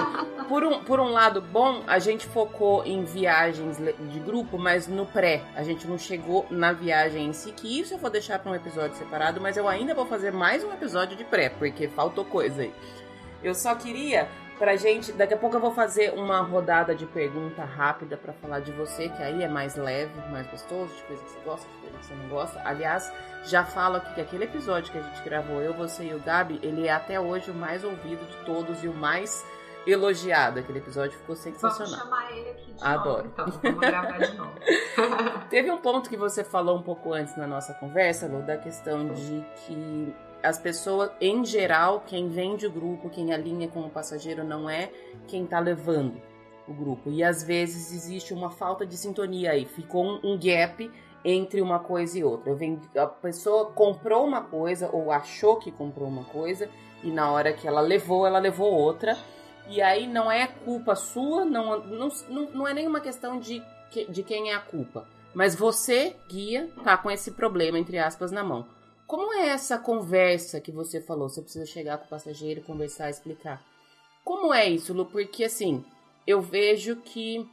por 0.48 0.64
um, 0.64 0.84
por 0.84 1.00
um 1.00 1.10
lado 1.10 1.42
bom, 1.42 1.84
a 1.88 2.00
gente 2.00 2.26
focou 2.28 2.86
em 2.86 3.04
viagens 3.04 3.78
de 3.78 4.20
grupo, 4.20 4.58
mas 4.58 4.88
no 4.88 5.06
pré. 5.06 5.44
A 5.56 5.64
gente 5.64 5.88
não 5.88 5.98
chegou 5.98 6.46
na 6.50 6.72
viagem 6.72 7.28
em 7.28 7.34
si, 7.34 7.52
que 7.52 7.80
isso 7.80 7.94
eu 7.96 7.98
vou 7.98 8.10
deixar 8.10 8.40
para 8.40 8.52
um 8.52 8.56
episódio 8.56 8.98
separado, 8.98 9.42
mas 9.42 9.58
eu 9.58 9.68
ainda 9.68 9.94
vou 9.94 10.06
fazer 10.06 10.32
mais 10.32 10.64
um 10.64 10.72
episódio 10.72 11.18
de 11.18 11.24
pré, 11.24 11.50
porque 11.50 11.88
faltou 11.88 12.24
coisa 12.24 12.62
aí. 12.62 12.74
Eu 13.44 13.54
só 13.54 13.76
queria 13.76 14.28
pra 14.58 14.76
gente. 14.76 15.12
Daqui 15.12 15.34
a 15.34 15.38
pouco 15.38 15.56
eu 15.56 15.60
vou 15.60 15.72
fazer 15.72 16.14
uma 16.14 16.42
rodada 16.42 16.94
de 16.94 17.06
pergunta 17.06 17.64
rápida 17.64 18.18
para 18.18 18.34
falar 18.34 18.60
de 18.60 18.72
você, 18.72 19.10
que 19.10 19.22
aí 19.24 19.44
é 19.44 19.48
mais 19.48 19.76
leve, 19.76 20.12
mais 20.32 20.48
gostoso, 20.48 20.94
de 20.96 21.04
coisa 21.04 21.24
que 21.24 21.30
você 21.30 21.40
gosta, 21.46 21.68
de 21.68 21.78
coisa 21.78 21.98
que 21.98 22.06
você 22.06 22.14
não 22.16 22.30
gosta. 22.30 22.62
Aliás, 22.66 23.12
já 23.44 23.64
falo 23.64 23.98
aqui 23.98 24.14
que 24.16 24.22
aquele 24.22 24.44
episódio 24.46 24.92
que 24.92 24.98
a 24.98 25.02
gente 25.02 25.22
gravou, 25.24 25.62
eu, 25.62 25.74
você 25.74 26.06
e 26.06 26.14
o 26.14 26.20
Gabi, 26.20 26.60
ele 26.62 26.88
é 26.88 26.92
até 26.92 27.20
hoje 27.20 27.52
o 27.52 27.54
mais 27.54 27.84
ouvido 27.84 28.26
de 28.26 28.46
todos 28.46 28.84
e 28.84 28.88
o 28.88 28.94
mais 28.94 29.46
elogiado. 29.86 30.60
Aquele 30.60 30.80
episódio 30.80 31.18
ficou 31.18 31.36
sensacional. 31.36 31.78
Vamos 31.78 32.00
chamar 32.00 32.38
ele 32.38 32.50
aqui 32.50 32.74
de 32.74 32.84
Adoro. 32.84 33.18
novo, 33.18 33.28
então. 33.28 33.46
Vamos 33.64 33.80
gravar 33.80 34.18
de 34.18 34.34
novo. 34.36 34.54
Teve 35.50 35.72
um 35.72 35.78
ponto 35.78 36.10
que 36.10 36.18
você 36.18 36.44
falou 36.44 36.78
um 36.78 36.82
pouco 36.82 37.14
antes 37.14 37.36
na 37.38 37.48
nossa 37.48 37.74
conversa, 37.76 38.28
Lu, 38.28 38.42
da 38.42 38.58
questão 38.58 39.08
de 39.08 39.46
que 39.66 40.14
as 40.44 40.58
pessoas, 40.60 41.12
em 41.20 41.44
geral, 41.44 42.04
quem 42.06 42.30
vende 42.30 42.66
o 42.66 42.72
grupo, 42.72 43.10
quem 43.10 43.34
alinha 43.34 43.68
com 43.68 43.82
o 43.82 43.90
passageiro, 43.90 44.44
não 44.44 44.70
é 44.70 44.92
quem 45.28 45.44
está 45.44 45.60
levando 45.60 46.22
o 46.68 46.74
grupo. 46.74 47.10
E 47.12 47.24
às 47.24 47.44
vezes 47.44 47.92
existe 47.92 48.34
uma 48.34 48.50
falta 48.50 48.86
de 48.86 48.98
sintonia 48.98 49.52
aí. 49.52 49.66
Ficou 49.66 50.06
um, 50.06 50.20
um 50.24 50.40
gap 50.40 50.92
entre 51.24 51.62
uma 51.62 51.80
coisa 51.80 52.20
e 52.20 52.24
outra. 52.24 52.54
Vendi, 52.54 52.88
a 52.98 53.08
pessoa 53.08 53.72
comprou 53.72 54.26
uma 54.26 54.42
coisa 54.42 54.90
ou 54.92 55.12
achou 55.12 55.58
que 55.58 55.72
comprou 55.72 56.08
uma 56.08 56.26
coisa 56.26 56.70
e 57.04 57.12
na 57.12 57.32
hora 57.32 57.54
que 57.54 57.68
ela 57.68 57.82
levou, 57.82 58.26
ela 58.26 58.40
levou 58.40 58.72
outra. 58.72 59.18
E 59.70 59.82
aí 59.82 60.08
não 60.08 60.32
é 60.32 60.48
culpa 60.48 60.96
sua, 60.96 61.44
não, 61.44 61.80
não, 61.82 62.10
não 62.54 62.68
é 62.68 62.74
nenhuma 62.74 63.02
questão 63.02 63.38
de, 63.40 63.62
de 64.10 64.24
quem 64.24 64.52
é 64.52 64.56
a 64.56 64.60
culpa. 64.60 65.06
Mas 65.34 65.56
você, 65.56 66.16
guia, 66.28 66.70
tá 66.84 66.98
com 66.98 67.12
esse 67.12 67.32
problema, 67.32 67.78
entre 67.78 68.00
aspas, 68.00 68.32
na 68.32 68.44
mão. 68.44 68.66
Como 69.08 69.34
é 69.34 69.48
essa 69.48 69.80
conversa 69.80 70.60
que 70.60 70.70
você 70.70 71.00
falou? 71.00 71.30
Você 71.30 71.42
precisa 71.42 71.66
chegar 71.66 71.98
com 71.98 72.06
o 72.06 72.10
passageiro, 72.10 72.62
conversar, 72.62 73.10
explicar. 73.10 73.64
Como 74.22 74.54
é 74.54 74.70
isso, 74.70 74.94
Lu? 74.94 75.06
Porque 75.06 75.46
assim, 75.46 75.86
eu 76.28 76.42
vejo 76.42 76.98
que, 76.98 77.50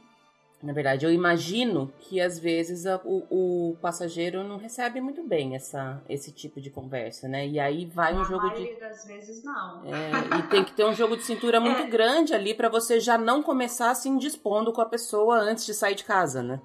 na 0.61 0.73
verdade, 0.73 1.05
eu 1.05 1.13
imagino 1.13 1.93
que 2.01 2.19
às 2.19 2.37
vezes 2.37 2.85
a, 2.85 2.99
o, 3.05 3.69
o, 3.69 3.77
passageiro 3.81 4.43
não 4.43 4.57
recebe 4.57 4.99
muito 4.99 5.23
bem 5.23 5.55
essa, 5.55 6.03
esse 6.09 6.33
tipo 6.33 6.59
de 6.59 6.69
conversa, 6.69 7.29
né? 7.29 7.47
E 7.47 7.57
aí 7.57 7.85
vai 7.85 8.13
um 8.13 8.25
jogo 8.25 8.49
de. 8.49 8.75
das 8.75 9.05
vezes 9.05 9.41
não. 9.41 9.81
É, 9.85 10.39
e 10.39 10.43
tem 10.49 10.61
que 10.61 10.73
ter 10.73 10.83
um 10.83 10.93
jogo 10.93 11.15
de 11.15 11.23
cintura 11.23 11.61
muito 11.61 11.83
é. 11.87 11.87
grande 11.87 12.33
ali 12.33 12.53
para 12.53 12.67
você 12.67 12.99
já 12.99 13.17
não 13.17 13.41
começar 13.41 13.91
assim 13.91 14.17
dispondo 14.17 14.73
com 14.73 14.81
a 14.81 14.85
pessoa 14.85 15.37
antes 15.37 15.65
de 15.65 15.73
sair 15.73 15.95
de 15.95 16.03
casa, 16.03 16.43
né? 16.43 16.59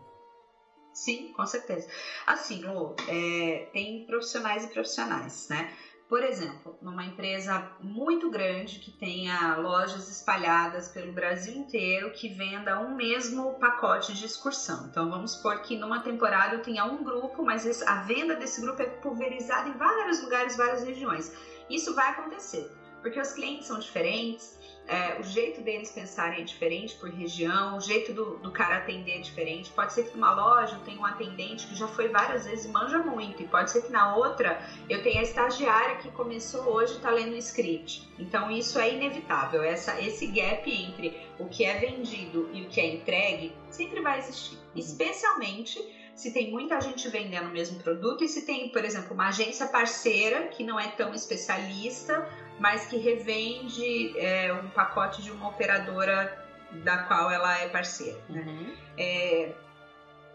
Sim, 0.93 1.33
com 1.33 1.47
certeza. 1.47 1.89
Assim, 2.27 2.63
Lu, 2.63 2.95
é, 3.09 3.69
tem 3.73 4.05
profissionais 4.05 4.65
e 4.65 4.69
profissionais, 4.69 5.47
né? 5.49 5.73
Por 6.11 6.25
exemplo, 6.25 6.77
numa 6.83 7.05
empresa 7.05 7.71
muito 7.79 8.29
grande 8.29 8.81
que 8.81 8.91
tenha 8.91 9.55
lojas 9.55 10.09
espalhadas 10.11 10.89
pelo 10.89 11.13
Brasil 11.13 11.55
inteiro 11.55 12.11
que 12.11 12.29
venda 12.29 12.81
um 12.81 12.97
mesmo 12.97 13.55
pacote 13.61 14.13
de 14.13 14.25
excursão. 14.25 14.89
Então 14.91 15.09
vamos 15.09 15.35
supor 15.35 15.63
que 15.63 15.77
numa 15.77 16.01
temporada 16.01 16.57
eu 16.57 16.63
tenha 16.63 16.85
um 16.85 17.05
grupo, 17.05 17.45
mas 17.45 17.81
a 17.83 18.03
venda 18.03 18.35
desse 18.35 18.61
grupo 18.61 18.83
é 18.83 18.87
pulverizada 18.87 19.69
em 19.69 19.79
vários 19.79 20.21
lugares, 20.21 20.57
várias 20.57 20.83
regiões. 20.83 21.33
Isso 21.71 21.95
vai 21.95 22.09
acontecer, 22.11 22.69
porque 23.01 23.21
os 23.21 23.31
clientes 23.31 23.69
são 23.69 23.79
diferentes, 23.79 24.59
é, 24.91 25.21
o 25.21 25.23
jeito 25.23 25.61
deles 25.61 25.93
pensarem 25.93 26.41
é 26.41 26.45
diferente 26.45 26.97
por 26.97 27.09
região, 27.09 27.77
o 27.77 27.81
jeito 27.81 28.13
do, 28.13 28.39
do 28.39 28.51
cara 28.51 28.79
atender 28.79 29.19
é 29.19 29.21
diferente. 29.21 29.71
Pode 29.71 29.93
ser 29.93 30.09
que 30.09 30.17
numa 30.17 30.35
loja 30.35 30.75
eu 30.75 30.81
tenha 30.81 30.99
um 30.99 31.07
atendente 31.07 31.69
que 31.69 31.77
já 31.77 31.87
foi 31.87 32.09
várias 32.09 32.45
vezes 32.45 32.65
e 32.65 32.69
manja 32.69 32.99
muito, 32.99 33.41
e 33.41 33.47
pode 33.47 33.71
ser 33.71 33.83
que 33.83 33.93
na 33.93 34.17
outra 34.17 34.61
eu 34.89 35.01
tenha 35.01 35.21
a 35.21 35.23
estagiária 35.23 35.95
que 35.99 36.11
começou 36.11 36.65
hoje 36.65 36.95
e 36.95 36.97
está 36.97 37.09
lendo 37.11 37.35
o 37.35 37.37
script. 37.37 38.11
Então 38.19 38.51
isso 38.51 38.81
é 38.81 38.93
inevitável. 38.93 39.63
Essa, 39.63 40.01
esse 40.01 40.27
gap 40.27 40.69
entre 40.69 41.17
o 41.39 41.47
que 41.47 41.65
é 41.65 41.79
vendido 41.79 42.51
e 42.53 42.63
o 42.63 42.69
que 42.69 42.81
é 42.81 42.95
entregue 42.97 43.53
sempre 43.71 44.01
vai 44.01 44.19
existir, 44.19 44.57
uhum. 44.57 44.61
especialmente 44.75 45.79
se 46.17 46.33
tem 46.33 46.51
muita 46.51 46.81
gente 46.81 47.09
vendendo 47.09 47.49
o 47.49 47.53
mesmo 47.53 47.81
produto 47.81 48.25
e 48.25 48.29
se 48.29 48.45
tem, 48.45 48.69
por 48.71 48.85
exemplo, 48.85 49.15
uma 49.15 49.29
agência 49.29 49.69
parceira 49.69 50.49
que 50.49 50.65
não 50.65 50.79
é 50.79 50.89
tão 50.89 51.15
especialista, 51.15 52.29
mas 52.61 52.87
que 52.87 52.99
revende 52.99 54.17
é, 54.19 54.53
um 54.53 54.69
pacote 54.69 55.23
de 55.23 55.31
uma 55.33 55.49
operadora 55.49 56.39
da 56.85 57.05
qual 57.05 57.31
ela 57.31 57.59
é 57.59 57.69
parceira. 57.71 58.23
Né? 58.29 58.43
Uhum. 58.43 58.77
É, 58.99 59.55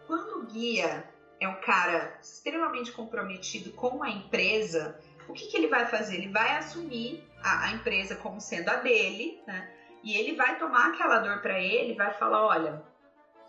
quando 0.08 0.40
o 0.40 0.46
guia 0.48 1.08
é 1.40 1.48
um 1.48 1.62
cara 1.62 2.18
extremamente 2.20 2.92
comprometido 2.92 3.72
com 3.74 4.02
a 4.02 4.10
empresa, 4.10 5.00
o 5.30 5.34
que, 5.34 5.46
que 5.46 5.56
ele 5.56 5.68
vai 5.68 5.86
fazer? 5.86 6.16
Ele 6.16 6.32
vai 6.32 6.58
assumir 6.58 7.24
a, 7.44 7.66
a 7.66 7.72
empresa 7.74 8.16
como 8.16 8.42
sendo 8.42 8.70
a 8.70 8.78
dele, 8.78 9.40
né? 9.46 9.72
E 10.04 10.16
ele 10.16 10.36
vai 10.36 10.58
tomar 10.58 10.90
aquela 10.90 11.20
dor 11.20 11.42
para 11.42 11.60
ele, 11.60 11.94
vai 11.94 12.12
falar, 12.14 12.44
olha, 12.44 12.84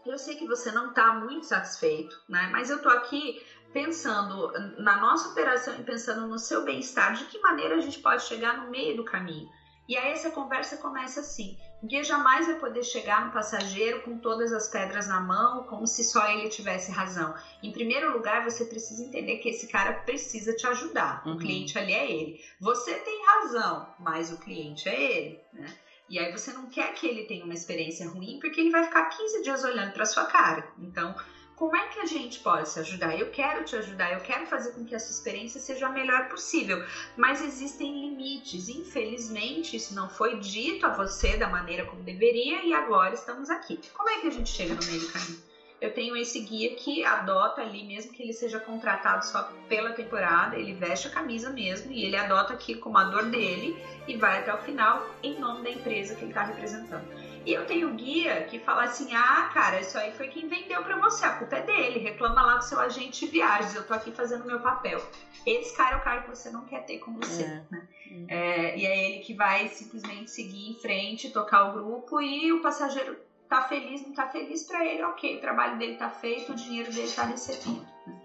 eu 0.05 0.19
sei 0.19 0.37
que 0.37 0.47
você 0.47 0.71
não 0.71 0.91
está 0.91 1.15
muito 1.15 1.47
satisfeito, 1.47 2.23
né? 2.29 2.49
Mas 2.53 2.69
eu 2.69 2.81
tô 2.81 2.91
aqui 2.91 3.43
pensando 3.77 4.51
na 4.79 4.97
nossa 4.97 5.29
operação 5.29 5.79
e 5.79 5.83
pensando 5.83 6.27
no 6.27 6.39
seu 6.39 6.65
bem-estar, 6.65 7.13
de 7.13 7.27
que 7.27 7.39
maneira 7.41 7.77
a 7.77 7.81
gente 7.81 7.99
pode 7.99 8.23
chegar 8.23 8.57
no 8.57 8.71
meio 8.71 8.97
do 8.97 9.05
caminho. 9.05 9.47
E 9.87 9.95
aí 9.99 10.13
essa 10.13 10.31
conversa 10.31 10.79
começa 10.79 11.21
assim: 11.21 11.59
o 11.83 11.87
guia 11.87 12.03
jamais 12.03 12.47
vai 12.47 12.55
poder 12.59 12.83
chegar 12.83 13.27
no 13.27 13.31
passageiro 13.31 14.01
com 14.01 14.17
todas 14.17 14.51
as 14.51 14.67
pedras 14.67 15.07
na 15.07 15.21
mão, 15.21 15.65
como 15.65 15.87
se 15.87 16.03
só 16.03 16.27
ele 16.27 16.49
tivesse 16.49 16.91
razão. 16.91 17.35
Em 17.63 17.71
primeiro 17.71 18.11
lugar, 18.15 18.43
você 18.43 18.65
precisa 18.65 19.05
entender 19.05 19.37
que 19.37 19.51
esse 19.51 19.67
cara 19.67 19.93
precisa 19.93 20.55
te 20.55 20.67
ajudar. 20.67 21.23
Uhum. 21.27 21.35
O 21.35 21.39
cliente 21.39 21.77
ali 21.77 21.93
é 21.93 22.11
ele. 22.11 22.41
Você 22.59 22.95
tem 22.95 23.27
razão, 23.27 23.87
mas 23.99 24.31
o 24.31 24.39
cliente 24.39 24.89
é 24.89 25.19
ele, 25.19 25.39
né? 25.53 25.71
E 26.09 26.19
aí 26.19 26.33
você 26.33 26.51
não 26.51 26.67
quer 26.67 26.95
que 26.95 27.07
ele 27.07 27.25
tenha 27.25 27.45
uma 27.45 27.53
experiência 27.53 28.09
ruim, 28.09 28.39
porque 28.41 28.59
ele 28.61 28.71
vai 28.71 28.85
ficar 28.85 29.05
15 29.05 29.43
dias 29.43 29.65
olhando 29.65 29.93
para 29.93 30.07
sua 30.07 30.25
cara. 30.25 30.65
Então, 30.79 31.15
como 31.57 31.75
é 31.75 31.89
que 31.89 31.99
a 31.99 32.05
gente 32.05 32.39
pode 32.41 32.69
se 32.69 32.79
ajudar? 32.79 33.19
Eu 33.19 33.31
quero 33.31 33.65
te 33.65 33.75
ajudar, 33.75 34.13
eu 34.13 34.21
quero 34.21 34.47
fazer 34.47 34.73
com 34.73 34.85
que 34.85 34.95
essa 34.95 35.11
experiência 35.11 35.59
seja 35.59 35.87
a 35.87 35.91
melhor 35.91 36.29
possível, 36.29 36.85
mas 37.17 37.41
existem 37.41 37.99
limites. 37.99 38.69
Infelizmente, 38.69 39.75
isso 39.75 39.95
não 39.95 40.09
foi 40.09 40.39
dito 40.39 40.85
a 40.85 40.91
você 40.91 41.35
da 41.37 41.49
maneira 41.49 41.85
como 41.87 42.03
deveria 42.03 42.63
e 42.63 42.75
agora 42.75 43.15
estamos 43.15 43.49
aqui. 43.49 43.81
Como 43.95 44.11
é 44.11 44.19
que 44.19 44.27
a 44.27 44.31
gente 44.31 44.51
chega 44.51 44.75
no 44.75 44.85
meio 44.85 45.01
do 45.01 45.11
caminho? 45.11 45.39
Eu 45.81 45.93
tenho 45.93 46.17
esse 46.17 46.41
guia 46.41 46.75
que 46.75 47.05
adota 47.05 47.61
ali, 47.61 47.85
mesmo 47.85 48.13
que 48.13 48.23
ele 48.23 48.33
seja 48.33 48.59
contratado 48.59 49.25
só 49.27 49.43
pela 49.69 49.93
temporada, 49.93 50.57
ele 50.57 50.73
veste 50.73 51.07
a 51.07 51.11
camisa 51.11 51.51
mesmo 51.51 51.93
e 51.93 52.05
ele 52.05 52.17
adota 52.17 52.55
aquilo 52.55 52.81
como 52.81 52.97
a 52.97 53.05
dor 53.05 53.25
dele 53.25 53.77
e 54.07 54.17
vai 54.17 54.39
até 54.39 54.55
o 54.55 54.59
final 54.59 55.07
em 55.23 55.39
nome 55.39 55.63
da 55.63 55.71
empresa 55.71 56.15
que 56.15 56.23
ele 56.23 56.31
está 56.31 56.43
representando. 56.45 57.05
E 57.47 57.53
eu 57.53 57.65
tenho 57.65 57.95
guia 57.95 58.43
que 58.43 58.59
fala 58.59 58.83
assim: 58.83 59.15
ah, 59.15 59.49
cara, 59.55 59.81
isso 59.81 59.97
aí 59.97 60.13
foi 60.13 60.27
quem 60.27 60.49
vendeu 60.49 60.83
para 60.83 60.99
você, 60.99 61.25
a 61.25 61.37
culpa 61.37 61.57
é 61.57 61.63
dele, 61.63 62.01
reclama 62.01 62.43
lá 62.43 62.57
do 62.57 62.65
seu 62.65 62.81
agente 62.81 63.25
de 63.25 63.31
viagens, 63.31 63.73
eu 63.77 63.87
tô 63.87 63.95
aqui 63.95 64.11
fazendo 64.11 64.45
meu 64.45 64.59
papel. 64.59 65.01
Esse 65.47 65.75
cara 65.77 65.95
é 65.95 65.99
o 65.99 66.03
cara 66.03 66.23
que 66.23 66.29
você 66.29 66.51
não 66.51 66.65
quer 66.65 66.85
ter 66.85 66.99
com 66.99 67.15
você. 67.15 67.45
É. 67.45 67.65
Né? 67.71 67.89
Uhum. 68.11 68.27
É, 68.29 68.77
e 68.77 68.85
é 68.85 69.11
ele 69.11 69.19
que 69.21 69.33
vai 69.33 69.69
simplesmente 69.69 70.29
seguir 70.29 70.71
em 70.71 70.81
frente, 70.81 71.31
tocar 71.31 71.71
o 71.71 71.73
grupo 71.75 72.21
e 72.21 72.53
o 72.53 72.61
passageiro 72.61 73.17
tá 73.49 73.63
feliz, 73.63 74.05
não 74.05 74.13
tá 74.13 74.27
feliz 74.27 74.65
para 74.65 74.85
ele, 74.85 75.05
ok, 75.05 75.37
o 75.37 75.41
trabalho 75.41 75.79
dele 75.79 75.97
tá 75.97 76.11
feito, 76.11 76.51
o 76.51 76.55
dinheiro 76.57 76.93
dele 76.93 77.13
tá 77.13 77.23
recebendo. 77.23 77.87
Né? 78.09 78.21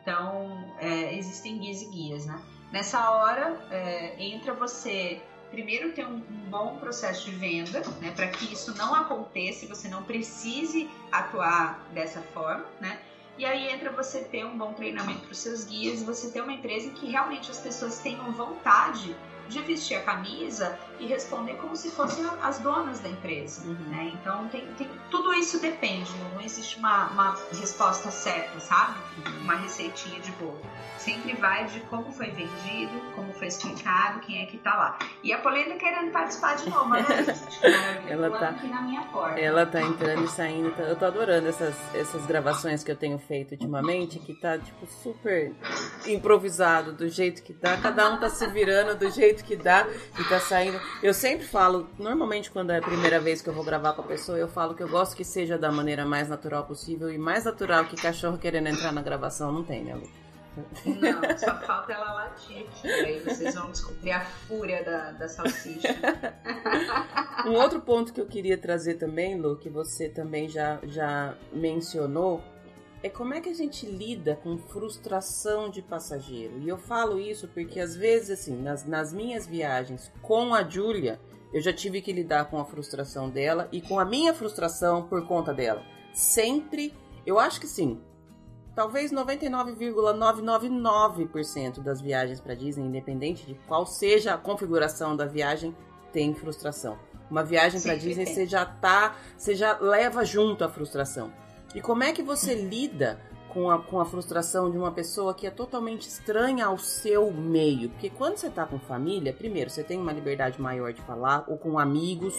Então, 0.00 0.74
é, 0.78 1.14
existem 1.14 1.58
guias 1.58 1.82
e 1.82 1.90
guias, 1.90 2.24
né? 2.24 2.40
Nessa 2.72 3.10
hora, 3.10 3.68
é, 3.70 4.16
entra 4.18 4.54
você 4.54 5.22
primeiro 5.54 5.92
ter 5.92 6.04
um, 6.04 6.16
um 6.16 6.50
bom 6.50 6.76
processo 6.78 7.30
de 7.30 7.36
venda, 7.36 7.80
né, 8.00 8.12
para 8.14 8.26
que 8.26 8.52
isso 8.52 8.76
não 8.76 8.94
aconteça, 8.94 9.66
você 9.66 9.88
não 9.88 10.02
precise 10.02 10.90
atuar 11.10 11.88
dessa 11.92 12.20
forma, 12.20 12.64
né? 12.80 13.00
E 13.36 13.44
aí 13.44 13.72
entra 13.72 13.90
você 13.90 14.20
ter 14.20 14.44
um 14.44 14.56
bom 14.56 14.72
treinamento 14.74 15.22
para 15.22 15.32
os 15.32 15.38
seus 15.38 15.64
guias, 15.64 16.02
você 16.02 16.30
ter 16.30 16.40
uma 16.40 16.52
empresa 16.52 16.86
em 16.86 16.90
que 16.90 17.10
realmente 17.10 17.50
as 17.50 17.58
pessoas 17.58 17.98
tenham 17.98 18.30
vontade 18.32 19.16
de 19.48 19.60
vestir 19.60 19.96
a 19.96 20.02
camisa 20.02 20.78
e 20.98 21.06
responder 21.06 21.54
como 21.54 21.76
se 21.76 21.90
fossem 21.90 22.24
as 22.42 22.58
donas 22.58 23.00
da 23.00 23.08
empresa. 23.08 23.66
Uhum. 23.66 23.74
Né? 23.90 24.12
Então, 24.14 24.48
tem, 24.48 24.66
tem, 24.74 24.88
tudo 25.10 25.32
isso 25.34 25.60
depende, 25.60 26.10
não 26.32 26.40
existe 26.40 26.78
uma, 26.78 27.08
uma 27.08 27.38
resposta 27.60 28.10
certa, 28.10 28.58
sabe? 28.60 28.98
Uhum. 29.26 29.40
Uma 29.42 29.56
receitinha 29.56 30.20
de 30.20 30.30
bolo. 30.32 30.60
Sempre 30.98 31.34
vai 31.34 31.66
de 31.66 31.80
como 31.80 32.10
foi 32.12 32.30
vendido, 32.30 32.98
como 33.14 33.32
foi 33.34 33.48
explicado, 33.48 34.20
quem 34.20 34.42
é 34.42 34.46
que 34.46 34.56
tá 34.56 34.74
lá. 34.74 34.98
E 35.22 35.32
a 35.32 35.38
Polenda 35.38 35.74
querendo 35.74 36.10
participar 36.10 36.56
de 36.56 36.70
novo, 36.70 36.90
né? 36.90 37.04
ela 38.08 38.30
tá 38.30 38.48
aqui 38.50 38.66
na 38.68 38.80
minha 38.80 39.02
porta. 39.02 39.38
Ela 39.38 39.66
tá 39.66 39.82
entrando 39.82 40.24
e 40.24 40.28
saindo. 40.28 40.70
Tá, 40.70 40.84
eu 40.84 40.96
tô 40.96 41.04
adorando 41.04 41.48
essas, 41.48 41.74
essas 41.94 42.24
gravações 42.24 42.82
que 42.82 42.90
eu 42.90 42.96
tenho 42.96 43.18
feito 43.18 43.52
ultimamente, 43.52 44.18
que 44.18 44.32
tá, 44.34 44.58
tipo, 44.58 44.86
super 44.86 45.52
improvisado, 46.06 46.92
do 46.92 47.08
jeito 47.08 47.42
que 47.42 47.52
dá. 47.52 47.76
Cada 47.76 48.08
um 48.08 48.18
tá 48.18 48.30
se 48.30 48.46
virando 48.46 48.96
do 48.96 49.10
jeito 49.10 49.44
que 49.44 49.56
dá 49.56 49.86
e 50.18 50.24
tá 50.24 50.40
saindo. 50.40 50.80
Eu 51.02 51.12
sempre 51.12 51.46
falo, 51.46 51.88
normalmente 51.98 52.50
quando 52.50 52.70
é 52.70 52.78
a 52.78 52.82
primeira 52.82 53.20
vez 53.20 53.42
que 53.42 53.48
eu 53.48 53.54
vou 53.54 53.64
gravar 53.64 53.92
com 53.92 54.02
a 54.02 54.04
pessoa, 54.04 54.38
eu 54.38 54.48
falo 54.48 54.74
que 54.74 54.82
eu 54.82 54.88
gosto 54.88 55.16
que 55.16 55.24
seja 55.24 55.58
da 55.58 55.70
maneira 55.70 56.04
mais 56.04 56.28
natural 56.28 56.64
possível 56.64 57.10
e 57.10 57.18
mais 57.18 57.44
natural 57.44 57.84
que 57.84 57.96
cachorro 57.96 58.38
querendo 58.38 58.68
entrar 58.68 58.92
na 58.92 59.02
gravação 59.02 59.52
não 59.52 59.62
tem, 59.62 59.84
né, 59.84 59.94
Lu? 59.94 60.24
Não, 60.86 61.36
só 61.36 61.58
falta 61.60 61.92
ela 61.92 62.12
latir 62.12 62.64
aqui. 62.66 62.88
Aí 62.88 63.20
vocês 63.20 63.54
vão 63.54 63.70
descobrir 63.70 64.12
a 64.12 64.20
fúria 64.20 64.84
da, 64.84 65.10
da 65.12 65.28
salsicha. 65.28 65.88
um 67.46 67.54
outro 67.54 67.80
ponto 67.80 68.12
que 68.12 68.20
eu 68.20 68.26
queria 68.26 68.56
trazer 68.56 68.94
também, 68.94 69.36
Lu, 69.38 69.56
que 69.56 69.68
você 69.68 70.08
também 70.08 70.48
já, 70.48 70.78
já 70.84 71.34
mencionou, 71.52 72.42
é 73.04 73.08
como 73.10 73.34
é 73.34 73.40
que 73.42 73.50
a 73.50 73.54
gente 73.54 73.84
lida 73.84 74.34
com 74.34 74.56
frustração 74.56 75.68
de 75.68 75.82
passageiro. 75.82 76.58
E 76.60 76.66
eu 76.66 76.78
falo 76.78 77.20
isso 77.20 77.46
porque 77.48 77.78
às 77.78 77.94
vezes, 77.94 78.30
assim, 78.30 78.56
nas, 78.56 78.86
nas 78.86 79.12
minhas 79.12 79.46
viagens 79.46 80.10
com 80.22 80.54
a 80.54 80.64
Júlia, 80.64 81.20
eu 81.52 81.60
já 81.60 81.70
tive 81.70 82.00
que 82.00 82.14
lidar 82.14 82.46
com 82.46 82.58
a 82.58 82.64
frustração 82.64 83.28
dela 83.28 83.68
e 83.70 83.82
com 83.82 84.00
a 84.00 84.06
minha 84.06 84.32
frustração 84.32 85.06
por 85.06 85.26
conta 85.26 85.52
dela. 85.52 85.82
Sempre, 86.14 86.94
eu 87.26 87.38
acho 87.38 87.60
que 87.60 87.66
sim, 87.66 88.00
talvez 88.74 89.12
99,999% 89.12 91.82
das 91.82 92.00
viagens 92.00 92.40
para 92.40 92.54
Disney, 92.54 92.86
independente 92.86 93.44
de 93.44 93.52
qual 93.68 93.84
seja 93.84 94.32
a 94.32 94.38
configuração 94.38 95.14
da 95.14 95.26
viagem, 95.26 95.76
tem 96.10 96.34
frustração. 96.34 96.98
Uma 97.30 97.44
viagem 97.44 97.82
para 97.82 97.96
Disney 97.96 98.24
você 98.24 98.46
já 98.46 98.64
tá, 98.64 99.14
você 99.36 99.54
já 99.54 99.78
leva 99.78 100.24
junto 100.24 100.64
a 100.64 100.70
frustração. 100.70 101.43
E 101.74 101.80
como 101.80 102.04
é 102.04 102.12
que 102.12 102.22
você 102.22 102.54
lida 102.54 103.20
com 103.48 103.70
a, 103.70 103.78
com 103.78 104.00
a 104.00 104.04
frustração 104.04 104.70
de 104.70 104.78
uma 104.78 104.92
pessoa 104.92 105.34
que 105.34 105.46
é 105.46 105.50
totalmente 105.50 106.08
estranha 106.08 106.66
ao 106.66 106.78
seu 106.78 107.32
meio? 107.32 107.90
Porque 107.90 108.10
quando 108.10 108.36
você 108.36 108.46
está 108.46 108.64
com 108.64 108.78
família, 108.78 109.32
primeiro, 109.32 109.70
você 109.70 109.82
tem 109.82 109.98
uma 109.98 110.12
liberdade 110.12 110.60
maior 110.60 110.92
de 110.92 111.02
falar, 111.02 111.44
ou 111.48 111.58
com 111.58 111.78
amigos, 111.78 112.34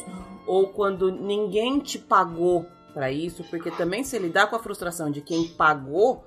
ou 0.47 0.69
quando 0.69 1.11
ninguém 1.11 1.79
te 1.79 1.99
pagou 1.99 2.65
para 2.93 3.11
isso, 3.11 3.43
porque 3.49 3.69
também 3.71 4.03
se 4.03 4.17
lidar 4.17 4.47
com 4.47 4.55
a 4.55 4.59
frustração 4.59 5.11
de 5.11 5.19
quem 5.19 5.49
pagou, 5.49 6.23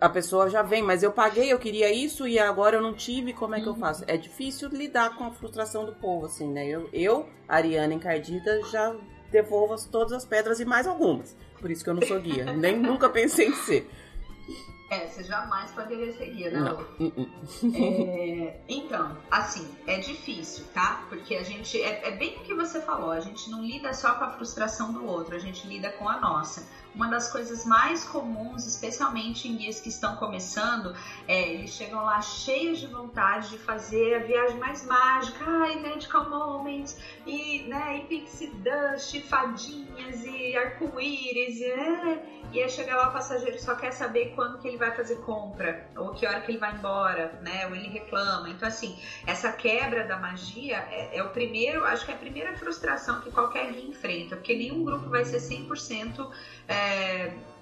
a 0.00 0.08
pessoa 0.08 0.48
já 0.48 0.62
vem, 0.62 0.82
mas 0.82 1.02
eu 1.02 1.12
paguei, 1.12 1.52
eu 1.52 1.58
queria 1.58 1.92
isso 1.92 2.26
e 2.26 2.38
agora 2.38 2.76
eu 2.76 2.82
não 2.82 2.94
tive, 2.94 3.32
como 3.34 3.54
é 3.54 3.60
que 3.60 3.66
eu 3.66 3.72
uhum. 3.72 3.78
faço? 3.78 4.04
É 4.06 4.16
difícil 4.16 4.70
lidar 4.70 5.16
com 5.16 5.24
a 5.24 5.30
frustração 5.30 5.84
do 5.84 5.92
povo, 5.92 6.26
assim, 6.26 6.50
né? 6.50 6.66
Eu, 6.66 6.88
eu 6.92 7.28
Ariana 7.46 7.92
Encardida, 7.92 8.62
já 8.70 8.96
devolvo 9.30 9.76
todas 9.90 10.12
as 10.12 10.24
pedras 10.24 10.60
e 10.60 10.64
mais 10.64 10.86
algumas. 10.86 11.36
Por 11.60 11.70
isso 11.70 11.82
que 11.82 11.90
eu 11.90 11.94
não 11.94 12.06
sou 12.06 12.20
guia. 12.20 12.52
Nem 12.52 12.78
nunca 12.78 13.08
pensei 13.08 13.48
em 13.48 13.54
ser. 13.54 13.90
É, 14.88 15.08
você 15.08 15.24
jamais 15.24 15.72
poderia 15.72 16.12
ser 16.16 16.26
guia, 16.26 16.50
né? 16.50 16.60
Não. 16.60 16.80
Uh-uh. 17.00 17.28
É, 17.74 18.60
então, 18.68 19.16
assim, 19.30 19.68
é 19.84 19.98
difícil, 19.98 20.64
tá? 20.72 21.04
Porque 21.08 21.34
a 21.34 21.42
gente. 21.42 21.80
É, 21.82 22.08
é, 22.08 22.10
bem 22.12 22.36
o 22.36 22.40
que 22.40 22.54
você 22.54 22.80
falou, 22.80 23.10
a 23.10 23.18
gente 23.18 23.50
não 23.50 23.64
lida 23.64 23.92
só 23.92 24.14
com 24.14 24.24
a 24.24 24.30
frustração 24.30 24.92
do 24.92 25.04
outro, 25.04 25.34
a 25.34 25.40
gente 25.40 25.66
lida 25.66 25.90
com 25.90 26.08
a 26.08 26.20
nossa. 26.20 26.68
Uma 26.96 27.08
das 27.08 27.30
coisas 27.30 27.66
mais 27.66 28.04
comuns, 28.04 28.66
especialmente 28.66 29.46
em 29.46 29.54
guias 29.54 29.78
que 29.78 29.90
estão 29.90 30.16
começando, 30.16 30.96
é 31.28 31.52
eles 31.52 31.70
chegam 31.70 32.02
lá 32.02 32.22
cheios 32.22 32.78
de 32.78 32.86
vontade 32.86 33.50
de 33.50 33.58
fazer 33.58 34.14
a 34.14 34.18
viagem 34.20 34.58
mais 34.58 34.82
mágica, 34.82 35.44
ai, 35.46 35.78
Magical 35.78 36.30
Moments, 36.30 36.96
e, 37.26 37.64
né, 37.68 37.98
e 37.98 38.00
Pixie 38.06 38.46
Dust, 38.46 39.20
fadinhas, 39.28 40.24
e 40.24 40.56
arco-íris, 40.56 41.60
e, 41.60 41.64
é, 41.64 42.22
e 42.50 42.62
aí 42.62 42.68
chega 42.70 42.96
lá 42.96 43.10
o 43.10 43.12
passageiro 43.12 43.58
só 43.58 43.74
quer 43.74 43.90
saber 43.90 44.32
quando 44.34 44.58
que 44.58 44.66
ele 44.66 44.78
vai 44.78 44.90
fazer 44.96 45.16
compra, 45.16 45.90
ou 45.98 46.14
que 46.14 46.26
hora 46.26 46.40
que 46.40 46.50
ele 46.50 46.58
vai 46.58 46.72
embora, 46.72 47.38
né, 47.42 47.66
ou 47.66 47.76
ele 47.76 47.88
reclama. 47.88 48.48
Então, 48.48 48.66
assim, 48.66 48.98
essa 49.26 49.52
quebra 49.52 50.04
da 50.04 50.16
magia 50.16 50.78
é, 50.90 51.18
é 51.18 51.22
o 51.22 51.28
primeiro, 51.28 51.84
acho 51.84 52.06
que 52.06 52.10
é 52.10 52.14
a 52.14 52.18
primeira 52.18 52.56
frustração 52.56 53.20
que 53.20 53.30
qualquer 53.30 53.70
guia 53.70 53.86
enfrenta, 53.86 54.34
porque 54.36 54.56
nenhum 54.56 54.82
grupo 54.82 55.10
vai 55.10 55.26
ser 55.26 55.36
100% 55.36 56.30
é, 56.66 56.85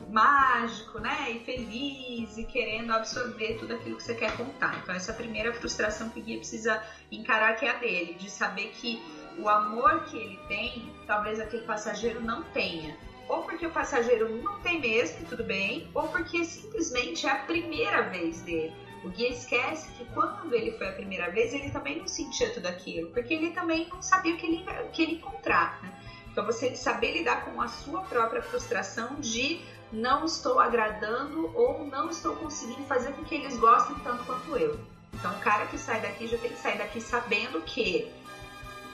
mágico, 0.09 0.99
né? 0.99 1.31
E 1.31 1.41
feliz 1.41 2.37
e 2.37 2.45
querendo 2.45 2.93
absorver 2.93 3.55
tudo 3.59 3.75
aquilo 3.75 3.97
que 3.97 4.03
você 4.03 4.14
quer 4.14 4.37
contar. 4.37 4.79
Então, 4.83 4.95
essa 4.95 5.12
é 5.12 5.14
a 5.14 5.16
primeira 5.16 5.53
frustração 5.53 6.09
que 6.11 6.20
o 6.20 6.22
guia 6.22 6.39
precisa 6.39 6.83
encarar, 7.11 7.55
que 7.57 7.64
é 7.66 7.70
a 7.70 7.79
dele, 7.79 8.14
de 8.14 8.31
saber 8.31 8.70
que 8.70 9.03
o 9.39 9.49
amor 9.49 10.05
que 10.05 10.16
ele 10.16 10.39
tem, 10.47 10.93
talvez 11.07 11.41
aquele 11.41 11.64
passageiro 11.64 12.20
não 12.20 12.43
tenha. 12.43 12.97
ou 13.29 13.43
porque 13.43 13.66
o 13.66 13.70
passageiro 13.70 14.37
não 14.43 14.61
tem 14.61 14.81
mesmo, 14.81 15.22
e 15.22 15.25
tudo 15.25 15.45
bem, 15.45 15.89
ou 15.95 16.09
porque 16.09 16.45
simplesmente 16.45 17.27
é 17.27 17.31
a 17.31 17.37
primeira 17.37 18.03
vez 18.03 18.43
dele. 18.43 18.72
O 19.03 19.09
guia 19.11 19.29
esquece 19.31 19.91
que 19.93 20.05
quando 20.12 20.53
ele 20.55 20.72
foi 20.72 20.89
a 20.89 20.93
primeira 20.93 21.31
vez, 21.31 21.53
ele 21.53 21.70
também 21.70 21.99
não 21.99 22.07
sentia 22.07 22.53
tudo 22.53 22.66
aquilo, 22.66 23.11
porque 23.11 23.35
ele 23.35 23.51
também 23.51 23.89
não 23.89 24.01
sabia 24.03 24.35
o 24.35 24.37
que 24.37 24.47
ele, 24.47 24.64
o 24.83 24.91
que 24.91 25.03
ele 25.03 25.14
encontrar. 25.16 25.83
Né? 25.83 25.93
Então 26.35 26.45
você 26.45 26.74
saber 26.74 27.12
lidar 27.12 27.45
com 27.45 27.62
a 27.62 27.68
sua 27.68 28.01
própria 28.03 28.43
frustração 28.43 29.14
de 29.20 29.61
não 29.93 30.24
estou 30.24 30.59
agradando 30.59 31.49
ou 31.57 31.87
não 31.87 32.11
estou 32.11 32.35
conseguindo 32.35 32.82
fazer 32.87 33.12
com 33.12 33.22
que 33.22 33.37
eles 33.37 33.57
gostem 33.57 33.95
tanto 34.01 34.24
quanto 34.24 34.57
eu. 34.57 34.80
Então 35.12 35.32
o 35.32 35.39
cara 35.39 35.66
que 35.66 35.78
sai 35.78 36.01
daqui 36.01 36.26
já 36.26 36.37
tem 36.37 36.51
que 36.51 36.59
sair 36.59 36.76
daqui 36.76 37.01
sabendo 37.01 37.61
que, 37.62 38.12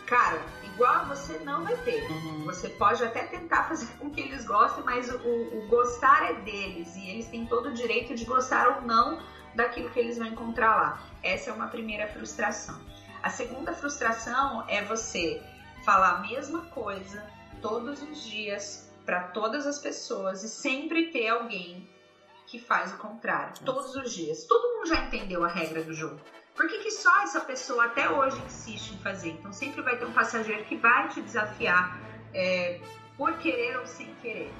cara, 0.04 0.38
igual 0.64 1.06
você 1.06 1.38
não 1.38 1.64
vai 1.64 1.74
ter. 1.78 2.10
Uhum. 2.10 2.44
Você 2.44 2.68
pode 2.68 3.02
até 3.02 3.22
tentar 3.22 3.64
fazer 3.64 3.86
com 3.98 4.10
que 4.10 4.20
eles 4.20 4.44
gostem, 4.44 4.84
mas 4.84 5.10
o, 5.10 5.16
o, 5.16 5.66
gostar 5.66 6.30
é 6.30 6.34
deles 6.34 6.94
e 6.94 7.08
eles 7.08 7.26
têm 7.28 7.46
todo 7.46 7.70
o 7.70 7.72
direito 7.72 8.14
de 8.14 8.26
gostar 8.26 8.68
ou 8.68 8.82
não 8.82 9.18
daquilo 9.54 9.88
que 9.88 9.98
eles 9.98 10.18
vão 10.18 10.26
encontrar 10.26 10.76
lá. 10.76 11.02
Essa 11.22 11.48
é 11.48 11.52
uma 11.54 11.68
primeira 11.68 12.06
frustração. 12.06 12.78
A 13.22 13.30
segunda 13.30 13.72
frustração 13.72 14.62
é 14.68 14.84
você 14.84 15.42
falar 15.84 16.16
a 16.16 16.18
mesma 16.18 16.62
coisa 16.66 17.24
todos 17.60 18.02
os 18.02 18.22
dias 18.22 18.90
para 19.04 19.24
todas 19.28 19.66
as 19.66 19.78
pessoas 19.78 20.42
e 20.42 20.48
sempre 20.48 21.10
ter 21.10 21.28
alguém 21.28 21.88
que 22.46 22.58
faz 22.58 22.92
o 22.92 22.98
contrário, 22.98 23.54
todos 23.64 23.94
os 23.94 24.12
dias. 24.12 24.44
Todo 24.44 24.76
mundo 24.76 24.86
já 24.88 25.04
entendeu 25.04 25.44
a 25.44 25.48
regra 25.48 25.82
do 25.82 25.92
jogo. 25.92 26.20
Por 26.54 26.68
que, 26.68 26.78
que 26.78 26.90
só 26.90 27.22
essa 27.22 27.40
pessoa 27.40 27.86
até 27.86 28.10
hoje 28.10 28.36
insiste 28.44 28.92
em 28.92 28.98
fazer? 28.98 29.30
Então 29.30 29.52
sempre 29.52 29.82
vai 29.82 29.96
ter 29.96 30.04
um 30.04 30.12
passageiro 30.12 30.64
que 30.64 30.76
vai 30.76 31.08
te 31.08 31.22
desafiar 31.22 31.98
é, 32.34 32.80
por 33.16 33.38
querer 33.38 33.78
ou 33.78 33.86
sem 33.86 34.12
querer. 34.16 34.52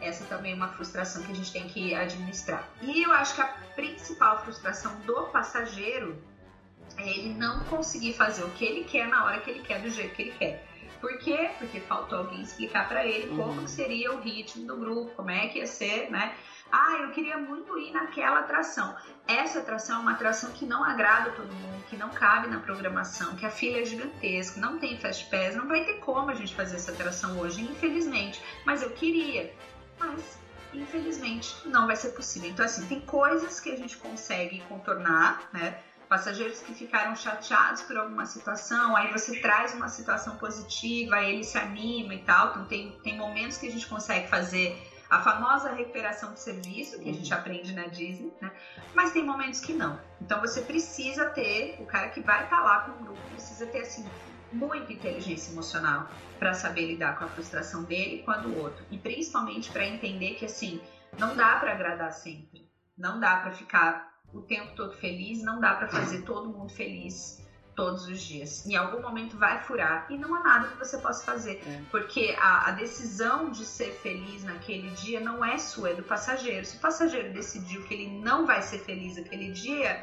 Essa 0.00 0.24
também 0.26 0.52
é 0.52 0.54
uma 0.54 0.68
frustração 0.68 1.22
que 1.22 1.32
a 1.32 1.34
gente 1.34 1.52
tem 1.52 1.68
que 1.68 1.94
administrar. 1.94 2.68
E 2.80 3.02
eu 3.02 3.12
acho 3.12 3.34
que 3.34 3.40
a 3.40 3.48
principal 3.74 4.42
frustração 4.44 4.94
do 5.00 5.24
passageiro 5.24 6.22
é 6.98 7.08
ele 7.08 7.34
não 7.34 7.64
conseguir 7.64 8.12
fazer 8.14 8.44
o 8.44 8.50
que 8.50 8.64
ele 8.64 8.84
quer 8.84 9.08
na 9.08 9.24
hora 9.24 9.40
que 9.40 9.50
ele 9.50 9.60
quer, 9.60 9.80
do 9.80 9.90
jeito 9.90 10.14
que 10.14 10.22
ele 10.22 10.32
quer. 10.32 10.66
Por 11.00 11.18
quê? 11.18 11.50
Porque 11.58 11.80
faltou 11.80 12.18
alguém 12.18 12.40
explicar 12.40 12.88
para 12.88 13.04
ele 13.04 13.28
uhum. 13.30 13.36
como 13.36 13.68
seria 13.68 14.12
o 14.12 14.20
ritmo 14.20 14.66
do 14.66 14.76
grupo, 14.76 15.14
como 15.14 15.30
é 15.30 15.48
que 15.48 15.58
ia 15.58 15.66
ser, 15.66 16.10
né? 16.10 16.34
Ah, 16.72 16.98
eu 17.00 17.10
queria 17.12 17.38
muito 17.38 17.78
ir 17.78 17.92
naquela 17.92 18.40
atração. 18.40 18.96
Essa 19.26 19.60
atração 19.60 19.98
é 19.98 20.00
uma 20.00 20.12
atração 20.12 20.50
que 20.52 20.64
não 20.64 20.82
agrada 20.82 21.30
todo 21.30 21.52
mundo, 21.52 21.84
que 21.88 21.96
não 21.96 22.08
cabe 22.08 22.48
na 22.48 22.58
programação, 22.58 23.36
que 23.36 23.46
a 23.46 23.50
fila 23.50 23.78
é 23.78 23.84
gigantesca, 23.84 24.60
não 24.60 24.78
tem 24.78 24.98
fast 24.98 25.26
pass, 25.26 25.54
não 25.54 25.68
vai 25.68 25.84
ter 25.84 25.98
como 26.00 26.30
a 26.30 26.34
gente 26.34 26.54
fazer 26.54 26.76
essa 26.76 26.90
atração 26.90 27.38
hoje, 27.38 27.62
infelizmente. 27.62 28.42
Mas 28.64 28.82
eu 28.82 28.90
queria. 28.90 29.54
Mas 29.98 30.38
infelizmente 30.74 31.56
não 31.66 31.86
vai 31.86 31.96
ser 31.96 32.10
possível. 32.10 32.50
Então 32.50 32.64
assim, 32.64 32.86
tem 32.86 33.00
coisas 33.00 33.60
que 33.60 33.70
a 33.70 33.76
gente 33.76 33.96
consegue 33.96 34.60
contornar, 34.68 35.48
né? 35.52 35.78
Passageiros 36.08 36.60
que 36.60 36.74
ficaram 36.74 37.14
chateados 37.14 37.82
por 37.82 37.96
alguma 37.96 38.26
situação, 38.26 38.96
aí 38.96 39.12
você 39.12 39.40
traz 39.40 39.74
uma 39.74 39.88
situação 39.88 40.36
positiva, 40.36 41.16
aí 41.16 41.34
ele 41.34 41.44
se 41.44 41.58
anima 41.58 42.14
e 42.14 42.22
tal. 42.22 42.50
Então 42.50 42.64
tem, 42.66 42.92
tem 43.02 43.16
momentos 43.16 43.56
que 43.56 43.66
a 43.66 43.70
gente 43.70 43.86
consegue 43.86 44.28
fazer 44.28 44.76
a 45.08 45.20
famosa 45.20 45.72
recuperação 45.72 46.32
de 46.32 46.40
serviço, 46.40 46.98
que 46.98 47.08
a 47.08 47.12
gente 47.12 47.32
uhum. 47.32 47.38
aprende 47.38 47.72
na 47.72 47.86
Disney, 47.86 48.32
né? 48.40 48.50
Mas 48.94 49.12
tem 49.12 49.24
momentos 49.24 49.60
que 49.60 49.72
não. 49.72 49.98
Então 50.20 50.40
você 50.40 50.62
precisa 50.62 51.26
ter, 51.26 51.76
o 51.80 51.86
cara 51.86 52.08
que 52.08 52.20
vai 52.20 52.44
estar 52.44 52.56
tá 52.56 52.62
lá 52.62 52.80
com 52.80 52.92
o 52.92 53.04
grupo, 53.04 53.20
precisa 53.30 53.66
ter 53.66 53.82
assim 53.82 54.04
muita 54.52 54.92
inteligência 54.92 55.52
emocional 55.52 56.08
para 56.38 56.54
saber 56.54 56.86
lidar 56.86 57.18
com 57.18 57.24
a 57.24 57.28
frustração 57.28 57.84
dele 57.84 58.16
e 58.16 58.22
com 58.22 58.30
a 58.30 58.36
do 58.38 58.56
outro. 58.58 58.84
E 58.90 58.98
principalmente 58.98 59.70
para 59.70 59.86
entender 59.86 60.34
que 60.34 60.44
assim, 60.44 60.80
não 61.18 61.36
dá 61.36 61.56
para 61.56 61.72
agradar 61.72 62.12
sempre. 62.12 62.68
Não 62.96 63.20
dá 63.20 63.36
para 63.36 63.52
ficar 63.52 64.15
o 64.38 64.42
tempo 64.42 64.74
todo 64.74 64.94
feliz, 64.96 65.42
não 65.42 65.60
dá 65.60 65.74
para 65.74 65.88
fazer 65.88 66.22
todo 66.22 66.48
mundo 66.48 66.72
feliz 66.72 67.44
todos 67.76 68.08
os 68.08 68.20
dias. 68.22 68.66
Em 68.66 68.74
algum 68.74 69.02
momento 69.02 69.36
vai 69.36 69.62
furar 69.62 70.06
e 70.08 70.16
não 70.16 70.34
há 70.34 70.40
nada 70.42 70.68
que 70.68 70.78
você 70.78 70.96
possa 70.98 71.24
fazer, 71.24 71.62
é. 71.66 71.82
porque 71.90 72.34
a, 72.40 72.68
a, 72.68 72.70
decisão 72.72 73.50
de 73.50 73.64
ser 73.64 73.92
feliz 74.02 74.42
naquele 74.42 74.88
dia 74.90 75.20
não 75.20 75.44
é 75.44 75.58
sua, 75.58 75.90
é 75.90 75.94
do 75.94 76.02
passageiro. 76.02 76.64
Se 76.64 76.78
o 76.78 76.80
passageiro 76.80 77.32
decidiu 77.32 77.82
que 77.84 77.92
ele 77.92 78.18
não 78.18 78.46
vai 78.46 78.62
ser 78.62 78.78
feliz 78.78 79.18
aquele 79.18 79.52
dia, 79.52 80.02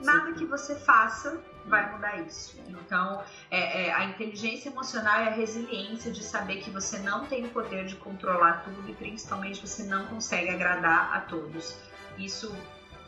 nada 0.00 0.32
que 0.32 0.46
você 0.46 0.74
faça 0.74 1.40
vai 1.66 1.90
mudar 1.92 2.20
isso. 2.20 2.58
Então, 2.68 3.22
é, 3.50 3.86
é, 3.86 3.92
a 3.92 4.04
inteligência 4.04 4.68
emocional 4.68 5.20
é 5.20 5.28
a 5.28 5.30
resiliência 5.30 6.10
de 6.10 6.22
saber 6.22 6.56
que 6.56 6.70
você 6.70 6.98
não 6.98 7.26
tem 7.26 7.44
o 7.46 7.50
poder 7.50 7.86
de 7.86 7.96
controlar 7.96 8.64
tudo 8.64 8.88
e 8.88 8.94
principalmente 8.94 9.66
você 9.66 9.82
não 9.84 10.06
consegue 10.06 10.50
agradar 10.50 11.14
a 11.14 11.20
todos. 11.20 11.76
Isso 12.18 12.54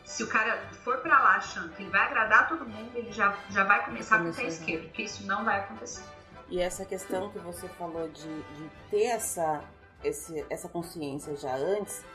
se 0.07 0.23
o 0.23 0.27
cara 0.27 0.57
for 0.85 0.99
para 0.99 1.19
lá 1.19 1.35
achando 1.35 1.73
que 1.75 1.83
ele 1.83 1.91
vai 1.91 2.01
agradar 2.01 2.47
todo 2.47 2.65
mundo, 2.65 2.89
ele 2.95 3.11
já, 3.11 3.37
já 3.49 3.65
vai 3.65 3.83
começar 3.83 4.19
com 4.19 4.29
o 4.29 4.33
pé 4.33 4.45
esquerdo, 4.45 4.83
porque 4.85 5.03
isso 5.03 5.27
não 5.27 5.43
vai 5.43 5.59
acontecer. 5.59 6.01
E 6.49 6.61
essa 6.61 6.85
questão 6.85 7.29
que 7.29 7.37
você 7.39 7.67
falou 7.67 8.07
de, 8.07 8.41
de 8.41 8.69
ter 8.89 9.03
essa, 9.03 9.61
esse, 10.01 10.45
essa 10.49 10.69
consciência 10.69 11.35
já 11.35 11.53
antes, 11.53 12.05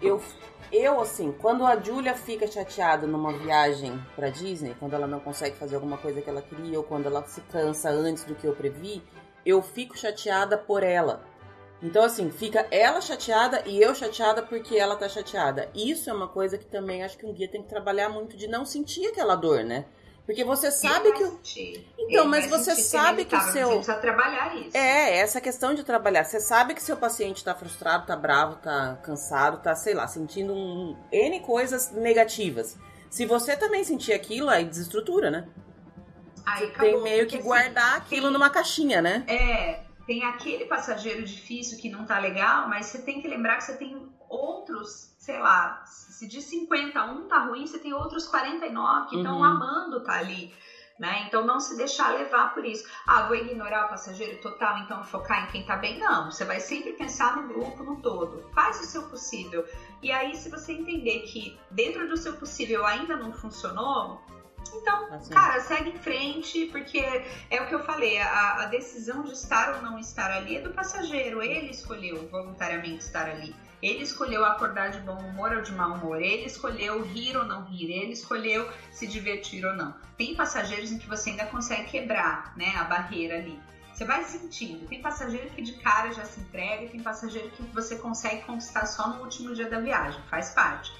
eu, 0.00 0.22
eu 0.70 1.00
assim, 1.00 1.32
quando 1.32 1.66
a 1.66 1.78
Julia 1.78 2.14
fica 2.14 2.46
chateada 2.46 3.04
numa 3.04 3.32
viagem 3.32 4.00
para 4.14 4.30
Disney, 4.30 4.76
quando 4.78 4.94
ela 4.94 5.08
não 5.08 5.18
consegue 5.18 5.56
fazer 5.56 5.74
alguma 5.74 5.98
coisa 5.98 6.22
que 6.22 6.30
ela 6.30 6.40
queria, 6.40 6.78
ou 6.78 6.84
quando 6.84 7.06
ela 7.06 7.24
se 7.24 7.40
cansa 7.40 7.90
antes 7.90 8.22
do 8.22 8.36
que 8.36 8.46
eu 8.46 8.54
previ, 8.54 9.02
eu 9.44 9.60
fico 9.60 9.98
chateada 9.98 10.56
por 10.56 10.84
ela. 10.84 11.24
Então, 11.82 12.04
assim, 12.04 12.30
fica 12.30 12.66
ela 12.70 13.00
chateada 13.00 13.62
e 13.66 13.82
eu 13.82 13.94
chateada 13.94 14.40
porque 14.42 14.76
ela 14.76 14.94
tá 14.94 15.08
chateada. 15.08 15.68
Isso 15.74 16.08
é 16.08 16.12
uma 16.12 16.28
coisa 16.28 16.56
que 16.56 16.66
também 16.66 17.02
acho 17.02 17.18
que 17.18 17.26
um 17.26 17.32
guia 17.32 17.48
tem 17.48 17.62
que 17.62 17.68
trabalhar 17.68 18.08
muito 18.08 18.36
de 18.36 18.46
não 18.46 18.64
sentir 18.64 19.06
aquela 19.08 19.34
dor, 19.34 19.64
né? 19.64 19.84
Porque 20.24 20.44
você 20.44 20.70
sabe 20.70 21.10
que. 21.12 21.24
Sentir. 21.24 21.88
Então, 21.98 22.26
mas 22.26 22.48
você 22.48 22.76
sabe 22.76 23.24
que 23.24 23.34
o 23.34 23.40
seu. 23.40 23.68
Você 23.68 23.74
precisa 23.74 23.96
trabalhar 23.96 24.54
isso. 24.54 24.76
É, 24.76 25.18
essa 25.18 25.40
questão 25.40 25.74
de 25.74 25.82
trabalhar. 25.82 26.22
Você 26.22 26.38
sabe 26.38 26.74
que 26.74 26.82
seu 26.82 26.96
paciente 26.96 27.42
tá 27.42 27.54
frustrado, 27.54 28.06
tá 28.06 28.14
bravo, 28.14 28.56
tá 28.56 29.00
cansado, 29.02 29.60
tá, 29.60 29.74
sei 29.74 29.94
lá, 29.94 30.06
sentindo 30.06 30.54
um 30.54 30.96
N 31.10 31.40
coisas 31.40 31.90
negativas. 31.90 32.78
Se 33.10 33.26
você 33.26 33.56
também 33.56 33.82
sentir 33.82 34.12
aquilo, 34.12 34.48
aí 34.48 34.64
desestrutura, 34.64 35.28
né? 35.30 35.48
Aí 36.46 36.66
acabou, 36.66 36.92
tem 36.92 37.02
meio 37.02 37.26
que 37.26 37.36
assim, 37.36 37.44
guardar 37.44 37.96
aquilo 37.96 38.22
tem... 38.22 38.32
numa 38.32 38.48
caixinha, 38.48 39.02
né? 39.02 39.24
É, 39.26 39.80
tem 40.06 40.24
aquele 40.24 40.66
passageiro 40.66 41.22
difícil 41.24 41.78
que 41.78 41.88
não 41.88 42.04
tá 42.04 42.18
legal, 42.18 42.68
mas 42.68 42.86
você 42.86 43.02
tem 43.02 43.20
que 43.20 43.28
lembrar 43.28 43.56
que 43.56 43.64
você 43.64 43.76
tem 43.76 44.08
outros, 44.28 45.14
sei 45.18 45.38
lá, 45.38 45.84
se 45.84 46.26
de 46.26 46.40
50 46.40 47.04
um 47.04 47.28
tá 47.28 47.46
ruim, 47.46 47.66
você 47.66 47.78
tem 47.78 47.92
outros 47.92 48.26
49 48.26 49.08
que 49.08 49.16
estão 49.16 49.38
uhum. 49.38 49.44
amando 49.44 50.02
tá 50.02 50.14
ali. 50.14 50.54
Né? 50.98 51.24
Então 51.26 51.44
não 51.44 51.58
se 51.58 51.76
deixar 51.76 52.14
levar 52.14 52.54
por 52.54 52.64
isso. 52.64 52.88
Ah, 53.06 53.26
vou 53.26 53.34
ignorar 53.34 53.86
o 53.86 53.88
passageiro 53.88 54.40
total, 54.40 54.78
então 54.78 55.02
focar 55.02 55.44
em 55.44 55.50
quem 55.50 55.66
tá 55.66 55.76
bem. 55.76 55.98
Não, 55.98 56.30
você 56.30 56.44
vai 56.44 56.60
sempre 56.60 56.92
pensar 56.92 57.36
no 57.36 57.48
grupo 57.48 57.82
no 57.82 58.00
todo. 58.00 58.48
Faz 58.54 58.80
o 58.80 58.84
seu 58.84 59.02
possível. 59.08 59.66
E 60.00 60.12
aí, 60.12 60.36
se 60.36 60.48
você 60.48 60.72
entender 60.72 61.20
que 61.20 61.58
dentro 61.70 62.08
do 62.08 62.16
seu 62.16 62.34
possível 62.34 62.86
ainda 62.86 63.16
não 63.16 63.32
funcionou, 63.32 64.22
então, 64.74 65.12
assim. 65.12 65.32
cara, 65.32 65.60
segue 65.60 65.90
em 65.90 65.98
frente, 65.98 66.66
porque 66.66 66.98
é 67.50 67.60
o 67.60 67.66
que 67.66 67.74
eu 67.74 67.84
falei, 67.84 68.18
a, 68.18 68.62
a, 68.62 68.66
decisão 68.66 69.22
de 69.22 69.32
estar 69.32 69.76
ou 69.76 69.82
não 69.82 69.98
estar 69.98 70.30
ali 70.30 70.56
é 70.56 70.60
do 70.60 70.70
passageiro. 70.70 71.42
Ele 71.42 71.70
escolheu 71.70 72.28
voluntariamente 72.28 73.04
estar 73.04 73.28
ali. 73.28 73.54
Ele 73.82 74.02
escolheu 74.02 74.44
acordar 74.44 74.90
de 74.90 75.00
bom 75.00 75.18
humor 75.18 75.52
ou 75.52 75.62
de 75.62 75.72
mau 75.72 75.94
humor. 75.94 76.22
Ele 76.22 76.44
escolheu 76.44 77.02
rir 77.02 77.36
ou 77.36 77.44
não 77.44 77.64
rir. 77.64 77.90
Ele 77.90 78.12
escolheu 78.12 78.68
se 78.92 79.06
divertir 79.06 79.64
ou 79.64 79.74
não. 79.74 79.94
Tem 80.16 80.36
passageiros 80.36 80.92
em 80.92 80.98
que 80.98 81.08
você 81.08 81.30
ainda 81.30 81.46
consegue 81.46 81.90
quebrar 81.90 82.56
né, 82.56 82.72
a 82.76 82.84
barreira 82.84 83.38
ali. 83.38 83.58
Você 83.92 84.04
vai 84.04 84.24
sentindo. 84.24 84.86
Tem 84.86 85.02
passageiro 85.02 85.50
que 85.50 85.62
de 85.62 85.74
cara 85.74 86.12
já 86.12 86.24
se 86.24 86.40
entrega, 86.40 86.88
tem 86.88 87.00
passageiro 87.00 87.50
que 87.50 87.62
você 87.74 87.96
consegue 87.96 88.42
conquistar 88.42 88.86
só 88.86 89.08
no 89.08 89.22
último 89.22 89.54
dia 89.54 89.68
da 89.68 89.80
viagem. 89.80 90.20
Faz 90.30 90.50
parte. 90.50 90.92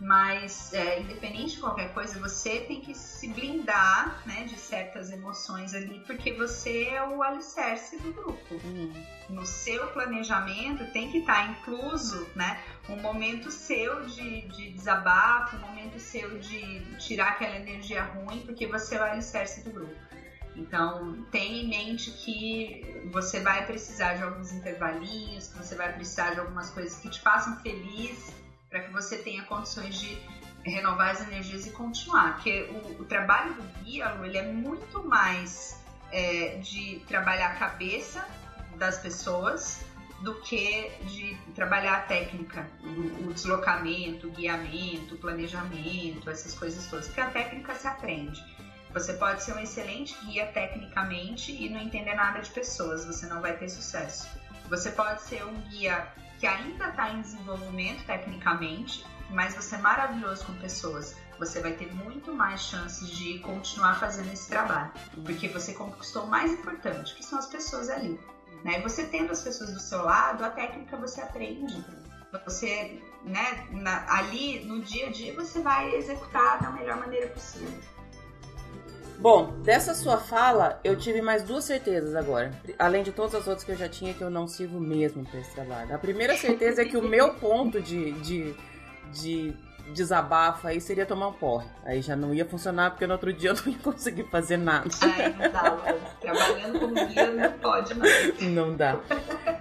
Mas, 0.00 0.72
é, 0.72 1.00
independente 1.00 1.56
de 1.56 1.60
qualquer 1.60 1.92
coisa, 1.92 2.18
você 2.18 2.60
tem 2.60 2.80
que 2.80 2.94
se 2.94 3.28
blindar 3.28 4.22
né, 4.24 4.44
de 4.44 4.56
certas 4.56 5.10
emoções 5.10 5.74
ali, 5.74 6.02
porque 6.06 6.32
você 6.32 6.84
é 6.84 7.06
o 7.06 7.22
alicerce 7.22 7.98
do 7.98 8.10
grupo. 8.10 8.54
Uhum. 8.64 8.92
No 9.28 9.44
seu 9.44 9.88
planejamento 9.88 10.90
tem 10.92 11.10
que 11.10 11.18
estar 11.18 11.44
tá 11.44 11.52
incluso 11.52 12.26
né, 12.34 12.58
um 12.88 12.96
momento 12.96 13.50
seu 13.50 14.06
de, 14.06 14.40
de 14.48 14.70
desabafo, 14.70 15.56
um 15.56 15.60
momento 15.60 15.98
seu 15.98 16.38
de 16.38 16.96
tirar 16.96 17.32
aquela 17.32 17.56
energia 17.56 18.02
ruim, 18.02 18.40
porque 18.40 18.66
você 18.66 18.94
é 18.96 19.00
o 19.00 19.04
alicerce 19.04 19.62
do 19.62 19.70
grupo. 19.70 19.94
Então, 20.56 21.24
tenha 21.30 21.62
em 21.62 21.68
mente 21.68 22.10
que 22.10 23.06
você 23.12 23.40
vai 23.40 23.66
precisar 23.66 24.14
de 24.14 24.22
alguns 24.22 24.50
intervalinhos, 24.50 25.48
que 25.48 25.58
você 25.58 25.74
vai 25.74 25.92
precisar 25.92 26.32
de 26.32 26.40
algumas 26.40 26.70
coisas 26.70 26.98
que 26.98 27.08
te 27.10 27.20
façam 27.20 27.56
feliz 27.60 28.32
para 28.70 28.80
que 28.80 28.92
você 28.92 29.18
tenha 29.18 29.42
condições 29.42 29.96
de 29.96 30.16
renovar 30.64 31.10
as 31.10 31.20
energias 31.20 31.66
e 31.66 31.70
continuar. 31.72 32.34
Porque 32.34 32.62
o, 32.70 33.02
o 33.02 33.04
trabalho 33.04 33.52
do 33.54 33.62
guia, 33.82 34.16
ele 34.22 34.38
é 34.38 34.46
muito 34.52 35.06
mais 35.06 35.82
é, 36.12 36.56
de 36.58 37.02
trabalhar 37.08 37.48
a 37.48 37.54
cabeça 37.56 38.26
das 38.76 38.98
pessoas 38.98 39.84
do 40.20 40.34
que 40.42 40.90
de 41.06 41.36
trabalhar 41.54 41.94
a 41.94 42.00
técnica, 42.00 42.68
o, 43.26 43.32
deslocamento, 43.32 44.28
o 44.28 44.30
guiamento, 44.30 45.14
o 45.14 45.18
planejamento, 45.18 46.28
essas 46.28 46.54
coisas 46.54 46.86
todas. 46.86 47.06
Porque 47.06 47.20
a 47.20 47.30
técnica 47.30 47.74
se 47.74 47.86
aprende. 47.86 48.42
Você 48.92 49.14
pode 49.14 49.42
ser 49.42 49.54
um 49.54 49.58
excelente 49.58 50.14
guia 50.24 50.46
tecnicamente 50.46 51.52
e 51.52 51.70
não 51.70 51.80
entender 51.80 52.14
nada 52.14 52.40
de 52.40 52.50
pessoas, 52.50 53.04
você 53.04 53.26
não 53.26 53.40
vai 53.40 53.56
ter 53.56 53.68
sucesso. 53.68 54.28
Você 54.68 54.90
pode 54.90 55.22
ser 55.22 55.44
um 55.44 55.54
guia 55.68 56.06
que 56.40 56.46
ainda 56.46 56.88
está 56.88 57.10
em 57.10 57.20
desenvolvimento 57.20 58.04
tecnicamente, 58.06 59.04
mas 59.28 59.54
você 59.54 59.76
é 59.76 59.78
maravilhoso 59.78 60.46
com 60.46 60.54
pessoas. 60.54 61.14
Você 61.38 61.60
vai 61.60 61.72
ter 61.72 61.94
muito 61.94 62.32
mais 62.32 62.62
chances 62.62 63.08
de 63.10 63.38
continuar 63.40 64.00
fazendo 64.00 64.32
esse 64.32 64.48
trabalho, 64.48 64.90
porque 65.24 65.48
você 65.48 65.74
conquistou 65.74 66.24
o 66.24 66.26
mais 66.26 66.50
importante, 66.50 67.14
que 67.14 67.22
são 67.22 67.38
as 67.38 67.46
pessoas 67.46 67.90
ali. 67.90 68.18
Né? 68.64 68.80
Você 68.80 69.04
tendo 69.04 69.30
as 69.30 69.42
pessoas 69.42 69.72
do 69.72 69.80
seu 69.80 70.02
lado, 70.02 70.42
a 70.42 70.50
técnica 70.50 70.96
você 70.96 71.20
aprende. 71.20 71.84
Você, 72.44 73.02
né, 73.22 73.66
na, 73.70 74.10
ali 74.10 74.64
no 74.64 74.80
dia 74.80 75.08
a 75.08 75.10
dia, 75.10 75.34
você 75.34 75.60
vai 75.60 75.94
executar 75.94 76.60
da 76.62 76.70
melhor 76.70 76.96
maneira 76.96 77.26
possível. 77.28 77.80
Bom, 79.20 79.52
dessa 79.62 79.94
sua 79.94 80.16
fala, 80.16 80.80
eu 80.82 80.96
tive 80.96 81.20
mais 81.20 81.42
duas 81.42 81.64
certezas 81.64 82.16
agora. 82.16 82.52
Além 82.78 83.02
de 83.02 83.12
todas 83.12 83.34
as 83.34 83.46
outras 83.46 83.62
que 83.62 83.72
eu 83.72 83.76
já 83.76 83.86
tinha, 83.86 84.14
que 84.14 84.22
eu 84.22 84.30
não 84.30 84.48
sirvo 84.48 84.80
mesmo 84.80 85.26
para 85.26 85.40
esse 85.40 85.54
trabalho. 85.54 85.94
A 85.94 85.98
primeira 85.98 86.34
certeza 86.38 86.80
é 86.80 86.86
que 86.86 86.96
o 86.96 87.02
meu 87.02 87.34
ponto 87.34 87.82
de, 87.82 88.12
de, 88.12 88.54
de 89.12 89.54
desabafo 89.92 90.66
aí 90.66 90.80
seria 90.80 91.04
tomar 91.04 91.28
um 91.28 91.32
porre. 91.34 91.66
Aí 91.84 92.00
já 92.00 92.16
não 92.16 92.32
ia 92.32 92.46
funcionar, 92.46 92.92
porque 92.92 93.06
no 93.06 93.12
outro 93.12 93.30
dia 93.30 93.50
eu 93.50 93.54
não 93.54 93.72
ia 93.72 93.78
conseguir 93.78 94.24
fazer 94.24 94.56
nada. 94.56 94.88
Ai, 95.02 95.32
não 95.32 95.52
dá, 95.52 95.96
Trabalhando 96.20 96.80
como 96.80 96.94
guia 96.94 97.30
não 97.30 97.52
pode 97.58 97.94
mais. 97.94 98.40
Não 98.40 98.74
dá. 98.74 98.98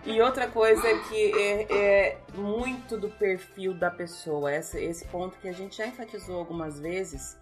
E 0.05 0.21
outra 0.21 0.47
coisa 0.47 0.87
é 0.87 0.97
que 0.99 1.33
é, 1.37 1.75
é 1.75 2.17
muito 2.33 2.97
do 2.97 3.09
perfil 3.09 3.73
da 3.73 3.91
pessoa. 3.91 4.53
Esse, 4.53 4.81
esse 4.81 5.05
ponto 5.05 5.37
que 5.39 5.49
a 5.49 5.53
gente 5.53 5.77
já 5.77 5.85
enfatizou 5.85 6.37
algumas 6.37 6.79
vezes. 6.79 7.37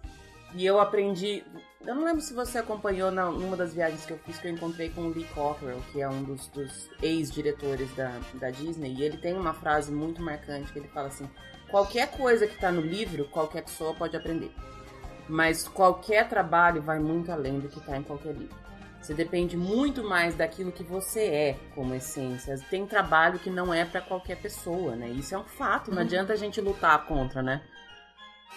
E 0.54 0.64
eu 0.64 0.80
aprendi. 0.80 1.44
Eu 1.86 1.94
não 1.94 2.04
lembro 2.04 2.20
se 2.20 2.34
você 2.34 2.58
acompanhou 2.58 3.10
na, 3.10 3.30
numa 3.30 3.56
das 3.56 3.72
viagens 3.72 4.04
que 4.04 4.12
eu 4.12 4.18
fiz, 4.18 4.38
que 4.38 4.48
eu 4.48 4.52
encontrei 4.52 4.90
com 4.90 5.02
o 5.02 5.08
Lee 5.10 5.24
Cockrell, 5.34 5.80
que 5.92 6.00
é 6.00 6.08
um 6.08 6.22
dos, 6.22 6.48
dos 6.48 6.90
ex-diretores 7.02 7.94
da, 7.94 8.18
da 8.34 8.50
Disney. 8.50 8.94
E 8.94 9.02
ele 9.02 9.18
tem 9.18 9.34
uma 9.34 9.54
frase 9.54 9.92
muito 9.92 10.22
marcante 10.22 10.72
que 10.72 10.78
ele 10.78 10.88
fala 10.88 11.08
assim: 11.08 11.28
qualquer 11.70 12.10
coisa 12.10 12.46
que 12.46 12.54
está 12.54 12.72
no 12.72 12.80
livro, 12.80 13.26
qualquer 13.26 13.62
pessoa 13.62 13.94
pode 13.94 14.16
aprender. 14.16 14.52
Mas 15.28 15.68
qualquer 15.68 16.28
trabalho 16.28 16.80
vai 16.80 16.98
muito 16.98 17.30
além 17.30 17.60
do 17.60 17.68
que 17.68 17.78
está 17.78 17.96
em 17.96 18.02
qualquer 18.02 18.34
livro. 18.34 18.56
Você 19.00 19.14
depende 19.14 19.56
muito 19.56 20.02
mais 20.02 20.34
daquilo 20.34 20.72
que 20.72 20.82
você 20.82 21.20
é 21.20 21.56
como 21.74 21.94
essência. 21.94 22.58
Tem 22.68 22.86
trabalho 22.86 23.38
que 23.38 23.48
não 23.48 23.72
é 23.72 23.84
para 23.84 24.00
qualquer 24.00 24.36
pessoa, 24.36 24.96
né? 24.96 25.08
Isso 25.08 25.34
é 25.34 25.38
um 25.38 25.44
fato, 25.44 25.90
não 25.90 25.98
uhum. 25.98 26.04
adianta 26.04 26.32
a 26.32 26.36
gente 26.36 26.60
lutar 26.60 27.06
contra, 27.06 27.42
né? 27.42 27.62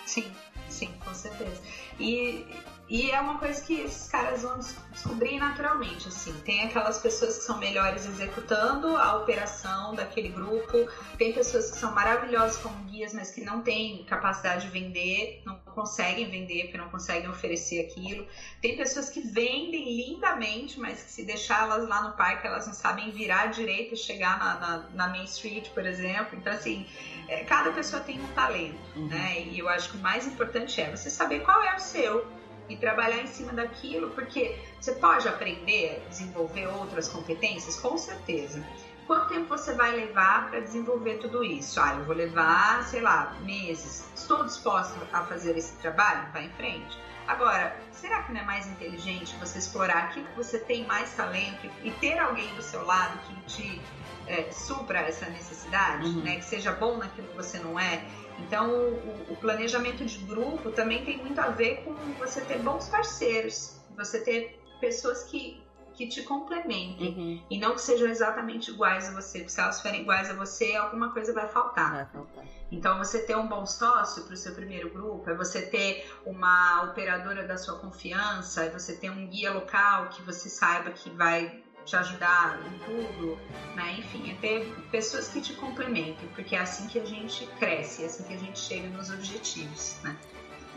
Sim, 0.06 0.30
sim, 0.72 0.90
com 1.04 1.14
certeza. 1.14 1.62
E, 2.00 2.46
e 2.92 3.10
é 3.10 3.22
uma 3.22 3.38
coisa 3.38 3.62
que 3.62 3.80
esses 3.80 4.10
caras 4.10 4.42
vão 4.42 4.60
descobrir 4.92 5.40
naturalmente, 5.40 6.10
assim. 6.10 6.34
Tem 6.42 6.64
aquelas 6.64 6.98
pessoas 6.98 7.38
que 7.38 7.44
são 7.46 7.58
melhores 7.58 8.06
executando 8.06 8.98
a 8.98 9.16
operação 9.16 9.96
daquele 9.96 10.28
grupo, 10.28 10.90
tem 11.18 11.32
pessoas 11.32 11.72
que 11.72 11.78
são 11.78 11.94
maravilhosas 11.94 12.58
como 12.58 12.76
guias, 12.90 13.14
mas 13.14 13.32
que 13.32 13.46
não 13.46 13.62
têm 13.62 14.04
capacidade 14.04 14.66
de 14.66 14.74
vender, 14.74 15.42
não 15.46 15.56
conseguem 15.74 16.30
vender 16.30 16.64
porque 16.64 16.78
não 16.78 16.90
conseguem 16.90 17.30
oferecer 17.30 17.80
aquilo. 17.80 18.28
Tem 18.62 18.76
pessoas 18.76 19.10
que 19.10 19.22
vendem 19.22 19.96
lindamente, 19.96 20.78
mas 20.78 21.02
que 21.02 21.12
se 21.12 21.24
deixar 21.24 21.64
elas 21.64 21.88
lá 21.88 22.02
no 22.02 22.18
parque, 22.18 22.46
elas 22.46 22.68
não 22.68 22.74
sabem 22.74 23.10
virar 23.10 23.46
direito 23.46 23.94
e 23.94 23.98
chegar 23.98 24.38
na, 24.38 24.60
na, 24.60 24.78
na 24.94 25.08
Main 25.08 25.24
Street, 25.24 25.70
por 25.70 25.86
exemplo. 25.86 26.38
Então, 26.38 26.52
assim, 26.52 26.86
é, 27.30 27.46
cada 27.46 27.72
pessoa 27.72 28.02
tem 28.02 28.20
um 28.20 28.28
talento, 28.34 28.78
uhum. 28.98 29.08
né? 29.08 29.44
E 29.44 29.58
eu 29.58 29.70
acho 29.70 29.92
que 29.92 29.96
o 29.96 30.02
mais 30.02 30.28
importante 30.28 30.82
é 30.82 30.94
você 30.94 31.10
saber 31.10 31.40
qual 31.40 31.64
é 31.64 31.74
o 31.74 31.80
seu 31.80 32.41
e 32.72 32.78
trabalhar 32.78 33.22
em 33.22 33.28
cima 33.28 33.52
daquilo, 33.52 34.10
porque 34.12 34.58
você 34.80 34.94
pode 34.94 35.28
aprender, 35.28 36.04
desenvolver 36.10 36.68
outras 36.68 37.08
competências, 37.10 37.80
com 37.80 37.98
certeza. 37.98 38.64
Quanto 39.08 39.28
tempo 39.28 39.50
você 39.50 39.74
vai 39.74 39.92
levar 39.92 40.50
para 40.50 40.62
desenvolver 40.62 41.18
tudo 41.18 41.44
isso? 41.44 41.82
Ah, 41.82 41.96
eu 41.96 42.06
vou 42.06 42.16
levar, 42.16 42.84
sei 42.84 43.02
lá, 43.02 43.36
meses. 43.42 44.10
Estou 44.16 44.46
disposta 44.46 44.96
a 45.12 45.24
fazer 45.24 45.58
esse 45.58 45.74
trabalho? 45.78 46.32
Vai 46.32 46.46
em 46.46 46.50
frente. 46.52 46.98
Agora, 47.28 47.76
será 47.92 48.24
que 48.24 48.32
não 48.32 48.42
é 48.42 48.44
mais 48.44 48.68
inteligente 48.68 49.36
você 49.38 49.60
explorar 49.60 50.06
aquilo 50.06 50.28
que 50.28 50.38
você 50.38 50.60
tem 50.60 50.86
mais 50.86 51.14
talento 51.14 51.70
e 51.84 51.92
ter 51.92 52.18
alguém 52.20 52.54
do 52.56 52.62
seu 52.62 52.86
lado 52.86 53.20
que 53.20 53.42
te 53.42 53.82
é, 54.28 54.52
supra 54.52 55.00
essa 55.00 55.26
necessidade, 55.30 56.08
uhum. 56.08 56.24
né? 56.24 56.38
Que 56.38 56.46
seja 56.46 56.72
bom 56.72 56.98
naquilo 56.98 57.28
que 57.28 57.36
você 57.36 57.60
não 57.60 57.80
é 57.80 58.04
então, 58.46 58.70
o, 58.70 59.34
o, 59.34 59.36
planejamento 59.38 60.06
de 60.06 60.18
grupo 60.20 60.72
também 60.72 61.04
tem 61.04 61.18
muito 61.18 61.40
a 61.40 61.50
ver 61.50 61.84
com 61.84 61.94
você 62.20 62.42
ter 62.42 62.60
bons 62.60 62.88
parceiros, 62.88 63.80
você 63.96 64.20
ter 64.22 64.60
pessoas 64.80 65.24
que, 65.24 65.62
que 65.94 66.08
te 66.08 66.24
complementem 66.24 67.10
uhum. 67.10 67.44
e 67.50 67.60
não 67.60 67.76
que 67.76 67.82
sejam 67.82 68.08
exatamente 68.08 68.72
iguais 68.72 69.08
a 69.08 69.14
você, 69.14 69.40
porque 69.40 69.52
se 69.52 69.62
elas 69.62 69.82
forem 69.82 70.02
iguais 70.02 70.30
a 70.30 70.34
você, 70.34 70.76
alguma 70.76 71.12
coisa 71.12 71.34
vai 71.34 71.48
faltar. 71.48 71.92
Vai 71.94 72.06
faltar. 72.06 72.46
Então, 72.72 72.98
você 72.98 73.20
ter 73.20 73.36
um 73.36 73.48
bom 73.48 73.66
sócio 73.66 74.24
para 74.24 74.34
o 74.34 74.38
seu 74.38 74.54
primeiro 74.56 74.90
grupo, 74.90 75.30
é 75.30 75.36
você 75.36 75.62
ter 75.62 76.10
uma 76.26 76.84
operadora 76.84 77.46
da 77.46 77.58
sua 77.58 77.78
confiança, 77.80 78.64
é 78.64 78.70
você 78.70 78.96
ter 78.96 79.10
um 79.10 79.28
guia 79.28 79.52
local 79.52 80.08
que 80.10 80.22
você 80.22 80.50
saiba 80.50 80.90
que 80.92 81.10
vai 81.10 81.62
te 81.92 81.98
ajudar 81.98 82.58
em 82.66 82.80
tudo, 82.86 83.38
né? 83.76 83.96
Enfim, 84.00 84.32
é 84.32 84.36
ter 84.36 84.74
pessoas 84.90 85.28
que 85.28 85.42
te 85.42 85.54
complementem, 85.54 86.30
porque 86.34 86.56
é 86.56 86.60
assim 86.60 86.88
que 86.88 86.98
a 86.98 87.06
gente 87.06 87.46
cresce, 87.60 88.04
é 88.04 88.06
assim 88.06 88.24
que 88.24 88.34
a 88.34 88.38
gente 88.38 88.58
chega 88.58 88.88
nos 88.88 89.10
objetivos, 89.10 89.98
né? 90.02 90.16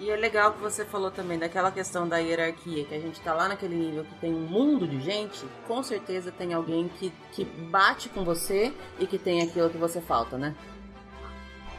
E 0.00 0.10
é 0.10 0.16
legal 0.16 0.52
que 0.54 0.58
você 0.58 0.84
falou 0.84 1.12
também 1.12 1.38
daquela 1.38 1.70
questão 1.70 2.08
da 2.08 2.18
hierarquia, 2.18 2.84
que 2.84 2.92
a 2.92 2.98
gente 2.98 3.20
tá 3.20 3.32
lá 3.32 3.46
naquele 3.46 3.76
nível 3.76 4.04
que 4.04 4.14
tem 4.16 4.34
um 4.34 4.40
mundo 4.40 4.88
de 4.88 5.00
gente, 5.00 5.46
com 5.68 5.84
certeza 5.84 6.32
tem 6.32 6.52
alguém 6.52 6.88
que, 6.88 7.12
que 7.30 7.44
bate 7.44 8.08
com 8.08 8.24
você 8.24 8.74
e 8.98 9.06
que 9.06 9.16
tem 9.16 9.40
aquilo 9.40 9.70
que 9.70 9.78
você 9.78 10.00
falta, 10.00 10.36
né? 10.36 10.56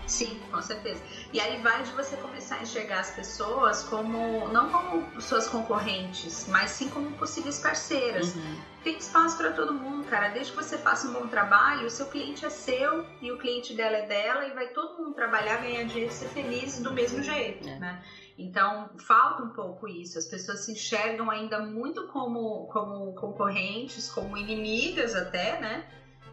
Sim, 0.08 0.40
com 0.52 0.62
certeza. 0.62 1.02
E 1.34 1.40
aí 1.40 1.62
vai 1.62 1.84
de 1.84 1.92
você 1.92 2.16
começar 2.18 2.56
a 2.58 2.62
enxergar 2.62 3.00
as 3.00 3.12
pessoas 3.12 3.84
como 3.84 4.48
não 4.50 4.70
como 4.70 5.22
suas 5.22 5.48
concorrentes, 5.48 6.48
mas 6.48 6.72
sim 6.72 6.90
como 6.90 7.12
possíveis 7.14 7.60
parceiras. 7.60 8.36
Uhum. 8.36 8.56
Tem 8.84 8.98
espaço 8.98 9.36
para 9.36 9.52
todo 9.52 9.74
mundo, 9.74 10.06
cara. 10.08 10.30
Desde 10.30 10.52
que 10.52 10.58
você 10.58 10.78
faça 10.78 11.08
um 11.08 11.14
bom 11.14 11.28
trabalho, 11.28 11.88
o 11.88 11.90
seu 11.90 12.06
cliente 12.06 12.46
é 12.46 12.50
seu 12.50 13.04
e 13.20 13.32
o 13.32 13.38
cliente 13.38 13.74
dela 13.74 13.98
é 13.98 14.06
dela 14.06 14.46
e 14.46 14.52
vai 14.52 14.68
todo 14.68 15.02
mundo 15.02 15.16
trabalhar, 15.16 15.58
ganhar 15.58 15.84
dinheiro 15.86 16.12
e 16.12 16.14
ser 16.14 16.28
feliz 16.28 16.80
do 16.80 16.94
mesmo 16.94 17.24
jeito, 17.24 17.68
é. 17.68 17.80
né? 17.80 18.04
Então, 18.38 18.92
falta 19.00 19.42
um 19.42 19.50
pouco 19.50 19.88
isso. 19.88 20.18
As 20.18 20.26
pessoas 20.26 20.66
se 20.66 20.72
enxergam 20.72 21.32
ainda 21.32 21.58
muito 21.58 22.06
como, 22.08 22.68
como 22.68 23.14
concorrentes, 23.16 24.10
como 24.10 24.38
inimigas 24.38 25.16
até, 25.16 25.60
né? 25.60 25.84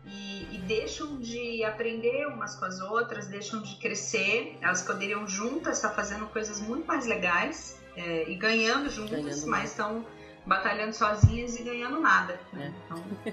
E, 0.07 0.57
e, 0.57 0.59
deixam 0.67 1.19
de 1.19 1.65
aprender 1.65 2.27
umas 2.27 2.57
com 2.57 2.65
as 2.65 2.81
outras, 2.81 3.29
deixam 3.29 3.63
de 3.63 3.77
crescer. 3.77 4.59
Elas 4.61 4.83
poderiam 4.83 5.27
juntas 5.29 5.77
estar 5.77 5.91
fazendo 5.91 6.27
coisas 6.27 6.61
muito 6.61 6.87
mais 6.87 7.07
legais 7.07 7.81
é, 7.97 8.29
e 8.29 8.35
ganhando 8.35 8.91
juntas, 8.91 9.23
ganhando 9.23 9.47
mas 9.47 9.71
estão 9.71 10.05
batalhando 10.45 10.93
sozinhas 10.93 11.57
e 11.59 11.63
ganhando 11.63 12.01
nada. 12.01 12.39
Né? 12.53 12.75
Então, 12.85 13.03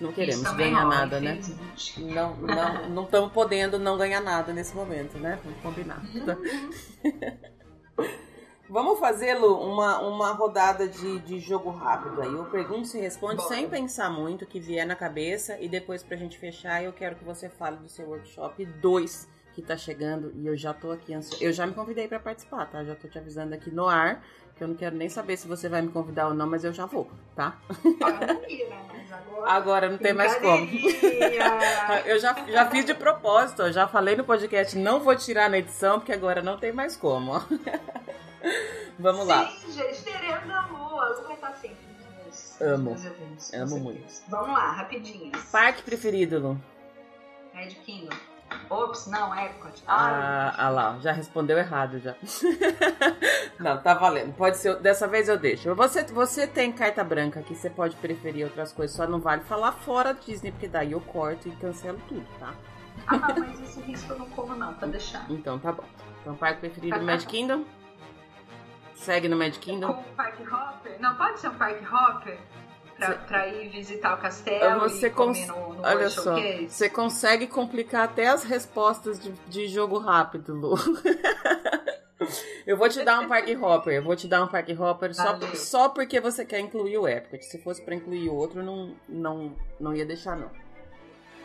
não 0.00 0.12
queremos 0.12 0.50
ganhar 0.52 0.82
rola, 0.82 0.96
nada, 0.96 1.20
né? 1.20 1.40
Não, 1.98 2.36
não, 2.36 2.88
não 2.90 3.04
estamos 3.04 3.32
podendo 3.32 3.78
não 3.78 3.96
ganhar 3.96 4.20
nada 4.20 4.52
nesse 4.52 4.74
momento, 4.74 5.18
né? 5.18 5.38
Vamos 5.44 5.60
combinar. 5.60 6.02
Vamos 8.72 8.98
fazer, 8.98 9.34
Lu, 9.34 9.54
uma, 9.60 10.00
uma 10.00 10.32
rodada 10.32 10.88
de, 10.88 11.18
de 11.18 11.38
jogo 11.38 11.68
rápido 11.68 12.22
aí. 12.22 12.32
Eu 12.32 12.46
pergunto 12.46 12.88
se 12.88 12.98
responde 12.98 13.36
Bora. 13.36 13.48
sem 13.50 13.68
pensar 13.68 14.08
muito, 14.08 14.46
que 14.46 14.58
vier 14.58 14.86
na 14.86 14.96
cabeça. 14.96 15.60
E 15.60 15.68
depois, 15.68 16.02
pra 16.02 16.16
gente 16.16 16.38
fechar, 16.38 16.82
eu 16.82 16.90
quero 16.90 17.16
que 17.16 17.22
você 17.22 17.50
fale 17.50 17.76
do 17.76 17.86
seu 17.86 18.08
workshop 18.08 18.64
2 18.64 19.28
que 19.52 19.60
tá 19.60 19.76
chegando. 19.76 20.32
E 20.34 20.46
eu 20.46 20.56
já 20.56 20.72
tô 20.72 20.90
aqui 20.90 21.12
ansiosa. 21.12 21.44
Eu 21.44 21.52
já 21.52 21.66
me 21.66 21.74
convidei 21.74 22.08
para 22.08 22.18
participar, 22.18 22.64
tá? 22.64 22.82
Já 22.82 22.94
tô 22.94 23.08
te 23.08 23.18
avisando 23.18 23.54
aqui 23.54 23.70
no 23.70 23.86
ar. 23.86 24.24
Que 24.56 24.64
eu 24.64 24.68
não 24.68 24.74
quero 24.74 24.94
nem 24.96 25.08
saber 25.08 25.36
se 25.36 25.48
você 25.48 25.68
vai 25.68 25.82
me 25.82 25.88
convidar 25.88 26.28
ou 26.28 26.34
não, 26.34 26.46
mas 26.46 26.64
eu 26.64 26.72
já 26.72 26.86
vou, 26.86 27.10
tá? 27.34 27.56
Agora 29.44 29.88
não 29.88 29.98
tem 29.98 30.12
mais 30.12 30.34
como. 30.36 30.68
eu 32.06 32.18
já, 32.18 32.34
já 32.46 32.70
fiz 32.70 32.84
de 32.84 32.94
propósito, 32.94 33.62
eu 33.62 33.72
já 33.72 33.88
falei 33.88 34.14
no 34.14 34.24
podcast, 34.24 34.76
não 34.78 35.00
vou 35.00 35.16
tirar 35.16 35.50
na 35.50 35.58
edição, 35.58 35.98
porque 35.98 36.12
agora 36.12 36.42
não 36.42 36.58
tem 36.58 36.72
mais 36.72 36.96
como. 36.96 37.32
Vamos 38.98 39.26
lá. 39.26 39.48
Sim, 39.48 39.72
gente, 39.72 40.04
teremos 40.04 40.50
a 40.50 40.66
Lu. 40.66 41.00
A 41.00 41.08
Lu 41.08 41.22
vai 41.24 41.34
estar 41.34 41.52
sempre 41.54 41.92
Amo. 42.62 42.92
Eventos. 42.92 43.52
Amo 43.52 43.78
muito. 43.78 44.22
Vamos 44.28 44.50
lá, 44.50 44.70
rapidinhas. 44.72 45.44
Parque 45.50 45.82
preferido, 45.82 46.38
Lu? 46.38 46.60
Red 47.52 47.70
Kingdom. 47.84 48.16
Ops, 48.70 49.06
não, 49.06 49.38
Epcot. 49.38 49.82
Ah, 49.86 50.54
ah 50.56 50.68
lá, 50.70 50.98
já 51.00 51.12
respondeu 51.12 51.58
errado 51.58 51.98
já. 51.98 52.14
Não, 53.58 53.80
tá 53.80 53.94
valendo. 53.94 54.34
Pode 54.34 54.56
ser. 54.56 54.76
Dessa 54.80 55.06
vez 55.06 55.28
eu 55.28 55.38
deixo. 55.38 55.74
Você, 55.74 56.02
você 56.04 56.46
tem 56.46 56.72
carta 56.72 57.04
branca 57.04 57.40
aqui, 57.40 57.54
você 57.54 57.70
pode 57.70 57.94
preferir 57.96 58.44
outras 58.44 58.72
coisas, 58.72 58.96
só 58.96 59.06
não 59.06 59.20
vale 59.20 59.42
falar 59.44 59.72
fora 59.72 60.12
Disney, 60.14 60.50
porque 60.50 60.66
daí 60.66 60.92
eu 60.92 61.00
corto 61.00 61.48
e 61.48 61.52
cancelo 61.52 62.00
tudo, 62.08 62.26
tá? 62.40 62.54
Ah, 63.06 63.34
mas 63.38 63.60
esse 63.60 63.80
risco 63.80 64.12
eu 64.12 64.18
não 64.18 64.30
como, 64.30 64.54
não, 64.54 64.74
pra 64.74 64.88
deixar. 64.88 65.24
Então 65.30 65.58
tá 65.58 65.72
bom. 65.72 65.84
Então, 66.20 66.34
parque 66.36 66.60
preferido 66.60 66.98
do 66.98 67.04
Magic 67.04 67.30
Kingdom? 67.30 67.64
Segue 68.94 69.28
no 69.28 69.36
Magic 69.36 69.58
Kingdom? 69.58 69.92
Com 69.92 70.02
Park 70.14 70.40
Hopper? 70.40 71.00
Não, 71.00 71.16
pode 71.16 71.40
ser 71.40 71.48
um 71.48 71.54
Park 71.54 71.82
Hopper? 71.82 72.38
Pra, 73.06 73.14
pra 73.18 73.48
ir 73.48 73.68
visitar 73.68 74.14
o 74.14 74.18
castelo 74.18 74.80
você 74.80 75.10
comer 75.10 75.46
no, 75.46 75.74
no 75.74 75.82
Olha 75.82 76.08
só, 76.08 76.22
Showcase? 76.22 76.68
você 76.70 76.88
consegue 76.88 77.46
complicar 77.46 78.04
até 78.04 78.28
as 78.28 78.44
respostas 78.44 79.18
de, 79.18 79.32
de 79.48 79.68
jogo 79.68 79.98
rápido, 79.98 80.54
Lu. 80.54 80.74
Eu 82.64 82.76
vou 82.76 82.88
te 82.88 83.02
dar 83.02 83.20
um 83.20 83.28
Park 83.28 83.48
Hopper, 83.60 83.94
eu 83.94 84.02
vou 84.02 84.14
te 84.14 84.28
dar 84.28 84.44
um 84.44 84.46
Park 84.46 84.68
Hopper 84.78 85.12
só, 85.12 85.38
só 85.54 85.88
porque 85.88 86.20
você 86.20 86.44
quer 86.44 86.60
incluir 86.60 86.96
o 86.96 87.08
Epcot. 87.08 87.44
Se 87.44 87.58
fosse 87.58 87.82
pra 87.82 87.96
incluir 87.96 88.28
outro, 88.28 88.62
não, 88.62 88.94
não, 89.08 89.56
não 89.80 89.94
ia 89.94 90.06
deixar, 90.06 90.36
não. 90.36 90.48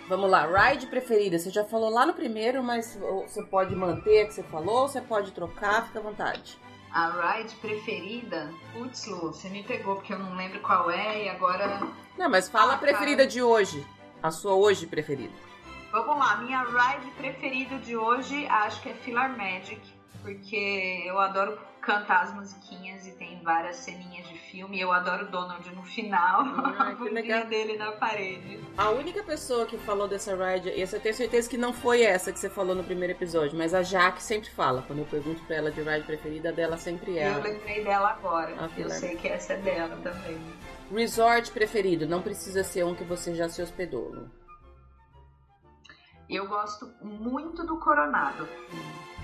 Vamos 0.07 0.29
lá, 0.29 0.45
ride 0.45 0.87
preferida. 0.87 1.37
Você 1.37 1.49
já 1.49 1.65
falou 1.65 1.89
lá 1.89 2.05
no 2.05 2.13
primeiro, 2.13 2.63
mas 2.63 2.97
você 3.27 3.43
pode 3.43 3.75
manter 3.75 4.21
a 4.21 4.25
que 4.27 4.33
você 4.35 4.43
falou, 4.43 4.83
ou 4.83 4.87
você 4.87 5.01
pode 5.01 5.31
trocar, 5.31 5.87
fica 5.87 5.99
à 5.99 6.01
vontade. 6.01 6.57
A 6.91 7.09
ride 7.37 7.53
preferida? 7.55 8.51
Putz, 8.73 9.05
Lu, 9.05 9.33
você 9.33 9.49
me 9.49 9.63
pegou 9.63 9.95
porque 9.95 10.13
eu 10.13 10.19
não 10.19 10.35
lembro 10.35 10.59
qual 10.61 10.89
é 10.89 11.25
e 11.25 11.29
agora. 11.29 11.81
Não, 12.17 12.29
mas 12.29 12.49
fala 12.49 12.73
Ah, 12.73 12.75
a 12.75 12.79
preferida 12.79 13.27
de 13.27 13.41
hoje. 13.41 13.85
A 14.23 14.31
sua 14.31 14.53
hoje 14.55 14.87
preferida. 14.87 15.33
Vamos 15.91 16.17
lá, 16.17 16.37
minha 16.37 16.63
ride 16.63 17.09
preferida 17.11 17.77
de 17.77 17.95
hoje 17.95 18.45
acho 18.47 18.81
que 18.81 18.89
é 18.89 18.93
Filar 18.93 19.37
Magic, 19.37 19.79
porque 20.21 21.03
eu 21.05 21.19
adoro 21.19 21.57
cantar 21.87 22.23
as 22.23 22.33
musiquinhas 22.33 23.07
e 23.07 23.13
tem 23.13 23.41
várias 23.41 23.77
ceninhas 23.77 24.27
de 24.27 24.37
filme. 24.37 24.77
Eu 24.77 24.91
adoro 24.91 25.31
Donald 25.31 25.73
no 25.73 25.83
final, 25.83 26.41
Ah, 26.77 26.93
que 26.93 27.09
legal. 27.09 27.45
dele 27.47 27.77
na 27.77 27.93
parede. 27.93 28.59
A 28.77 28.89
única 28.89 29.23
pessoa 29.23 29.65
que 29.65 29.77
falou 29.77 30.05
dessa 30.05 30.35
ride, 30.35 30.67
e 30.69 30.81
eu 30.81 30.99
tenho 30.99 31.15
certeza 31.15 31.49
que 31.49 31.57
não 31.57 31.71
foi 31.71 32.01
essa 32.01 32.33
que 32.33 32.39
você 32.39 32.49
falou 32.49 32.75
no 32.75 32.83
primeiro 32.83 33.13
episódio, 33.13 33.57
mas 33.57 33.73
a 33.73 33.81
Jaque 33.81 34.21
sempre 34.21 34.49
fala. 34.49 34.81
Quando 34.85 34.99
eu 34.99 35.05
pergunto 35.05 35.41
pra 35.45 35.55
ela 35.55 35.71
de 35.71 35.81
ride 35.81 36.05
preferida, 36.05 36.51
dela 36.51 36.75
sempre 36.77 37.17
é. 37.17 37.33
Eu 37.33 37.41
lembrei 37.41 37.81
dela 37.85 38.09
agora. 38.09 38.53
Ah, 38.59 38.69
eu 38.77 38.89
sei 38.89 39.15
que 39.15 39.29
essa 39.29 39.53
é 39.53 39.57
dela 39.57 39.95
também. 40.03 40.37
Resort 40.93 41.51
preferido, 41.51 42.05
não 42.05 42.21
precisa 42.21 42.65
ser 42.65 42.83
um 42.83 42.93
que 42.93 43.05
você 43.05 43.33
já 43.33 43.47
se 43.47 43.61
hospedou. 43.61 44.27
Eu 46.29 46.47
gosto 46.49 46.91
muito 47.01 47.65
do 47.65 47.79
Coronado. 47.79 48.45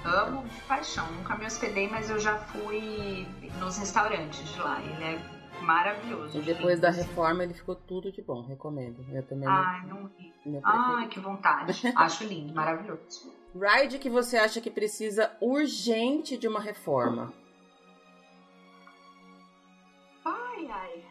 Amo 0.06 0.48
de 0.48 0.62
paixão. 0.62 1.10
Nunca 1.14 1.36
me 1.36 1.46
hospedei, 1.46 1.88
mas 1.88 2.10
eu 2.10 2.20
já 2.20 2.38
fui 2.38 3.26
nos 3.60 3.78
restaurantes 3.78 4.48
de 4.54 4.60
lá. 4.60 4.82
Ele 4.82 5.04
é 5.04 5.62
maravilhoso. 5.62 6.38
E 6.38 6.42
depois 6.42 6.80
da 6.80 6.90
reforma 6.90 7.44
ele 7.44 7.54
ficou 7.54 7.76
tudo 7.76 8.12
de 8.12 8.22
bom, 8.22 8.42
recomendo. 8.42 9.06
Eu 9.12 9.24
também 9.24 9.48
Ai, 9.48 9.86
não 9.88 10.12
ri. 10.18 10.34
Ai, 10.64 11.08
que 11.08 11.20
vontade. 11.20 11.82
Acho 11.96 12.26
lindo, 12.26 12.54
maravilhoso. 12.54 13.34
Ride 13.56 14.00
que 14.00 14.10
você 14.10 14.38
acha 14.38 14.60
que 14.60 14.72
precisa 14.72 15.32
urgente 15.40 16.38
de 16.38 16.48
uma 16.48 16.60
reforma. 16.60 17.32
Ai, 20.26 20.68
ai. 20.70 21.06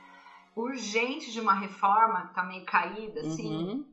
Urgente 0.57 1.33
de 1.33 1.41
uma 1.41 1.55
reforma, 1.55 2.31
tá 2.35 2.43
meio 2.43 2.65
caída, 2.67 3.21
assim. 3.21 3.57
Uhum. 3.57 3.87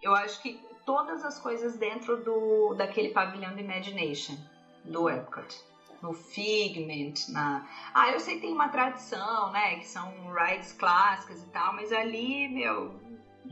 Eu 0.00 0.14
acho 0.14 0.40
que 0.40 0.60
todas 0.88 1.22
as 1.22 1.38
coisas 1.38 1.76
dentro 1.76 2.16
do 2.16 2.72
daquele 2.72 3.10
pavilhão 3.10 3.54
de 3.54 3.60
Imagination, 3.60 4.38
do 4.82 5.10
Epcot. 5.10 5.62
No 6.00 6.14
Figment, 6.14 7.12
na... 7.28 7.68
Ah, 7.92 8.10
eu 8.10 8.18
sei 8.20 8.36
que 8.36 8.42
tem 8.42 8.54
uma 8.54 8.68
tradição, 8.68 9.52
né? 9.52 9.76
Que 9.76 9.86
são 9.86 10.10
rides 10.32 10.72
clássicas 10.72 11.42
e 11.42 11.46
tal, 11.50 11.74
mas 11.74 11.92
ali, 11.92 12.48
meu... 12.48 12.98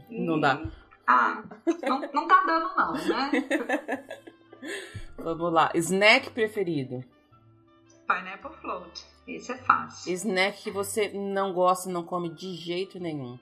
Não 0.09 0.41
dá. 0.41 0.63
Ah, 1.07 1.43
não, 1.87 2.01
não 2.15 2.27
tá 2.27 2.43
dando 2.47 2.75
não, 2.75 2.93
né? 2.95 4.09
Vamos 5.19 5.53
lá. 5.53 5.71
Snack 5.75 6.31
preferido. 6.31 7.05
Pineapple 8.07 8.57
Float. 8.63 9.05
Esse 9.29 9.53
é 9.53 9.57
fácil. 9.59 10.11
Snack 10.15 10.63
que 10.63 10.71
você 10.71 11.11
não 11.11 11.53
gosta, 11.53 11.91
não 11.91 12.03
come 12.03 12.31
de 12.31 12.55
jeito 12.55 12.99
nenhum. 12.99 13.39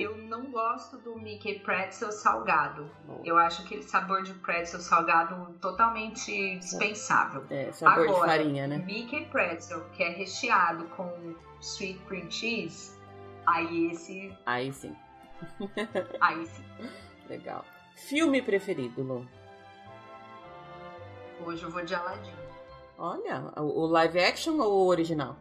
Eu 0.00 0.16
não 0.16 0.50
gosto 0.50 0.96
do 0.96 1.14
Mickey 1.14 1.58
Pretzel 1.58 2.10
salgado. 2.10 2.90
Eu 3.22 3.36
acho 3.36 3.60
aquele 3.60 3.82
sabor 3.82 4.22
de 4.22 4.32
pretzel 4.32 4.80
salgado 4.80 5.52
totalmente 5.60 6.56
dispensável. 6.58 7.44
É, 7.50 7.70
sabor 7.70 8.06
de 8.06 8.14
Agora, 8.14 8.26
farinha, 8.26 8.66
né? 8.66 8.78
Mickey 8.78 9.26
Pretzel, 9.26 9.84
que 9.90 10.02
é 10.02 10.08
recheado 10.08 10.86
com 10.96 11.36
sweet 11.60 11.98
cream 12.06 12.30
cheese, 12.30 12.98
aí 13.44 13.90
esse, 13.90 14.34
Aí 14.46 14.72
sim, 14.72 14.96
aí 16.18 16.46
sim. 16.46 16.64
legal. 17.28 17.62
Filme 17.94 18.40
preferido, 18.40 19.02
Lu? 19.02 19.28
Hoje 21.44 21.62
eu 21.62 21.70
vou 21.70 21.84
de 21.84 21.94
Aladdin. 21.94 22.32
Olha, 22.96 23.52
o 23.54 23.84
live 23.86 24.18
action 24.18 24.58
ou 24.60 24.86
o 24.86 24.86
original? 24.86 25.36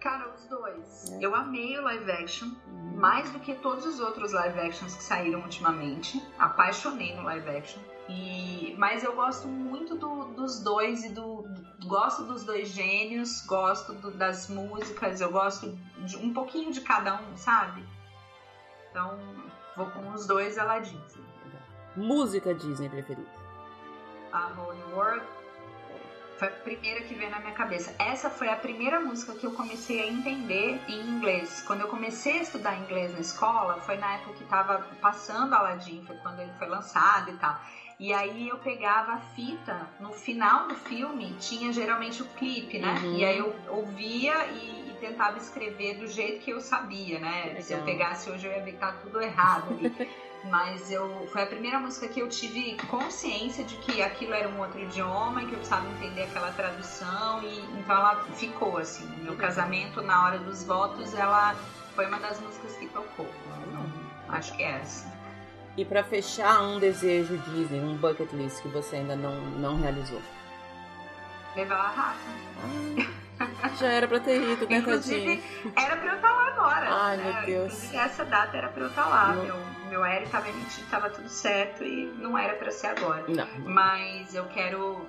Cara, 0.00 0.32
os 0.34 0.46
dois. 0.46 1.10
É. 1.12 1.18
Eu 1.24 1.34
amei 1.34 1.78
o 1.78 1.82
live 1.82 2.10
action, 2.10 2.48
mais 2.96 3.30
do 3.32 3.38
que 3.40 3.54
todos 3.56 3.84
os 3.84 4.00
outros 4.00 4.32
live 4.32 4.58
actions 4.60 4.94
que 4.96 5.02
saíram 5.02 5.40
ultimamente. 5.40 6.22
Apaixonei 6.38 7.14
no 7.14 7.22
live 7.24 7.48
action. 7.50 7.80
E, 8.08 8.74
mas 8.78 9.04
eu 9.04 9.14
gosto 9.14 9.46
muito 9.46 9.94
do- 9.96 10.24
dos 10.34 10.60
dois 10.64 11.04
e 11.04 11.10
do, 11.10 11.42
do- 11.42 11.86
gosto 11.86 12.24
dos 12.24 12.44
dois 12.44 12.68
gênios, 12.68 13.44
gosto 13.46 13.92
do- 13.92 14.10
das 14.10 14.48
músicas, 14.48 15.20
eu 15.20 15.30
gosto 15.30 15.78
de 16.04 16.16
um 16.16 16.32
pouquinho 16.32 16.72
de 16.72 16.80
cada 16.80 17.20
um, 17.20 17.36
sabe? 17.36 17.84
Então 18.90 19.16
vou 19.76 19.86
com 19.90 20.10
os 20.12 20.26
dois 20.26 20.58
Aladdin. 20.58 21.00
Música 21.96 22.54
Disney 22.54 22.88
preferida? 22.88 23.28
A 24.32 24.46
Holy 24.60 24.82
World 24.94 25.24
foi 26.40 26.48
a 26.48 26.52
primeira 26.52 27.02
que 27.02 27.14
veio 27.14 27.30
na 27.30 27.38
minha 27.38 27.52
cabeça. 27.52 27.94
Essa 27.98 28.30
foi 28.30 28.48
a 28.48 28.56
primeira 28.56 28.98
música 28.98 29.34
que 29.34 29.44
eu 29.44 29.52
comecei 29.52 30.00
a 30.00 30.06
entender 30.06 30.80
em 30.88 31.00
inglês. 31.06 31.62
Quando 31.66 31.82
eu 31.82 31.88
comecei 31.88 32.38
a 32.38 32.42
estudar 32.42 32.78
inglês 32.78 33.12
na 33.12 33.20
escola, 33.20 33.74
foi 33.82 33.98
na 33.98 34.14
época 34.14 34.38
que 34.38 34.44
tava 34.44 34.78
passando 35.02 35.52
Aladdin, 35.52 36.02
foi 36.06 36.16
quando 36.16 36.40
ele 36.40 36.50
foi 36.58 36.66
lançado 36.66 37.28
e 37.28 37.34
tal. 37.34 37.60
E 37.98 38.14
aí 38.14 38.48
eu 38.48 38.56
pegava 38.56 39.12
a 39.12 39.18
fita, 39.18 39.86
no 40.00 40.14
final 40.14 40.66
do 40.66 40.74
filme 40.74 41.34
tinha 41.38 41.70
geralmente 41.70 42.22
o 42.22 42.24
clipe, 42.24 42.78
né? 42.78 42.94
Uhum. 43.02 43.18
E 43.18 43.24
aí 43.26 43.36
eu 43.36 43.54
ouvia 43.68 44.46
e, 44.46 44.88
e 44.90 44.96
tentava 44.98 45.36
escrever 45.36 45.98
do 45.98 46.06
jeito 46.06 46.42
que 46.42 46.50
eu 46.50 46.60
sabia, 46.62 47.18
né? 47.18 47.60
Se 47.60 47.74
eu 47.74 47.80
Legal. 47.80 47.84
pegasse 47.84 48.30
hoje 48.30 48.46
eu 48.46 48.52
ia 48.52 48.62
ver 48.62 48.72
que 48.72 48.78
tá 48.78 48.92
tudo 48.92 49.20
errado 49.20 49.74
ali. 49.74 49.92
Mas 50.44 50.90
eu 50.90 51.28
foi 51.30 51.42
a 51.42 51.46
primeira 51.46 51.78
música 51.78 52.08
que 52.08 52.20
eu 52.20 52.28
tive 52.28 52.76
consciência 52.88 53.62
de 53.62 53.76
que 53.76 54.02
aquilo 54.02 54.32
era 54.32 54.48
um 54.48 54.58
outro 54.58 54.80
idioma 54.80 55.42
e 55.42 55.46
que 55.46 55.52
eu 55.52 55.58
precisava 55.58 55.86
entender 55.90 56.22
aquela 56.22 56.50
tradução 56.52 57.42
e 57.42 57.60
então 57.78 57.96
ela 57.96 58.24
ficou 58.34 58.78
assim. 58.78 59.04
No 59.18 59.24
meu 59.24 59.36
casamento, 59.36 60.00
na 60.00 60.24
hora 60.24 60.38
dos 60.38 60.64
votos, 60.64 61.14
ela 61.14 61.54
foi 61.94 62.06
uma 62.06 62.18
das 62.18 62.40
músicas 62.40 62.74
que 62.76 62.86
tocou. 62.88 63.28
Acho 64.28 64.56
que 64.56 64.62
é 64.62 64.78
essa. 64.78 65.12
E 65.76 65.84
pra 65.84 66.02
fechar, 66.02 66.62
um 66.62 66.78
desejo 66.78 67.36
Disney, 67.38 67.80
um 67.80 67.96
bucket 67.96 68.32
list 68.32 68.62
que 68.62 68.68
você 68.68 68.96
ainda 68.96 69.16
não, 69.16 69.34
não 69.34 69.80
realizou. 69.80 70.20
Levar 71.54 71.76
a 71.76 71.88
Rafa. 71.88 72.30
Já 73.78 73.88
era 73.88 74.06
pra 74.06 74.20
ter 74.20 74.40
ido, 74.40 74.68
né? 74.68 74.76
Inclusive, 74.78 75.42
era 75.76 75.96
pra 75.96 76.12
eu 76.12 76.16
estar 76.16 76.32
lá 76.32 76.39
agora. 76.60 76.88
Ai, 76.90 77.16
né? 77.16 77.24
meu 77.24 77.46
Deus. 77.46 77.72
Inclusive, 77.72 77.96
essa 77.96 78.24
data 78.24 78.56
era 78.56 78.68
pra 78.68 78.82
eu 78.82 78.88
estar 78.88 79.06
lá. 79.06 79.32
Não. 79.32 79.44
Meu, 79.44 79.56
meu 79.88 80.04
aéreo 80.04 80.28
tava 80.28 80.48
emitido, 80.48 80.86
tava 80.90 81.10
tudo 81.10 81.28
certo 81.28 81.82
e 81.84 82.06
não 82.18 82.36
era 82.36 82.54
pra 82.54 82.70
ser 82.70 82.88
agora. 82.88 83.24
Não. 83.28 83.46
Mas 83.64 84.34
eu 84.34 84.44
quero, 84.46 85.06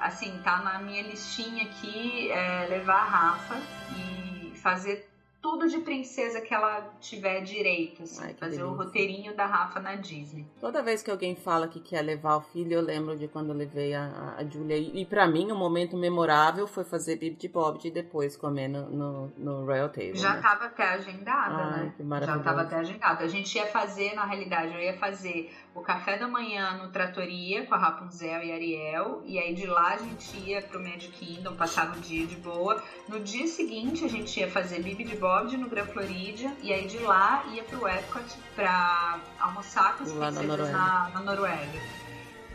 assim, 0.00 0.40
tá 0.42 0.58
na 0.58 0.78
minha 0.78 1.02
listinha 1.02 1.64
aqui, 1.64 2.30
é, 2.30 2.66
levar 2.68 3.00
a 3.00 3.04
Rafa 3.04 3.56
e 3.96 4.52
fazer 4.56 5.11
tudo 5.42 5.68
de 5.68 5.78
princesa 5.80 6.40
que 6.40 6.54
ela 6.54 6.88
tiver 7.00 7.40
direito, 7.40 8.04
assim, 8.04 8.22
Ai, 8.22 8.34
fazer 8.34 8.62
o 8.62 8.66
delícia. 8.68 8.84
roteirinho 8.84 9.36
da 9.36 9.44
Rafa 9.44 9.80
na 9.80 9.96
Disney. 9.96 10.46
Toda 10.60 10.82
vez 10.82 11.02
que 11.02 11.10
alguém 11.10 11.34
fala 11.34 11.66
que 11.66 11.80
quer 11.80 12.00
levar 12.00 12.36
o 12.36 12.40
filho, 12.40 12.74
eu 12.74 12.80
lembro 12.80 13.16
de 13.18 13.26
quando 13.26 13.48
eu 13.48 13.56
levei 13.56 13.92
a, 13.92 14.36
a 14.38 14.44
Julia. 14.44 14.76
E 14.78 15.04
pra 15.04 15.26
mim, 15.26 15.50
o 15.50 15.56
momento 15.56 15.96
memorável 15.96 16.68
foi 16.68 16.84
fazer 16.84 17.16
Bibi 17.16 17.34
de 17.34 17.48
Bob 17.48 17.80
e 17.84 17.90
depois 17.90 18.36
comer 18.36 18.68
no, 18.68 18.88
no, 18.88 19.32
no 19.36 19.66
Royal 19.66 19.88
Table. 19.88 20.14
Já 20.16 20.34
né? 20.34 20.40
tava 20.40 20.66
até 20.66 20.84
agendada, 20.90 21.56
Ai, 21.56 21.84
né? 21.86 21.94
que 21.96 22.04
Já 22.24 22.38
tava 22.38 22.62
até 22.62 22.76
agendado. 22.76 23.24
A 23.24 23.28
gente 23.28 23.52
ia 23.56 23.66
fazer, 23.66 24.14
na 24.14 24.24
realidade, 24.24 24.72
eu 24.72 24.80
ia 24.80 24.96
fazer 24.96 25.52
o 25.74 25.80
café 25.80 26.18
da 26.18 26.28
manhã 26.28 26.76
no 26.76 26.90
Tratoria 26.90 27.66
com 27.66 27.74
a 27.74 27.78
Rapunzel 27.78 28.42
e 28.42 28.52
Ariel. 28.52 29.22
E 29.24 29.38
aí 29.38 29.54
de 29.54 29.66
lá 29.66 29.94
a 29.94 29.96
gente 29.96 30.36
ia 30.38 30.60
pro 30.62 30.78
Magic 30.80 31.08
Kingdom, 31.12 31.56
passava 31.56 31.96
o 31.96 32.00
dia 32.00 32.26
de 32.26 32.36
boa. 32.36 32.82
No 33.08 33.20
dia 33.20 33.46
seguinte 33.46 34.04
a 34.04 34.08
gente 34.08 34.38
ia 34.38 34.50
fazer 34.50 34.82
Bibi 34.82 35.04
de 35.04 35.16
Bob 35.16 35.56
no 35.56 35.68
Gran 35.68 35.86
Floridia. 35.86 36.54
E 36.62 36.72
aí 36.72 36.86
de 36.86 36.98
lá 36.98 37.44
ia 37.52 37.62
pro 37.64 37.88
Epcot 37.88 38.38
pra 38.54 39.20
almoçar 39.40 39.96
com 39.96 40.04
as 40.04 40.12
Lá 40.12 40.30
na 40.30 40.40
princesas 40.40 40.46
Noruega. 40.46 40.72
na, 40.72 41.10
na 41.14 41.20
Noruega. 41.20 41.80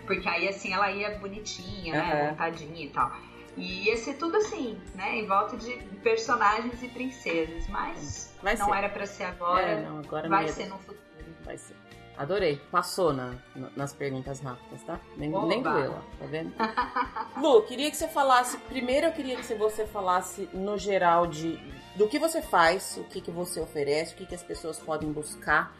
Porque 0.06 0.27
aí 0.30 0.48
assim 0.48 0.73
ela 0.73 0.89
ia 0.91 1.18
bonitinha, 1.18 1.94
né? 1.94 2.14
Aham. 2.14 2.30
Montadinha 2.31 2.85
e 2.85 2.89
tal. 2.89 3.11
E 3.57 3.85
ia 3.85 3.98
ser 3.98 4.14
tudo 4.14 4.38
assim, 4.38 4.80
né? 4.94 5.18
Em 5.18 5.26
volta 5.26 5.57
de 5.57 5.72
personagens 6.03 6.84
e 6.84 6.88
princesas. 6.88 7.68
Mas 7.68 8.31
vai 8.44 8.56
não 8.56 8.68
ser. 8.68 8.76
era 8.76 8.89
para 8.89 9.06
ser 9.07 9.23
agora. 9.23 9.64
É, 9.65 9.81
não, 9.81 9.98
agora 9.98 10.30
vai 10.30 10.48
ser 10.48 10.68
no 10.68 10.77
futuro. 10.77 11.07
Vai 11.44 11.57
ser. 11.57 11.76
Adorei. 12.18 12.60
Passou 12.72 13.14
na, 13.14 13.35
nas 13.76 13.94
perguntas 13.94 14.39
rápidas, 14.39 14.81
tá? 14.84 14.99
Nem, 15.15 15.30
nem 15.30 15.61
doeu, 15.61 15.94
tá 16.19 16.26
vendo? 16.26 16.52
Lu, 17.41 17.61
queria 17.64 17.91
que 17.91 17.98
você 17.98 18.07
falasse. 18.07 18.57
Primeiro 18.57 19.07
eu 19.07 19.11
queria 19.11 19.35
que 19.35 19.44
você 19.53 19.85
falasse 19.85 20.49
no 20.53 20.77
geral 20.77 21.27
de 21.27 21.60
do 21.95 22.07
que 22.07 22.19
você 22.19 22.41
faz, 22.41 22.95
o 22.98 23.03
que, 23.06 23.19
que 23.19 23.31
você 23.31 23.60
oferece, 23.60 24.14
o 24.14 24.18
que, 24.18 24.26
que 24.27 24.35
as 24.35 24.44
pessoas 24.44 24.77
podem 24.77 25.11
buscar 25.11 25.76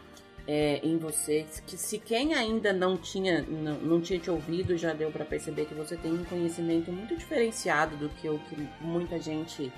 é, 0.48 0.80
em 0.84 0.98
você. 0.98 1.46
Que 1.66 1.78
se 1.78 2.00
quem 2.00 2.34
ainda 2.34 2.74
não 2.74 2.98
tinha, 2.98 3.42
não, 3.42 3.76
não 3.76 4.02
tinha 4.02 4.20
te 4.20 4.32
ouvido, 4.32 4.78
já 4.78 4.94
deu 4.94 5.12
para 5.12 5.26
perceber 5.26 5.66
que 5.66 5.74
você 5.74 5.96
tem 5.96 6.12
um 6.12 6.24
conhecimento 6.26 6.92
muito 6.92 7.16
diferenciado 7.16 7.96
do 7.98 8.10
que 8.10 8.28
o 8.28 8.40
que 8.40 8.68
muita 8.82 9.20
gente 9.20 9.72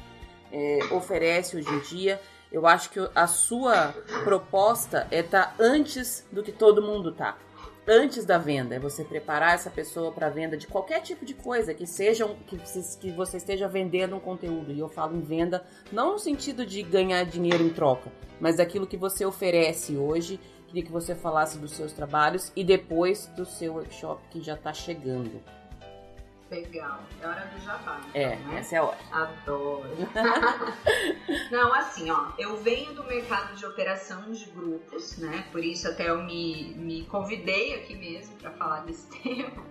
é, 0.52 0.80
oferece 0.92 1.58
hoje 1.58 1.70
em 1.70 1.80
dia. 1.80 2.22
Eu 2.52 2.66
acho 2.66 2.90
que 2.90 3.00
a 3.14 3.28
sua 3.28 3.94
proposta 4.24 5.08
é 5.12 5.20
estar 5.20 5.56
tá 5.56 5.56
antes 5.60 6.26
do 6.32 6.42
que 6.42 6.52
todo 6.52 6.82
mundo 6.82 7.12
tá. 7.12 7.38
Antes 7.88 8.24
da 8.24 8.38
venda, 8.38 8.76
é 8.76 8.80
você 8.80 9.04
preparar 9.04 9.56
essa 9.56 9.70
pessoa 9.70 10.12
para 10.12 10.30
venda 10.30 10.56
de 10.56 10.68
qualquer 10.68 11.02
tipo 11.02 11.26
de 11.26 11.34
coisa, 11.34 11.74
que 11.74 11.88
seja 11.88 12.28
que, 12.46 12.58
que 13.00 13.12
você 13.12 13.38
esteja 13.38 13.68
vendendo 13.68 14.16
um 14.16 14.20
conteúdo. 14.20 14.72
E 14.72 14.80
eu 14.80 14.90
falo 14.90 15.16
em 15.16 15.22
venda 15.22 15.66
não 15.92 16.14
no 16.14 16.20
sentido 16.20 16.66
de 16.66 16.84
ganhar 16.84 17.24
dinheiro 17.24 17.64
em 17.64 17.70
troca, 17.70 18.12
mas 18.40 18.58
daquilo 18.58 18.86
que 18.86 18.98
você 18.98 19.26
oferece 19.26 19.98
hoje 19.98 20.40
Queria 20.70 20.84
que 20.84 20.92
você 20.92 21.16
falasse 21.16 21.58
dos 21.58 21.72
seus 21.72 21.92
trabalhos 21.94 22.52
e 22.56 22.64
depois 22.64 23.26
do 23.36 23.44
seu 23.44 23.74
workshop 23.74 24.22
que 24.30 24.40
já 24.40 24.54
está 24.54 24.72
chegando. 24.72 25.42
Legal, 26.50 27.04
é 27.22 27.28
hora 27.28 27.46
do 27.46 27.60
jabá. 27.64 28.02
Então, 28.10 28.22
é, 28.22 28.36
né? 28.36 28.60
essa 28.60 28.76
é 28.76 28.80
a 28.80 28.84
hora. 28.84 28.98
Adoro. 29.12 29.90
Não, 31.52 31.74
assim, 31.74 32.10
ó, 32.10 32.32
eu 32.40 32.58
venho 32.58 32.94
do 32.94 33.04
mercado 33.04 33.56
de 33.56 33.66
operação 33.66 34.32
de 34.32 34.46
grupos, 34.50 35.18
né? 35.20 35.46
Por 35.52 35.64
isso 35.64 35.88
até 35.88 36.10
eu 36.10 36.24
me, 36.24 36.74
me 36.76 37.06
convidei 37.06 37.76
aqui 37.76 37.96
mesmo 37.96 38.36
para 38.38 38.50
falar 38.52 38.80
desse 38.82 39.08
tema. 39.22 39.64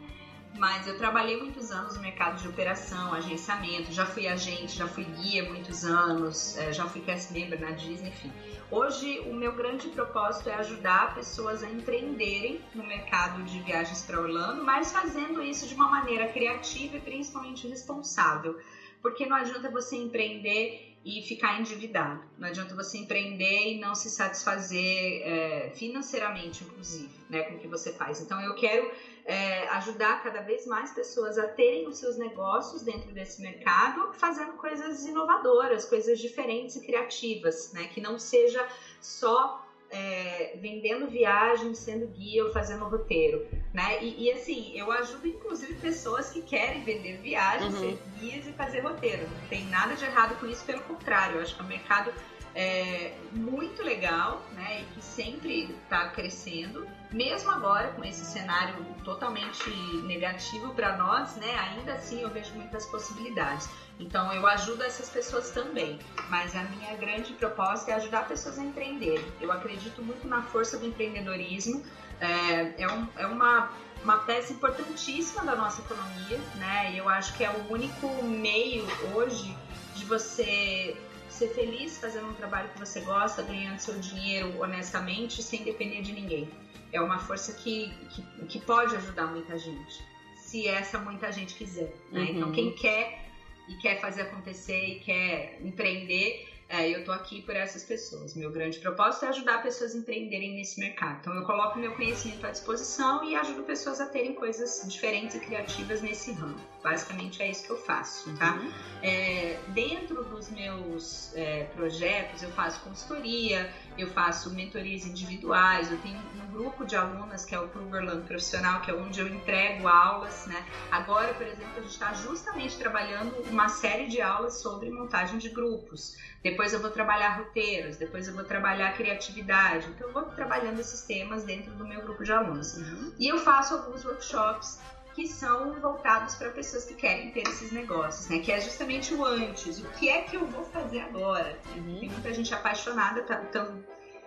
Mas 0.57 0.87
eu 0.89 0.97
trabalhei 0.99 1.37
muitos 1.37 1.71
anos 1.71 1.95
no 1.95 2.03
mercado 2.03 2.41
de 2.41 2.49
operação, 2.49 3.15
agenciamento, 3.15 3.93
já 3.93 4.05
fui 4.05 4.27
agente, 4.27 4.77
já 4.77 4.89
fui 4.89 5.05
guia 5.05 5.45
muitos 5.45 5.85
anos, 5.85 6.57
é, 6.57 6.73
já 6.73 6.85
fui 6.87 7.01
cast 7.01 7.33
member 7.33 7.61
na 7.61 7.71
Disney, 7.73 8.09
enfim. 8.09 8.33
Hoje, 8.71 9.21
o 9.21 9.35
meu 9.35 9.53
grande 9.53 9.89
propósito 9.89 10.49
é 10.49 10.55
ajudar 10.55 11.15
pessoas 11.15 11.63
a 11.63 11.71
empreenderem 11.71 12.61
no 12.75 12.85
mercado 12.85 13.43
de 13.45 13.61
viagens 13.61 14.03
para 14.03 14.21
Orlando, 14.21 14.65
mas 14.65 14.93
fazendo 14.93 15.43
isso 15.43 15.67
de 15.67 15.75
uma 15.75 15.89
maneira 15.89 16.29
criativa 16.29 16.97
e 16.97 17.01
principalmente 17.01 17.69
responsável. 17.69 18.59
Porque 19.01 19.27
não 19.27 19.37
adianta 19.37 19.71
você 19.71 19.97
empreender 19.97 20.89
e 21.05 21.23
ficar 21.23 21.59
endividado. 21.59 22.23
Não 22.37 22.49
adianta 22.49 22.75
você 22.75 22.99
empreender 22.99 23.73
e 23.73 23.79
não 23.79 23.95
se 23.95 24.11
satisfazer 24.11 25.23
é, 25.23 25.73
financeiramente, 25.75 26.65
inclusive, 26.65 27.09
né, 27.31 27.43
com 27.43 27.55
o 27.55 27.59
que 27.59 27.69
você 27.69 27.93
faz. 27.93 28.21
Então, 28.21 28.41
eu 28.41 28.55
quero 28.55 28.91
é, 29.29 29.69
ajudar 29.69 30.23
cada 30.23 30.41
vez 30.41 30.67
mais 30.67 30.91
pessoas 30.91 31.37
a 31.37 31.47
terem 31.47 31.87
os 31.87 31.99
seus 31.99 32.17
negócios 32.17 32.81
dentro 32.81 33.13
desse 33.13 33.43
mercado, 33.43 34.15
fazendo 34.15 34.55
coisas 34.55 35.05
inovadoras, 35.05 35.85
coisas 35.85 36.19
diferentes 36.19 36.77
e 36.77 36.81
criativas, 36.81 37.71
né? 37.75 37.89
Que 37.89 38.01
não 38.01 38.19
seja 38.19 38.67
só 39.03 39.63
é, 39.91 40.57
vendendo 40.57 41.09
viagem, 41.09 41.75
sendo 41.75 42.07
guia 42.07 42.43
ou 42.43 42.53
fazendo 42.55 42.87
roteiro, 42.87 43.47
né? 43.75 44.03
E, 44.03 44.25
e, 44.25 44.33
assim, 44.33 44.73
eu 44.75 44.91
ajudo 44.91 45.29
inclusive 45.29 45.75
pessoas 45.75 46.31
que 46.31 46.41
querem 46.41 46.83
vender 46.83 47.19
viagens, 47.19 47.75
uhum. 47.75 47.81
ser 47.81 47.99
guias 48.19 48.47
e 48.47 48.53
fazer 48.53 48.81
roteiro. 48.81 49.29
Não 49.29 49.49
tem 49.51 49.67
nada 49.67 49.95
de 49.95 50.07
errado 50.07 50.41
com 50.41 50.47
isso, 50.47 50.65
pelo 50.65 50.81
contrário, 50.85 51.37
eu 51.37 51.43
acho 51.43 51.55
que 51.55 51.61
é 51.61 51.65
um 51.65 51.69
mercado 51.69 52.15
é, 52.55 53.13
muito 53.33 53.83
legal, 53.83 54.43
né? 54.55 54.81
E 54.81 54.85
que 54.95 55.05
sempre 55.05 55.71
está 55.85 56.09
crescendo 56.09 56.89
mesmo 57.13 57.51
agora 57.51 57.89
com 57.89 58.05
esse 58.05 58.25
cenário 58.25 58.75
totalmente 59.05 59.71
negativo 60.05 60.75
para 60.75 60.97
nós, 60.97 61.37
né, 61.37 61.55
ainda 61.57 61.95
assim 61.95 62.23
eu 62.23 62.31
vejo 62.31 62.55
muitas 62.55 62.87
possibilidades. 62.87 63.69
Então 63.99 64.33
eu 64.33 64.47
ajudo 64.47 64.83
essas 64.85 65.09
pessoas 65.09 65.51
também, 65.51 65.99
mas 66.29 66.55
a 66.55 66.63
minha 66.65 66.95
grande 66.97 67.33
proposta 67.33 67.91
é 67.91 67.95
ajudar 67.95 68.29
pessoas 68.29 68.59
a 68.59 68.63
empreender. 68.63 69.25
Eu 69.41 69.51
acredito 69.51 70.03
muito 70.03 70.27
na 70.29 70.43
força 70.43 70.79
do 70.79 70.87
empreendedorismo. 70.87 71.83
É, 72.21 72.83
é, 72.83 72.89
um, 72.89 73.07
é 73.17 73.27
uma, 73.27 73.71
uma 74.03 74.19
peça 74.19 74.53
importantíssima 74.53 75.45
da 75.45 75.57
nossa 75.57 75.81
economia, 75.81 76.39
né? 76.57 76.93
E 76.93 76.99
eu 76.99 77.09
acho 77.09 77.35
que 77.37 77.45
é 77.45 77.51
o 77.51 77.73
único 77.73 78.23
meio 78.23 78.87
hoje 79.15 79.57
de 79.95 80.05
você 80.05 80.97
ser 81.39 81.49
feliz 81.49 81.99
fazendo 81.99 82.29
um 82.29 82.35
trabalho 82.35 82.69
que 82.71 82.79
você 82.79 83.01
gosta, 83.01 83.43
ganhando 83.43 83.79
seu 83.79 83.99
dinheiro 83.99 84.61
honestamente, 84.61 85.43
sem 85.43 85.63
depender 85.63 86.03
de 86.03 86.13
ninguém 86.13 86.49
é 86.93 87.01
uma 87.01 87.19
força 87.19 87.53
que, 87.53 87.93
que, 88.11 88.23
que, 88.47 88.59
pode 88.61 88.97
ajudar 88.97 89.27
muita 89.27 89.59
gente, 89.59 90.03
se 90.37 90.67
essa 90.67 90.99
muita 90.99 91.31
gente 91.31 91.55
quiser. 91.55 91.93
Né? 92.11 92.21
Uhum. 92.21 92.27
Então, 92.27 92.53
quem 92.53 92.73
quer 92.73 93.25
e 93.69 93.75
quer 93.75 94.01
fazer 94.01 94.23
acontecer 94.23 94.97
e 94.97 95.01
quer 95.01 95.59
empreender, 95.63 96.48
é, 96.69 96.91
eu 96.91 97.03
tô 97.03 97.13
aqui 97.13 97.41
por 97.41 97.57
essas 97.57 97.83
pessoas. 97.83 98.35
Meu 98.35 98.51
grande 98.51 98.79
propósito 98.79 99.25
é 99.25 99.29
ajudar 99.29 99.63
pessoas 99.63 99.95
a 99.95 99.99
empreenderem 99.99 100.55
nesse 100.55 100.79
mercado. 100.79 101.19
Então 101.21 101.35
eu 101.35 101.43
coloco 101.45 101.79
meu 101.79 101.95
conhecimento 101.95 102.47
à 102.47 102.51
disposição 102.51 103.25
e 103.25 103.35
ajudo 103.35 103.63
pessoas 103.63 104.01
a 104.01 104.07
terem 104.07 104.35
coisas 104.35 104.85
diferentes 104.87 105.37
e 105.37 105.41
criativas 105.41 106.03
nesse 106.03 106.33
ramo. 106.33 106.61
Basicamente 106.83 107.43
é 107.43 107.51
isso 107.51 107.65
que 107.65 107.71
eu 107.71 107.79
faço, 107.79 108.35
tá? 108.37 108.55
Uhum. 108.55 108.71
É, 109.03 109.59
dentro 109.69 110.23
dos 110.25 110.51
meus 110.51 111.35
é, 111.35 111.65
projetos 111.75 112.43
eu 112.43 112.51
faço 112.51 112.81
consultoria, 112.81 113.73
eu 113.99 114.09
faço 114.09 114.51
mentorias 114.55 115.05
individuais, 115.05 115.91
eu 115.91 115.99
tenho 115.99 116.19
um 116.19 116.53
grupo 116.53 116.85
de 116.85 116.97
alunas 116.97 117.45
que 117.45 117.55
é 117.55 117.59
o 117.59 117.69
Clube 117.69 117.89
Profissional, 118.27 118.81
que 118.81 118.91
é 118.91 118.95
onde 118.95 119.21
eu 119.21 119.29
entrego 119.29 119.87
aulas, 119.87 120.47
né? 120.47 120.65
Agora, 120.91 121.33
por 121.35 121.47
exemplo, 121.47 121.73
a 121.77 121.81
gente 121.81 121.91
está 121.91 122.13
justamente 122.13 122.77
trabalhando 122.77 123.35
uma 123.51 123.69
série 123.69 124.09
de 124.09 124.21
aulas 124.21 124.61
sobre 124.61 124.91
montagem 124.91 125.39
de 125.39 125.49
grupos. 125.49 126.17
Depois 126.43 126.73
eu 126.73 126.81
vou 126.81 126.91
trabalhar 126.91 127.39
roteiros, 127.39 127.97
depois 127.97 128.29
eu 128.29 128.35
vou 128.35 128.45
trabalhar 128.45 128.93
criatividade. 128.95 129.89
Então 129.89 130.09
eu 130.09 130.13
vou 130.13 130.23
trabalhando 130.25 130.79
esses 130.81 131.03
temas 131.03 131.45
dentro 131.45 131.73
do 131.73 131.87
meu 131.87 132.01
grupo 132.03 132.23
de 132.25 132.33
alunos. 132.33 132.77
Uhum. 132.77 133.13
E 133.19 133.29
eu 133.29 133.39
faço 133.39 133.75
alguns 133.75 134.05
workshops 134.05 134.81
que 135.19 135.27
são 135.27 135.73
voltados 135.81 136.37
para 136.37 136.49
pessoas 136.51 136.85
que 136.85 136.95
querem 136.95 137.33
ter 137.33 137.43
esses 137.49 137.73
negócios, 137.73 138.29
né? 138.29 138.39
Que 138.39 138.53
é 138.53 138.61
justamente 138.61 139.13
o 139.13 139.25
antes. 139.25 139.81
O 139.81 139.91
que 139.91 140.09
é 140.09 140.23
que 140.23 140.37
eu 140.37 140.47
vou 140.47 140.63
fazer 140.67 141.01
agora? 141.01 141.59
Uhum. 141.75 141.99
Tem 141.99 142.09
muita 142.09 142.33
gente 142.33 142.55
apaixonada, 142.55 143.23
tá, 143.23 143.35
tão 143.51 143.83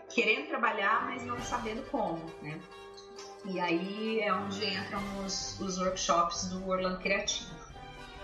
querendo 0.10 0.50
trabalhar, 0.50 1.06
mas 1.06 1.24
não 1.24 1.40
sabendo 1.40 1.82
como, 1.90 2.26
né? 2.42 2.60
E 3.46 3.58
aí 3.58 4.20
é 4.20 4.34
onde 4.34 4.66
entram 4.66 5.02
os, 5.26 5.58
os 5.62 5.78
workshops 5.78 6.50
do 6.50 6.68
Orlando 6.68 7.00
Criativo 7.00 7.61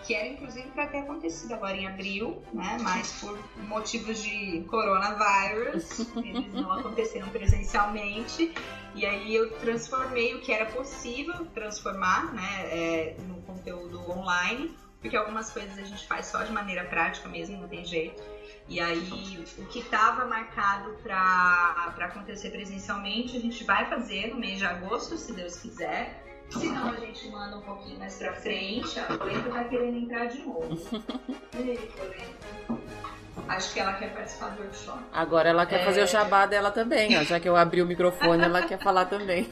que 0.08 0.16
era 0.16 0.30
inclusive 0.30 0.70
para 0.70 0.88
ter 0.88 1.00
acontecido 1.00 1.54
agora 1.54 1.76
em 1.76 1.86
abril, 1.86 2.42
né? 2.54 2.78
Mas 2.82 3.12
por 3.20 3.38
motivos 3.68 4.24
de 4.24 4.64
coronavírus, 4.70 6.00
eles 6.24 6.54
não 6.54 6.72
aconteceram 6.72 7.28
presencialmente. 7.28 8.54
E 8.96 9.06
aí 9.06 9.36
eu 9.36 9.52
transformei 9.60 10.34
o 10.34 10.40
que 10.40 10.54
era 10.54 10.66
possível 10.68 11.46
transformar, 11.48 12.34
né, 12.34 12.68
é, 12.72 13.18
no 13.28 13.42
conteúdo 13.42 14.00
online, 14.10 14.74
porque 15.02 15.18
algumas 15.18 15.52
coisas 15.52 15.78
a 15.78 15.84
gente 15.84 16.08
faz 16.08 16.28
só 16.28 16.42
de 16.42 16.54
maneira 16.54 16.86
prática 16.86 17.28
mesmo, 17.28 17.58
não 17.58 17.68
tem 17.68 17.84
jeito. 17.84 18.24
E 18.70 18.80
aí, 18.80 19.46
o 19.58 19.66
que 19.66 19.80
estava 19.80 20.26
marcado 20.26 20.98
para 21.04 21.94
acontecer 22.00 22.50
presencialmente, 22.50 23.36
a 23.36 23.40
gente 23.40 23.64
vai 23.64 23.90
fazer 23.90 24.28
no 24.28 24.38
mês 24.38 24.58
de 24.58 24.66
agosto, 24.66 25.18
se 25.18 25.34
Deus 25.34 25.58
quiser. 25.58 26.27
Se 26.50 26.68
não, 26.68 26.90
a 26.90 26.96
gente 26.96 27.30
manda 27.30 27.58
um 27.58 27.62
pouquinho 27.62 28.00
mais 28.00 28.18
pra 28.18 28.34
frente. 28.34 29.00
A 29.00 29.04
Polenta 29.04 29.50
tá 29.50 29.64
querendo 29.66 29.98
entrar 29.98 30.26
de 30.26 30.40
novo. 30.40 30.78
Ei, 31.58 31.78
Polenta. 31.78 32.48
Acho 33.48 33.74
que 33.74 33.80
ela 33.80 33.94
quer 33.94 34.14
participar 34.14 34.50
do 34.50 34.62
workshop. 34.62 35.00
Agora 35.14 35.50
ela 35.50 35.66
quer 35.66 35.82
é... 35.82 35.86
fazer 35.86 36.04
o 36.04 36.08
jabá 36.08 36.46
dela 36.46 36.72
também, 36.72 37.18
ó. 37.18 37.24
Já 37.24 37.40
que 37.40 37.48
eu 37.48 37.56
abri 37.56 37.82
o 37.82 37.86
microfone, 37.86 38.44
ela 38.44 38.62
quer 38.64 38.80
falar 38.80 39.06
também. 39.06 39.50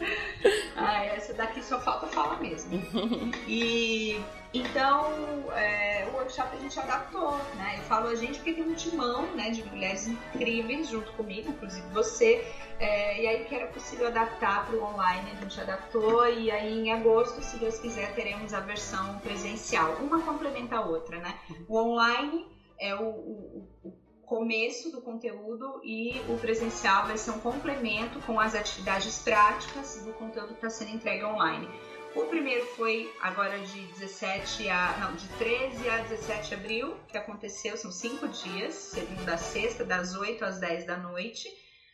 ah, 0.76 1.04
essa 1.06 1.32
daqui 1.32 1.62
só 1.62 1.80
falta 1.80 2.06
falar 2.08 2.40
mesmo. 2.40 2.82
E 3.48 4.20
então, 4.54 5.10
é, 5.52 6.06
o 6.12 6.16
workshop 6.16 6.56
a 6.56 6.60
gente 6.60 6.78
adaptou, 6.78 7.32
né? 7.56 7.74
Eu 7.76 7.82
falo 7.82 8.06
a 8.06 8.14
gente 8.14 8.38
porque 8.38 8.52
tem 8.52 8.62
um 8.62 8.74
timão 8.74 9.26
né, 9.34 9.50
de 9.50 9.64
mulheres 9.64 10.06
incríveis 10.06 10.88
junto 10.88 11.10
comigo, 11.14 11.50
inclusive 11.50 11.84
você. 11.88 12.46
É, 12.78 13.20
e 13.20 13.26
aí 13.26 13.44
que 13.44 13.54
era 13.54 13.66
possível 13.66 14.06
adaptar 14.06 14.66
para 14.66 14.76
o 14.76 14.84
online, 14.84 15.28
a 15.32 15.34
gente 15.42 15.60
adaptou 15.60 16.28
e 16.28 16.52
aí 16.52 16.72
em 16.72 16.92
agosto, 16.92 17.42
se 17.42 17.56
Deus 17.56 17.78
quiser, 17.78 18.14
teremos 18.14 18.54
a 18.54 18.60
versão 18.60 19.18
presencial. 19.18 19.94
Uma 19.96 20.22
complementa 20.22 20.76
a 20.76 20.84
outra, 20.84 21.18
né? 21.18 21.36
O 21.68 21.76
online 21.76 22.46
é 22.78 22.94
o, 22.94 23.08
o, 23.08 23.68
o 23.82 23.92
começo 24.24 24.90
do 24.90 25.00
conteúdo 25.00 25.80
e 25.82 26.20
o 26.28 26.38
presencial 26.38 27.06
vai 27.06 27.16
ser 27.16 27.30
um 27.30 27.40
complemento 27.40 28.18
com 28.20 28.38
as 28.40 28.54
atividades 28.54 29.18
práticas 29.18 30.02
do 30.04 30.12
conteúdo 30.12 30.48
que 30.48 30.54
está 30.54 30.70
sendo 30.70 30.92
entregue 30.92 31.24
online. 31.24 31.68
O 32.14 32.26
primeiro 32.26 32.64
foi 32.76 33.12
agora 33.20 33.58
de 33.58 33.80
17 33.86 34.68
a. 34.68 34.96
Não, 34.98 35.16
de 35.16 35.26
13 35.30 35.88
a 35.90 35.98
17 35.98 36.48
de 36.48 36.54
abril, 36.54 36.96
que 37.08 37.18
aconteceu, 37.18 37.76
são 37.76 37.90
cinco 37.90 38.28
dias, 38.28 38.74
segunda 38.74 39.34
a 39.34 39.36
sexta, 39.38 39.84
das 39.84 40.14
8 40.14 40.44
às 40.44 40.60
10 40.60 40.86
da 40.86 40.96
noite, 40.96 41.48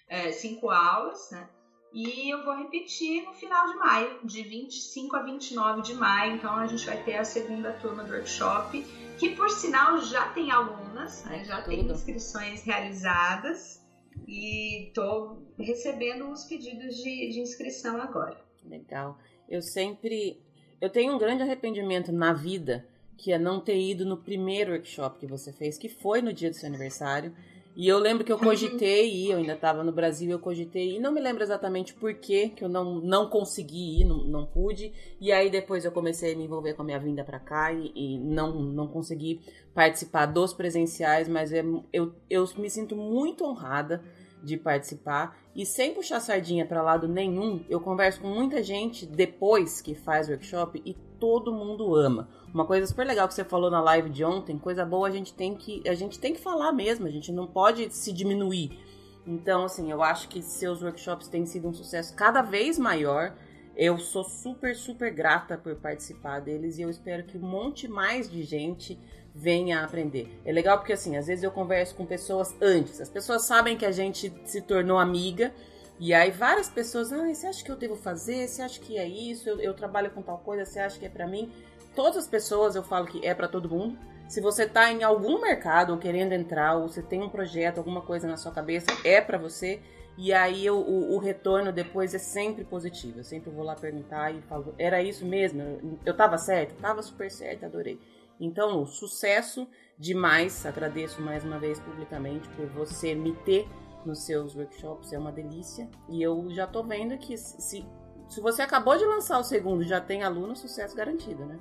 é, 0.07 0.31
cinco 0.31 0.71
aulas, 0.71 1.31
né? 1.31 1.49
E 1.93 2.33
eu 2.33 2.45
vou 2.45 2.55
repetir 2.55 3.25
no 3.25 3.33
final 3.33 3.67
de 3.67 3.75
maio, 3.77 4.21
de 4.23 4.43
25 4.43 5.17
a 5.17 5.23
29 5.23 5.83
de 5.83 5.95
maio. 5.95 6.37
Então 6.37 6.55
a 6.55 6.67
gente 6.67 6.85
vai 6.87 7.03
ter 7.03 7.17
a 7.17 7.25
segunda 7.25 7.73
turma 7.73 8.05
do 8.05 8.13
workshop, 8.13 8.83
que 9.19 9.31
por 9.35 9.51
sinal 9.51 9.99
já 9.99 10.29
tem 10.29 10.53
alunas, 10.53 11.25
né? 11.25 11.45
já 11.45 11.63
Tudo. 11.63 11.71
tem 11.71 11.91
inscrições 11.91 12.63
realizadas 12.63 13.81
e 14.29 14.89
estou 14.89 15.53
recebendo 15.59 16.31
os 16.31 16.45
pedidos 16.45 16.95
de, 16.97 17.31
de 17.31 17.41
inscrição 17.41 18.01
agora. 18.01 18.41
Legal. 18.65 19.19
Eu 19.51 19.61
sempre. 19.61 20.41
Eu 20.81 20.89
tenho 20.89 21.13
um 21.13 21.19
grande 21.19 21.43
arrependimento 21.43 22.13
na 22.13 22.33
vida, 22.33 22.87
que 23.19 23.33
é 23.33 23.39
não 23.39 23.61
ter 23.61 23.79
ido 23.79 24.07
no 24.07 24.17
primeiro 24.17 24.73
workshop 24.73 25.19
que 25.19 25.27
você 25.27 25.53
fez, 25.53 25.77
que 25.77 25.89
foi 25.89 26.23
no 26.23 26.33
dia 26.33 26.49
do 26.49 26.57
seu 26.57 26.69
aniversário. 26.69 27.35
E 27.77 27.87
eu 27.87 27.99
lembro 27.99 28.25
que 28.25 28.33
eu 28.33 28.39
cogitei 28.39 29.09
ir, 29.09 29.31
eu 29.31 29.39
ainda 29.39 29.53
estava 29.53 29.85
no 29.85 29.93
Brasil, 29.93 30.31
eu 30.31 30.39
cogitei 30.39 30.97
ir, 30.97 30.99
não 30.99 31.13
me 31.13 31.21
lembro 31.21 31.43
exatamente 31.43 31.95
por 31.95 32.13
que 32.15 32.49
que 32.49 32.65
eu 32.65 32.69
não, 32.69 33.01
não 33.01 33.29
consegui 33.29 34.01
ir, 34.01 34.05
não, 34.05 34.25
não 34.25 34.47
pude. 34.47 34.93
E 35.21 35.31
aí 35.31 35.49
depois 35.49 35.85
eu 35.85 35.93
comecei 35.93 36.35
a 36.35 36.37
me 36.37 36.45
envolver 36.45 36.75
com 36.75 36.83
a 36.83 36.85
minha 36.85 36.99
vinda 36.99 37.23
para 37.23 37.39
cá 37.39 37.73
e, 37.73 37.93
e, 37.95 38.19
não, 38.19 38.61
não 38.61 38.89
consegui 38.89 39.41
participar 39.73 40.27
dos 40.27 40.53
presenciais, 40.53 41.29
mas 41.29 41.53
eu, 41.53 41.85
eu, 41.93 42.13
eu 42.29 42.49
me 42.59 42.69
sinto 42.69 42.97
muito 42.97 43.45
honrada 43.45 44.03
de 44.43 44.57
participar 44.57 45.39
e 45.55 45.67
sem 45.67 45.93
puxar 45.95 46.21
sardinha 46.21 46.65
para 46.65 46.83
lado 46.83 47.09
nenhum, 47.09 47.65
eu 47.69 47.81
converso 47.81 48.21
com 48.21 48.29
muita 48.29 48.62
gente 48.62 49.05
depois 49.05 49.81
que 49.81 49.95
faz 49.95 50.29
workshop 50.29 50.81
e 50.85 50.95
todo 51.19 51.53
mundo 51.53 51.95
ama. 51.95 52.29
Uma 52.53 52.65
coisa 52.65 52.87
super 52.87 53.07
legal 53.07 53.29
que 53.29 53.35
você 53.35 53.45
falou 53.45 53.71
na 53.71 53.81
live 53.81 54.11
de 54.11 54.25
ontem, 54.25 54.59
coisa 54.59 54.85
boa 54.85 55.09
a 55.09 55.11
gente 55.11 55.35
tem 55.35 55.55
que 55.55 55.83
a 55.89 55.95
gente 55.95 56.19
tem 56.19 56.33
que 56.33 56.41
falar 56.41 56.73
mesmo, 56.73 57.07
a 57.07 57.11
gente 57.11 57.31
não 57.31 57.47
pode 57.47 57.91
se 57.95 58.12
diminuir. 58.12 58.79
Então, 59.27 59.65
assim, 59.65 59.91
eu 59.91 60.03
acho 60.03 60.29
que 60.29 60.43
seus 60.43 60.83
workshops 60.83 61.29
têm 61.29 61.45
sido 61.47 61.69
um 61.69 61.73
sucesso 61.73 62.15
cada 62.17 62.43
vez 62.43 62.79
maior. 62.79 63.35
Eu 63.77 63.99
sou 63.99 64.25
super, 64.25 64.75
super 64.75 65.12
grata 65.12 65.57
por 65.57 65.77
participar 65.77 66.41
deles 66.41 66.79
e 66.79 66.83
eu 66.83 66.91
espero 66.91 67.25
que 67.25 67.39
um 67.39 67.41
monte 67.41 67.87
mais 67.87 68.29
de 68.31 68.43
gente 68.43 68.99
venha 69.35 69.85
aprender. 69.85 70.40
É 70.44 70.52
legal 70.52 70.78
porque, 70.78 70.93
assim, 70.93 71.16
às 71.16 71.27
vezes 71.27 71.44
eu 71.44 71.51
converso 71.51 71.94
com 71.94 72.05
pessoas 72.05 72.55
antes, 72.61 73.01
as 73.01 73.09
pessoas 73.09 73.43
sabem 73.43 73.77
que 73.77 73.86
a 73.86 73.93
gente 73.93 74.32
se 74.44 74.61
tornou 74.61 74.98
amiga. 74.98 75.52
E 75.98 76.15
aí 76.15 76.31
várias 76.31 76.70
pessoas, 76.70 77.12
ah, 77.12 77.27
você 77.27 77.47
acha 77.47 77.62
que 77.62 77.70
eu 77.70 77.77
devo 77.77 77.94
fazer? 77.94 78.48
Você 78.48 78.62
acha 78.62 78.81
que 78.81 78.97
é 78.97 79.07
isso? 79.07 79.48
Eu, 79.48 79.61
eu 79.61 79.74
trabalho 79.74 80.11
com 80.11 80.23
tal 80.23 80.39
coisa, 80.39 80.65
você 80.65 80.81
acha 80.81 80.98
que 80.98 81.05
é 81.05 81.11
para 81.11 81.27
mim? 81.27 81.52
Todas 81.94 82.16
as 82.16 82.27
pessoas 82.27 82.74
eu 82.74 82.82
falo 82.82 83.07
que 83.07 83.27
é 83.27 83.35
para 83.35 83.47
todo 83.47 83.69
mundo. 83.69 83.98
Se 84.27 84.40
você 84.40 84.66
tá 84.66 84.90
em 84.90 85.02
algum 85.02 85.40
mercado 85.40 85.90
ou 85.90 85.98
querendo 85.98 86.32
entrar, 86.32 86.77
ou 86.77 86.89
você 86.89 87.02
tem 87.02 87.20
um 87.20 87.28
projeto, 87.28 87.78
alguma 87.78 88.01
coisa 88.01 88.28
na 88.28 88.36
sua 88.36 88.52
cabeça, 88.52 88.86
é 89.05 89.20
para 89.20 89.36
você. 89.36 89.81
E 90.16 90.32
aí 90.32 90.70
o, 90.70 90.77
o, 90.77 91.16
o, 91.16 91.19
retorno 91.19 91.73
depois 91.73 92.15
é 92.15 92.19
sempre 92.19 92.65
positivo. 92.65 93.19
Eu 93.19 93.24
sempre 93.24 93.51
vou 93.51 93.65
lá 93.65 93.74
perguntar 93.74 94.32
e 94.32 94.40
falo, 94.43 94.74
era 94.78 95.02
isso 95.02 95.27
mesmo? 95.27 95.98
Eu 96.05 96.16
tava 96.16 96.39
certo? 96.39 96.74
Tava 96.81 97.02
super 97.02 97.31
certo, 97.31 97.65
adorei. 97.66 97.98
Então, 98.41 98.87
sucesso 98.87 99.69
demais. 99.99 100.65
Agradeço 100.65 101.21
mais 101.21 101.45
uma 101.45 101.59
vez 101.59 101.79
publicamente 101.79 102.49
por 102.51 102.67
você 102.69 103.15
me 103.15 103.35
ter 103.45 103.69
nos 104.05 104.25
seus 104.25 104.57
workshops. 104.57 105.12
É 105.12 105.19
uma 105.19 105.31
delícia. 105.31 105.89
E 106.09 106.23
eu 106.23 106.49
já 106.51 106.67
tô 106.67 106.83
vendo 106.83 107.19
que 107.19 107.37
se, 107.37 107.87
se 108.29 108.41
você 108.41 108.62
acabou 108.62 108.97
de 108.97 109.05
lançar 109.05 109.39
o 109.39 109.45
segundo 109.45 109.85
já 109.85 110.01
tem 110.01 110.23
aluno, 110.23 110.57
sucesso 110.57 110.97
garantido, 110.97 111.45
né? 111.45 111.59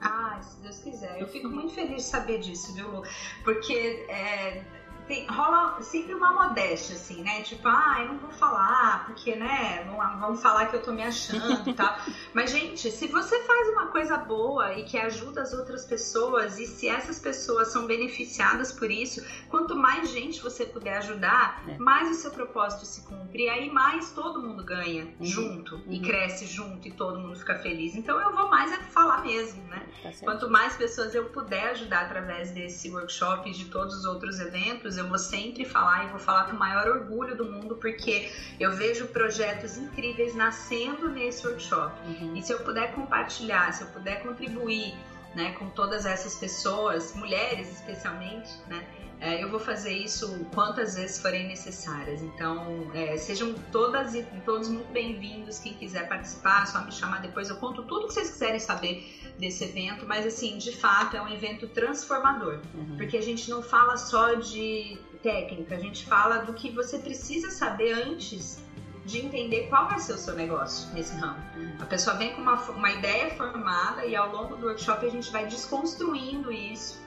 Ah, 0.00 0.40
se 0.42 0.60
Deus 0.62 0.78
quiser. 0.78 1.20
Eu 1.20 1.26
fico 1.26 1.48
muito 1.48 1.74
feliz 1.74 1.96
de 1.96 2.02
saber 2.02 2.38
disso, 2.38 2.72
viu, 2.74 2.88
Lu? 2.90 3.02
Porque 3.42 4.06
é, 4.08 4.64
tem, 5.06 5.26
rola 5.26 5.80
sempre 5.82 6.14
uma 6.14 6.32
modéstia, 6.32 6.96
assim, 6.96 7.22
né? 7.22 7.42
Tipo, 7.42 7.68
ah, 7.68 7.96
eu 8.00 8.08
não 8.08 8.18
vou 8.18 8.30
falar, 8.30 9.06
porque, 9.06 9.34
né, 9.36 9.84
vamos 10.20 10.42
falar 10.42 10.66
que 10.66 10.76
eu 10.76 10.82
tô 10.82 10.92
me 10.92 11.02
achando 11.02 11.68
e 11.68 11.74
tal. 11.74 11.96
Mas, 12.34 12.50
gente, 12.50 12.90
se 12.90 13.06
você 13.06 13.42
faz 13.44 13.68
uma 13.70 13.86
coisa 13.88 14.16
boa 14.16 14.74
e 14.74 14.84
que 14.84 14.98
ajuda 14.98 15.42
as 15.42 15.52
outras 15.52 15.84
pessoas, 15.84 16.58
e 16.58 16.66
se 16.66 16.88
essas 16.88 17.18
pessoas 17.18 17.68
são 17.68 17.86
beneficiadas 17.86 18.72
por 18.72 18.90
isso, 18.90 19.24
quanto 19.48 19.76
mais 19.76 20.10
gente 20.10 20.42
você 20.42 20.64
puder 20.64 20.98
ajudar, 20.98 21.62
é. 21.68 21.78
mais 21.78 22.10
o 22.10 22.14
seu 22.14 22.30
propósito 22.30 22.84
se 22.84 23.02
cumpre. 23.02 23.44
E 23.44 23.48
aí 23.48 23.70
mais 23.70 24.10
todo 24.10 24.42
mundo 24.42 24.64
ganha 24.64 25.04
uhum. 25.04 25.24
junto, 25.24 25.76
uhum. 25.76 25.92
e 25.92 26.00
cresce 26.00 26.46
junto, 26.46 26.88
e 26.88 26.90
todo 26.90 27.18
mundo 27.18 27.36
fica 27.36 27.54
feliz. 27.56 27.94
Então 27.94 28.20
eu 28.20 28.34
vou 28.34 28.48
mais 28.48 28.72
é 28.72 28.76
falar 28.76 29.22
mesmo, 29.22 29.62
né? 29.64 29.86
Tá 30.02 30.10
quanto 30.20 30.50
mais 30.50 30.76
pessoas 30.76 31.14
eu 31.14 31.26
puder 31.26 31.70
ajudar 31.70 32.06
através 32.06 32.50
desse 32.50 32.90
workshop 32.90 33.48
e 33.48 33.52
de 33.52 33.66
todos 33.66 33.94
os 33.94 34.04
outros 34.04 34.40
eventos, 34.40 34.95
eu 34.96 35.08
vou 35.08 35.18
sempre 35.18 35.64
falar 35.64 36.04
e 36.04 36.08
vou 36.08 36.18
falar 36.18 36.44
com 36.44 36.56
o 36.56 36.58
maior 36.58 36.88
orgulho 36.88 37.36
do 37.36 37.44
mundo, 37.44 37.76
porque 37.76 38.32
eu 38.58 38.72
vejo 38.72 39.06
projetos 39.08 39.76
incríveis 39.76 40.34
nascendo 40.34 41.08
nesse 41.08 41.46
workshop. 41.46 41.94
Uhum. 42.06 42.36
E 42.36 42.42
se 42.42 42.52
eu 42.52 42.60
puder 42.60 42.92
compartilhar, 42.94 43.72
se 43.72 43.82
eu 43.82 43.88
puder 43.88 44.22
contribuir 44.22 44.94
né, 45.34 45.52
com 45.52 45.68
todas 45.68 46.06
essas 46.06 46.34
pessoas, 46.36 47.14
mulheres 47.14 47.70
especialmente, 47.70 48.50
né, 48.66 48.82
é, 49.20 49.42
eu 49.42 49.50
vou 49.50 49.58
fazer 49.58 49.92
isso 49.92 50.46
quantas 50.54 50.94
vezes 50.94 51.18
forem 51.18 51.46
necessárias. 51.48 52.22
Então, 52.22 52.90
é, 52.94 53.16
sejam 53.16 53.54
todas 53.72 54.14
e 54.14 54.22
todos 54.44 54.68
muito 54.68 54.92
bem-vindos. 54.92 55.58
Quem 55.58 55.74
quiser 55.74 56.08
participar, 56.08 56.64
é 56.64 56.66
só 56.66 56.84
me 56.84 56.92
chamar 56.92 57.22
depois. 57.22 57.48
Eu 57.48 57.56
conto 57.56 57.82
tudo 57.84 58.06
que 58.08 58.14
vocês 58.14 58.30
quiserem 58.30 58.60
saber 58.60 59.20
desse 59.38 59.64
evento, 59.64 60.06
mas 60.06 60.26
assim, 60.26 60.58
de 60.58 60.72
fato, 60.72 61.16
é 61.16 61.22
um 61.22 61.28
evento 61.28 61.66
transformador, 61.68 62.60
uhum. 62.74 62.96
porque 62.96 63.16
a 63.16 63.22
gente 63.22 63.50
não 63.50 63.62
fala 63.62 63.96
só 63.96 64.34
de 64.34 64.98
técnica, 65.22 65.74
a 65.74 65.78
gente 65.78 66.06
fala 66.06 66.38
do 66.38 66.54
que 66.54 66.70
você 66.70 66.98
precisa 66.98 67.50
saber 67.50 67.92
antes 67.92 68.64
de 69.04 69.18
entender 69.18 69.68
qual 69.68 69.88
vai 69.88 69.98
ser 69.98 70.14
o 70.14 70.18
seu 70.18 70.34
negócio 70.34 70.92
nesse 70.92 71.14
ramo. 71.16 71.38
Uhum. 71.56 71.76
A 71.80 71.86
pessoa 71.86 72.16
vem 72.16 72.34
com 72.34 72.40
uma, 72.40 72.60
uma 72.70 72.90
ideia 72.90 73.30
formada 73.34 74.04
e 74.04 74.16
ao 74.16 74.32
longo 74.32 74.56
do 74.56 74.66
workshop 74.66 75.06
a 75.06 75.08
gente 75.08 75.30
vai 75.30 75.46
desconstruindo 75.46 76.50
isso, 76.50 77.00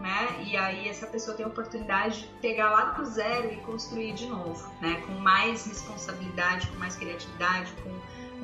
né? 0.00 0.44
E 0.46 0.56
aí 0.56 0.88
essa 0.88 1.06
pessoa 1.06 1.36
tem 1.36 1.44
a 1.44 1.48
oportunidade 1.48 2.22
de 2.22 2.26
pegar 2.40 2.70
lá 2.70 2.84
do 2.92 3.04
zero 3.04 3.52
e 3.52 3.56
construir 3.58 4.12
de 4.14 4.26
novo, 4.26 4.70
né? 4.80 5.02
Com 5.06 5.12
mais 5.14 5.66
responsabilidade, 5.66 6.66
com 6.68 6.76
mais 6.78 6.96
criatividade, 6.96 7.72
com 7.82 7.90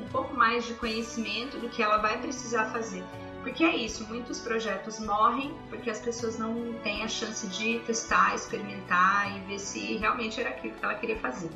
um 0.01 0.07
pouco 0.09 0.35
mais 0.35 0.65
de 0.65 0.73
conhecimento 0.75 1.57
do 1.57 1.69
que 1.69 1.83
ela 1.83 1.97
vai 1.97 2.17
precisar 2.19 2.65
fazer. 2.71 3.03
Porque 3.41 3.63
é 3.63 3.75
isso, 3.75 4.05
muitos 4.07 4.39
projetos 4.39 4.99
morrem 4.99 5.53
porque 5.69 5.89
as 5.89 5.99
pessoas 5.99 6.37
não 6.37 6.73
têm 6.83 7.03
a 7.03 7.07
chance 7.07 7.47
de 7.47 7.79
testar, 7.79 8.35
experimentar 8.35 9.35
e 9.35 9.39
ver 9.41 9.59
se 9.59 9.97
realmente 9.97 10.39
era 10.39 10.49
aquilo 10.49 10.73
que 10.73 10.83
ela 10.83 10.95
queria 10.95 11.17
fazer. 11.17 11.49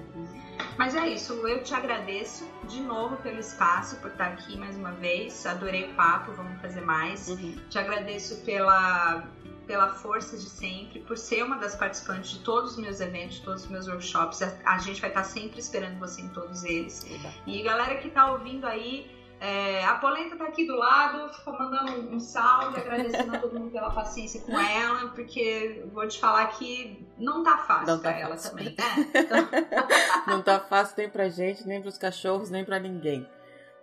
Mas 0.77 0.95
é 0.95 1.07
isso, 1.07 1.33
eu 1.47 1.63
te 1.63 1.73
agradeço 1.73 2.47
de 2.67 2.81
novo 2.81 3.17
pelo 3.17 3.39
espaço, 3.39 3.97
por 3.97 4.11
estar 4.11 4.27
aqui 4.27 4.57
mais 4.57 4.75
uma 4.75 4.91
vez. 4.91 5.45
Adorei 5.45 5.91
o 5.91 5.93
papo, 5.93 6.31
vamos 6.33 6.59
fazer 6.61 6.81
mais. 6.81 7.27
Uhum. 7.27 7.55
Te 7.69 7.77
agradeço 7.77 8.37
pela, 8.43 9.23
pela 9.65 9.89
força 9.89 10.37
de 10.37 10.49
sempre, 10.49 10.99
por 11.01 11.17
ser 11.17 11.43
uma 11.43 11.57
das 11.57 11.75
participantes 11.75 12.31
de 12.31 12.39
todos 12.39 12.71
os 12.71 12.77
meus 12.77 12.99
eventos, 12.99 13.39
todos 13.39 13.63
os 13.63 13.69
meus 13.69 13.87
workshops. 13.87 14.41
A, 14.41 14.53
a 14.65 14.77
gente 14.77 14.99
vai 14.99 15.09
estar 15.09 15.23
sempre 15.23 15.59
esperando 15.59 15.99
você 15.99 16.21
em 16.21 16.29
todos 16.29 16.63
eles. 16.63 17.05
Uhum. 17.09 17.31
E 17.47 17.63
galera 17.63 17.95
que 17.95 18.07
está 18.07 18.31
ouvindo 18.31 18.65
aí, 18.65 19.09
é, 19.39 19.83
a 19.83 19.95
Polenta 19.95 20.37
tá 20.37 20.45
aqui 20.45 20.65
do 20.65 20.75
lado, 20.75 21.29
mandando 21.45 22.15
um, 22.15 22.17
salve, 22.17 22.79
agradecendo 22.79 23.35
a 23.35 23.39
todo 23.39 23.59
mundo 23.59 23.71
pela 23.71 23.91
paciência 23.91 24.39
com 24.39 24.57
ela, 24.57 25.09
porque 25.09 25.85
vou 25.91 26.07
te 26.07 26.17
falar 26.17 26.47
que 26.47 27.05
não 27.17 27.43
tá 27.43 27.57
fácil 27.57 27.87
não 27.87 28.01
tá 28.01 28.09
pra 28.09 28.19
ela 28.19 28.37
também. 28.37 28.67
Né? 28.67 29.11
Então... 29.13 29.49
não 30.27 30.41
tá 30.41 30.61
fácil 30.61 30.95
nem 30.97 31.09
pra 31.09 31.27
gente, 31.27 31.67
nem 31.67 31.81
pros 31.81 31.97
cachorros, 31.97 32.49
nem 32.49 32.63
pra 32.63 32.79
ninguém. 32.79 33.27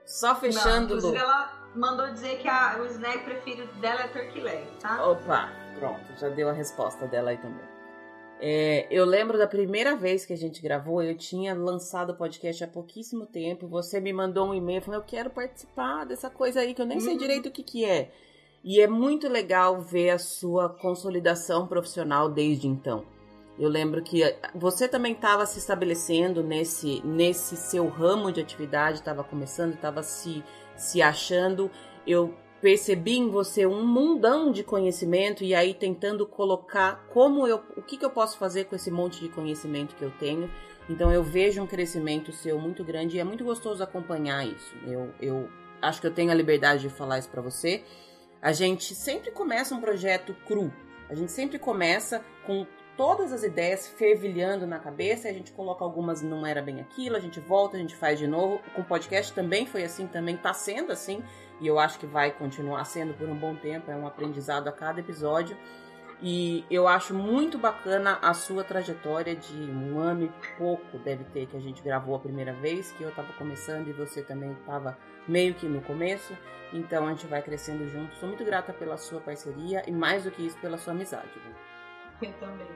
Só 0.07 0.35
fechando, 0.35 0.97
não, 0.97 1.11
Lu. 1.11 1.15
ela 1.15 1.53
mandou 1.75 2.11
dizer 2.11 2.39
que 2.39 2.49
a, 2.49 2.79
o 2.81 2.87
snack 2.87 3.25
preferido 3.25 3.71
dela 3.75 4.01
é 4.01 4.09
turkey 4.09 4.41
leg, 4.41 4.67
tá? 4.81 5.07
Opa, 5.07 5.51
pronto, 5.79 6.19
já 6.19 6.29
deu 6.29 6.49
a 6.49 6.53
resposta 6.53 7.07
dela 7.07 7.31
aí 7.31 7.39
também. 7.39 7.81
É, 8.43 8.87
eu 8.91 9.05
lembro 9.05 9.37
da 9.37 9.47
primeira 9.47 9.95
vez 9.95 10.25
que 10.25 10.33
a 10.33 10.37
gente 10.37 10.63
gravou, 10.63 11.03
eu 11.03 11.15
tinha 11.15 11.53
lançado 11.55 12.11
o 12.11 12.17
podcast 12.17 12.65
há 12.65 12.69
pouquíssimo 12.69 13.27
tempo. 13.27 13.69
Você 13.69 14.01
me 14.01 14.13
mandou 14.15 14.49
um 14.49 14.55
e-mail 14.55 14.81
falando: 14.81 15.01
Eu 15.01 15.07
quero 15.07 15.29
participar 15.29 16.07
dessa 16.07 16.31
coisa 16.31 16.61
aí 16.61 16.73
que 16.73 16.81
eu 16.81 16.87
nem 16.87 16.99
sei 17.01 17.13
uhum. 17.13 17.19
direito 17.19 17.51
o 17.51 17.53
que, 17.53 17.63
que 17.63 17.85
é. 17.85 18.11
E 18.65 18.81
é 18.81 18.87
muito 18.87 19.29
legal 19.29 19.81
ver 19.81 20.11
a 20.11 20.19
sua 20.19 20.71
consolidação 20.71 21.67
profissional 21.67 22.31
desde 22.31 22.67
então. 22.67 23.05
Eu 23.59 23.69
lembro 23.69 24.03
que 24.03 24.23
você 24.55 24.89
também 24.89 25.13
estava 25.13 25.45
se 25.45 25.59
estabelecendo 25.59 26.43
nesse, 26.43 27.03
nesse 27.05 27.59
seu 27.59 27.89
ramo 27.89 28.33
de 28.33 28.41
atividade, 28.41 28.99
estava 28.99 29.23
começando, 29.23 29.75
estava 29.75 30.03
se, 30.03 30.43
se 30.77 31.03
achando. 31.03 31.71
Eu 32.07 32.35
percebi 32.61 33.17
em 33.17 33.31
você 33.31 33.67
um 33.67 33.85
mundão 33.85 34.53
de 34.53 34.63
conhecimento 34.63 35.43
e 35.43 35.55
aí 35.55 35.73
tentando 35.73 36.27
colocar 36.27 37.07
como 37.13 37.47
eu, 37.47 37.63
o 37.77 37.83
que, 37.83 37.97
que 37.97 38.05
eu 38.05 38.11
posso 38.11 38.37
fazer 38.39 38.65
com 38.65 38.77
esse 38.77 38.91
monte 38.91 39.21
de 39.21 39.29
conhecimento 39.29 39.95
que 39.95 40.05
eu 40.05 40.11
tenho. 40.19 40.51
Então 40.89 41.11
eu 41.11 41.23
vejo 41.23 41.63
um 41.63 41.67
crescimento 41.67 42.33
seu 42.33 42.59
muito 42.59 42.85
grande 42.85 43.17
e 43.17 43.21
é 43.21 43.25
muito 43.25 43.45
gostoso 43.45 43.83
acompanhar 43.83 44.47
isso. 44.47 44.75
Eu, 44.87 45.11
eu 45.21 45.49
acho 45.81 46.01
que 46.01 46.07
eu 46.07 46.13
tenho 46.13 46.31
a 46.31 46.35
liberdade 46.35 46.83
de 46.83 46.91
falar 46.91 47.19
isso 47.19 47.31
para 47.31 47.41
você. 47.41 47.83
A 48.43 48.53
gente 48.53 48.95
sempre 48.95 49.31
começa 49.31 49.75
um 49.75 49.81
projeto 49.81 50.35
cru. 50.47 50.73
A 51.09 51.15
gente 51.15 51.33
sempre 51.33 51.59
começa 51.59 52.25
com 52.47 52.67
todas 52.97 53.33
as 53.33 53.43
ideias 53.43 53.87
fervilhando 53.87 54.67
na 54.67 54.79
cabeça, 54.79 55.29
a 55.29 55.33
gente 55.33 55.53
coloca 55.53 55.83
algumas 55.83 56.21
não 56.21 56.45
era 56.45 56.61
bem 56.61 56.81
aquilo, 56.81 57.17
a 57.17 57.21
gente 57.21 57.41
volta, 57.41 57.77
a 57.77 57.81
gente 57.81 57.97
faz 57.97 58.19
de 58.19 58.27
novo. 58.27 58.61
Com 58.75 58.83
o 58.83 58.85
podcast 58.85 59.33
também 59.33 59.65
foi 59.65 59.85
assim, 59.85 60.07
também 60.07 60.37
tá 60.37 60.53
sendo 60.53 60.93
assim, 60.93 61.23
e 61.61 61.67
eu 61.67 61.79
acho 61.79 61.99
que 61.99 62.07
vai 62.07 62.31
continuar 62.31 62.85
sendo 62.85 63.15
por 63.15 63.29
um 63.29 63.35
bom 63.35 63.55
tempo, 63.55 63.91
é 63.91 63.97
um 63.97 64.07
aprendizado 64.07 64.69
a 64.69 64.73
cada 64.73 65.01
episódio. 65.01 65.57
E 66.23 66.67
eu 66.71 66.87
acho 66.87 67.15
muito 67.15 67.57
bacana 67.57 68.19
a 68.21 68.35
sua 68.35 68.63
trajetória 68.63 69.35
de 69.35 69.57
um 69.57 69.99
ano 69.99 70.25
e 70.25 70.57
pouco, 70.59 70.99
deve 70.99 71.25
ter, 71.25 71.47
que 71.47 71.57
a 71.57 71.61
gente 71.61 71.83
gravou 71.83 72.15
a 72.15 72.19
primeira 72.19 72.53
vez, 72.53 72.93
que 72.93 73.03
eu 73.03 73.09
estava 73.09 73.33
começando 73.35 73.89
e 73.89 73.93
você 73.93 74.23
também 74.23 74.53
estava 74.53 74.99
meio 75.27 75.55
que 75.55 75.67
no 75.67 75.81
começo. 75.81 76.37
Então 76.73 77.07
a 77.07 77.11
gente 77.11 77.27
vai 77.27 77.41
crescendo 77.43 77.89
junto. 77.89 78.15
Sou 78.17 78.29
muito 78.29 78.45
grata 78.45 78.73
pela 78.73 78.99
sua 78.99 79.21
parceria 79.21 79.83
e 79.87 79.93
mais 79.93 80.25
do 80.25 80.31
que 80.31 80.47
isso, 80.47 80.59
pela 80.59 80.77
sua 80.77 80.93
amizade. 80.93 81.31
Eu 82.23 82.33
também, 82.35 82.67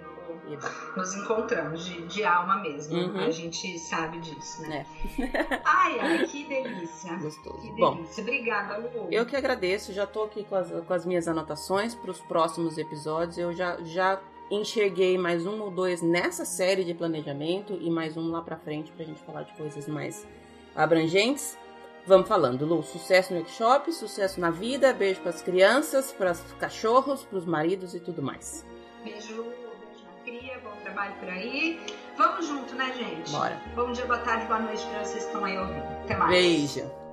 Nos 0.97 1.15
encontramos 1.15 1.85
de, 1.85 2.07
de 2.07 2.25
alma 2.25 2.57
mesmo. 2.63 2.97
Uhum. 2.97 3.21
A 3.21 3.31
gente 3.31 3.79
sabe 3.79 4.19
disso, 4.21 4.63
né? 4.63 4.87
É. 5.19 5.61
ai, 5.65 6.01
ai, 6.01 6.27
que 6.27 6.45
delícia. 6.45 7.15
Gostoso. 7.17 7.61
Que 7.61 7.73
delícia. 7.73 7.79
Bom, 7.79 8.05
Obrigada, 8.19 8.79
Lu. 8.79 9.09
Eu 9.11 9.27
que 9.27 9.37
agradeço. 9.37 9.93
Já 9.93 10.07
tô 10.07 10.25
aqui 10.25 10.45
com 10.45 10.57
as, 10.57 10.71
com 10.71 10.95
as 10.95 11.05
minhas 11.05 11.29
anotações 11.29 11.95
para 11.95 12.11
os 12.11 12.21
próximos 12.21 12.79
episódios. 12.79 13.37
Eu 13.37 13.53
já, 13.53 13.77
já 13.83 14.21
enxerguei 14.51 15.19
mais 15.19 15.47
um 15.47 15.61
ou 15.61 15.71
dois 15.71 16.01
nessa 16.03 16.45
série 16.45 16.85
de 16.85 16.95
planejamento 16.95 17.77
e 17.81 17.91
mais 17.91 18.17
um 18.17 18.31
lá 18.31 18.41
para 18.41 18.57
frente 18.57 18.93
pra 18.93 19.05
gente 19.05 19.21
falar 19.23 19.43
de 19.43 19.53
coisas 19.55 19.87
mais 19.87 20.27
abrangentes. 20.75 21.59
Vamos 22.07 22.29
falando, 22.29 22.67
Lu. 22.67 22.83
Sucesso 22.83 23.33
no 23.33 23.41
workshop, 23.41 23.93
sucesso 23.93 24.39
na 24.39 24.51
vida, 24.51 24.93
beijo 24.93 25.21
para 25.21 25.31
as 25.31 25.43
crianças, 25.43 26.13
para 26.13 26.33
os 26.33 26.41
cachorros, 26.59 27.25
para 27.25 27.39
os 27.39 27.47
maridos 27.47 27.95
e 27.95 28.01
tudo 28.01 28.23
mais. 28.23 28.65
Beijo, 29.05 29.45
beijo 29.45 30.05
na 30.07 30.23
cria, 30.25 30.59
bom 30.61 30.75
trabalho 30.83 31.15
por 31.21 31.29
aí. 31.29 31.79
Vamos 32.17 32.47
junto, 32.47 32.75
né, 32.75 32.91
gente? 32.97 33.31
Bora. 33.31 33.61
Bom 33.75 33.93
dia, 33.93 34.07
boa 34.07 34.19
tarde, 34.21 34.47
boa 34.47 34.61
noite 34.61 34.83
para 34.87 35.05
vocês 35.05 35.25
que 35.25 35.27
estão 35.27 35.45
aí 35.45 35.59
ouvindo. 35.59 35.85
Até 36.05 36.17
mais. 36.17 36.31
Beijo. 36.31 37.04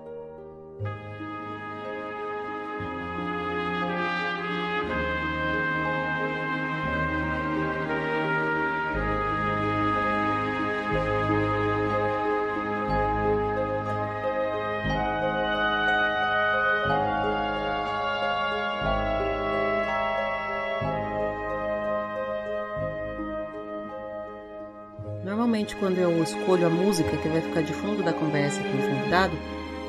Quando 25.82 25.98
eu 25.98 26.22
escolho 26.22 26.68
a 26.68 26.70
música 26.70 27.18
que 27.18 27.28
vai 27.28 27.41
ficar 27.41 27.64
de 27.64 27.74
fundo 27.74 28.03
da 28.03 28.14
conversa 28.14 28.62
com 28.62 28.70
o 28.70 28.88
convidado, 28.88 29.36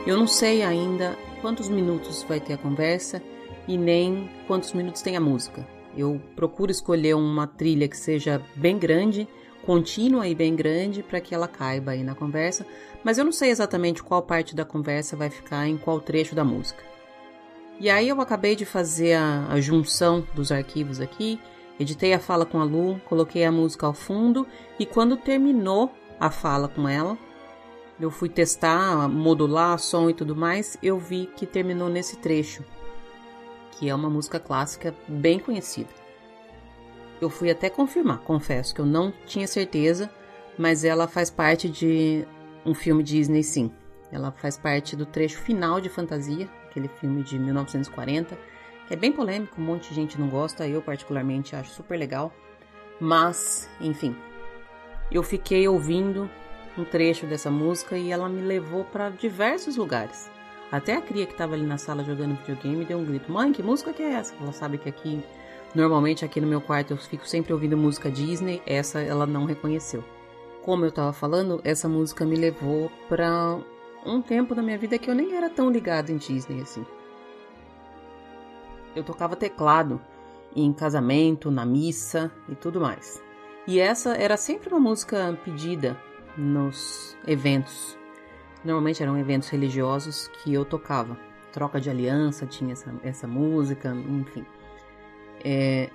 eu 0.06 0.16
não 0.16 0.26
sei 0.26 0.62
ainda 0.62 1.18
quantos 1.42 1.68
minutos 1.68 2.22
vai 2.22 2.40
ter 2.40 2.54
a 2.54 2.56
conversa 2.56 3.22
e 3.68 3.76
nem 3.76 4.30
quantos 4.46 4.72
minutos 4.72 5.02
tem 5.02 5.18
a 5.18 5.20
música. 5.20 5.68
Eu 5.94 6.18
procuro 6.34 6.70
escolher 6.70 7.12
uma 7.12 7.46
trilha 7.46 7.86
que 7.86 7.96
seja 7.98 8.40
bem 8.56 8.78
grande, 8.78 9.28
contínua 9.66 10.26
e 10.26 10.34
bem 10.34 10.56
grande, 10.56 11.02
para 11.02 11.20
que 11.20 11.34
ela 11.34 11.46
caiba 11.46 11.90
aí 11.90 12.02
na 12.02 12.14
conversa, 12.14 12.66
mas 13.04 13.18
eu 13.18 13.24
não 13.26 13.32
sei 13.32 13.50
exatamente 13.50 14.02
qual 14.02 14.22
parte 14.22 14.56
da 14.56 14.64
conversa 14.64 15.14
vai 15.14 15.28
ficar 15.28 15.68
em 15.68 15.76
qual 15.76 16.00
trecho 16.00 16.34
da 16.34 16.42
música. 16.42 16.82
E 17.78 17.90
aí 17.90 18.08
eu 18.08 18.18
acabei 18.18 18.56
de 18.56 18.64
fazer 18.64 19.12
a, 19.12 19.46
a 19.50 19.60
junção 19.60 20.26
dos 20.34 20.50
arquivos 20.50 21.02
aqui 21.02 21.38
Editei 21.82 22.14
a 22.14 22.18
fala 22.20 22.46
com 22.46 22.60
a 22.60 22.64
Lu, 22.64 23.00
coloquei 23.06 23.44
a 23.44 23.50
música 23.50 23.86
ao 23.86 23.92
fundo 23.92 24.46
e 24.78 24.86
quando 24.86 25.16
terminou 25.16 25.92
a 26.20 26.30
fala 26.30 26.68
com 26.68 26.88
ela, 26.88 27.18
eu 27.98 28.08
fui 28.08 28.28
testar, 28.28 29.08
modular 29.08 29.76
som 29.80 30.08
e 30.08 30.14
tudo 30.14 30.36
mais, 30.36 30.78
eu 30.80 30.96
vi 30.96 31.28
que 31.36 31.44
terminou 31.44 31.88
nesse 31.88 32.18
trecho, 32.18 32.64
que 33.72 33.88
é 33.88 33.94
uma 33.94 34.08
música 34.08 34.38
clássica 34.38 34.94
bem 35.08 35.40
conhecida. 35.40 35.90
Eu 37.20 37.28
fui 37.28 37.50
até 37.50 37.68
confirmar, 37.68 38.18
confesso 38.18 38.72
que 38.72 38.80
eu 38.80 38.86
não 38.86 39.12
tinha 39.26 39.48
certeza, 39.48 40.08
mas 40.56 40.84
ela 40.84 41.08
faz 41.08 41.30
parte 41.30 41.68
de 41.68 42.24
um 42.64 42.74
filme 42.74 43.02
Disney 43.02 43.42
sim. 43.42 43.72
Ela 44.12 44.30
faz 44.30 44.56
parte 44.56 44.94
do 44.94 45.04
trecho 45.04 45.38
final 45.38 45.80
de 45.80 45.88
Fantasia, 45.88 46.48
aquele 46.68 46.86
filme 46.86 47.24
de 47.24 47.38
1940 47.40 48.51
é 48.92 48.96
bem 48.96 49.10
polêmico, 49.10 49.58
um 49.58 49.64
monte 49.64 49.88
de 49.88 49.94
gente 49.94 50.20
não 50.20 50.28
gosta, 50.28 50.68
eu 50.68 50.82
particularmente 50.82 51.56
acho 51.56 51.70
super 51.70 51.98
legal. 51.98 52.30
Mas, 53.00 53.66
enfim, 53.80 54.14
eu 55.10 55.22
fiquei 55.22 55.66
ouvindo 55.66 56.28
um 56.76 56.84
trecho 56.84 57.24
dessa 57.24 57.50
música 57.50 57.96
e 57.96 58.12
ela 58.12 58.28
me 58.28 58.42
levou 58.42 58.84
para 58.84 59.08
diversos 59.08 59.76
lugares. 59.76 60.30
Até 60.70 60.94
a 60.94 61.00
cria 61.00 61.24
que 61.24 61.32
estava 61.32 61.54
ali 61.54 61.64
na 61.64 61.78
sala 61.78 62.04
jogando 62.04 62.36
videogame 62.36 62.84
deu 62.84 62.98
um 62.98 63.04
grito: 63.04 63.32
Mãe, 63.32 63.50
que 63.50 63.62
música 63.62 63.94
que 63.94 64.02
é 64.02 64.12
essa? 64.12 64.34
Ela 64.38 64.52
sabe 64.52 64.76
que 64.76 64.90
aqui, 64.90 65.24
normalmente 65.74 66.22
aqui 66.22 66.38
no 66.38 66.46
meu 66.46 66.60
quarto 66.60 66.92
eu 66.92 66.98
fico 66.98 67.26
sempre 67.26 67.54
ouvindo 67.54 67.78
música 67.78 68.10
Disney, 68.10 68.60
essa 68.66 69.00
ela 69.00 69.26
não 69.26 69.46
reconheceu. 69.46 70.04
Como 70.62 70.84
eu 70.84 70.90
estava 70.90 71.14
falando, 71.14 71.62
essa 71.64 71.88
música 71.88 72.26
me 72.26 72.36
levou 72.36 72.92
para 73.08 73.58
um 74.04 74.20
tempo 74.20 74.54
da 74.54 74.60
minha 74.60 74.76
vida 74.76 74.98
que 74.98 75.08
eu 75.08 75.14
nem 75.14 75.34
era 75.34 75.48
tão 75.48 75.70
ligado 75.70 76.10
em 76.10 76.18
Disney 76.18 76.60
assim 76.60 76.84
eu 78.94 79.02
tocava 79.02 79.36
teclado 79.36 80.00
em 80.54 80.72
casamento, 80.72 81.50
na 81.50 81.64
missa 81.64 82.30
e 82.48 82.54
tudo 82.54 82.80
mais. 82.80 83.22
E 83.66 83.78
essa 83.78 84.14
era 84.14 84.36
sempre 84.36 84.68
uma 84.70 84.80
música 84.80 85.38
pedida 85.44 85.96
nos 86.36 87.16
eventos. 87.26 87.96
Normalmente 88.64 89.02
eram 89.02 89.18
eventos 89.18 89.48
religiosos 89.48 90.28
que 90.28 90.52
eu 90.52 90.64
tocava. 90.64 91.16
Troca 91.52 91.80
de 91.80 91.90
aliança 91.90 92.46
tinha 92.46 92.72
essa, 92.72 92.94
essa 93.02 93.26
música, 93.26 93.94
enfim. 93.94 94.44
É, 95.44 95.90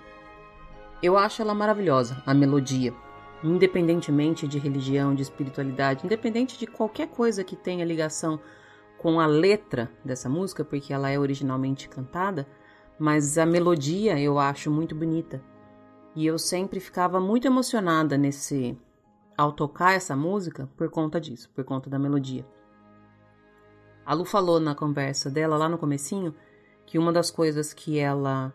eu 1.01 1.17
acho 1.17 1.41
ela 1.41 1.53
maravilhosa, 1.53 2.21
a 2.25 2.33
melodia. 2.33 2.93
Independentemente 3.43 4.47
de 4.47 4.57
religião, 4.57 5.13
de 5.13 5.21
espiritualidade, 5.21 6.05
independente 6.05 6.57
de 6.57 6.65
qualquer 6.65 7.07
coisa 7.07 7.43
que 7.43 7.55
tenha 7.55 7.85
ligação 7.85 8.39
com 8.97 9.19
a 9.19 9.27
letra 9.27 9.91
dessa 10.03 10.27
música, 10.27 10.65
porque 10.65 10.91
ela 10.91 11.09
é 11.09 11.19
originalmente 11.19 11.87
cantada, 11.87 12.47
mas 12.99 13.37
a 13.37 13.45
melodia 13.45 14.19
eu 14.19 14.39
acho 14.39 14.71
muito 14.71 14.95
bonita. 14.95 15.41
E 16.15 16.25
eu 16.25 16.39
sempre 16.39 16.79
ficava 16.79 17.19
muito 17.19 17.45
emocionada 17.45 18.17
nesse 18.17 18.77
ao 19.37 19.51
tocar 19.51 19.93
essa 19.93 20.15
música 20.15 20.67
por 20.75 20.89
conta 20.89 21.21
disso, 21.21 21.49
por 21.53 21.63
conta 21.63 21.89
da 21.89 21.99
melodia. 21.99 22.45
A 24.03 24.13
Lu 24.13 24.25
falou 24.25 24.59
na 24.59 24.73
conversa 24.73 25.29
dela 25.29 25.57
lá 25.57 25.69
no 25.69 25.77
comecinho 25.77 26.33
que 26.85 26.97
uma 26.97 27.11
das 27.11 27.29
coisas 27.29 27.73
que 27.73 27.99
ela 27.99 28.53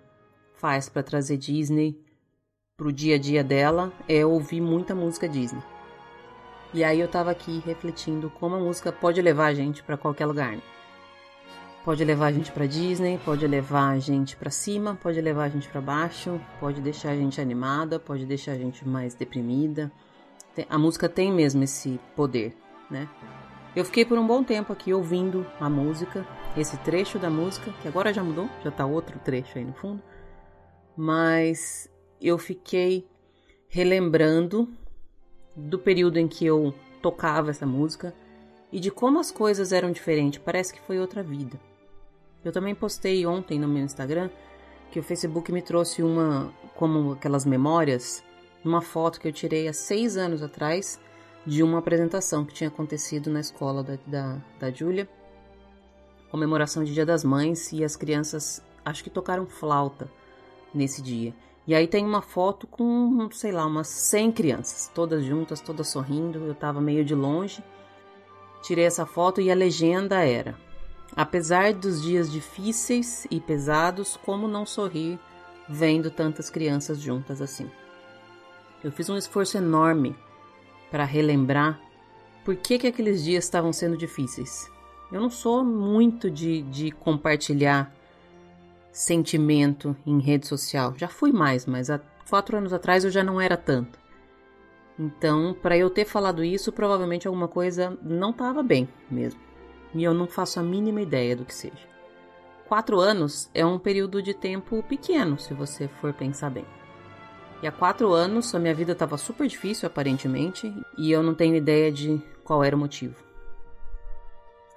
faz 0.55 0.89
para 0.89 1.03
trazer 1.03 1.37
Disney 1.37 2.03
pro 2.77 2.93
dia 2.93 3.15
a 3.15 3.19
dia 3.19 3.45
dela 3.45 3.93
é 4.09 4.25
ouvir 4.27 4.61
muita 4.61 4.95
música 4.95 5.29
Disney. 5.29 5.63
E 6.75 6.83
aí 6.83 6.99
eu 6.99 7.07
tava 7.07 7.31
aqui 7.31 7.63
refletindo 7.65 8.31
como 8.31 8.57
a 8.57 8.59
música 8.59 8.91
pode 8.91 9.21
levar 9.21 9.47
a 9.47 9.55
gente 9.55 9.83
para 9.83 9.99
qualquer 9.99 10.27
lugar. 10.27 10.53
Né? 10.57 10.63
Pode 11.85 12.05
levar 12.05 12.27
a 12.27 12.33
gente 12.33 12.53
para 12.53 12.65
Disney, 12.65 13.19
pode 13.25 13.45
levar 13.45 13.89
a 13.89 13.99
gente 13.99 14.37
para 14.37 14.51
cima, 14.51 14.97
pode 15.03 15.21
levar 15.21 15.45
a 15.45 15.49
gente 15.49 15.69
para 15.69 15.81
baixo, 15.81 16.41
pode 16.61 16.81
deixar 16.81 17.11
a 17.11 17.17
gente 17.17 17.41
animada, 17.41 17.99
pode 17.99 18.25
deixar 18.25 18.53
a 18.53 18.57
gente 18.57 18.87
mais 18.87 19.15
deprimida. 19.15 19.91
A 20.69 20.79
música 20.79 21.09
tem 21.09 21.33
mesmo 21.33 21.65
esse 21.65 21.99
poder, 22.15 22.57
né? 22.89 23.09
Eu 23.75 23.85
fiquei 23.85 24.05
por 24.05 24.17
um 24.17 24.25
bom 24.25 24.45
tempo 24.45 24.73
aqui 24.73 24.95
ouvindo 24.95 25.45
a 25.59 25.69
música, 25.69 26.25
esse 26.57 26.77
trecho 26.79 27.19
da 27.19 27.29
música, 27.29 27.73
que 27.83 27.89
agora 27.89 28.13
já 28.13 28.23
mudou, 28.23 28.49
já 28.63 28.71
tá 28.71 28.87
outro 28.87 29.19
trecho 29.19 29.59
aí 29.59 29.65
no 29.65 29.73
fundo. 29.73 30.01
Mas 30.97 31.91
eu 32.21 32.39
fiquei 32.39 33.09
relembrando 33.67 34.69
do 35.57 35.81
período 35.81 36.17
em 36.19 36.29
que 36.29 36.47
eu 36.47 36.73
tocava 37.01 37.51
essa 37.51 37.67
música 37.67 38.15
e 38.71 38.79
de 38.79 38.91
como 38.91 39.19
as 39.19 39.33
coisas 39.33 39.73
eram 39.73 39.91
diferentes. 39.91 40.39
Parece 40.39 40.73
que 40.73 40.81
foi 40.81 41.01
outra 41.01 41.25
vida. 41.25 41.59
Eu 42.45 42.53
também 42.53 42.75
postei 42.75 43.25
ontem 43.27 43.59
no 43.59 43.69
meu 43.69 43.85
Instagram 43.85 44.31
que 44.91 44.99
o 44.99 45.03
Facebook 45.03 45.51
me 45.51 45.63
trouxe 45.63 46.03
uma, 46.03 46.53
como 46.75 47.13
aquelas 47.13 47.47
memórias, 47.47 48.23
uma 48.65 48.83
foto 48.83 49.21
que 49.21 49.27
eu 49.27 49.33
tirei 49.33 49.67
há 49.67 49.73
seis 49.73 50.17
anos 50.17 50.43
atrás 50.43 51.01
de 51.47 51.63
uma 51.63 51.79
apresentação 51.79 52.45
que 52.45 52.53
tinha 52.53 52.69
acontecido 52.69 53.31
na 53.31 53.41
escola 53.41 53.83
da, 53.83 53.99
da, 54.07 54.39
da 54.61 54.71
Júlia, 54.71 55.09
comemoração 56.31 56.85
de 56.85 56.93
Dia 56.93 57.07
das 57.07 57.25
Mães, 57.25 57.73
e 57.73 57.83
as 57.83 57.97
crianças 57.97 58.63
acho 58.85 59.03
que 59.03 59.11
tocaram 59.11 59.47
flauta 59.47 60.11
nesse 60.75 61.01
dia. 61.01 61.35
E 61.67 61.75
aí 61.75 61.87
tem 61.87 62.05
uma 62.05 62.23
foto 62.23 62.67
com, 62.67 63.29
sei 63.31 63.53
lá, 63.53 63.65
umas 63.65 63.87
100 63.87 64.33
crianças, 64.33 64.91
todas 64.93 65.25
juntas, 65.25 65.61
todas 65.61 65.89
sorrindo. 65.89 66.45
Eu 66.45 66.55
tava 66.55 66.81
meio 66.81 67.05
de 67.05 67.15
longe. 67.15 67.63
Tirei 68.63 68.85
essa 68.85 69.07
foto 69.07 69.41
e 69.41 69.51
a 69.51 69.55
legenda 69.55 70.25
era: 70.25 70.57
Apesar 71.15 71.75
dos 71.75 72.03
dias 72.03 72.31
difíceis 72.31 73.27
e 73.31 73.39
pesados, 73.39 74.17
como 74.25 74.49
não 74.49 74.65
sorrir 74.65 75.19
vendo 75.69 76.11
tantas 76.11 76.49
crianças 76.49 77.01
juntas 77.01 77.43
assim? 77.43 77.71
Eu 78.83 78.91
fiz 78.91 79.09
um 79.09 79.17
esforço 79.17 79.59
enorme 79.59 80.17
para 80.91 81.05
relembrar 81.05 81.81
por 82.45 82.57
que, 82.57 82.79
que 82.79 82.87
aqueles 82.87 83.23
dias 83.23 83.45
estavam 83.45 83.73
sendo 83.73 83.97
difíceis. 83.97 84.71
Eu 85.13 85.21
não 85.21 85.31
sou 85.31 85.63
muito 85.63 86.31
de, 86.31 86.63
de 86.63 86.91
compartilhar 86.91 87.95
sentimento 88.91 89.95
em 90.07 90.19
rede 90.19 90.47
social. 90.47 90.95
Já 90.97 91.09
fui 91.09 91.31
mais, 91.31 91.67
mas 91.67 91.91
há 91.91 92.01
quatro 92.29 92.57
anos 92.57 92.73
atrás 92.73 93.05
eu 93.05 93.11
já 93.11 93.23
não 93.23 93.41
era 93.41 93.57
tanto. 93.57 93.99
Então, 94.99 95.55
para 95.55 95.77
eu 95.77 95.91
ter 95.91 96.05
falado 96.05 96.43
isso, 96.43 96.73
provavelmente 96.73 97.27
alguma 97.27 97.49
coisa 97.49 97.97
não 98.03 98.31
estava 98.31 98.63
bem 98.63 98.89
mesmo. 99.11 99.41
E 99.95 100.03
eu 100.03 100.15
não 100.15 100.27
faço 100.27 100.59
a 100.59 100.63
mínima 100.63 101.03
ideia 101.03 101.37
do 101.37 101.45
que 101.45 101.55
seja. 101.55 101.93
Quatro 102.67 102.99
anos 102.99 103.51
é 103.53 103.65
um 103.67 103.79
período 103.79 104.23
de 104.23 104.33
tempo 104.33 104.83
pequeno, 104.85 105.39
se 105.39 105.53
você 105.53 105.89
for 105.89 106.13
pensar 106.15 106.51
bem. 106.51 106.65
E 107.63 107.67
há 107.67 107.71
quatro 107.71 108.13
anos 108.13 108.55
a 108.55 108.59
minha 108.59 108.75
vida 108.75 108.93
estava 108.93 109.17
super 109.19 109.47
difícil, 109.47 109.87
aparentemente, 109.87 110.75
e 110.97 111.13
eu 111.13 111.23
não 111.23 111.35
tenho 111.35 111.55
ideia 111.55 111.93
de 111.93 112.21
qual 112.43 112.65
era 112.65 112.75
o 112.75 112.79
motivo. 112.79 113.15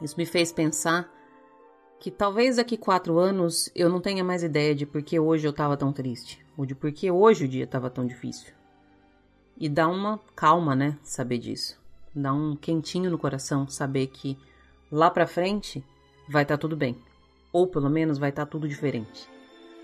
Isso 0.02 0.16
me 0.18 0.26
fez 0.26 0.52
pensar 0.52 1.10
que 2.00 2.12
talvez 2.12 2.58
daqui 2.58 2.78
quatro 2.78 3.18
anos 3.18 3.72
eu 3.74 3.90
não 3.90 4.02
tenha 4.02 4.24
mais 4.24 4.44
ideia 4.44 4.76
de 4.76 4.86
por 4.86 5.02
que 5.02 5.20
hoje 5.20 5.48
eu 5.48 5.52
estava 5.52 5.78
tão 5.78 5.92
triste, 5.92 6.46
ou 6.58 6.66
de 6.66 6.76
por 6.76 6.92
que 6.92 7.10
hoje 7.10 7.46
o 7.46 7.48
dia 7.48 7.64
estava 7.64 7.90
tão 7.90 8.06
difícil. 8.06 8.54
E 9.58 9.70
dá 9.70 9.88
uma 9.88 10.20
calma, 10.36 10.76
né? 10.76 10.98
Saber 11.02 11.38
disso. 11.38 11.80
Dá 12.14 12.34
um 12.34 12.56
quentinho 12.56 13.10
no 13.10 13.18
coração 13.18 13.68
saber 13.68 14.08
que 14.08 14.38
lá 14.92 15.10
pra 15.10 15.28
frente 15.28 15.84
vai 16.28 16.44
estar 16.44 16.58
tá 16.58 16.62
tudo 16.62 16.76
bem. 16.76 16.98
Ou 17.52 17.68
pelo 17.68 17.90
menos 17.90 18.18
vai 18.18 18.30
estar 18.30 18.46
tá 18.46 18.52
tudo 18.52 18.68
diferente. 18.68 19.30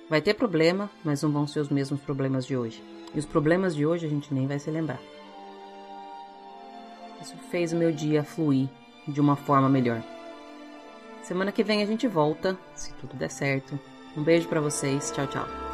Vai 0.10 0.22
ter 0.22 0.34
problema, 0.34 0.90
mas 1.04 1.24
não 1.24 1.32
vão 1.32 1.48
ser 1.48 1.62
os 1.62 1.70
mesmos 1.70 2.02
problemas 2.02 2.46
de 2.46 2.58
hoje. 2.58 2.84
E 3.14 3.20
os 3.20 3.26
problemas 3.26 3.76
de 3.76 3.86
hoje 3.86 4.06
a 4.06 4.10
gente 4.10 4.34
nem 4.34 4.48
vai 4.48 4.60
se 4.60 4.70
lembrar. 4.70 5.00
Isso 7.22 7.36
fez 7.50 7.72
o 7.72 7.78
meu 7.78 7.92
dia 7.92 8.24
fluir 8.24 8.68
de 9.08 9.22
uma 9.22 9.36
forma 9.36 9.70
melhor. 9.70 10.04
Semana 11.24 11.52
que 11.52 11.64
vem 11.64 11.82
a 11.82 11.86
gente 11.86 12.08
volta, 12.08 12.58
se 12.76 12.94
tudo 12.96 13.16
der 13.16 13.30
certo. 13.30 13.80
Um 14.18 14.24
beijo 14.24 14.50
para 14.50 14.60
vocês. 14.60 15.12
Tchau, 15.12 15.28
tchau. 15.28 15.71